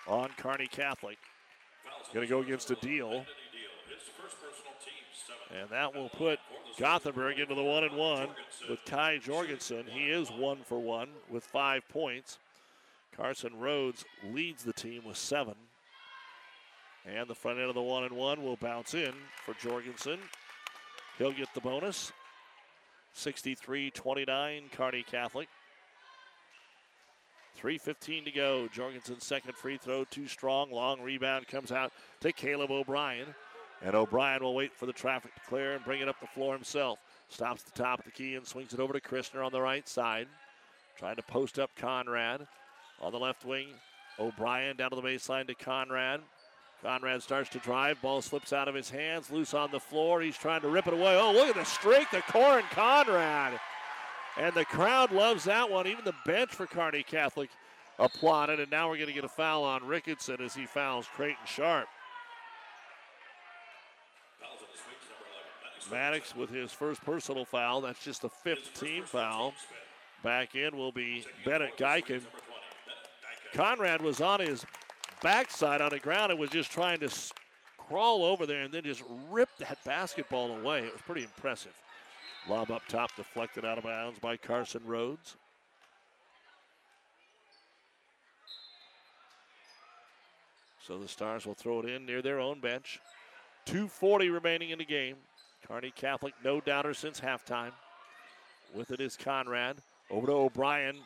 on 0.08 0.30
Kearney 0.38 0.66
Catholic. 0.66 1.20
Going 2.12 2.26
to 2.26 2.30
go 2.30 2.40
against 2.40 2.70
Adil. 2.70 3.24
And 5.60 5.70
that 5.70 5.94
will 5.94 6.10
put 6.10 6.40
Gothenburg 6.80 7.38
into 7.38 7.54
the 7.54 7.64
one 7.64 7.84
and 7.84 7.96
one 7.96 8.30
with 8.68 8.84
Kai 8.86 9.20
Jorgensen. 9.20 9.84
He 9.88 10.06
is 10.06 10.30
one 10.32 10.58
for 10.64 10.80
one 10.80 11.10
with 11.30 11.44
five 11.44 11.88
points. 11.88 12.40
Carson 13.16 13.60
Rhodes 13.60 14.06
leads 14.32 14.64
the 14.64 14.74
team 14.74 15.04
with 15.06 15.18
seven. 15.18 15.54
And 17.16 17.28
the 17.28 17.36
front 17.36 17.60
end 17.60 17.70
of 17.70 17.76
the 17.76 17.82
one 17.82 18.04
and 18.04 18.16
one 18.16 18.44
will 18.44 18.58
bounce 18.58 18.94
in 18.94 19.14
for 19.46 19.54
Jorgensen. 19.54 20.20
He'll 21.18 21.32
get 21.32 21.54
the 21.54 21.62
bonus. 21.62 22.12
63 23.14 23.92
29, 23.92 24.64
Kearney 24.72 25.04
Catholic. 25.04 25.48
3.15 27.62 28.26
to 28.26 28.32
go. 28.32 28.68
Jorgensen's 28.68 29.26
second 29.26 29.56
free 29.56 29.78
throw, 29.78 30.04
too 30.04 30.28
strong. 30.28 30.70
Long 30.72 31.02
rebound 31.02 31.48
comes 31.48 31.72
out 31.72 31.92
to 32.20 32.32
Caleb 32.32 32.70
O'Brien. 32.70 33.34
And 33.82 33.96
O'Brien 33.96 34.44
will 34.44 34.56
wait 34.56 34.74
for 34.74 34.86
the 34.86 34.94
traffic 34.94 35.34
to 35.36 35.42
clear 35.42 35.74
and 35.74 35.84
bring 35.84 36.02
it 36.02 36.08
up 36.08 36.20
the 36.20 36.28
floor 36.28 36.54
himself. 36.54 37.00
Stops 37.30 37.64
the 37.64 37.72
top 37.72 38.00
of 38.00 38.06
the 38.06 38.12
key 38.12 38.36
and 38.36 38.46
swings 38.46 38.74
it 38.74 38.80
over 38.80 38.94
to 38.94 39.02
Christner 39.02 39.46
on 39.46 39.52
the 39.52 39.62
right 39.62 39.88
side. 39.88 40.28
Trying 40.98 41.16
to 41.16 41.24
post 41.24 41.60
up 41.60 41.72
Conrad. 41.76 42.48
On 43.00 43.12
the 43.12 43.20
left 43.20 43.46
wing, 43.46 43.68
O'Brien 44.20 44.76
down 44.76 44.90
to 44.90 44.96
the 44.96 45.02
baseline 45.02 45.46
to 45.48 45.54
Conrad. 45.54 46.22
Conrad 46.84 47.24
starts 47.24 47.50
to 47.50 47.60
drive. 47.60 48.02
Ball 48.02 48.22
slips 48.22 48.54
out 48.54 48.68
of 48.68 48.76
his 48.76 48.90
hands. 48.90 49.32
Loose 49.32 49.54
on 49.54 49.72
the 49.72 49.80
floor. 49.80 50.22
He's 50.22 50.38
trying 50.38 50.62
to 50.62 50.70
rip 50.70 50.88
it 50.88 50.94
away. 50.94 51.18
Oh, 51.18 51.32
look 51.34 51.50
at 51.50 51.56
the 51.56 51.64
strength 51.64 52.14
of 52.14 52.26
Corin 52.28 52.66
Conrad. 52.72 53.60
And 54.38 54.54
the 54.54 54.66
crowd 54.66 55.12
loves 55.12 55.44
that 55.46 55.70
one. 55.70 55.88
Even 55.88 56.06
the 56.06 56.14
bench 56.26 56.52
for 56.52 56.68
Kearney 56.68 57.04
Catholic 57.04 57.50
applauded. 57.98 58.60
And 58.60 58.70
now 58.70 58.90
we're 58.90 58.98
going 58.98 59.08
to 59.08 59.14
get 59.14 59.24
a 59.24 59.30
foul 59.30 59.64
on 59.64 59.82
Rickardson 59.82 60.40
as 60.40 60.54
he 60.54 60.66
fouls 60.66 61.08
Creighton 61.08 61.46
Sharp. 61.46 61.88
Maddox 65.90 66.36
with 66.36 66.50
his 66.50 66.72
first 66.72 67.04
personal 67.04 67.46
foul. 67.46 67.82
That's 67.82 68.04
just 68.04 68.22
the 68.22 68.30
fifth 68.30 68.80
team 68.80 69.04
foul. 69.04 69.54
Back 70.24 70.56
in 70.56 70.76
will 70.76 70.92
be 70.92 71.26
Bennett 71.46 71.78
Geiken. 71.78 72.22
Conrad 73.54 74.02
was 74.02 74.20
on 74.20 74.42
his 74.42 74.66
backside 75.22 75.82
on 75.82 75.90
the 75.90 76.00
ground 76.00 76.32
and 76.32 76.40
was 76.40 76.50
just 76.50 76.72
trying 76.72 77.00
to 77.00 77.10
crawl 77.78 78.24
over 78.24 78.46
there 78.46 78.64
and 78.64 78.74
then 78.74 78.84
just 78.84 79.04
rip 79.30 79.50
that 79.60 79.78
basketball 79.86 80.58
away. 80.58 80.80
It 80.80 80.94
was 80.94 81.02
pretty 81.02 81.24
impressive. 81.24 81.74
Lob 82.48 82.72
up 82.72 82.82
top, 82.88 83.16
deflected 83.16 83.66
out 83.66 83.78
of 83.78 83.84
bounds 83.84 84.20
by 84.20 84.38
Carson 84.38 84.82
Rhodes. 84.86 85.36
So 90.86 90.98
the 90.98 91.08
Stars 91.08 91.46
will 91.46 91.54
throw 91.54 91.82
it 91.82 91.86
in 91.90 92.06
near 92.06 92.22
their 92.22 92.40
own 92.40 92.62
bench. 92.62 93.02
2.40 93.66 94.34
remaining 94.34 94.70
in 94.70 94.78
the 94.78 94.86
game. 94.86 95.18
Kearney 95.68 95.92
Catholic, 95.94 96.34
no 96.46 96.62
doubter 96.62 96.94
since 96.94 97.20
halftime. 97.20 97.72
With 98.74 98.92
it 98.92 99.02
is 99.02 99.18
Conrad. 99.18 99.78
Over 100.10 100.28
to 100.28 100.34
O'Brien. 100.34 100.98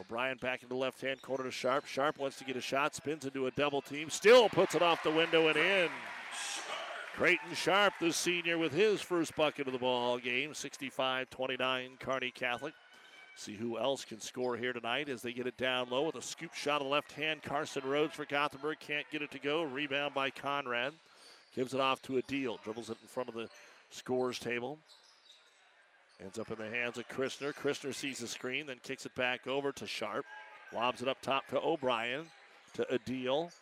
O'Brien 0.00 0.36
back 0.38 0.62
into 0.62 0.76
left 0.76 1.00
hand 1.00 1.22
corner 1.22 1.44
to 1.44 1.50
Sharp. 1.50 1.86
Sharp 1.86 2.18
wants 2.18 2.38
to 2.38 2.44
get 2.44 2.56
a 2.56 2.60
shot, 2.60 2.94
spins 2.94 3.24
into 3.24 3.46
a 3.46 3.50
double 3.52 3.80
team, 3.80 4.10
still 4.10 4.48
puts 4.48 4.74
it 4.74 4.82
off 4.82 5.02
the 5.02 5.10
window 5.10 5.48
and 5.48 5.56
in. 5.56 5.88
Creighton 7.14 7.54
Sharp, 7.54 7.94
the 8.00 8.12
senior, 8.12 8.58
with 8.58 8.72
his 8.72 9.00
first 9.00 9.34
bucket 9.34 9.66
of 9.66 9.72
the 9.72 9.78
ball 9.78 10.18
game. 10.18 10.54
65 10.54 11.28
29, 11.30 11.90
Kearney 11.98 12.30
Catholic. 12.30 12.74
See 13.34 13.54
who 13.54 13.78
else 13.78 14.04
can 14.04 14.20
score 14.20 14.56
here 14.56 14.72
tonight 14.72 15.08
as 15.08 15.22
they 15.22 15.32
get 15.32 15.46
it 15.46 15.56
down 15.56 15.88
low 15.90 16.02
with 16.02 16.16
a 16.16 16.22
scoop 16.22 16.54
shot 16.54 16.80
of 16.80 16.88
left 16.88 17.12
hand. 17.12 17.42
Carson 17.42 17.82
Rhodes 17.84 18.14
for 18.14 18.24
Gothenburg 18.24 18.80
can't 18.80 19.06
get 19.12 19.22
it 19.22 19.30
to 19.30 19.38
go. 19.38 19.62
Rebound 19.62 20.14
by 20.14 20.30
Conrad. 20.30 20.92
Gives 21.54 21.72
it 21.72 21.80
off 21.80 22.02
to 22.02 22.14
Adil. 22.14 22.60
Dribbles 22.62 22.90
it 22.90 22.98
in 23.00 23.08
front 23.08 23.28
of 23.28 23.36
the 23.36 23.48
scores 23.90 24.38
table. 24.38 24.78
Ends 26.22 26.38
up 26.38 26.50
in 26.50 26.58
the 26.58 26.68
hands 26.68 26.98
of 26.98 27.06
Christner. 27.08 27.54
Christner 27.54 27.94
sees 27.94 28.18
the 28.18 28.26
screen, 28.26 28.66
then 28.66 28.78
kicks 28.82 29.06
it 29.06 29.14
back 29.14 29.46
over 29.46 29.70
to 29.72 29.86
Sharp. 29.86 30.24
Lobs 30.74 31.00
it 31.00 31.08
up 31.08 31.20
top 31.22 31.46
to 31.48 31.60
O'Brien, 31.60 32.24
to 32.74 32.84
Adil. 32.92 33.52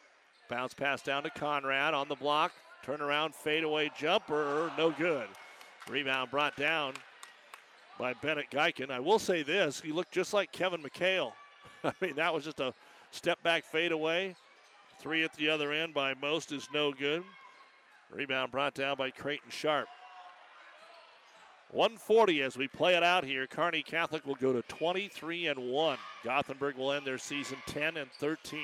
Bounce 0.48 0.74
pass 0.74 1.02
down 1.02 1.22
to 1.24 1.30
Conrad 1.30 1.92
on 1.92 2.08
the 2.08 2.14
block. 2.14 2.52
Turnaround 2.84 3.34
fadeaway 3.34 3.90
jumper, 3.98 4.70
no 4.78 4.90
good. 4.90 5.26
Rebound 5.88 6.30
brought 6.30 6.56
down 6.56 6.94
by 7.98 8.14
Bennett 8.14 8.50
Geiken. 8.50 8.90
I 8.90 9.00
will 9.00 9.18
say 9.18 9.42
this, 9.42 9.80
he 9.80 9.92
looked 9.92 10.12
just 10.12 10.32
like 10.32 10.52
Kevin 10.52 10.82
McHale. 10.82 11.32
I 11.84 11.92
mean, 12.00 12.16
that 12.16 12.32
was 12.32 12.44
just 12.44 12.60
a 12.60 12.72
step 13.10 13.42
back 13.42 13.64
fadeaway. 13.64 14.34
Three 14.98 15.24
at 15.24 15.34
the 15.34 15.48
other 15.50 15.72
end 15.72 15.94
by 15.94 16.14
Most 16.14 16.52
is 16.52 16.68
no 16.72 16.92
good. 16.92 17.22
Rebound 18.10 18.50
brought 18.50 18.74
down 18.74 18.96
by 18.96 19.10
Creighton 19.10 19.50
Sharp. 19.50 19.88
140 21.70 22.42
as 22.42 22.56
we 22.56 22.68
play 22.68 22.94
it 22.94 23.02
out 23.02 23.24
here. 23.24 23.46
Kearney 23.46 23.82
Catholic 23.82 24.24
will 24.26 24.36
go 24.36 24.52
to 24.52 24.62
23 24.62 25.48
and 25.48 25.58
1. 25.58 25.98
Gothenburg 26.24 26.76
will 26.76 26.92
end 26.92 27.06
their 27.06 27.18
season 27.18 27.58
10 27.66 27.96
and 27.96 28.10
13. 28.12 28.60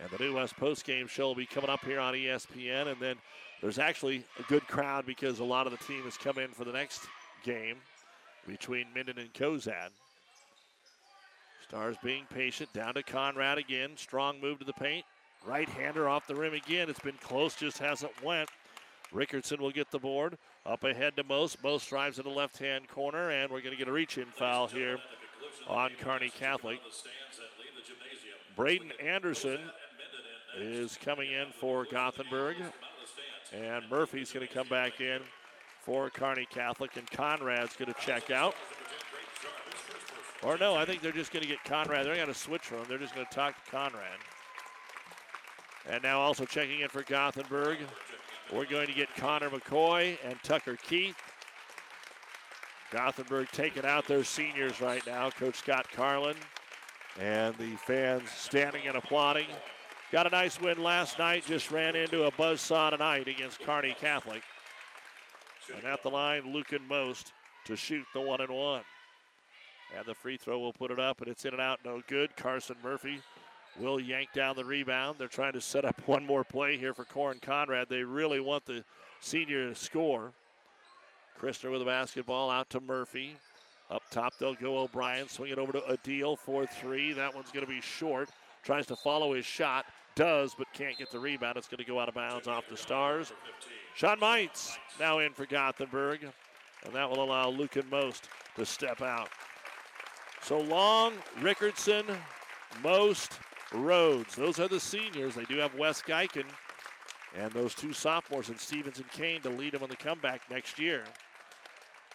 And 0.00 0.10
the 0.10 0.24
New 0.24 0.34
West 0.34 0.56
postgame 0.56 1.08
show 1.08 1.28
will 1.28 1.34
be 1.34 1.46
coming 1.46 1.68
up 1.68 1.84
here 1.84 2.00
on 2.00 2.14
ESPN. 2.14 2.88
And 2.90 3.00
then 3.00 3.16
there's 3.60 3.78
actually 3.78 4.24
a 4.38 4.42
good 4.44 4.66
crowd 4.66 5.04
because 5.04 5.40
a 5.40 5.44
lot 5.44 5.66
of 5.66 5.72
the 5.72 5.84
team 5.84 6.02
has 6.04 6.16
come 6.16 6.38
in 6.38 6.48
for 6.48 6.64
the 6.64 6.72
next 6.72 7.02
game 7.44 7.76
between 8.46 8.86
Minden 8.94 9.18
and 9.18 9.32
Cozad. 9.34 9.90
Stars 11.68 11.96
being 12.02 12.24
patient. 12.34 12.72
Down 12.72 12.94
to 12.94 13.02
Conrad 13.02 13.58
again. 13.58 13.90
Strong 13.96 14.40
move 14.40 14.58
to 14.60 14.64
the 14.64 14.72
paint. 14.72 15.04
Right 15.46 15.68
hander 15.68 16.08
off 16.08 16.26
the 16.26 16.34
rim 16.34 16.54
again. 16.54 16.90
It's 16.90 17.00
been 17.00 17.18
close, 17.22 17.54
just 17.54 17.78
hasn't 17.78 18.12
went. 18.24 18.48
Rickardson 19.12 19.58
will 19.58 19.70
get 19.70 19.90
the 19.90 19.98
board. 19.98 20.38
Up 20.64 20.84
ahead 20.84 21.16
to 21.16 21.24
Most. 21.24 21.62
Most 21.62 21.88
drives 21.88 22.18
in 22.18 22.24
the 22.24 22.30
left 22.30 22.58
hand 22.58 22.88
corner, 22.88 23.30
and 23.30 23.50
we're 23.50 23.60
going 23.60 23.72
to 23.72 23.78
get 23.78 23.88
a 23.88 23.92
reach 23.92 24.18
in 24.18 24.26
foul 24.26 24.66
here 24.66 24.98
on 25.68 25.90
Kearney 26.00 26.30
Catholic. 26.30 26.78
Braden 28.56 28.92
Anderson 29.02 29.58
is 30.58 30.98
coming 31.02 31.30
in 31.32 31.48
for 31.52 31.86
Gothenburg, 31.90 32.56
and 33.52 33.84
Murphy's 33.90 34.32
going 34.32 34.46
to 34.46 34.52
come 34.52 34.68
back 34.68 35.00
in 35.00 35.20
for 35.80 36.10
Kearney 36.10 36.46
Catholic, 36.50 36.96
and 36.96 37.10
Conrad's 37.10 37.74
going 37.76 37.92
to 37.92 38.00
check 38.00 38.30
out. 38.30 38.54
Or 40.42 40.56
no, 40.56 40.74
I 40.74 40.84
think 40.84 41.02
they're 41.02 41.12
just 41.12 41.32
going 41.32 41.42
to 41.42 41.48
get 41.48 41.62
Conrad. 41.64 42.06
They're 42.06 42.14
going 42.14 42.26
to 42.26 42.34
switch 42.34 42.62
from. 42.62 42.84
They're 42.88 42.98
just 42.98 43.14
going 43.14 43.26
to 43.26 43.34
talk 43.34 43.62
to 43.64 43.70
Conrad. 43.70 44.18
And 45.88 46.02
now 46.02 46.20
also 46.20 46.44
checking 46.44 46.80
in 46.80 46.88
for 46.88 47.02
Gothenburg, 47.02 47.78
we're 48.52 48.66
going 48.66 48.86
to 48.86 48.92
get 48.92 49.14
Connor 49.16 49.50
McCoy 49.50 50.18
and 50.24 50.36
Tucker 50.42 50.76
Keith. 50.76 51.16
Gothenburg 52.90 53.48
taking 53.52 53.84
out 53.84 54.06
their 54.06 54.24
seniors 54.24 54.80
right 54.80 55.06
now. 55.06 55.30
Coach 55.30 55.56
Scott 55.56 55.86
Carlin 55.92 56.36
and 57.18 57.54
the 57.56 57.76
fans 57.86 58.28
standing 58.30 58.86
and 58.86 58.96
applauding. 58.96 59.46
Got 60.10 60.26
a 60.26 60.30
nice 60.30 60.60
win 60.60 60.82
last 60.82 61.18
night, 61.18 61.46
just 61.46 61.70
ran 61.70 61.94
into 61.94 62.24
a 62.24 62.32
buzzsaw 62.32 62.90
tonight 62.90 63.28
against 63.28 63.60
Kearney 63.60 63.94
Catholic. 64.00 64.42
And 65.76 65.84
at 65.84 66.02
the 66.02 66.10
line, 66.10 66.52
Lucan 66.52 66.82
Most 66.88 67.32
to 67.66 67.76
shoot 67.76 68.04
the 68.12 68.20
one 68.20 68.40
and 68.40 68.50
one. 68.50 68.82
And 69.96 70.04
the 70.04 70.14
free 70.14 70.36
throw 70.36 70.58
will 70.58 70.72
put 70.72 70.90
it 70.90 70.98
up, 70.98 71.20
and 71.20 71.28
it's 71.28 71.44
in 71.44 71.52
and 71.52 71.60
out, 71.60 71.80
no 71.84 72.02
good. 72.08 72.36
Carson 72.36 72.76
Murphy 72.82 73.20
will 73.78 74.00
yank 74.00 74.28
down 74.34 74.56
the 74.56 74.64
rebound. 74.64 75.16
They're 75.18 75.28
trying 75.28 75.52
to 75.52 75.60
set 75.60 75.84
up 75.84 76.00
one 76.06 76.26
more 76.26 76.44
play 76.44 76.76
here 76.76 76.94
for 76.94 77.04
Corin 77.04 77.38
Conrad. 77.40 77.88
They 77.88 78.02
really 78.02 78.40
want 78.40 78.66
the 78.66 78.84
senior 79.20 79.68
to 79.68 79.74
score. 79.74 80.32
Christner 81.40 81.70
with 81.70 81.80
the 81.80 81.86
basketball 81.86 82.50
out 82.50 82.68
to 82.70 82.80
Murphy. 82.80 83.36
Up 83.90 84.02
top, 84.10 84.34
they'll 84.38 84.54
go 84.54 84.78
O'Brien. 84.78 85.28
Swing 85.28 85.50
it 85.50 85.58
over 85.58 85.72
to 85.72 85.80
Adil 85.80 86.38
for 86.38 86.66
three. 86.66 87.12
That 87.12 87.34
one's 87.34 87.50
going 87.50 87.64
to 87.64 87.70
be 87.70 87.80
short. 87.80 88.28
Tries 88.62 88.86
to 88.86 88.96
follow 88.96 89.34
his 89.34 89.46
shot. 89.46 89.86
Does, 90.14 90.54
but 90.56 90.66
can't 90.74 90.98
get 90.98 91.10
the 91.10 91.18
rebound. 91.18 91.56
It's 91.56 91.66
going 91.66 91.78
to 91.78 91.84
go 91.84 91.98
out 91.98 92.08
of 92.08 92.14
bounds 92.14 92.46
off 92.46 92.68
the 92.68 92.76
Stars. 92.76 93.32
Sean 93.94 94.20
Mites 94.20 94.76
now 94.98 95.20
in 95.20 95.32
for 95.32 95.46
Gothenburg. 95.46 96.20
And 96.84 96.94
that 96.94 97.08
will 97.08 97.22
allow 97.22 97.48
Lucan 97.48 97.84
Most 97.90 98.28
to 98.56 98.66
step 98.66 99.02
out. 99.02 99.28
So 100.42 100.58
long, 100.60 101.14
Rickardson, 101.40 102.04
Most, 102.82 103.38
Rhodes. 103.72 104.34
Those 104.34 104.58
are 104.58 104.68
the 104.68 104.80
seniors. 104.80 105.34
They 105.34 105.44
do 105.44 105.56
have 105.58 105.74
Wes 105.74 106.02
Geiken 106.02 106.44
and 107.36 107.52
those 107.52 107.74
two 107.74 107.92
sophomores 107.92 108.48
and 108.48 108.58
Stevens 108.58 108.98
and 108.98 109.10
Kane 109.10 109.40
to 109.42 109.50
lead 109.50 109.72
them 109.72 109.82
on 109.82 109.88
the 109.88 109.96
comeback 109.96 110.42
next 110.50 110.78
year. 110.78 111.04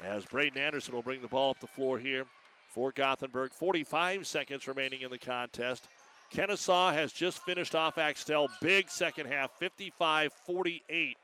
As 0.04 0.26
Braden 0.26 0.58
Anderson 0.58 0.94
will 0.94 1.02
bring 1.02 1.22
the 1.22 1.28
ball 1.28 1.52
up 1.52 1.60
the 1.60 1.68
floor 1.68 1.98
here 1.98 2.26
for 2.68 2.92
Gothenburg. 2.92 3.54
45 3.54 4.28
seconds 4.28 4.68
remaining 4.68 5.02
in 5.02 5.10
the 5.10 5.18
contest. 5.18 5.88
Kenesaw 6.34 6.94
has 6.94 7.14
just 7.14 7.40
finished 7.46 7.76
off 7.76 7.98
Axtell. 7.98 8.50
Big 8.62 8.90
second 8.90 9.28
half, 9.28 9.52
55 9.58 10.34
48. 10.46 11.18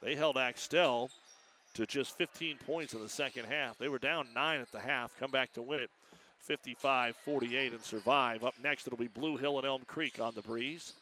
They 0.00 0.14
held 0.14 0.38
Axtell 0.38 1.10
to 1.74 1.86
just 1.86 2.16
15 2.16 2.58
points 2.64 2.94
in 2.94 3.00
the 3.00 3.08
second 3.08 3.46
half. 3.46 3.78
They 3.78 3.88
were 3.88 3.98
down 3.98 4.28
nine 4.34 4.60
at 4.60 4.70
the 4.70 4.80
half, 4.80 5.18
come 5.18 5.30
back 5.30 5.52
to 5.54 5.62
win 5.62 5.80
it 5.80 5.90
55 6.42 7.16
48 7.16 7.72
and 7.72 7.82
survive. 7.82 8.44
Up 8.44 8.54
next, 8.62 8.86
it'll 8.86 8.98
be 8.98 9.08
Blue 9.08 9.36
Hill 9.36 9.58
and 9.58 9.66
Elm 9.66 9.82
Creek 9.86 10.20
on 10.20 10.34
the 10.34 10.42
breeze. 10.42 10.94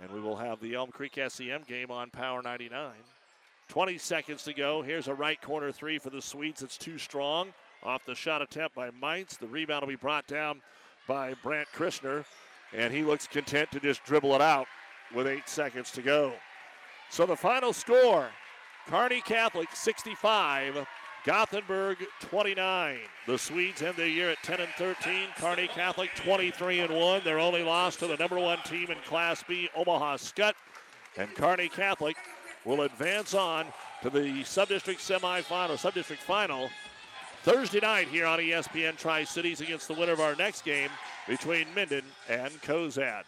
And 0.00 0.10
we 0.10 0.20
will 0.20 0.36
have 0.36 0.60
the 0.60 0.74
Elm 0.74 0.90
Creek 0.90 1.18
SEM 1.28 1.62
game 1.68 1.90
on 1.90 2.10
Power 2.10 2.42
99. 2.42 2.92
20 3.68 3.98
seconds 3.98 4.42
to 4.42 4.52
go. 4.52 4.82
Here's 4.82 5.08
a 5.08 5.14
right 5.14 5.40
corner 5.40 5.70
three 5.70 5.98
for 5.98 6.10
the 6.10 6.20
Swedes. 6.20 6.62
It's 6.62 6.76
too 6.76 6.98
strong. 6.98 7.52
Off 7.84 8.04
the 8.04 8.14
shot 8.14 8.42
attempt 8.42 8.74
by 8.74 8.90
Mites. 9.00 9.36
The 9.36 9.46
rebound 9.46 9.82
will 9.82 9.88
be 9.88 9.96
brought 9.96 10.26
down 10.26 10.60
by 11.06 11.34
Brant 11.42 11.68
Christner. 11.74 12.24
And 12.74 12.92
he 12.92 13.02
looks 13.02 13.26
content 13.26 13.70
to 13.72 13.80
just 13.80 14.04
dribble 14.04 14.34
it 14.34 14.40
out 14.40 14.66
with 15.14 15.26
eight 15.26 15.48
seconds 15.48 15.90
to 15.92 16.02
go. 16.02 16.32
So 17.10 17.26
the 17.26 17.36
final 17.36 17.72
score 17.72 18.28
Kearney 18.88 19.20
Catholic 19.20 19.68
65, 19.72 20.86
Gothenburg 21.24 21.98
29. 22.20 22.98
The 23.26 23.38
Swedes 23.38 23.82
end 23.82 23.96
the 23.96 24.08
year 24.08 24.30
at 24.30 24.42
10 24.42 24.60
and 24.60 24.72
13. 24.76 25.28
Kearney 25.38 25.68
Catholic 25.68 26.10
23 26.16 26.80
and 26.80 26.94
1. 26.94 27.22
Their 27.24 27.38
only 27.38 27.62
loss 27.62 27.96
to 27.96 28.06
the 28.08 28.16
number 28.16 28.38
one 28.38 28.58
team 28.64 28.90
in 28.90 28.98
Class 29.06 29.44
B, 29.46 29.68
Omaha 29.76 30.16
Skutt. 30.16 30.54
And 31.16 31.32
Kearney 31.34 31.68
Catholic 31.68 32.16
will 32.64 32.82
advance 32.82 33.34
on 33.34 33.66
to 34.02 34.10
the 34.10 34.42
sub-district 34.44 35.00
semifinal, 35.00 35.78
sub-district 35.78 36.22
final 36.22 36.68
Thursday 37.42 37.80
night 37.80 38.08
here 38.08 38.26
on 38.26 38.38
ESPN 38.38 38.96
Tri 38.96 39.24
Cities 39.24 39.60
against 39.60 39.88
the 39.88 39.94
winner 39.94 40.12
of 40.12 40.20
our 40.20 40.34
next 40.34 40.64
game 40.64 40.90
between 41.28 41.66
Minden 41.74 42.04
and 42.28 42.50
Cozad. 42.62 43.24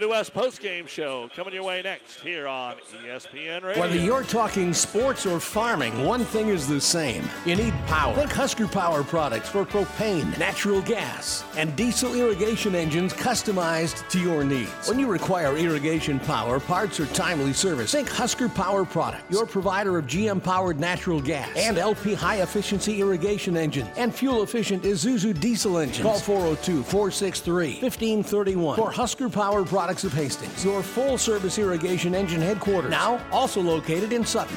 The 0.00 0.08
West 0.08 0.32
postgame 0.32 0.88
show 0.88 1.28
coming 1.36 1.52
your 1.52 1.64
way 1.64 1.82
next 1.82 2.20
here 2.20 2.48
on 2.48 2.76
ESPN 3.06 3.62
Radio. 3.62 3.78
Whether 3.80 3.96
you're 3.96 4.24
talking 4.24 4.72
sports 4.72 5.26
or 5.26 5.38
farming, 5.38 6.04
one 6.04 6.24
thing 6.24 6.48
is 6.48 6.66
the 6.66 6.80
same. 6.80 7.22
You 7.44 7.56
need 7.56 7.74
power. 7.86 8.14
Think 8.14 8.32
Husker 8.32 8.66
Power 8.66 9.04
products 9.04 9.50
for 9.50 9.66
propane, 9.66 10.36
natural 10.38 10.80
gas, 10.80 11.44
and 11.58 11.76
diesel 11.76 12.14
irrigation 12.14 12.74
engines 12.74 13.12
customized 13.12 14.08
to 14.08 14.18
your 14.18 14.42
needs. 14.44 14.88
When 14.88 14.98
you 14.98 15.06
require 15.06 15.56
irrigation 15.56 16.18
power, 16.20 16.58
parts, 16.58 16.98
or 16.98 17.06
timely 17.06 17.52
service, 17.52 17.92
think 17.92 18.08
Husker 18.08 18.48
Power 18.48 18.86
product, 18.86 19.30
your 19.30 19.44
provider 19.46 19.98
of 19.98 20.06
GM 20.06 20.42
powered 20.42 20.80
natural 20.80 21.20
gas 21.20 21.54
and 21.54 21.76
LP 21.76 22.14
high 22.14 22.40
efficiency 22.40 23.00
irrigation 23.02 23.58
engine 23.58 23.86
and 23.96 24.12
fuel 24.12 24.42
efficient 24.42 24.82
Isuzu 24.84 25.38
diesel 25.38 25.78
engines. 25.78 26.02
Call 26.02 26.18
402 26.18 26.82
463 26.82 27.80
1531 27.82 28.76
for 28.76 28.90
Husker 28.90 29.28
Power 29.28 29.64
products 29.64 29.81
Products 29.82 30.04
of 30.04 30.12
Hastings, 30.12 30.64
your 30.64 30.80
full 30.80 31.18
service 31.18 31.58
irrigation 31.58 32.14
engine 32.14 32.40
headquarters. 32.40 32.88
Now 32.88 33.20
also 33.32 33.60
located 33.60 34.12
in 34.12 34.24
Sutton. 34.24 34.56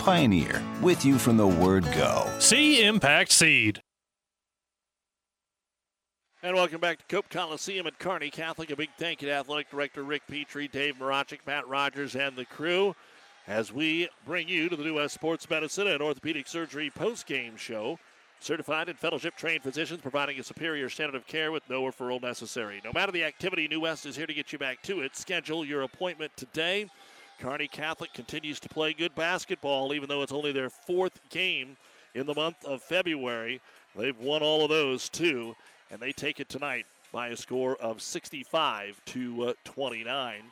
Pioneer, 0.00 0.62
with 0.80 1.04
you 1.04 1.18
from 1.18 1.36
the 1.36 1.46
word 1.46 1.84
go. 1.94 2.26
See 2.38 2.82
Impact 2.82 3.30
Seed. 3.30 3.82
And 6.42 6.56
welcome 6.56 6.80
back 6.80 6.98
to 7.00 7.04
Cope 7.14 7.28
Coliseum 7.28 7.86
at 7.86 7.98
Kearney 7.98 8.30
Catholic. 8.30 8.70
A 8.70 8.76
big 8.76 8.88
thank 8.96 9.20
you 9.20 9.28
to 9.28 9.34
Athletic 9.34 9.70
Director 9.70 10.02
Rick 10.02 10.22
Petrie, 10.26 10.68
Dave 10.68 10.96
Marachik, 10.98 11.40
Matt 11.46 11.68
Rogers, 11.68 12.16
and 12.16 12.34
the 12.34 12.46
crew 12.46 12.96
as 13.46 13.74
we 13.74 14.08
bring 14.24 14.48
you 14.48 14.70
to 14.70 14.76
the 14.76 14.82
New 14.82 14.94
West 14.94 15.12
Sports 15.12 15.48
Medicine 15.50 15.86
and 15.86 16.00
Orthopedic 16.00 16.48
Surgery 16.48 16.88
post-game 16.88 17.58
show. 17.58 17.98
Certified 18.40 18.88
and 18.88 18.98
fellowship 18.98 19.36
trained 19.36 19.62
physicians 19.62 20.00
providing 20.00 20.40
a 20.40 20.42
superior 20.42 20.88
standard 20.88 21.14
of 21.14 21.26
care 21.26 21.52
with 21.52 21.68
no 21.68 21.82
referral 21.82 22.22
necessary. 22.22 22.80
No 22.82 22.92
matter 22.94 23.12
the 23.12 23.22
activity, 23.22 23.68
New 23.68 23.80
West 23.80 24.06
is 24.06 24.16
here 24.16 24.26
to 24.26 24.32
get 24.32 24.50
you 24.50 24.58
back 24.58 24.80
to 24.84 25.02
it. 25.02 25.14
Schedule 25.14 25.62
your 25.62 25.82
appointment 25.82 26.34
today. 26.38 26.86
Kearney 27.40 27.68
Catholic 27.68 28.12
continues 28.12 28.60
to 28.60 28.68
play 28.68 28.92
good 28.92 29.14
basketball, 29.14 29.92
even 29.94 30.08
though 30.08 30.22
it's 30.22 30.32
only 30.32 30.52
their 30.52 30.70
fourth 30.70 31.20
game 31.30 31.76
in 32.14 32.26
the 32.26 32.34
month 32.34 32.64
of 32.64 32.82
February. 32.82 33.60
They've 33.96 34.18
won 34.18 34.42
all 34.42 34.62
of 34.62 34.70
those, 34.70 35.08
too 35.08 35.56
and 35.90 36.00
they 36.00 36.12
take 36.12 36.40
it 36.40 36.48
tonight 36.48 36.86
by 37.12 37.28
a 37.28 37.36
score 37.36 37.76
of 37.76 38.00
65 38.00 39.00
to 39.06 39.42
uh, 39.48 39.52
29. 39.64 40.42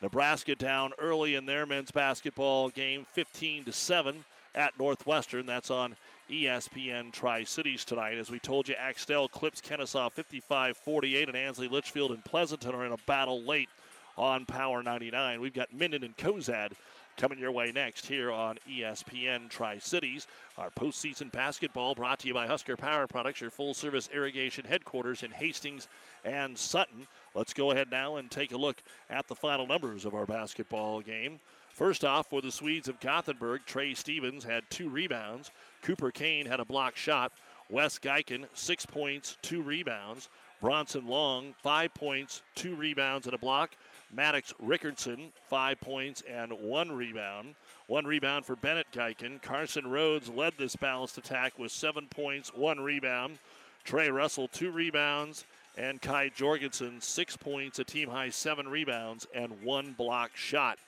Nebraska 0.00 0.54
down 0.54 0.92
early 0.98 1.34
in 1.34 1.46
their 1.46 1.66
men's 1.66 1.90
basketball 1.90 2.68
game, 2.68 3.06
15 3.12 3.64
to 3.64 3.72
7 3.72 4.24
at 4.54 4.78
Northwestern. 4.78 5.46
That's 5.46 5.70
on 5.70 5.96
ESPN 6.30 7.12
Tri 7.12 7.44
Cities 7.44 7.84
tonight. 7.84 8.18
As 8.18 8.30
we 8.30 8.38
told 8.38 8.68
you, 8.68 8.74
Axtell 8.78 9.28
clips 9.28 9.60
Kenesaw 9.60 10.12
55 10.12 10.76
48, 10.76 11.28
and 11.28 11.36
Ansley 11.36 11.68
Litchfield 11.68 12.12
and 12.12 12.24
Pleasanton 12.24 12.74
are 12.74 12.86
in 12.86 12.92
a 12.92 12.98
battle 13.06 13.42
late 13.42 13.68
on 14.16 14.46
Power 14.46 14.82
99. 14.82 15.40
We've 15.40 15.52
got 15.52 15.72
Minden 15.72 16.04
and 16.04 16.16
Cozad 16.16 16.72
coming 17.16 17.38
your 17.38 17.52
way 17.52 17.70
next 17.72 18.06
here 18.06 18.30
on 18.32 18.58
ESPN 18.68 19.48
Tri 19.48 19.78
Cities. 19.78 20.26
Our 20.58 20.70
postseason 20.70 21.30
basketball 21.30 21.94
brought 21.94 22.20
to 22.20 22.28
you 22.28 22.34
by 22.34 22.46
Husker 22.46 22.76
Power 22.76 23.06
Products, 23.06 23.40
your 23.40 23.50
full 23.50 23.74
service 23.74 24.08
irrigation 24.12 24.64
headquarters 24.64 25.22
in 25.22 25.30
Hastings 25.30 25.88
and 26.24 26.56
Sutton. 26.56 27.06
Let's 27.34 27.54
go 27.54 27.70
ahead 27.70 27.90
now 27.90 28.16
and 28.16 28.30
take 28.30 28.52
a 28.52 28.56
look 28.56 28.82
at 29.10 29.28
the 29.28 29.34
final 29.34 29.66
numbers 29.66 30.04
of 30.04 30.14
our 30.14 30.26
basketball 30.26 31.00
game. 31.00 31.40
First 31.74 32.04
off, 32.04 32.30
for 32.30 32.40
the 32.40 32.52
Swedes 32.52 32.88
of 32.88 33.00
Gothenburg, 33.00 33.62
Trey 33.66 33.94
Stevens 33.94 34.44
had 34.44 34.62
two 34.70 34.88
rebounds. 34.88 35.50
Cooper 35.82 36.12
Kane 36.12 36.46
had 36.46 36.60
a 36.60 36.64
block 36.64 36.96
shot. 36.96 37.32
Wes 37.68 37.98
Geiken, 37.98 38.46
six 38.54 38.86
points, 38.86 39.36
two 39.42 39.60
rebounds. 39.62 40.28
Bronson 40.60 41.06
Long, 41.06 41.54
five 41.62 41.92
points, 41.92 42.42
two 42.54 42.74
rebounds, 42.76 43.26
and 43.26 43.34
a 43.34 43.38
block. 43.38 43.76
Maddox 44.14 44.52
Rickardson, 44.62 45.30
five 45.48 45.80
points 45.80 46.22
and 46.28 46.52
one 46.52 46.92
rebound. 46.92 47.54
One 47.86 48.06
rebound 48.06 48.46
for 48.46 48.56
Bennett 48.56 48.86
Geiken. 48.92 49.42
Carson 49.42 49.86
Rhodes 49.86 50.28
led 50.28 50.54
this 50.58 50.76
balanced 50.76 51.18
attack 51.18 51.58
with 51.58 51.72
seven 51.72 52.06
points, 52.08 52.54
one 52.54 52.80
rebound. 52.80 53.38
Trey 53.84 54.10
Russell, 54.10 54.48
two 54.48 54.70
rebounds. 54.70 55.44
And 55.76 56.00
Kai 56.00 56.28
Jorgensen, 56.28 57.00
six 57.00 57.36
points, 57.36 57.80
a 57.80 57.84
team 57.84 58.08
high 58.08 58.30
seven 58.30 58.68
rebounds, 58.68 59.26
and 59.34 59.62
one 59.62 59.92
block 59.92 60.30
shot. 60.36 60.78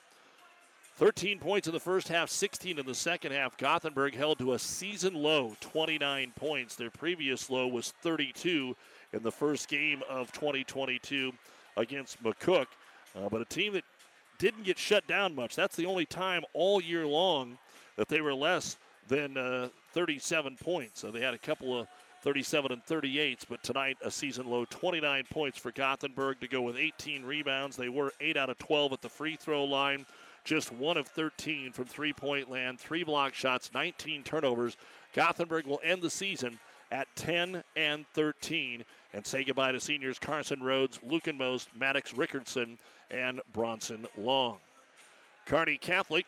13 0.95 1.37
points 1.37 1.67
in 1.67 1.73
the 1.73 1.79
first 1.79 2.07
half, 2.07 2.29
16 2.29 2.79
in 2.79 2.85
the 2.85 2.95
second 2.95 3.31
half. 3.31 3.55
Gothenburg 3.57 4.15
held 4.15 4.39
to 4.39 4.53
a 4.53 4.59
season 4.59 5.13
low 5.13 5.55
29 5.59 6.31
points. 6.35 6.75
Their 6.75 6.89
previous 6.89 7.49
low 7.51 7.67
was 7.67 7.91
32 8.01 8.75
in 9.13 9.21
the 9.21 9.31
first 9.31 9.67
game 9.67 10.01
of 10.09 10.31
2022 10.31 11.33
against 11.75 12.23
McCook. 12.23 12.65
Uh, 13.17 13.29
but 13.29 13.41
a 13.41 13.45
team 13.45 13.73
that 13.73 13.83
didn't 14.37 14.63
get 14.63 14.77
shut 14.77 15.07
down 15.07 15.35
much. 15.35 15.55
That's 15.55 15.75
the 15.75 15.85
only 15.85 16.05
time 16.05 16.43
all 16.53 16.81
year 16.81 17.05
long 17.05 17.57
that 17.95 18.07
they 18.07 18.21
were 18.21 18.33
less 18.33 18.77
than 19.07 19.37
uh, 19.37 19.69
37 19.93 20.57
points. 20.57 20.99
So 20.99 21.11
they 21.11 21.21
had 21.21 21.33
a 21.33 21.39
couple 21.39 21.79
of 21.79 21.87
37 22.21 22.71
and 22.71 22.85
38s, 22.85 23.45
but 23.49 23.63
tonight 23.63 23.97
a 24.03 24.11
season 24.11 24.47
low 24.47 24.65
29 24.65 25.23
points 25.31 25.57
for 25.57 25.71
Gothenburg 25.71 26.39
to 26.41 26.47
go 26.47 26.61
with 26.61 26.75
18 26.75 27.23
rebounds. 27.23 27.75
They 27.75 27.89
were 27.89 28.11
8 28.19 28.37
out 28.37 28.49
of 28.49 28.57
12 28.57 28.93
at 28.93 29.01
the 29.01 29.09
free 29.09 29.35
throw 29.35 29.63
line, 29.63 30.05
just 30.43 30.71
1 30.71 30.97
of 30.97 31.07
13 31.07 31.71
from 31.71 31.85
three 31.85 32.13
point 32.13 32.49
land, 32.49 32.79
three 32.79 33.03
block 33.03 33.33
shots, 33.33 33.71
19 33.73 34.23
turnovers. 34.23 34.77
Gothenburg 35.13 35.65
will 35.65 35.79
end 35.83 36.01
the 36.01 36.09
season 36.09 36.59
at 36.91 37.07
10 37.15 37.63
and 37.75 38.05
13 38.13 38.83
and 39.13 39.25
say 39.25 39.43
goodbye 39.43 39.71
to 39.71 39.79
seniors 39.79 40.19
Carson 40.19 40.61
Rhodes, 40.61 40.99
Lucan 41.03 41.37
Most, 41.37 41.69
Maddox 41.75 42.13
Rickardson, 42.13 42.77
and 43.09 43.41
Bronson 43.53 44.05
Long. 44.17 44.57
Kearney 45.45 45.77
Catholic 45.77 46.25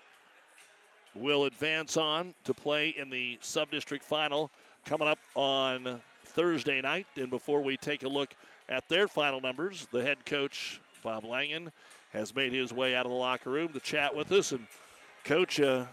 will 1.14 1.46
advance 1.46 1.98
on 1.98 2.34
to 2.46 2.54
play 2.54 2.90
in 2.90 3.10
the 3.10 3.38
sub-district 3.42 4.04
final 4.04 4.50
coming 4.86 5.08
up 5.08 5.20
on 5.36 6.00
Thursday 6.24 6.82
night. 6.82 7.08
And 7.18 7.30
before 7.30 7.62
we 7.62 7.76
take 7.78 8.04
a 8.04 8.08
look 8.08 8.34
at 8.70 8.88
their 8.88 9.08
final 9.08 9.42
numbers, 9.42 9.88
the 9.92 10.02
head 10.02 10.26
coach, 10.26 10.80
Bob 11.04 11.26
Langen, 11.26 11.72
has 12.14 12.34
made 12.34 12.54
his 12.54 12.72
way 12.72 12.96
out 12.96 13.06
of 13.06 13.12
the 13.12 13.18
locker 13.18 13.50
room 13.50 13.70
to 13.74 13.80
chat 13.80 14.16
with 14.16 14.32
us. 14.32 14.52
And, 14.52 14.66
Coach, 15.26 15.60
uh, 15.60 15.86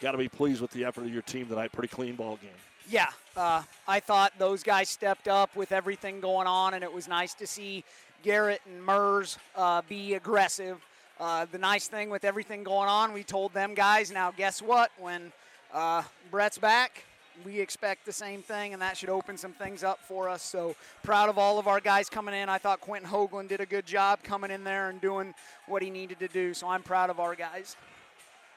got 0.00 0.12
to 0.12 0.18
be 0.18 0.28
pleased 0.28 0.60
with 0.60 0.70
the 0.70 0.84
effort 0.84 1.02
of 1.02 1.12
your 1.12 1.22
team 1.22 1.46
tonight. 1.46 1.72
Pretty 1.72 1.88
clean 1.88 2.14
ball 2.14 2.36
game. 2.36 2.50
Yeah, 2.90 3.10
uh, 3.36 3.62
I 3.86 4.00
thought 4.00 4.32
those 4.36 4.64
guys 4.64 4.88
stepped 4.88 5.28
up 5.28 5.54
with 5.54 5.70
everything 5.70 6.18
going 6.18 6.48
on, 6.48 6.74
and 6.74 6.82
it 6.82 6.92
was 6.92 7.06
nice 7.06 7.34
to 7.34 7.46
see 7.46 7.84
Garrett 8.24 8.60
and 8.66 8.84
Mers 8.84 9.38
uh, 9.54 9.82
be 9.88 10.14
aggressive. 10.14 10.84
Uh, 11.20 11.46
the 11.52 11.58
nice 11.58 11.86
thing 11.86 12.10
with 12.10 12.24
everything 12.24 12.64
going 12.64 12.88
on, 12.88 13.12
we 13.12 13.22
told 13.22 13.54
them 13.54 13.74
guys, 13.74 14.10
now 14.10 14.32
guess 14.32 14.60
what? 14.60 14.90
When 14.98 15.30
uh, 15.72 16.02
Brett's 16.32 16.58
back, 16.58 17.04
we 17.44 17.60
expect 17.60 18.06
the 18.06 18.12
same 18.12 18.42
thing, 18.42 18.72
and 18.72 18.82
that 18.82 18.96
should 18.96 19.08
open 19.08 19.36
some 19.36 19.52
things 19.52 19.84
up 19.84 20.00
for 20.08 20.28
us. 20.28 20.42
So 20.42 20.74
proud 21.04 21.28
of 21.28 21.38
all 21.38 21.60
of 21.60 21.68
our 21.68 21.78
guys 21.78 22.10
coming 22.10 22.34
in. 22.34 22.48
I 22.48 22.58
thought 22.58 22.80
Quentin 22.80 23.08
Hoagland 23.08 23.50
did 23.50 23.60
a 23.60 23.66
good 23.66 23.86
job 23.86 24.24
coming 24.24 24.50
in 24.50 24.64
there 24.64 24.90
and 24.90 25.00
doing 25.00 25.32
what 25.68 25.80
he 25.80 25.90
needed 25.90 26.18
to 26.18 26.28
do. 26.28 26.54
So 26.54 26.66
I'm 26.66 26.82
proud 26.82 27.08
of 27.08 27.20
our 27.20 27.36
guys. 27.36 27.76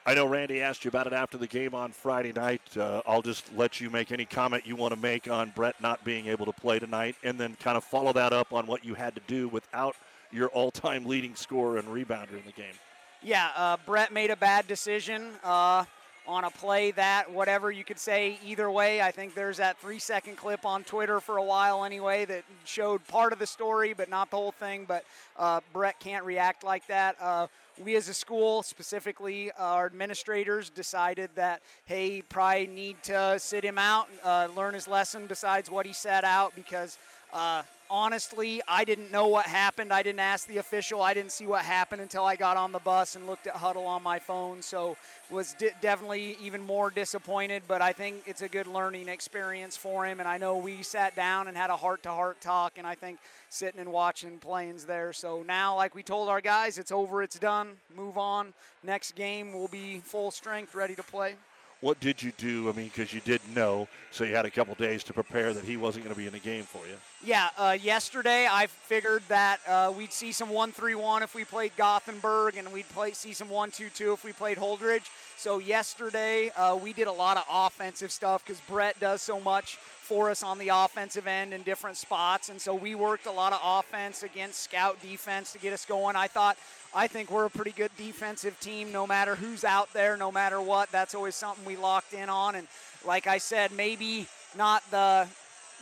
I 0.06 0.12
know 0.12 0.26
Randy 0.26 0.60
asked 0.60 0.84
you 0.84 0.90
about 0.90 1.06
it 1.06 1.14
after 1.14 1.38
the 1.38 1.46
game 1.46 1.74
on 1.74 1.90
Friday 1.90 2.32
night. 2.32 2.60
Uh, 2.76 3.00
I'll 3.06 3.22
just 3.22 3.50
let 3.56 3.80
you 3.80 3.88
make 3.88 4.12
any 4.12 4.26
comment 4.26 4.66
you 4.66 4.76
want 4.76 4.92
to 4.92 5.00
make 5.00 5.30
on 5.30 5.50
Brett 5.56 5.80
not 5.80 6.04
being 6.04 6.26
able 6.26 6.44
to 6.44 6.52
play 6.52 6.78
tonight, 6.78 7.16
and 7.22 7.40
then 7.40 7.56
kind 7.58 7.78
of 7.78 7.84
follow 7.84 8.12
that 8.12 8.34
up 8.34 8.52
on 8.52 8.66
what 8.66 8.84
you 8.84 8.92
had 8.92 9.14
to 9.14 9.22
do 9.26 9.48
without 9.48 9.96
your 10.30 10.48
all-time 10.48 11.06
leading 11.06 11.34
scorer 11.34 11.78
and 11.78 11.88
rebounder 11.88 12.32
in 12.32 12.44
the 12.44 12.52
game. 12.52 12.74
Yeah, 13.22 13.48
uh, 13.56 13.78
Brett 13.86 14.12
made 14.12 14.30
a 14.30 14.36
bad 14.36 14.66
decision 14.66 15.30
uh, 15.42 15.86
on 16.26 16.44
a 16.44 16.50
play 16.50 16.90
that, 16.92 17.30
whatever 17.30 17.70
you 17.70 17.84
could 17.84 17.98
say, 17.98 18.38
either 18.44 18.70
way. 18.70 19.02
I 19.02 19.10
think 19.10 19.34
there's 19.34 19.58
that 19.58 19.78
three 19.78 19.98
second 19.98 20.36
clip 20.36 20.64
on 20.64 20.84
Twitter 20.84 21.20
for 21.20 21.36
a 21.36 21.42
while 21.42 21.84
anyway 21.84 22.24
that 22.24 22.44
showed 22.64 23.06
part 23.08 23.32
of 23.32 23.38
the 23.38 23.46
story, 23.46 23.92
but 23.92 24.08
not 24.08 24.30
the 24.30 24.36
whole 24.36 24.52
thing. 24.52 24.84
But 24.86 25.04
uh, 25.36 25.60
Brett 25.72 26.00
can't 26.00 26.24
react 26.24 26.64
like 26.64 26.86
that. 26.86 27.16
Uh, 27.20 27.46
we 27.82 27.96
as 27.96 28.08
a 28.08 28.14
school, 28.14 28.62
specifically 28.62 29.50
our 29.58 29.86
administrators, 29.86 30.70
decided 30.70 31.30
that, 31.34 31.60
hey, 31.86 32.22
probably 32.22 32.68
need 32.68 33.02
to 33.04 33.38
sit 33.38 33.64
him 33.64 33.78
out, 33.78 34.08
uh, 34.22 34.48
learn 34.56 34.74
his 34.74 34.86
lesson 34.86 35.26
besides 35.26 35.70
what 35.70 35.84
he 35.84 35.92
set 35.92 36.24
out 36.24 36.54
because 36.54 36.98
uh, 37.32 37.62
honestly, 37.90 38.62
I 38.68 38.84
didn't 38.84 39.10
know 39.10 39.26
what 39.26 39.46
happened. 39.46 39.92
I 39.92 40.02
didn't 40.02 40.20
ask 40.20 40.46
the 40.46 40.58
official. 40.58 41.02
I 41.02 41.14
didn't 41.14 41.32
see 41.32 41.46
what 41.46 41.64
happened 41.64 42.00
until 42.00 42.24
I 42.24 42.36
got 42.36 42.56
on 42.56 42.72
the 42.72 42.78
bus 42.78 43.16
and 43.16 43.26
looked 43.26 43.46
at 43.46 43.54
Hudl 43.54 43.86
on 43.86 44.02
my 44.02 44.18
phone. 44.18 44.62
So 44.62 44.96
was 45.30 45.56
definitely 45.80 46.36
even 46.42 46.62
more 46.62 46.90
disappointed. 46.90 47.62
But 47.66 47.82
I 47.82 47.92
think 47.92 48.22
it's 48.26 48.42
a 48.42 48.48
good 48.48 48.66
learning 48.66 49.08
experience 49.08 49.76
for 49.76 50.06
him. 50.06 50.20
And 50.20 50.28
I 50.28 50.38
know 50.38 50.56
we 50.56 50.82
sat 50.82 51.16
down 51.16 51.48
and 51.48 51.56
had 51.56 51.70
a 51.70 51.76
heart-to-heart 51.76 52.40
talk. 52.40 52.78
And 52.78 52.86
I 52.86 52.94
think 52.94 53.18
sitting 53.48 53.80
and 53.80 53.92
watching 53.92 54.38
playing's 54.38 54.84
there. 54.84 55.12
So 55.12 55.42
now, 55.46 55.76
like 55.76 55.94
we 55.94 56.02
told 56.02 56.28
our 56.28 56.40
guys, 56.40 56.78
it's 56.78 56.92
over. 56.92 57.22
It's 57.22 57.38
done. 57.38 57.70
Move 57.96 58.18
on. 58.18 58.52
Next 58.82 59.14
game, 59.14 59.52
we'll 59.52 59.68
be 59.68 60.00
full 60.04 60.30
strength, 60.30 60.74
ready 60.74 60.94
to 60.94 61.02
play 61.02 61.36
what 61.84 62.00
did 62.00 62.22
you 62.22 62.32
do? 62.38 62.70
I 62.70 62.72
mean, 62.72 62.86
because 62.86 63.12
you 63.12 63.20
didn't 63.20 63.54
know, 63.54 63.88
so 64.10 64.24
you 64.24 64.34
had 64.34 64.46
a 64.46 64.50
couple 64.50 64.74
days 64.74 65.04
to 65.04 65.12
prepare 65.12 65.52
that 65.52 65.66
he 65.66 65.76
wasn't 65.76 66.06
going 66.06 66.14
to 66.14 66.18
be 66.18 66.26
in 66.26 66.32
the 66.32 66.38
game 66.38 66.62
for 66.62 66.78
you. 66.86 66.94
Yeah, 67.22 67.50
uh, 67.58 67.76
yesterday 67.78 68.48
I 68.50 68.68
figured 68.68 69.22
that 69.28 69.60
uh, 69.68 69.92
we'd 69.94 70.10
see 70.10 70.32
some 70.32 70.48
1 70.48 70.72
3 70.72 70.94
1 70.94 71.22
if 71.22 71.34
we 71.34 71.44
played 71.44 71.72
Gothenburg, 71.76 72.56
and 72.56 72.72
we'd 72.72 72.88
play, 72.88 73.12
see 73.12 73.34
some 73.34 73.50
1 73.50 73.70
2 73.70 73.90
2 73.90 74.14
if 74.14 74.24
we 74.24 74.32
played 74.32 74.56
Holdrege. 74.56 75.10
So 75.36 75.58
yesterday 75.58 76.50
uh, 76.56 76.74
we 76.74 76.94
did 76.94 77.06
a 77.06 77.12
lot 77.12 77.36
of 77.36 77.44
offensive 77.52 78.10
stuff 78.10 78.42
because 78.46 78.62
Brett 78.62 78.98
does 78.98 79.20
so 79.20 79.38
much 79.38 79.76
for 79.76 80.30
us 80.30 80.42
on 80.42 80.56
the 80.58 80.68
offensive 80.68 81.26
end 81.26 81.52
in 81.52 81.62
different 81.64 81.98
spots. 81.98 82.48
And 82.48 82.58
so 82.58 82.74
we 82.74 82.94
worked 82.94 83.26
a 83.26 83.32
lot 83.32 83.52
of 83.52 83.60
offense 83.62 84.22
against 84.22 84.62
scout 84.62 85.02
defense 85.02 85.52
to 85.52 85.58
get 85.58 85.74
us 85.74 85.84
going. 85.84 86.16
I 86.16 86.28
thought 86.28 86.56
I 86.94 87.08
think 87.08 87.30
we're 87.30 87.46
a 87.46 87.50
pretty 87.50 87.72
good 87.72 87.90
defensive 87.98 88.58
team 88.60 88.92
no 88.92 89.06
matter 89.06 89.34
who's 89.34 89.64
out 89.64 89.92
there, 89.92 90.16
no 90.16 90.30
matter 90.30 90.60
what. 90.60 90.92
That's 90.92 91.14
always 91.14 91.34
something 91.34 91.64
we 91.64 91.76
locked 91.76 92.14
in 92.14 92.28
on. 92.28 92.54
And 92.54 92.68
like 93.04 93.26
I 93.26 93.38
said, 93.38 93.72
maybe 93.72 94.28
not 94.56 94.88
the 94.90 95.26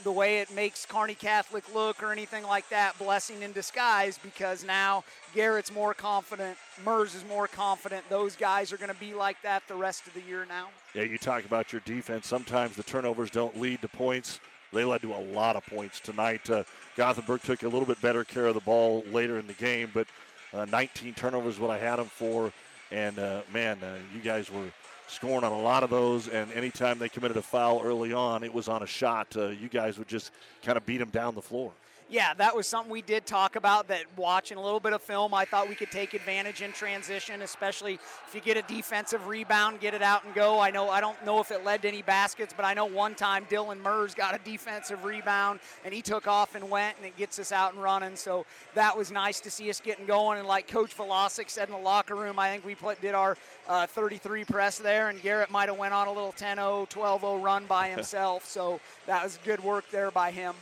the 0.04 0.10
way 0.10 0.38
it 0.38 0.52
makes 0.52 0.84
Kearney 0.84 1.14
Catholic 1.14 1.62
look 1.72 2.02
or 2.02 2.10
anything 2.10 2.42
like 2.44 2.68
that, 2.70 2.98
blessing 2.98 3.42
in 3.42 3.52
disguise 3.52 4.18
because 4.18 4.64
now 4.64 5.04
Garrett's 5.32 5.72
more 5.72 5.94
confident, 5.94 6.56
Mers 6.84 7.14
is 7.14 7.24
more 7.28 7.46
confident. 7.46 8.02
Those 8.08 8.34
guys 8.34 8.72
are 8.72 8.76
going 8.76 8.92
to 8.92 8.98
be 8.98 9.14
like 9.14 9.40
that 9.42 9.62
the 9.68 9.74
rest 9.76 10.06
of 10.08 10.14
the 10.14 10.22
year 10.22 10.44
now. 10.48 10.68
Yeah, 10.94 11.02
you 11.02 11.18
talk 11.18 11.44
about 11.44 11.72
your 11.72 11.82
defense. 11.84 12.26
Sometimes 12.26 12.74
the 12.74 12.82
turnovers 12.82 13.30
don't 13.30 13.60
lead 13.60 13.82
to 13.82 13.88
points. 13.88 14.40
They 14.72 14.84
led 14.84 15.02
to 15.02 15.14
a 15.14 15.22
lot 15.32 15.54
of 15.54 15.64
points 15.66 16.00
tonight. 16.00 16.48
Uh, 16.48 16.64
Gothenburg 16.96 17.42
took 17.42 17.62
a 17.62 17.68
little 17.68 17.86
bit 17.86 18.00
better 18.00 18.24
care 18.24 18.46
of 18.46 18.54
the 18.54 18.60
ball 18.60 19.04
later 19.12 19.38
in 19.38 19.46
the 19.46 19.52
game, 19.52 19.90
but 19.92 20.08
uh, 20.54 20.64
19 20.66 21.14
turnovers 21.14 21.58
what 21.58 21.70
I 21.70 21.78
had 21.78 21.96
them 21.96 22.06
for. 22.06 22.52
And 22.90 23.18
uh, 23.18 23.42
man, 23.52 23.78
uh, 23.82 23.96
you 24.14 24.20
guys 24.20 24.50
were 24.50 24.70
scoring 25.08 25.44
on 25.44 25.52
a 25.52 25.60
lot 25.60 25.82
of 25.82 25.90
those. 25.90 26.28
And 26.28 26.52
anytime 26.52 26.98
they 26.98 27.08
committed 27.08 27.36
a 27.36 27.42
foul 27.42 27.82
early 27.82 28.12
on, 28.12 28.42
it 28.44 28.52
was 28.52 28.68
on 28.68 28.82
a 28.82 28.86
shot. 28.86 29.36
Uh, 29.36 29.48
you 29.48 29.68
guys 29.68 29.98
would 29.98 30.08
just 30.08 30.30
kind 30.62 30.76
of 30.76 30.84
beat 30.86 30.98
them 30.98 31.10
down 31.10 31.34
the 31.34 31.42
floor 31.42 31.72
yeah, 32.12 32.34
that 32.34 32.54
was 32.54 32.66
something 32.66 32.92
we 32.92 33.00
did 33.00 33.24
talk 33.24 33.56
about. 33.56 33.88
That 33.88 34.04
watching 34.16 34.58
a 34.58 34.62
little 34.62 34.80
bit 34.80 34.92
of 34.92 35.00
film, 35.00 35.32
I 35.32 35.46
thought 35.46 35.66
we 35.66 35.74
could 35.74 35.90
take 35.90 36.12
advantage 36.12 36.60
in 36.60 36.70
transition, 36.72 37.40
especially 37.40 37.94
if 37.94 38.34
you 38.34 38.42
get 38.42 38.58
a 38.58 38.62
defensive 38.62 39.26
rebound, 39.26 39.80
get 39.80 39.94
it 39.94 40.02
out 40.02 40.22
and 40.24 40.34
go. 40.34 40.60
I 40.60 40.70
know 40.70 40.90
I 40.90 41.00
don't 41.00 41.16
know 41.24 41.40
if 41.40 41.50
it 41.50 41.64
led 41.64 41.80
to 41.82 41.88
any 41.88 42.02
baskets, 42.02 42.52
but 42.54 42.66
I 42.66 42.74
know 42.74 42.84
one 42.84 43.14
time 43.14 43.46
Dylan 43.46 43.80
Mers 43.80 44.14
got 44.14 44.34
a 44.34 44.44
defensive 44.44 45.04
rebound 45.04 45.60
and 45.86 45.94
he 45.94 46.02
took 46.02 46.28
off 46.28 46.54
and 46.54 46.68
went, 46.68 46.98
and 46.98 47.06
it 47.06 47.16
gets 47.16 47.38
us 47.38 47.50
out 47.50 47.72
and 47.72 47.82
running. 47.82 48.14
So 48.16 48.44
that 48.74 48.96
was 48.96 49.10
nice 49.10 49.40
to 49.40 49.50
see 49.50 49.70
us 49.70 49.80
getting 49.80 50.04
going. 50.04 50.38
And 50.38 50.46
like 50.46 50.68
Coach 50.68 50.94
Velasic 50.94 51.48
said 51.48 51.68
in 51.68 51.74
the 51.74 51.80
locker 51.80 52.14
room, 52.14 52.38
I 52.38 52.50
think 52.50 52.66
we 52.66 52.74
put, 52.74 53.00
did 53.00 53.14
our 53.14 53.38
uh, 53.66 53.86
33 53.86 54.44
press 54.44 54.76
there, 54.76 55.08
and 55.08 55.22
Garrett 55.22 55.50
might 55.50 55.70
have 55.70 55.78
went 55.78 55.94
on 55.94 56.08
a 56.08 56.12
little 56.12 56.32
10-0, 56.32 56.90
12-0 56.90 57.42
run 57.42 57.64
by 57.64 57.88
himself. 57.94 58.44
so 58.44 58.80
that 59.06 59.24
was 59.24 59.38
good 59.46 59.64
work 59.64 59.84
there 59.90 60.10
by 60.10 60.30
him. 60.30 60.54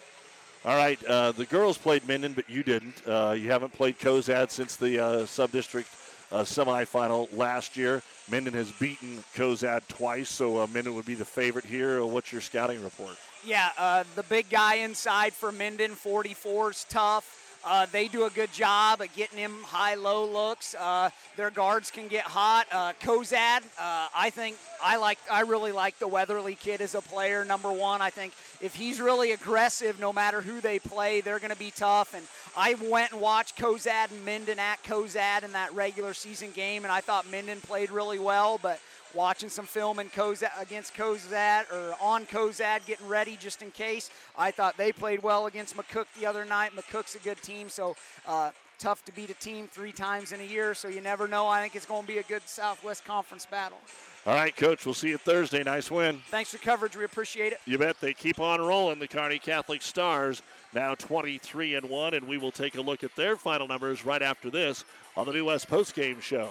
All 0.63 0.77
right, 0.77 1.03
uh, 1.05 1.33
the 1.33 1.47
girls 1.47 1.79
played 1.79 2.07
Minden, 2.07 2.35
but 2.35 2.51
you 2.51 2.63
didn't. 2.63 3.01
Uh, 3.07 3.35
you 3.37 3.51
haven't 3.51 3.73
played 3.73 3.99
Cozad 3.99 4.51
since 4.51 4.77
the 4.77 5.03
uh, 5.03 5.25
sub-district 5.27 5.89
uh, 6.31 6.43
semifinal 6.43 7.35
last 7.35 7.79
year. 7.79 8.03
Minden 8.31 8.53
has 8.53 8.71
beaten 8.73 9.25
Cozad 9.35 9.81
twice, 9.89 10.29
so 10.29 10.59
uh, 10.59 10.67
Minden 10.67 10.95
would 10.95 11.07
be 11.07 11.15
the 11.15 11.25
favorite 11.25 11.65
here. 11.65 12.05
What's 12.05 12.31
your 12.31 12.43
scouting 12.43 12.85
report? 12.85 13.17
Yeah, 13.43 13.71
uh, 13.79 14.05
the 14.17 14.23
big 14.25 14.51
guy 14.51 14.77
inside 14.77 15.33
for 15.33 15.51
Minden, 15.51 15.93
44 15.93 16.71
is 16.73 16.85
tough. 16.91 17.40
Uh, 17.65 17.87
they 17.93 18.09
do 18.09 18.25
a 18.25 18.31
good 18.31 18.53
job 18.53 19.03
at 19.03 19.15
getting 19.15 19.39
him 19.39 19.63
high 19.65 19.95
low 19.95 20.25
looks. 20.25 20.75
Uh, 20.75 21.11
their 21.37 21.51
guards 21.51 21.91
can 21.91 22.09
get 22.09 22.25
hot. 22.25 22.67
Uh, 22.73 22.93
Cozad, 23.01 23.63
uh, 23.79 24.09
I 24.15 24.31
think 24.31 24.57
I 24.83 24.97
like. 24.97 25.19
I 25.31 25.43
really 25.43 25.73
like 25.73 25.99
the 25.99 26.09
Weatherly 26.09 26.55
kid 26.55 26.81
as 26.81 26.95
a 26.95 27.03
player. 27.03 27.45
Number 27.45 27.71
one, 27.71 28.01
I 28.01 28.11
think 28.11 28.33
if 28.61 28.75
he's 28.75 29.01
really 29.01 29.33
aggressive, 29.33 30.01
no 30.01 30.13
matter 30.13 30.41
who 30.41 30.61
they 30.61 30.79
play, 30.79 31.21
they're 31.21 31.39
going 31.39 31.53
to 31.53 31.59
be 31.59 31.71
tough. 31.71 32.15
And 32.15 32.25
I 32.57 32.75
went 32.75 33.13
and 33.13 33.21
watched 33.21 33.59
Cozad 33.59 34.11
and 34.11 34.25
Minden 34.25 34.59
at 34.59 34.83
Cozad 34.83 35.43
in 35.43 35.53
that 35.53 35.75
regular 35.75 36.15
season 36.15 36.53
game, 36.53 36.85
and 36.85 36.93
I 36.93 37.01
thought 37.01 37.31
Minden 37.31 37.61
played 37.61 37.91
really 37.91 38.19
well, 38.19 38.59
but 38.63 38.81
watching 39.15 39.49
some 39.49 39.67
film 39.67 39.99
in 39.99 40.09
Cozad, 40.11 40.51
against 40.61 40.95
Cozad 40.95 41.71
or 41.73 41.95
on 42.01 42.27
Cozad, 42.27 42.85
getting 42.87 43.07
ready 43.09 43.37
just 43.37 43.63
in 43.63 43.71
case. 43.71 44.11
I 44.37 44.51
thought 44.51 44.77
they 44.77 44.93
played 44.93 45.23
well 45.23 45.47
against 45.47 45.77
McCook 45.77 46.07
the 46.19 46.27
other 46.27 46.45
night. 46.45 46.73
McCook's 46.77 47.15
a 47.15 47.19
good 47.19 47.41
team, 47.43 47.69
so 47.69 47.97
uh, 48.27 48.51
tough 48.79 49.05
to 49.05 49.13
beat 49.13 49.31
a 49.31 49.35
team 49.35 49.69
three 49.71 49.93
times 49.93 50.33
in 50.33 50.41
a 50.41 50.45
year, 50.45 50.75
so 50.75 50.89
you 50.89 51.01
never 51.01 51.29
know. 51.29 51.47
I 51.47 51.61
think 51.61 51.77
it's 51.77 51.87
going 51.87 52.03
to 52.03 52.09
be 52.09 52.19
a 52.19 52.23
good 52.25 52.43
Southwest 52.47 53.05
Conference 53.05 53.47
battle. 53.47 53.79
All 54.27 54.35
right, 54.35 54.55
Coach. 54.55 54.85
We'll 54.85 54.95
see 54.95 55.09
you 55.09 55.19
Thursday. 55.19 55.63
Nice 55.63 55.91
win. 55.91 56.21
Thanks 56.31 56.51
for 56.51 56.59
coverage. 56.59 56.95
We 56.95 57.05
appreciate 57.05 57.53
it. 57.53 57.61
You 57.65 57.79
bet. 57.79 58.01
They 58.01 58.13
keep 58.13 58.39
on 58.39 58.61
rolling. 58.61 58.99
The 58.99 59.09
Kearney 59.09 59.39
Catholic 59.39 59.81
Stars 59.81 60.43
now 60.75 60.95
23 60.95 61.77
and 61.77 61.89
one, 61.89 62.15
and 62.15 62.27
we 62.29 62.37
will 62.37 62.53
take 62.53 62.77
a 62.77 62.81
look 62.81 63.03
at 63.03 63.15
their 63.17 63.37
final 63.37 63.67
numbers 63.67 64.05
right 64.05 64.23
after 64.23 64.51
this 64.51 64.85
on 65.17 65.27
the 65.27 65.33
New 65.33 65.47
West 65.47 65.69
Post 65.69 65.95
Game 65.95 66.21
Show. 66.21 66.51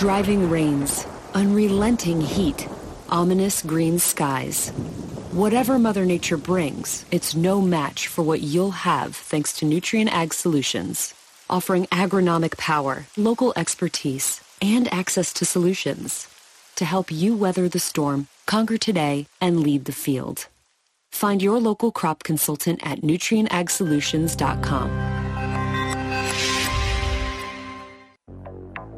Driving 0.00 0.48
rains, 0.48 1.04
unrelenting 1.34 2.22
heat, 2.22 2.66
ominous 3.10 3.60
green 3.60 3.98
skies. 3.98 4.70
Whatever 5.30 5.78
Mother 5.78 6.06
Nature 6.06 6.38
brings, 6.38 7.04
it's 7.10 7.34
no 7.34 7.60
match 7.60 8.06
for 8.06 8.22
what 8.22 8.40
you'll 8.40 8.70
have 8.70 9.14
thanks 9.14 9.52
to 9.58 9.66
Nutrien 9.66 10.08
Ag 10.08 10.32
Solutions, 10.32 11.12
offering 11.50 11.84
agronomic 11.88 12.56
power, 12.56 13.04
local 13.18 13.52
expertise, 13.56 14.40
and 14.62 14.90
access 14.90 15.34
to 15.34 15.44
solutions 15.44 16.28
to 16.76 16.86
help 16.86 17.12
you 17.12 17.36
weather 17.36 17.68
the 17.68 17.78
storm, 17.78 18.28
conquer 18.46 18.78
today, 18.78 19.26
and 19.38 19.60
lead 19.60 19.84
the 19.84 19.92
field. 19.92 20.46
Find 21.10 21.42
your 21.42 21.60
local 21.60 21.92
crop 21.92 22.22
consultant 22.22 22.80
at 22.82 23.02
nutrienagsolutions.com. 23.02 25.19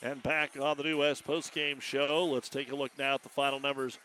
And 0.00 0.22
back 0.22 0.52
on 0.60 0.76
the 0.76 0.84
New 0.84 0.98
West 0.98 1.26
postgame 1.26 1.80
show, 1.80 2.24
let's 2.24 2.48
take 2.48 2.70
a 2.70 2.76
look 2.76 2.92
now 2.96 3.14
at 3.14 3.24
the 3.24 3.28
final 3.28 3.58
numbers 3.58 3.98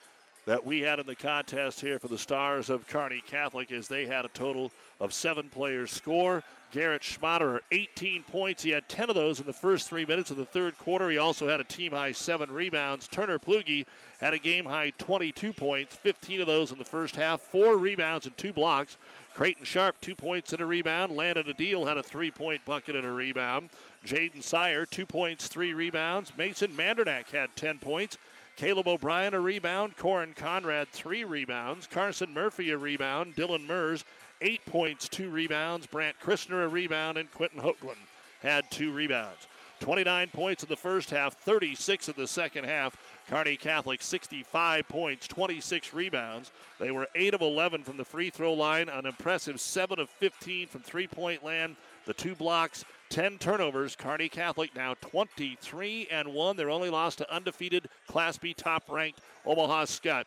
that 0.48 0.66
we 0.66 0.82
had 0.82 1.00
in 1.00 1.06
the 1.06 1.16
contest 1.16 1.80
here 1.82 2.00
for 2.00 2.08
the 2.08 2.18
Stars 2.18 2.72
of 2.72 2.88
Kearney 2.88 3.22
Catholic 3.28 3.72
as 3.72 3.88
they 3.88 4.08
had 4.08 4.26
a 4.26 4.30
total 4.30 4.72
of 5.00 5.14
seven 5.14 5.50
players 5.50 5.92
score. 5.92 6.44
Garrett 6.72 7.04
Schmaderer, 7.04 7.60
18 7.72 8.24
points. 8.24 8.64
He 8.64 8.72
had 8.72 8.90
10 8.90 9.10
of 9.10 9.16
those 9.16 9.40
in 9.40 9.46
the 9.46 9.54
first 9.54 9.88
three 9.88 10.08
minutes 10.08 10.32
of 10.32 10.38
the 10.38 10.46
third 10.46 10.76
quarter. 10.80 11.12
He 11.12 11.20
also 11.20 11.48
had 11.48 11.60
a 11.60 11.64
team 11.64 11.92
high 11.92 12.12
seven 12.12 12.50
rebounds. 12.50 13.08
Turner 13.08 13.38
Plugi 13.38 13.86
had 14.20 14.34
a 14.34 14.40
game 14.40 14.66
high 14.66 14.92
22 14.98 15.54
points, 15.54 15.96
15 15.96 16.42
of 16.42 16.48
those 16.48 16.72
in 16.72 16.80
the 16.80 16.84
first 16.84 17.16
half, 17.16 17.40
four 17.40 17.78
rebounds 17.78 18.26
and 18.26 18.36
two 18.36 18.52
blocks. 18.52 18.98
Creighton 19.36 19.66
Sharp, 19.66 20.02
two 20.02 20.16
points 20.16 20.52
and 20.52 20.62
a 20.62 20.66
rebound. 20.66 21.16
Landon 21.16 21.46
Adil 21.46 21.88
had 21.88 21.98
a 21.98 22.04
three 22.04 22.32
point 22.32 22.66
bucket 22.66 22.96
and 22.96 23.06
a 23.06 23.12
rebound. 23.12 23.70
Jaden 24.06 24.44
Sire, 24.44 24.86
two 24.86 25.06
points, 25.06 25.48
three 25.48 25.74
rebounds. 25.74 26.34
Mason 26.38 26.72
Mandernack 26.72 27.30
had 27.32 27.56
10 27.56 27.80
points. 27.80 28.18
Caleb 28.56 28.88
O'Brien, 28.88 29.34
a 29.34 29.40
rebound. 29.40 29.98
Corin 29.98 30.34
Conrad, 30.36 30.90
three 30.90 31.24
rebounds. 31.24 31.88
Carson 31.88 32.34
Murphy, 32.34 32.72
a 32.72 32.78
rebound. 32.78 33.36
Dylan 33.36 33.66
Mers, 33.66 34.06
eight 34.42 34.64
points, 34.66 35.08
two 35.08 35.30
rebounds. 35.30 35.88
Brant 35.88 36.20
Christner, 36.22 36.66
a 36.66 36.68
rebound. 36.68 37.18
And 37.18 37.32
Quentin 37.32 37.62
Hoagland 37.62 37.98
had 38.42 38.70
two 38.70 38.92
rebounds. 38.92 39.48
29 39.80 40.30
points 40.30 40.64
in 40.64 40.70
the 40.70 40.78
first 40.78 41.10
half, 41.10 41.34
36 41.40 42.08
in 42.08 42.14
the 42.16 42.28
second 42.28 42.64
half. 42.64 42.96
Kearney 43.30 43.58
Catholic 43.58 44.02
65 44.02 44.88
points, 44.88 45.28
26 45.28 45.94
rebounds. 45.94 46.52
They 46.80 46.92
were 46.92 47.08
8 47.16 47.34
of 47.34 47.42
11 47.42 47.84
from 47.84 47.98
the 47.98 48.06
free 48.06 48.30
throw 48.30 48.54
line, 48.54 48.88
an 48.88 49.06
impressive 49.06 49.60
7 49.60 50.00
of 50.00 50.10
15 50.10 50.68
from 50.68 50.82
three 50.82 51.08
point 51.08 51.44
land. 51.44 51.76
The 52.06 52.14
two 52.14 52.36
blocks, 52.36 52.86
10 53.14 53.38
turnovers. 53.38 53.96
Kearney 53.96 54.28
Catholic 54.28 54.76
now 54.76 54.96
23 54.96 56.08
and 56.10 56.34
1. 56.34 56.58
They're 56.58 56.72
only 56.72 56.90
lost 56.90 57.20
to 57.20 57.32
undefeated 57.32 57.88
Class 58.08 58.40
B 58.40 58.56
top 58.56 58.90
ranked 58.90 59.20
Omaha 59.46 59.86
Skutt. 59.86 60.24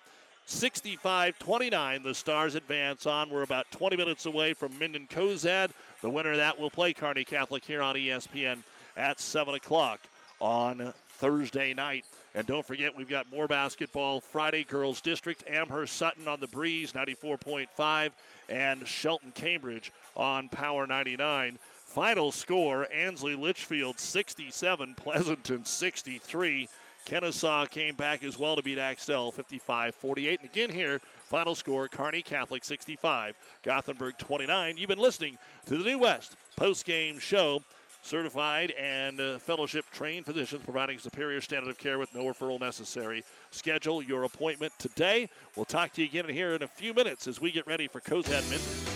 65 0.49 1.37
29, 1.41 2.05
the 2.05 2.15
Stars 2.15 2.55
advance 2.55 3.05
on. 3.05 3.29
We're 3.29 3.43
about 3.43 3.69
20 3.73 3.97
minutes 3.97 4.27
away 4.27 4.53
from 4.53 4.79
Minden 4.79 5.09
Cozad. 5.11 5.71
The 6.01 6.09
winner 6.09 6.31
of 6.31 6.37
that 6.37 6.61
will 6.61 6.71
play 6.71 6.93
Kearney 6.93 7.25
Catholic 7.25 7.65
here 7.65 7.83
on 7.83 7.97
ESPN 7.97 8.59
at 8.97 9.19
7 9.19 9.57
o'clock 9.57 9.99
on 10.39 10.95
Thursday 11.09 11.75
night. 11.75 12.05
And 12.37 12.47
don't 12.47 12.65
forget, 12.65 12.97
we've 12.97 13.09
got 13.09 13.29
more 13.33 13.49
basketball 13.49 14.21
Friday, 14.21 14.63
Girls 14.63 15.01
District, 15.01 15.43
Amherst 15.49 15.97
Sutton 15.97 16.29
on 16.29 16.39
the 16.39 16.47
Breeze, 16.47 16.93
94.5, 16.93 18.11
and 18.49 18.87
Shelton 18.87 19.33
Cambridge 19.35 19.91
on 20.15 20.49
Power 20.49 20.87
99. 20.87 21.59
Final 21.87 22.31
score 22.31 22.87
Ansley 22.93 23.35
Litchfield 23.35 23.99
67, 23.99 24.95
Pleasanton 24.97 25.65
63. 25.65 26.69
Kenesaw 27.07 27.71
came 27.71 27.95
back 27.95 28.25
as 28.25 28.37
well 28.39 28.57
to 28.57 28.63
beat 28.63 28.79
Axtell 28.79 29.31
55 29.31 29.95
48. 29.95 30.41
And 30.41 30.51
again 30.51 30.71
here, 30.71 31.01
final 31.25 31.55
score 31.55 31.89
Kearney 31.89 32.21
Catholic 32.21 32.65
65, 32.65 33.37
Gothenburg 33.63 34.19
29. 34.19 34.77
You've 34.77 34.89
been 34.89 34.99
listening 34.99 35.39
to 35.67 35.79
the 35.79 35.85
New 35.85 36.01
West 36.01 36.37
post 36.57 36.85
game 36.85 37.19
show. 37.19 37.63
Certified 38.03 38.73
and 38.73 39.21
uh, 39.21 39.39
fellowship 39.39 39.85
trained 39.93 40.27
physicians 40.27 40.63
providing 40.63 40.99
superior 40.99 41.41
standard 41.41 41.71
of 41.71 41.79
care 41.79 41.99
with 41.99 42.15
no 42.15 42.25
referral 42.25 42.61
necessary. 42.61 43.25
Schedule 43.51 44.01
your 44.01 44.23
appointment 44.25 44.73
today. 44.79 45.29
We'll 45.57 45.65
talk 45.65 45.93
to 45.95 46.03
you 46.03 46.09
again 46.09 46.29
here 46.29 46.55
in 46.55 46.63
a 46.63 46.69
few 46.69 46.95
minutes 46.95 47.27
as 47.27 47.41
we 47.41 47.51
get 47.51 47.67
ready 47.67 47.89
for 47.89 48.01
Cozad 48.01 48.49
Minden. 48.49 48.96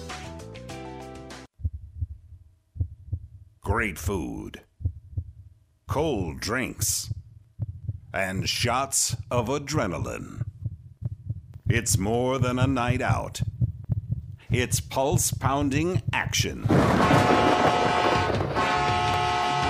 Great 3.71 3.97
food, 3.97 4.59
cold 5.87 6.41
drinks, 6.41 7.13
and 8.13 8.49
shots 8.49 9.15
of 9.31 9.47
adrenaline. 9.47 10.43
It's 11.69 11.97
more 11.97 12.37
than 12.37 12.59
a 12.59 12.67
night 12.67 13.01
out. 13.01 13.39
It's 14.49 14.81
pulse 14.81 15.31
pounding 15.31 16.01
action. 16.11 16.63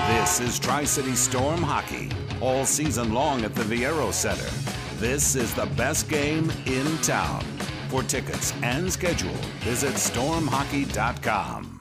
This 0.08 0.40
is 0.40 0.58
Tri 0.58 0.84
City 0.84 1.14
Storm 1.14 1.62
Hockey, 1.62 2.10
all 2.42 2.66
season 2.66 3.14
long 3.14 3.44
at 3.44 3.54
the 3.54 3.62
Viaero 3.64 4.12
Center. 4.12 4.50
This 4.96 5.36
is 5.36 5.54
the 5.54 5.68
best 5.78 6.10
game 6.10 6.52
in 6.66 6.98
town. 7.04 7.44
For 7.90 8.02
tickets 8.02 8.52
and 8.64 8.92
schedule, 8.92 9.38
visit 9.60 9.94
stormhockey.com. 9.94 11.81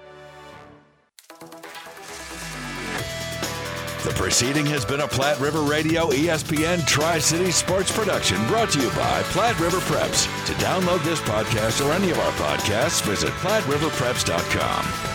The 4.11 4.17
proceeding 4.17 4.65
has 4.65 4.83
been 4.83 4.99
a 4.99 5.07
Platte 5.07 5.39
River 5.39 5.61
Radio 5.61 6.09
ESPN 6.09 6.85
Tri 6.85 7.17
City 7.17 7.49
Sports 7.49 7.95
production 7.95 8.45
brought 8.47 8.69
to 8.71 8.81
you 8.81 8.89
by 8.89 9.21
Platte 9.27 9.57
River 9.57 9.77
Preps. 9.77 10.25
To 10.47 10.53
download 10.53 11.01
this 11.05 11.21
podcast 11.21 11.85
or 11.85 11.93
any 11.93 12.11
of 12.11 12.19
our 12.19 12.31
podcasts, 12.33 13.01
visit 13.03 13.29
PlatteRiverPreps.com. 13.35 15.10